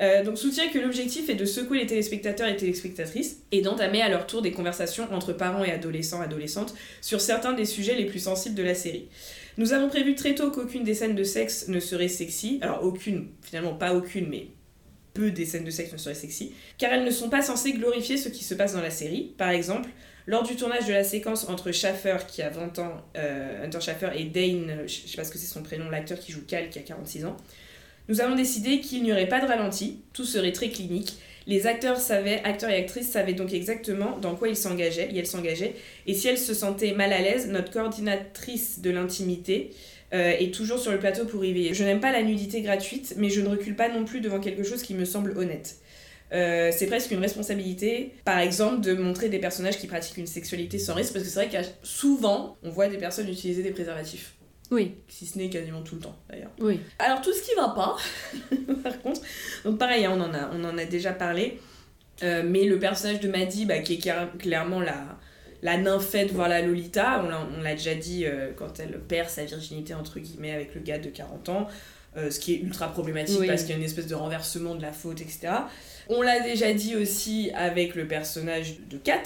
Euh, 0.00 0.24
donc 0.24 0.38
soutient 0.38 0.68
que 0.70 0.78
l'objectif 0.80 1.28
est 1.28 1.36
de 1.36 1.44
secouer 1.44 1.78
les 1.78 1.86
téléspectateurs 1.86 2.48
et 2.48 2.56
téléspectatrices 2.56 3.42
et 3.52 3.62
d'entamer 3.62 4.02
à 4.02 4.08
leur 4.08 4.26
tour 4.26 4.42
des 4.42 4.50
conversations 4.50 5.06
entre 5.12 5.32
parents 5.32 5.62
et 5.62 5.70
adolescents 5.70 6.20
adolescentes 6.20 6.74
sur 7.00 7.20
certains 7.20 7.52
des 7.52 7.64
sujets 7.64 7.94
les 7.94 8.06
plus 8.06 8.18
sensibles 8.18 8.56
de 8.56 8.64
la 8.64 8.74
série. 8.74 9.08
Nous 9.56 9.72
avons 9.72 9.88
prévu 9.88 10.16
très 10.16 10.34
tôt 10.34 10.50
qu'aucune 10.50 10.82
des 10.82 10.94
scènes 10.94 11.14
de 11.14 11.22
sexe 11.22 11.68
ne 11.68 11.78
serait 11.78 12.08
sexy, 12.08 12.58
alors 12.60 12.82
aucune, 12.82 13.28
finalement 13.40 13.74
pas 13.74 13.94
aucune, 13.94 14.28
mais 14.28 14.48
peu 15.14 15.30
des 15.30 15.46
scènes 15.46 15.64
de 15.64 15.70
sexe 15.70 15.92
ne 15.92 15.96
seraient 15.96 16.14
sexy, 16.14 16.52
car 16.76 16.92
elles 16.92 17.04
ne 17.04 17.10
sont 17.10 17.30
pas 17.30 17.40
censées 17.40 17.72
glorifier 17.72 18.16
ce 18.16 18.28
qui 18.28 18.44
se 18.44 18.54
passe 18.54 18.74
dans 18.74 18.82
la 18.82 18.90
série. 18.90 19.32
Par 19.38 19.50
exemple, 19.50 19.88
lors 20.26 20.42
du 20.42 20.56
tournage 20.56 20.86
de 20.86 20.92
la 20.92 21.04
séquence 21.04 21.48
entre 21.48 21.72
Schaffer, 21.72 22.16
qui 22.28 22.42
a 22.42 22.50
20 22.50 22.78
ans, 22.80 22.96
euh, 23.16 23.64
Hunter 23.64 23.80
Schaffer, 23.80 24.10
et 24.16 24.24
Dane, 24.24 24.86
je 24.86 25.08
sais 25.08 25.16
pas 25.16 25.24
ce 25.24 25.30
que 25.30 25.38
c'est 25.38 25.46
son 25.46 25.62
prénom, 25.62 25.88
l'acteur 25.88 26.18
qui 26.18 26.32
joue 26.32 26.42
Cal, 26.46 26.68
qui 26.68 26.78
a 26.78 26.82
46 26.82 27.26
ans, 27.26 27.36
nous 28.08 28.20
avons 28.20 28.34
décidé 28.34 28.80
qu'il 28.80 29.02
n'y 29.02 29.12
aurait 29.12 29.28
pas 29.28 29.40
de 29.40 29.46
ralenti, 29.46 30.02
tout 30.12 30.24
serait 30.24 30.52
très 30.52 30.68
clinique. 30.68 31.14
Les 31.46 31.66
acteurs 31.66 31.98
savaient, 31.98 32.42
acteurs 32.44 32.70
et 32.70 32.76
actrices 32.76 33.10
savaient 33.10 33.34
donc 33.34 33.52
exactement 33.52 34.18
dans 34.18 34.34
quoi 34.34 34.48
ils 34.48 34.56
s'engageaient, 34.56 35.10
et 35.12 35.18
elles 35.18 35.26
s'engageaient. 35.26 35.74
Et 36.06 36.14
si 36.14 36.28
elles 36.28 36.38
se 36.38 36.54
sentaient 36.54 36.92
mal 36.92 37.12
à 37.12 37.20
l'aise, 37.20 37.48
notre 37.48 37.70
coordinatrice 37.70 38.80
de 38.80 38.90
l'intimité 38.90 39.70
euh, 40.14 40.30
est 40.38 40.54
toujours 40.54 40.78
sur 40.78 40.92
le 40.92 40.98
plateau 40.98 41.24
pour 41.26 41.44
y 41.44 41.52
veiller. 41.52 41.74
Je 41.74 41.84
n'aime 41.84 42.00
pas 42.00 42.12
la 42.12 42.22
nudité 42.22 42.62
gratuite, 42.62 43.14
mais 43.18 43.28
je 43.28 43.40
ne 43.40 43.48
recule 43.48 43.74
pas 43.76 43.88
non 43.88 44.04
plus 44.04 44.20
devant 44.20 44.40
quelque 44.40 44.62
chose 44.62 44.82
qui 44.82 44.94
me 44.94 45.04
semble 45.04 45.36
honnête. 45.36 45.76
Euh, 46.32 46.70
c'est 46.76 46.86
presque 46.86 47.10
une 47.10 47.18
responsabilité, 47.20 48.12
par 48.24 48.38
exemple, 48.38 48.80
de 48.80 48.94
montrer 48.94 49.28
des 49.28 49.38
personnages 49.38 49.78
qui 49.78 49.86
pratiquent 49.86 50.16
une 50.16 50.26
sexualité 50.26 50.78
sans 50.78 50.94
risque, 50.94 51.12
parce 51.12 51.24
que 51.24 51.30
c'est 51.30 51.46
vrai 51.46 51.48
que 51.62 51.66
souvent, 51.82 52.56
on 52.62 52.70
voit 52.70 52.88
des 52.88 52.96
personnes 52.98 53.28
utiliser 53.28 53.62
des 53.62 53.70
préservatifs. 53.70 54.34
Oui. 54.70 54.94
Si 55.08 55.26
ce 55.26 55.36
n'est 55.38 55.50
quasiment 55.50 55.82
tout 55.82 55.96
le 55.96 56.00
temps, 56.00 56.16
d'ailleurs. 56.28 56.50
Oui. 56.58 56.80
Alors 56.98 57.20
tout 57.20 57.32
ce 57.32 57.42
qui 57.42 57.54
va 57.54 57.68
pas, 57.68 57.96
par 58.82 59.00
contre, 59.02 59.20
donc 59.64 59.78
pareil, 59.78 60.06
hein, 60.06 60.12
on 60.16 60.20
en 60.20 60.32
a, 60.34 60.50
on 60.52 60.64
en 60.64 60.78
a 60.78 60.84
déjà 60.86 61.12
parlé, 61.12 61.60
euh, 62.22 62.42
mais 62.44 62.64
le 62.64 62.78
personnage 62.78 63.20
de 63.20 63.28
Maddy, 63.28 63.66
bah, 63.66 63.78
qui 63.80 63.94
est 63.94 63.98
clair- 63.98 64.30
clairement 64.38 64.80
la, 64.80 65.18
la 65.64 65.78
nymphette, 65.78 66.30
voire 66.30 66.48
la 66.48 66.60
Lolita, 66.60 67.22
on 67.24 67.28
l'a, 67.28 67.48
on 67.58 67.62
l'a 67.62 67.74
déjà 67.74 67.94
dit 67.94 68.26
euh, 68.26 68.52
quand 68.54 68.78
elle 68.78 69.00
perd 69.00 69.28
sa 69.30 69.44
virginité, 69.46 69.94
entre 69.94 70.20
guillemets, 70.20 70.52
avec 70.52 70.74
le 70.74 70.80
gars 70.82 70.98
de 70.98 71.08
40 71.08 71.48
ans, 71.48 71.66
euh, 72.16 72.30
ce 72.30 72.38
qui 72.38 72.52
est 72.54 72.58
ultra 72.58 72.92
problématique 72.92 73.38
Oui. 73.40 73.46
parce 73.48 73.62
qu'il 73.62 73.70
y 73.70 73.74
a 73.74 73.78
une 73.78 73.84
espèce 73.84 74.06
de 74.06 74.14
renversement 74.14 74.74
de 74.74 74.82
la 74.82 74.92
faute, 74.92 75.22
etc. 75.22 75.48
On 76.10 76.20
l'a 76.20 76.40
déjà 76.40 76.72
dit 76.74 76.94
aussi 76.96 77.50
avec 77.54 77.94
le 77.94 78.06
personnage 78.06 78.74
de 78.90 78.98
Kat, 78.98 79.22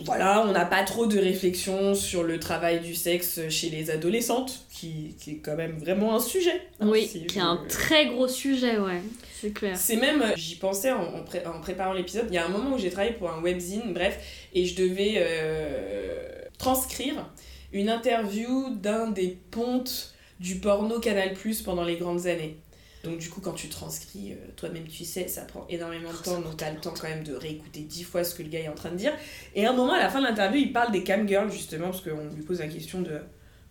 voilà, 0.00 0.44
on 0.46 0.52
n'a 0.52 0.64
pas 0.64 0.82
trop 0.84 1.06
de 1.06 1.18
réflexion 1.18 1.94
sur 1.94 2.22
le 2.24 2.40
travail 2.40 2.80
du 2.80 2.94
sexe 2.94 3.40
chez 3.50 3.68
les 3.70 3.90
adolescentes, 3.90 4.66
qui, 4.72 5.14
qui 5.20 5.32
est 5.32 5.36
quand 5.36 5.54
même 5.56 5.78
vraiment 5.78 6.14
un 6.16 6.20
sujet. 6.20 6.62
hein, 6.80 6.88
Oui, 6.90 7.06
si 7.06 7.26
qui 7.26 7.38
est 7.38 7.42
un 7.42 7.60
très 7.68 8.06
gros 8.06 8.26
sujet, 8.26 8.78
ouais. 8.78 9.00
C'est 9.40 9.50
clair. 9.52 9.76
C'est 9.76 9.96
même, 9.96 10.24
j'y 10.36 10.56
pensais 10.56 10.90
en, 10.92 11.02
en 11.02 11.22
pré- 11.24 11.44
en 11.46 11.60
préparant 11.60 11.92
l'épisode, 11.92 12.26
il 12.30 12.34
y 12.34 12.38
a 12.38 12.46
un 12.46 12.48
moment 12.48 12.74
où 12.74 12.78
j'ai 12.78 12.90
travaillé 12.90 13.12
pour 13.14 13.30
un 13.30 13.40
webzine, 13.42 13.92
bref, 13.92 14.18
et 14.54 14.64
je 14.64 14.74
devais 14.76 15.14
euh, 15.18 16.16
transcrire 16.58 17.30
une 17.72 17.88
interview 17.88 18.70
d'un 18.76 19.10
des 19.10 19.38
pontes 19.50 20.14
du 20.40 20.56
porno 20.56 20.98
Canal 21.00 21.34
Plus 21.34 21.62
pendant 21.62 21.84
les 21.84 21.96
grandes 21.96 22.26
années. 22.26 22.56
Donc 23.04 23.18
du 23.18 23.28
coup, 23.28 23.40
quand 23.40 23.52
tu 23.54 23.68
transcris, 23.68 24.32
euh, 24.32 24.36
toi-même 24.56 24.84
tu 24.86 25.04
sais, 25.04 25.26
ça 25.26 25.42
prend 25.42 25.66
énormément 25.68 26.12
de 26.12 26.16
temps, 26.18 26.40
donc 26.40 26.56
t'as 26.56 26.70
le 26.70 26.78
temps 26.78 26.94
quand 26.98 27.08
même 27.08 27.24
de 27.24 27.34
réécouter 27.34 27.80
dix 27.80 28.04
fois 28.04 28.22
ce 28.22 28.34
que 28.34 28.42
le 28.44 28.48
gars 28.48 28.60
est 28.60 28.68
en 28.68 28.74
train 28.74 28.90
de 28.90 28.96
dire. 28.96 29.12
Et 29.56 29.66
à 29.66 29.70
un 29.70 29.72
moment, 29.72 29.92
à 29.94 29.98
la 29.98 30.08
fin 30.08 30.20
de 30.20 30.26
l'interview, 30.26 30.60
il 30.60 30.72
parle 30.72 30.92
des 30.92 31.02
camgirls, 31.02 31.50
justement, 31.50 31.86
parce 31.90 32.00
qu'on 32.00 32.28
lui 32.34 32.42
pose 32.44 32.60
la 32.60 32.68
question 32.68 33.00
de 33.02 33.18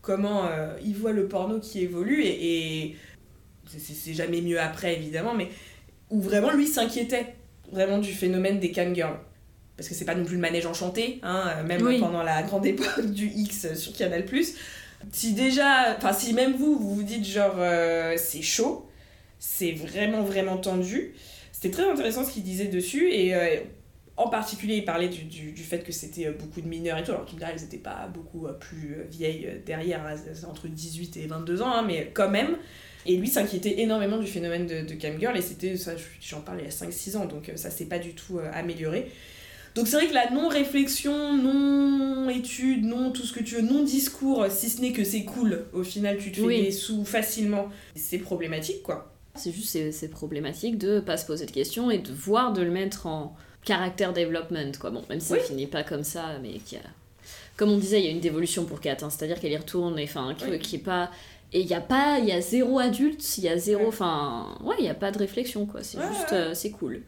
comment 0.01 0.47
euh, 0.47 0.75
il 0.84 0.95
voit 0.95 1.13
le 1.13 1.27
porno 1.29 1.59
qui 1.59 1.82
évolue, 1.82 2.23
et, 2.23 2.84
et 2.88 2.95
c'est- 3.67 4.13
jamais 4.13 4.41
mieux 4.41 4.59
après 4.59 4.95
évidemment, 4.95 5.34
mais 5.34 5.49
où 6.09 6.19
vraiment 6.21 6.51
lui 6.51 6.67
s'inquiétait 6.67 7.36
vraiment 7.71 7.99
du 7.99 8.11
phénomène 8.11 8.59
des 8.59 8.71
cam 8.71 8.93
girls. 8.93 9.17
Parce 9.77 9.88
que 9.88 9.95
c'est 9.95 10.03
pas 10.05 10.13
non 10.15 10.25
plus 10.25 10.36
le 10.36 10.41
manège 10.41 10.65
enchanté, 10.65 11.19
hein, 11.23 11.45
euh, 11.55 11.63
même 11.63 11.82
Oui. 11.82 11.99
pendant 11.99 12.21
la 12.21 12.43
grande 12.43 12.65
époque 12.65 13.05
du 13.11 13.27
X 13.27 13.73
sur 13.75 13.93
Canal+. 13.93 14.25
Si 15.11 15.34
déjà, 15.34 15.95
enfin 15.97 16.11
si 16.13 16.34
même 16.34 16.53
vous, 16.57 16.77
vous 16.77 16.95
vous 16.95 17.03
dites 17.03 17.25
genre 17.25 17.55
euh, 17.57 18.15
c'est 18.17 18.41
chaud, 18.43 18.88
c'est 19.43 19.71
vraiment 19.71 20.21
vraiment 20.21 20.57
tendu, 20.57 21.13
c'était 21.51 21.71
très 21.71 21.89
intéressant 21.89 22.23
ce 22.23 22.31
qu'il 22.31 22.43
disait 22.43 22.67
dessus 22.67 23.09
et 23.11 23.33
euh, 23.33 23.57
en 24.15 24.29
particulier 24.29 24.75
il 24.75 24.85
parlait 24.85 25.07
du, 25.09 25.23
du, 25.23 25.51
du 25.51 25.63
fait 25.63 25.83
que 25.83 25.91
c'était 25.91 26.27
euh, 26.27 26.31
beaucoup 26.31 26.61
de 26.61 26.67
mineurs 26.67 26.99
et 26.99 27.03
tout, 27.03 27.09
alors 27.11 27.25
qu'il 27.25 27.35
me 27.35 27.39
dirait 27.39 27.53
elles 27.55 27.63
étaient 27.63 27.77
pas 27.77 28.07
beaucoup 28.13 28.45
euh, 28.45 28.53
plus 28.53 28.97
vieilles 29.09 29.49
derrière, 29.65 30.05
hein, 30.05 30.15
entre 30.47 30.67
18 30.67 31.17
et 31.17 31.25
22 31.25 31.61
ans, 31.63 31.71
hein, 31.73 31.83
mais 31.85 32.11
quand 32.13 32.29
même. 32.29 32.55
Et 33.07 33.17
lui 33.17 33.27
s'inquiétait 33.27 33.81
énormément 33.81 34.19
du 34.19 34.27
phénomène 34.27 34.67
de, 34.67 34.81
de 34.81 34.93
camgirl 34.93 35.35
et 35.35 35.41
c'était 35.41 35.75
ça, 35.75 35.93
j'en 36.21 36.41
parlais 36.41 36.61
il 36.61 36.65
y 36.65 36.67
a 36.69 36.71
5-6 36.71 37.17
ans, 37.17 37.25
donc 37.25 37.51
ça 37.55 37.71
s'est 37.71 37.85
pas 37.87 37.97
du 37.97 38.13
tout 38.13 38.37
euh, 38.37 38.47
amélioré. 38.53 39.09
Donc 39.73 39.87
c'est 39.87 39.95
vrai 39.95 40.07
que 40.07 40.13
la 40.13 40.29
non-réflexion, 40.29 41.35
non-étude, 41.37 42.85
non 42.85 43.11
tout 43.11 43.23
ce 43.23 43.33
que 43.33 43.39
tu 43.43 43.55
veux, 43.55 43.61
non-discours, 43.61 44.45
si 44.51 44.69
ce 44.69 44.81
n'est 44.81 44.91
que 44.91 45.03
c'est 45.03 45.23
cool, 45.23 45.65
au 45.73 45.83
final 45.83 46.17
tu 46.17 46.31
te 46.31 46.37
fais 46.37 46.45
Oui. 46.45 46.61
des 46.63 46.71
sous 46.71 47.05
facilement, 47.05 47.69
c'est 47.95 48.17
problématique 48.19 48.83
quoi. 48.83 49.07
C'est 49.41 49.51
juste 49.51 49.91
c'est, 49.91 50.07
problématique 50.09 50.77
de 50.77 50.99
pas 50.99 51.17
se 51.17 51.25
poser 51.25 51.45
de 51.45 51.51
questions 51.51 51.89
et 51.91 51.97
de 51.97 52.11
voir 52.11 52.53
de 52.53 52.61
le 52.61 52.71
mettre 52.71 53.07
en 53.07 53.35
caractère 53.65 54.13
development 54.13 54.77
quoi. 54.79 54.89
Bon, 54.91 55.03
même 55.09 55.19
si 55.19 55.33
Oui. 55.33 55.39
ça 55.39 55.45
finit 55.45 55.67
pas 55.67 55.83
comme 55.83 56.03
ça, 56.03 56.37
mais 56.41 56.53
qu'il 56.59 56.77
y 56.77 56.81
a... 56.81 56.83
comme 57.57 57.69
on 57.71 57.77
disait, 57.77 57.99
il 57.99 58.05
y 58.05 58.07
a 58.07 58.11
une 58.11 58.19
dévolution 58.19 58.65
pour 58.65 58.79
Kat, 58.81 58.97
hein, 59.01 59.09
c'est-à-dire 59.09 59.39
qu'elle 59.39 59.51
y 59.51 59.57
retourne, 59.57 59.97
et 59.99 60.03
enfin 60.03 60.35
Oui. 60.49 60.59
qui 60.59 60.75
est 60.77 60.79
pas 60.79 61.09
et 61.53 61.59
il 61.59 61.67
y 61.67 61.73
a 61.73 61.81
pas, 61.81 62.17
il 62.19 62.25
y 62.25 62.31
a 62.31 62.39
zéro 62.39 62.79
adulte, 62.79 63.37
il 63.37 63.43
y 63.43 63.49
a 63.49 63.57
zéro, 63.57 63.85
enfin 63.89 64.57
ouais, 64.63 64.75
il 64.79 64.85
y 64.85 64.89
a 64.89 64.93
pas 64.93 65.11
de 65.11 65.17
réflexion 65.17 65.65
quoi. 65.65 65.83
C'est 65.83 65.97
Ouais, 65.97 66.05
juste, 66.07 66.31
ouais. 66.31 66.37
euh, 66.37 66.53
c'est 66.53 66.71
cool. 66.71 67.01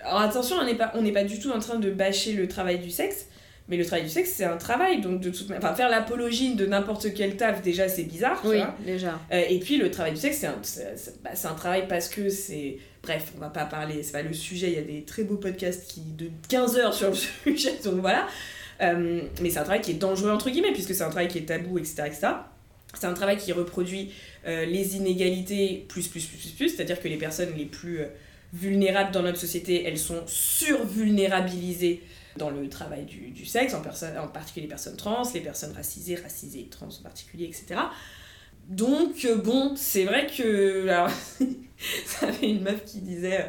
Alors 0.00 0.20
attention, 0.20 0.56
on 0.60 0.64
n'est 0.64 0.74
pas, 0.74 0.90
on 0.94 1.02
n'est 1.02 1.12
pas 1.12 1.24
du 1.24 1.38
tout 1.38 1.50
en 1.50 1.58
train 1.58 1.78
de 1.78 1.90
bâcher 1.90 2.32
le 2.32 2.48
travail 2.48 2.78
du 2.78 2.90
sexe, 2.90 3.26
mais 3.68 3.76
le 3.78 3.84
travail 3.86 4.04
du 4.04 4.10
sexe 4.10 4.32
c'est 4.36 4.44
un 4.44 4.56
travail, 4.58 5.00
donc 5.00 5.20
de 5.20 5.30
toute 5.30 5.50
enfin 5.56 5.74
faire 5.74 5.88
l'apologie 5.88 6.54
de 6.54 6.66
n'importe 6.66 7.14
quel 7.14 7.36
taf 7.36 7.62
déjà 7.62 7.88
c'est 7.88 8.02
bizarre, 8.04 8.40
tu 8.42 8.48
Oui, 8.48 8.56
vois. 8.58 8.74
déjà. 8.84 9.18
Euh, 9.32 9.42
et 9.48 9.58
puis 9.58 9.76
le 9.78 9.90
travail 9.90 10.12
du 10.12 10.20
sexe, 10.20 10.38
c'est 10.38 10.46
un, 10.46 10.58
c'est- 10.62 10.96
c'est- 10.96 11.22
bah, 11.22 11.30
c'est 11.34 11.48
un 11.48 11.54
travail 11.54 11.86
parce 11.88 12.08
que 12.08 12.28
c'est. 12.28 12.76
Bref, 13.02 13.32
on 13.36 13.40
va 13.40 13.48
pas 13.50 13.64
parler, 13.66 14.02
c'est 14.02 14.12
pas 14.12 14.22
le 14.22 14.32
sujet, 14.32 14.68
il 14.68 14.74
y 14.74 14.78
a 14.78 14.82
des 14.82 15.02
très 15.02 15.24
beaux 15.24 15.36
podcasts 15.36 15.90
qui, 15.90 16.00
de 16.00 16.30
15 16.48 16.76
heures 16.78 16.94
sur 16.94 17.08
le 17.10 17.14
sujet, 17.44 17.74
donc 17.84 17.96
voilà. 18.00 18.26
Euh, 18.82 19.20
mais 19.42 19.50
c'est 19.50 19.58
un 19.58 19.62
travail 19.62 19.82
qui 19.82 19.92
est 19.92 19.94
dangereux, 19.94 20.30
entre 20.30 20.50
guillemets, 20.50 20.72
puisque 20.72 20.94
c'est 20.94 21.02
un 21.04 21.10
travail 21.10 21.28
qui 21.28 21.38
est 21.38 21.42
tabou, 21.46 21.78
etc. 21.78 22.02
etc. 22.06 22.28
C'est 22.98 23.06
un 23.06 23.12
travail 23.14 23.36
qui 23.36 23.52
reproduit 23.52 24.12
euh, 24.46 24.64
les 24.66 24.96
inégalités 24.96 25.84
plus, 25.88 26.08
plus, 26.08 26.24
plus, 26.26 26.36
plus, 26.38 26.50
plus, 26.50 26.68
c'est-à-dire 26.70 27.00
que 27.00 27.08
les 27.08 27.16
personnes 27.16 27.50
les 27.56 27.64
plus 27.66 28.00
vulnérables 28.52 29.10
dans 29.12 29.22
notre 29.22 29.38
société, 29.38 29.84
elles 29.84 29.98
sont 29.98 30.22
survulnérabilisées 30.26 32.02
dans 32.36 32.50
le 32.50 32.68
travail 32.68 33.04
du, 33.04 33.46
sexe, 33.46 33.74
en, 33.74 33.80
particulier 33.80 34.66
les 34.66 34.68
personnes 34.68 34.96
trans, 34.96 35.22
les 35.34 35.40
personnes 35.40 35.72
racisées, 35.72 36.16
racisées 36.16 36.68
trans 36.70 36.88
en 36.88 37.02
particulier, 37.02 37.46
etc. 37.46 37.80
Donc, 38.68 39.24
euh, 39.24 39.36
bon, 39.36 39.74
c'est 39.76 40.04
vrai 40.04 40.26
que. 40.26 40.88
Alors, 40.88 41.10
ça 42.06 42.28
avait 42.28 42.48
une 42.48 42.62
meuf 42.62 42.84
qui 42.84 43.00
disait. 43.00 43.40
euh, 43.40 43.48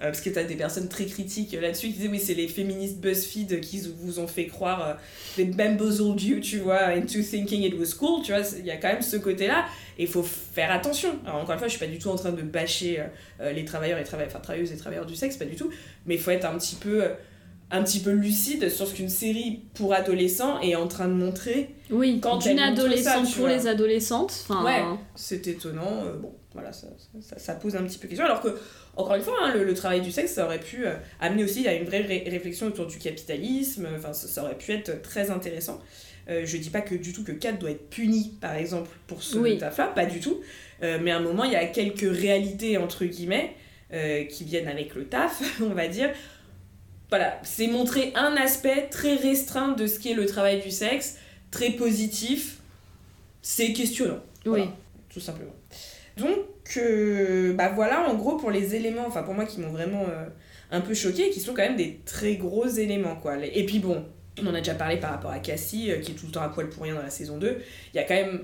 parce 0.00 0.20
que 0.20 0.30
t'as 0.30 0.44
des 0.44 0.54
personnes 0.54 0.88
très 0.88 1.06
critiques 1.06 1.52
là-dessus 1.52 1.88
qui 1.88 1.94
disaient 1.94 2.08
oui, 2.08 2.20
c'est 2.20 2.34
les 2.34 2.48
féministes 2.48 2.98
BuzzFeed 2.98 3.60
qui 3.60 3.82
vous 3.98 4.20
ont 4.20 4.28
fait 4.28 4.46
croire. 4.46 4.86
euh, 4.86 4.94
bamboozled 5.38 6.20
you, 6.20 6.40
tu 6.40 6.58
vois, 6.58 6.88
into 6.88 7.22
thinking 7.22 7.62
it 7.62 7.74
was 7.74 7.94
cool, 7.98 8.22
tu 8.22 8.32
vois, 8.32 8.42
il 8.58 8.66
y 8.66 8.70
a 8.70 8.76
quand 8.76 8.88
même 8.88 9.02
ce 9.02 9.16
côté-là. 9.16 9.66
Et 9.98 10.02
il 10.04 10.08
faut 10.08 10.22
faire 10.22 10.70
attention. 10.70 11.18
Alors, 11.24 11.40
encore 11.40 11.52
une 11.52 11.58
fois, 11.58 11.68
je 11.68 11.76
suis 11.76 11.84
pas 11.84 11.90
du 11.90 11.98
tout 11.98 12.08
en 12.08 12.16
train 12.16 12.32
de 12.32 12.42
bâcher 12.42 13.00
euh, 13.00 13.04
euh, 13.40 13.52
les 13.52 13.64
travailleurs 13.64 13.98
et 13.98 14.04
travailleuses 14.04 14.72
et 14.72 14.76
travailleurs 14.76 15.06
du 15.06 15.16
sexe, 15.16 15.36
pas 15.36 15.44
du 15.44 15.56
tout. 15.56 15.70
Mais 16.06 16.14
il 16.14 16.20
faut 16.20 16.30
être 16.30 16.44
un 16.44 16.56
petit 16.58 16.76
peu. 16.76 17.04
Un 17.74 17.82
petit 17.82 18.00
peu 18.00 18.10
lucide 18.10 18.68
sur 18.68 18.86
ce 18.86 18.94
qu'une 18.94 19.08
série 19.08 19.62
pour 19.74 19.94
adolescents 19.94 20.60
est 20.60 20.76
en 20.76 20.86
train 20.86 21.08
de 21.08 21.14
montrer. 21.14 21.70
Oui, 21.90 22.20
Quand 22.22 22.36
d'une 22.36 22.52
montre 22.60 22.68
adolescente 22.80 23.26
ça, 23.26 23.32
pour 23.32 23.46
vois. 23.46 23.56
les 23.56 23.66
adolescentes, 23.66 24.44
Ouais, 24.64 24.82
c'est 25.16 25.46
étonnant. 25.48 26.04
euh, 26.04 26.16
bon, 26.18 26.32
voilà, 26.52 26.72
ça, 26.72 26.86
ça, 27.22 27.38
ça 27.38 27.54
pose 27.54 27.74
un 27.74 27.82
petit 27.84 27.98
peu 27.98 28.06
question. 28.08 28.26
Alors 28.26 28.42
que, 28.42 28.56
encore 28.96 29.14
une 29.16 29.22
fois, 29.22 29.34
hein, 29.42 29.54
le, 29.54 29.64
le 29.64 29.74
travail 29.74 30.02
du 30.02 30.12
sexe, 30.12 30.32
ça 30.34 30.44
aurait 30.44 30.60
pu 30.60 30.86
euh, 30.86 30.92
amener 31.18 31.44
aussi 31.44 31.66
à 31.66 31.72
une 31.74 31.84
vraie 31.84 32.02
ré- 32.02 32.24
réflexion 32.28 32.66
autour 32.66 32.86
du 32.86 32.98
capitalisme. 32.98 33.88
Enfin, 33.96 34.12
ça, 34.12 34.28
ça 34.28 34.44
aurait 34.44 34.58
pu 34.58 34.72
être 34.72 35.00
très 35.02 35.30
intéressant. 35.30 35.80
Euh, 36.28 36.42
je 36.44 36.56
dis 36.58 36.70
pas 36.70 36.82
que 36.82 36.94
du 36.94 37.12
tout 37.14 37.24
que 37.24 37.32
Kat 37.32 37.52
doit 37.52 37.70
être 37.70 37.88
punie, 37.88 38.34
par 38.40 38.54
exemple, 38.54 38.90
pour 39.06 39.22
ce 39.22 39.38
Oui. 39.38 39.56
taf-là, 39.58 39.86
pas 39.88 40.04
du 40.06 40.20
tout. 40.20 40.36
Euh, 40.82 40.98
mais 41.02 41.10
à 41.10 41.16
un 41.16 41.20
moment, 41.20 41.44
il 41.44 41.52
y 41.52 41.56
a 41.56 41.64
quelques 41.66 42.00
réalités, 42.16 42.76
entre 42.76 43.04
guillemets, 43.06 43.54
qui 44.30 44.44
viennent 44.44 44.68
avec 44.68 44.94
le 44.94 45.04
taf, 45.04 45.42
on 45.62 45.74
va 45.74 45.86
dire. 45.88 46.10
Voilà, 47.12 47.38
c'est 47.42 47.66
montrer 47.66 48.10
un 48.14 48.36
aspect 48.36 48.88
très 48.90 49.16
restreint 49.16 49.72
de 49.72 49.86
ce 49.86 49.98
qui 49.98 50.10
est 50.10 50.14
le 50.14 50.24
travail 50.24 50.62
du 50.62 50.70
sexe, 50.70 51.18
très 51.50 51.72
positif. 51.72 52.56
C'est 53.42 53.74
questionnant. 53.74 54.20
Voilà, 54.46 54.64
Oui. 54.64 54.70
tout 55.12 55.20
simplement. 55.20 55.52
Donc, 56.16 56.38
euh, 56.78 57.52
bah 57.52 57.70
voilà, 57.74 58.08
en 58.08 58.14
gros, 58.14 58.38
pour 58.38 58.50
les 58.50 58.74
éléments, 58.76 59.04
enfin 59.06 59.22
pour 59.24 59.34
moi 59.34 59.44
qui 59.44 59.60
m'ont 59.60 59.68
vraiment 59.72 60.06
euh, 60.08 60.24
un 60.70 60.80
peu 60.80 60.94
choqué, 60.94 61.28
qui 61.28 61.40
sont 61.40 61.52
quand 61.52 61.60
même 61.60 61.76
des 61.76 62.00
très 62.06 62.36
gros 62.36 62.66
éléments, 62.66 63.16
quoi. 63.16 63.36
Et 63.44 63.66
puis 63.66 63.78
bon, 63.78 64.06
on 64.40 64.46
en 64.46 64.54
a 64.54 64.58
déjà 64.60 64.74
parlé 64.74 64.96
par 64.96 65.10
rapport 65.10 65.32
à 65.32 65.38
Cassie, 65.38 65.90
euh, 65.90 65.98
qui 65.98 66.12
est 66.12 66.14
tout 66.14 66.24
le 66.24 66.32
temps 66.32 66.40
à 66.40 66.48
poil 66.48 66.70
pour 66.70 66.84
rien 66.84 66.94
dans 66.94 67.02
la 67.02 67.10
saison 67.10 67.36
2. 67.36 67.58
Il 67.92 67.96
y 67.98 68.00
a 68.00 68.04
quand 68.04 68.14
même 68.14 68.40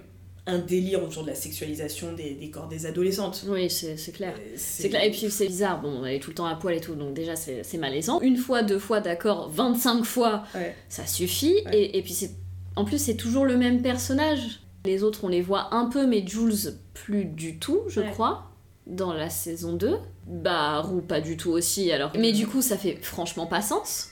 un 0.49 0.59
délire 0.59 1.03
autour 1.05 1.23
de 1.23 1.29
la 1.29 1.35
sexualisation 1.35 2.13
des, 2.15 2.31
des 2.35 2.51
corps 2.51 2.67
des 2.69 2.87
adolescentes. 2.87 3.45
Oui, 3.49 3.69
c'est 3.71 3.97
clair. 4.13 4.35
Euh, 4.37 4.55
C'est 4.57 4.89
clair. 4.89 5.05
Et 5.05 5.11
puis 5.11 5.31
c'est 5.31 5.47
bizarre, 5.47 5.81
bon, 5.81 6.05
elle 6.05 6.15
est 6.15 6.19
tout 6.21 6.31
le 6.31 6.35
temps 6.35 6.47
à 6.47 6.57
poil 6.57 6.75
et 6.75 6.81
tout, 6.81 6.95
donc 6.95 7.15
déjà 7.15 7.37
c'est 7.37 7.63
c'est 7.63 7.79
malaisant. 7.79 8.21
Une 8.21 8.37
fois, 8.37 8.63
deux 8.63 8.79
fois, 8.79 9.01
d'accord, 9.01 9.51
25 9.51 10.05
fois, 10.05 10.45
Ouais. 10.55 10.75
ça 10.89 11.07
suffit. 11.07 11.55
Ouais. 11.67 11.79
Et, 11.79 11.99
et 11.99 12.03
puis 12.03 12.15
c'est. 12.15 12.31
En 12.77 12.85
plus, 12.85 12.99
c'est 12.99 13.17
toujours 13.17 13.45
le 13.45 13.57
même 13.57 13.83
personnage. 13.83 14.61
Les 14.85 15.03
autres, 15.03 15.25
on 15.25 15.29
les 15.29 15.43
voit 15.43 15.75
un 15.75 15.87
peu, 15.87 16.07
mais 16.07 16.25
Jules, 16.27 16.75
plus 16.95 17.25
du 17.25 17.59
tout, 17.59 17.81
je 17.89 18.01
Ouais. 18.01 18.11
crois, 18.11 18.53
dans 18.87 19.13
la 19.13 19.29
saison 19.29 19.73
2. 19.75 19.97
Bah, 20.27 20.81
Roux, 20.81 21.01
pas 21.03 21.21
du 21.21 21.37
tout 21.37 21.51
aussi, 21.51 21.91
alors. 21.93 22.13
Mais 22.19 22.33
du 22.33 22.47
coup, 22.47 22.63
ça 22.63 22.77
fait 22.79 22.97
franchement 23.03 23.47
pas 23.47 23.61
sens. 23.63 24.11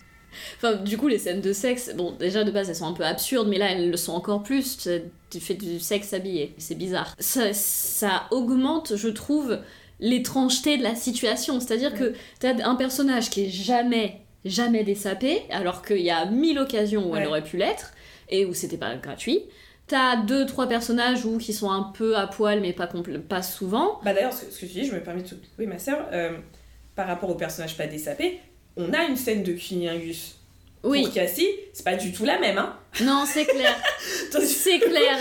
Enfin, 0.57 0.75
du 0.77 0.99
coup, 0.99 1.09
les 1.09 1.19
scènes 1.19 1.41
de 1.41 1.53
sexe, 1.53 1.93
bon, 1.95 2.13
déjà 2.13 2.45
de 2.45 2.51
base, 2.51 2.69
elles 2.69 2.77
sont 2.77 2.87
un 2.87 2.93
peu 2.93 3.05
absurdes, 3.05 3.49
mais 3.49 3.59
là, 3.59 3.71
elles 3.73 3.91
le 3.91 3.97
sont 3.97 4.13
encore 4.13 4.43
plus. 4.43 4.77
Tu- 5.31 5.41
fais 5.41 5.55
du 5.55 5.81
sexe 5.81 6.13
habillé, 6.15 6.55
c'est 6.59 6.75
bizarre. 6.77 7.15
Ça, 7.19 7.53
ça 7.53 8.25
augmente, 8.31 8.97
je 8.97 9.09
trouve, 9.09 9.59
l'étrangeté 10.01 10.79
de 10.79 10.83
la 10.83 10.95
situation. 10.95 11.61
C'est-à-dire 11.61 11.95
que 11.95 12.15
t'as 12.41 12.55
un 12.65 12.75
personnage 12.75 13.29
qui 13.31 13.45
est 13.45 13.51
jamais, 13.51 14.21
jamais 14.45 14.85
désapé, 14.85 15.43
alors 15.51 15.83
qu'il 15.83 16.01
y 16.01 16.11
a 16.11 16.27
mille 16.27 16.59
occasions 16.59 17.11
où 17.11 17.17
elle 17.17 17.27
aurait 17.29 17.45
pu 17.45 17.57
l'être, 17.57 17.93
et 18.29 18.45
où 18.47 18.55
c'était 18.55 18.77
pas 18.79 18.95
gratuit. 18.97 19.41
T'as 19.89 20.17
deux, 20.17 20.47
trois 20.47 20.67
personnages 20.69 21.25
où, 21.25 21.39
qui 21.39 21.53
sont 21.53 21.71
un 21.71 21.83
peu 21.83 22.17
à 22.17 22.27
poil, 22.27 22.61
mais 22.61 22.73
pas, 22.73 22.89
pas 23.29 23.43
souvent. 23.43 24.01
Bah 24.05 24.13
d'ailleurs, 24.15 24.33
ce, 24.33 24.47
que- 24.47 24.53
ce 24.53 24.61
que 24.61 24.67
tu 24.67 24.73
dis, 24.73 24.85
je 24.85 24.93
me 24.95 25.01
permets 25.03 25.23
de 25.23 25.29
couper 25.29 25.67
ma 25.67 25.79
sœur, 25.79 26.07
euh, 26.13 26.31
par 26.97 27.07
rapport 27.07 27.31
au 27.31 27.35
personnage 27.35 27.77
pas 27.77 27.87
désapé, 27.87 28.41
on 28.77 28.93
a 28.93 29.05
une 29.05 29.17
scène 29.17 29.43
de 29.43 29.53
cunilingus. 29.53 30.33
Oui, 30.83 31.03
Pour 31.03 31.15
Cassie, 31.15 31.49
c'est 31.73 31.85
pas 31.85 31.97
du 31.97 32.13
tout 32.13 32.25
la 32.25 32.39
même, 32.39 32.59
hein. 32.59 32.77
non, 33.03 33.25
c'est 33.27 33.45
clair. 33.45 33.75
c'est 34.31 34.79
clair. 34.79 35.19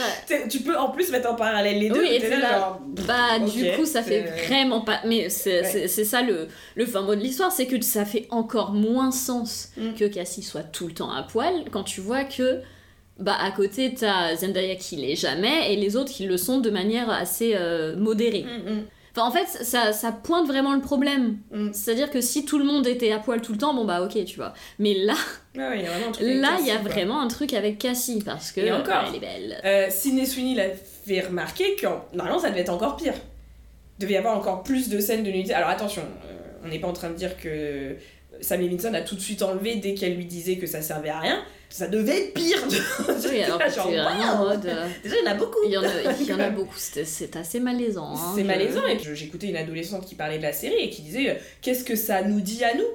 Tu 0.47 0.59
peux 0.59 0.77
en 0.77 0.89
plus 0.89 1.09
mettre 1.09 1.31
en 1.31 1.35
parallèle 1.35 1.79
les 1.79 1.89
deux. 1.89 2.01
Oui, 2.01 2.07
et 2.11 2.19
là, 2.29 2.37
là. 2.39 2.59
genre, 2.59 2.81
Bah, 3.07 3.39
du 3.39 3.71
coup, 3.75 3.85
ça 3.85 4.03
fait 4.03 4.21
vraiment 4.47 4.81
pas. 4.81 4.99
Mais 5.05 5.29
c'est 5.29 5.61
Ouais. 5.61 5.67
c'est- 5.71 5.87
c'est 5.87 6.03
ça 6.03 6.21
le, 6.21 6.49
le 6.75 6.85
fin 6.85 7.01
mot 7.01 7.15
de 7.15 7.21
l'histoire, 7.21 7.51
c'est 7.51 7.65
que 7.65 7.81
ça 7.81 8.05
fait 8.05 8.27
encore 8.29 8.73
moins 8.73 9.11
sens 9.11 9.69
Mm. 9.77 9.93
que 9.97 10.05
Cassie 10.05 10.43
soit 10.43 10.61
tout 10.63 10.85
le 10.87 10.93
temps 10.93 11.09
à 11.11 11.23
poil 11.23 11.63
quand 11.71 11.83
tu 11.83 11.99
vois 12.01 12.25
que. 12.25 12.59
Bah, 13.17 13.37
à 13.41 13.49
côté, 13.51 13.93
t'as 13.95 14.35
Zendaya 14.35 14.75
qui 14.75 14.97
l'est 14.97 15.15
jamais 15.15 15.73
et 15.73 15.77
les 15.77 15.95
autres 15.95 16.11
qui 16.11 16.25
le 16.25 16.37
sont 16.37 16.59
de 16.59 16.69
manière 16.69 17.09
assez 17.09 17.53
euh, 17.55 17.95
modérée. 17.95 18.43
Mm, 18.43 18.69
mm. 18.71 18.83
Enfin, 19.16 19.28
en 19.28 19.32
fait, 19.32 19.45
ça, 19.63 19.93
ça 19.93 20.11
pointe 20.11 20.45
vraiment 20.45 20.74
le 20.74 20.82
problème. 20.82 21.38
Mm. 21.51 21.70
C'est-à-dire 21.72 22.09
que 22.09 22.20
si 22.20 22.43
tout 22.43 22.57
le 22.59 22.66
monde 22.66 22.86
était 22.86 23.11
à 23.13 23.20
poil 23.20 23.41
tout 23.41 23.53
le 23.53 23.57
temps, 23.57 23.74
bon 23.74 23.86
bah 23.86 24.01
ok, 24.01 24.26
tu 24.26 24.36
vois. 24.36 24.53
Mais 24.78 24.93
là, 24.93 25.16
ouais, 25.55 25.80
il 25.80 25.84
y 25.84 25.88
a 25.88 25.91
vraiment 25.91 26.07
un 26.07 26.11
truc 26.11 26.26
avec 26.28 26.41
là, 26.41 26.57
il 26.59 26.68
y 26.68 26.72
a 26.72 26.78
quoi. 26.78 26.91
vraiment 26.91 27.22
un 27.22 27.28
truc 27.30 27.53
avec 27.53 27.78
Cassie 27.78 28.22
parce 28.26 28.51
que 28.51 28.59
Et 28.59 28.72
encore. 28.72 29.05
elle 29.07 29.16
est 29.16 29.20
belle. 29.20 29.61
Euh, 29.63 29.88
Sidney 29.89 30.26
Sweeney 30.26 30.55
l'a 30.55 30.74
fait 31.05 31.22
remarquer 31.22 31.76
que 31.76 31.88
normalement 32.13 32.39
ça 32.39 32.49
devait 32.49 32.61
être 32.61 32.74
encore 32.74 32.97
pire. 32.97 33.13
Il 33.97 34.01
devait 34.01 34.16
y 34.16 34.18
avoir 34.18 34.38
encore 34.38 34.63
plus 34.63 34.89
de 34.89 34.99
scènes 34.99 35.24
de 35.24 35.32
nudité. 35.32 35.53
Alors 35.53 35.70
attention, 35.70 36.01
euh, 36.01 36.36
on 36.66 36.68
n'est 36.68 36.80
pas 36.80 36.88
en 36.89 36.93
train 36.93 37.09
de 37.09 37.16
dire 37.16 37.38
que 37.38 37.95
Sam 38.41 38.59
Levinson 38.59 38.93
a 38.93 39.01
tout 39.01 39.16
de 39.16 39.22
suite 39.22 39.41
enlevé 39.41 39.76
dès 39.76 39.93
qu'elle 39.93 40.16
lui 40.16 40.26
disait 40.26 40.57
que 40.57 40.68
ça 40.68 40.82
servait 40.82 41.09
à 41.09 41.20
rien. 41.20 41.41
Ça 41.78 41.88
devait 41.88 42.28
être 42.28 42.34
pire. 42.34 42.57
Oui, 43.30 43.41
alors 43.43 43.59
que 43.59 43.69
Genre, 43.69 43.88
en 43.88 44.38
mode. 44.45 44.65
euh, 44.65 44.88
Déjà, 45.03 45.15
il 45.21 45.26
y 45.26 45.28
en 45.28 45.32
a 45.32 45.36
beaucoup. 45.36 45.57
Il 45.65 45.71
y 45.71 45.78
en 45.78 45.84
a, 45.84 45.88
il 46.21 46.26
y 46.26 46.32
en 46.34 46.39
a 46.39 46.49
beaucoup, 46.59 46.78
c'est 46.78 47.36
assez 47.36 47.59
malaisant. 47.59 48.13
hein, 48.15 48.32
C'est 48.36 48.43
je- 48.43 48.47
malaisant. 48.47 48.86
Et 48.88 48.97
j'écoutais 49.13 49.47
une 49.47 49.57
adolescente 49.57 50.05
qui 50.05 50.15
parlait 50.15 50.38
de 50.38 50.43
la 50.43 50.53
série 50.53 50.80
et 50.80 50.89
qui 50.89 51.01
disait 51.01 51.32
euh, 51.32 51.34
Qu'est-ce 51.61 51.84
que 51.84 51.97
ça 51.97 52.21
nous 52.23 52.39
dit 52.39 52.63
à 52.63 52.76
nous? 52.76 52.86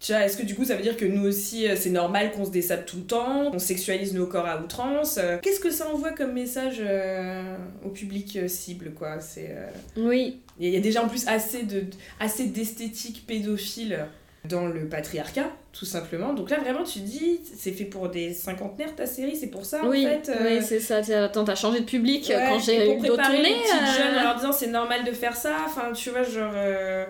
Tu 0.00 0.12
vois, 0.12 0.22
est-ce 0.24 0.36
que 0.38 0.42
du 0.42 0.54
coup 0.56 0.64
ça 0.64 0.74
veut 0.74 0.82
dire 0.82 0.96
que 0.96 1.04
nous 1.04 1.24
aussi 1.28 1.68
euh, 1.68 1.76
c'est 1.76 1.90
normal 1.90 2.32
qu'on 2.32 2.44
se 2.46 2.50
dessape 2.50 2.86
tout 2.86 2.96
le 2.96 3.04
temps, 3.04 3.50
qu'on 3.52 3.58
sexualise 3.60 4.14
nos 4.14 4.26
corps 4.26 4.46
à 4.46 4.60
outrance 4.60 5.20
Qu'est-ce 5.42 5.60
que 5.60 5.70
ça 5.70 5.88
envoie 5.90 6.10
comme 6.10 6.32
message 6.32 6.78
euh, 6.80 7.56
au 7.84 7.90
public 7.90 8.34
euh, 8.36 8.48
cible 8.48 8.92
quoi? 8.94 9.20
C'est 9.20 9.50
euh, 9.50 9.68
Oui. 9.98 10.40
il 10.58 10.70
y 10.70 10.76
a 10.76 10.80
déjà 10.80 11.04
en 11.04 11.08
plus 11.08 11.28
assez 11.28 11.62
de 11.62 11.84
assez 12.18 12.46
d'esthétique 12.46 13.24
pédophile 13.28 14.06
dans 14.48 14.66
le 14.66 14.88
patriarcat 14.88 15.50
tout 15.72 15.84
simplement. 15.84 16.32
Donc 16.34 16.50
là 16.50 16.58
vraiment 16.58 16.82
tu 16.84 16.98
dis 17.00 17.40
c'est 17.56 17.70
fait 17.72 17.84
pour 17.84 18.08
des 18.08 18.34
cinquantenaires 18.34 18.94
ta 18.96 19.06
série, 19.06 19.36
c'est 19.36 19.46
pour 19.46 19.64
ça 19.64 19.80
oui, 19.84 20.06
en 20.06 20.10
fait. 20.10 20.28
euh, 20.30 20.58
oui, 20.58 20.64
c'est 20.66 20.80
ça. 20.80 20.96
Attends, 21.24 21.44
t'as 21.44 21.54
changé 21.54 21.80
de 21.80 21.84
public 21.84 22.30
euh, 22.30 22.36
Ouais, 22.36 22.46
quand 22.48 22.58
j'ai 22.58 22.76
eu 22.76 22.96
le 22.96 23.06
dos 23.06 23.14
préparer 23.14 23.36
tourné. 23.36 23.48
les 23.50 23.54
petites 23.60 23.72
euh, 23.72 23.98
jeunes 24.02 24.18
en 24.18 24.22
leur 24.24 24.34
disant 24.36 24.52
c'est 24.52 24.66
normal 24.66 25.04
de 25.04 25.12
faire 25.12 25.36
ça, 25.36 25.56
enfin 25.66 25.92
tu 25.92 26.10
vois 26.10 26.24
genre 26.24 26.52
euh, 26.56 27.04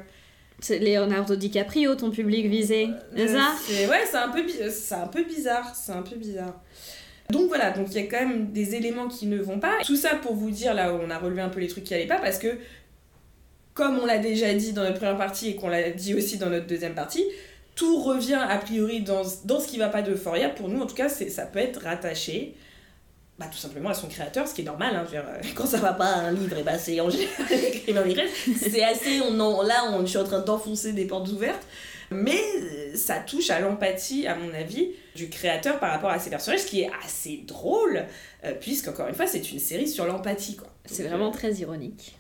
C'est 0.61 0.79
Leonardo 0.79 1.35
DiCaprio, 1.35 1.95
ton 1.95 2.11
public 2.11 2.47
visé. 2.47 2.89
C'est 3.17 3.29
ça 3.29 3.53
Ouais, 3.89 4.05
c'est 4.11 4.17
un, 4.19 4.29
peu 4.29 4.43
c'est 4.71 4.95
un 4.95 5.07
peu 5.09 5.25
bizarre. 5.25 5.75
C'est 5.75 5.93
un 5.93 6.03
peu 6.03 6.17
bizarre. 6.17 6.61
Donc 7.31 7.49
voilà, 7.49 7.71
donc 7.71 7.87
il 7.91 7.95
y 7.95 7.99
a 7.99 8.03
quand 8.11 8.21
même 8.27 8.53
des 8.53 8.75
éléments 8.75 9.09
qui 9.09 9.27
ne 9.27 9.39
vont 9.39 9.59
pas. 9.59 9.79
Tout 9.87 9.97
ça 9.97 10.17
pour 10.17 10.35
vous 10.35 10.51
dire, 10.51 10.75
là, 10.75 10.93
on 10.95 11.09
a 11.09 11.17
relevé 11.19 11.41
un 11.41 11.49
peu 11.49 11.61
les 11.61 11.69
trucs 11.69 11.85
qui 11.85 11.95
allaient 11.95 12.07
pas, 12.07 12.19
parce 12.19 12.39
que, 12.39 12.59
comme 13.75 13.99
on 13.99 14.07
l'a 14.07 14.19
déjà 14.19 14.53
dit 14.55 14.73
dans 14.73 14.83
notre 14.83 14.97
première 14.99 15.17
partie 15.17 15.49
et 15.51 15.57
qu'on 15.57 15.69
l'a 15.69 15.91
dit 15.91 16.15
aussi 16.15 16.37
dans 16.39 16.51
notre 16.51 16.67
deuxième 16.67 16.95
partie, 16.95 17.25
tout 17.75 18.03
revient 18.03 18.35
a 18.49 18.59
priori 18.59 19.01
dans, 19.01 19.23
dans 19.45 19.59
ce 19.61 19.67
qui 19.69 19.79
va 19.79 19.89
pas 19.89 20.03
d'Euphoria. 20.03 20.49
Pour 20.51 20.69
nous, 20.69 20.81
en 20.81 20.87
tout 20.87 20.95
cas, 20.95 21.09
ça 21.09 21.47
peut 21.47 21.59
être 21.59 21.83
rattaché 21.83 22.55
bah, 23.39 23.47
tout 23.51 23.57
simplement 23.59 23.89
à 23.89 23.95
son 23.95 24.09
créateur, 24.09 24.47
ce 24.47 24.55
qui 24.55 24.61
est 24.61 24.65
normal. 24.65 24.95
Hein, 24.95 25.05
dire, 25.11 25.25
euh, 25.27 25.41
quand 25.55 25.67
ça 25.67 25.79
va 25.79 25.95
pas 25.95 26.05
à 26.07 26.19
un 26.21 26.33
livre, 26.33 26.59
et 26.59 26.63
bah, 26.63 26.79
c'est 26.79 27.01
en 27.01 27.09
général. 27.09 27.33
C'est 28.61 28.83
assez, 28.85 29.21
on 29.23 29.41
en- 29.41 29.63
là, 29.63 29.85
on, 29.91 30.03
je 30.03 30.07
suis 30.07 30.19
en 30.19 30.25
train 30.25 30.41
d'enfoncer 30.41 30.93
des 30.93 31.07
portes 31.07 31.29
ouvertes. 31.29 31.63
Mais 32.11 32.39
euh, 32.61 32.95
ça 32.95 33.21
touche 33.21 33.49
à 33.49 33.59
l'empathie, 33.59 34.27
à 34.27 34.35
mon 34.37 34.53
avis, 34.53 34.91
du 35.17 35.31
créateur 35.31 35.81
par 35.81 35.91
rapport 35.93 36.11
à 36.11 36.19
ses 36.19 36.29
personnages, 36.29 36.61
ce 36.61 36.67
qui 36.67 36.83
est 36.83 36.91
assez 37.07 37.43
drôle, 37.47 38.05
euh, 38.45 38.53
puisqu'encore 38.61 39.09
une 39.09 39.15
fois, 39.15 39.27
c'est 39.27 39.51
une 39.51 39.59
série 39.59 39.89
sur 39.89 40.05
l'empathie. 40.05 40.57
quoi. 40.57 40.69
C'est 40.85 41.05
vraiment 41.05 41.29
euh, 41.29 41.33
très 41.33 41.53
ironique. 41.55 42.15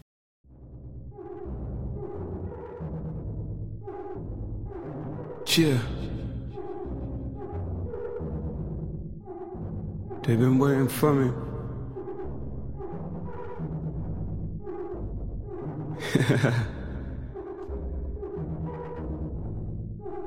Yeah. 5.58 5.78
They've 10.22 10.38
been 10.38 10.58
waiting 10.58 10.88
for 10.88 11.12
me. 11.12 11.28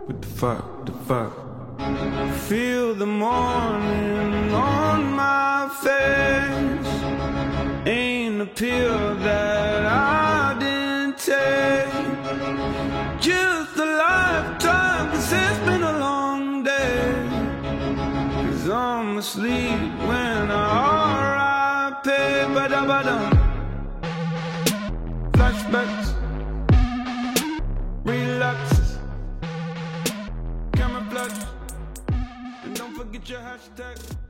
what 0.05 0.21
the 0.21 0.27
fuck? 0.27 0.85
The 0.85 0.91
fuck? 1.07 1.33
Feel 2.41 2.93
the 2.93 3.07
morning 3.07 4.53
on 4.53 5.11
my 5.11 5.69
face. 5.81 6.87
Ain't 7.87 8.41
a 8.41 8.45
pill 8.45 9.15
that 9.15 9.85
I 9.87 10.55
didn't 10.59 11.17
take. 11.17 11.89
Just 13.19 13.75
a 13.77 13.85
lifetime, 13.85 14.34
Asleep 19.17 19.79
when 20.09 20.51
I 20.51 21.93
R.I.P. 22.03 22.53
Ba-da-ba-dum. 22.53 23.23
Flashbacks. 25.31 26.07
Relapses. 28.03 28.99
Camouflage. 30.73 31.45
And 32.63 32.75
don't 32.75 32.93
forget 32.93 33.29
your 33.29 33.39
hashtag. 33.39 34.24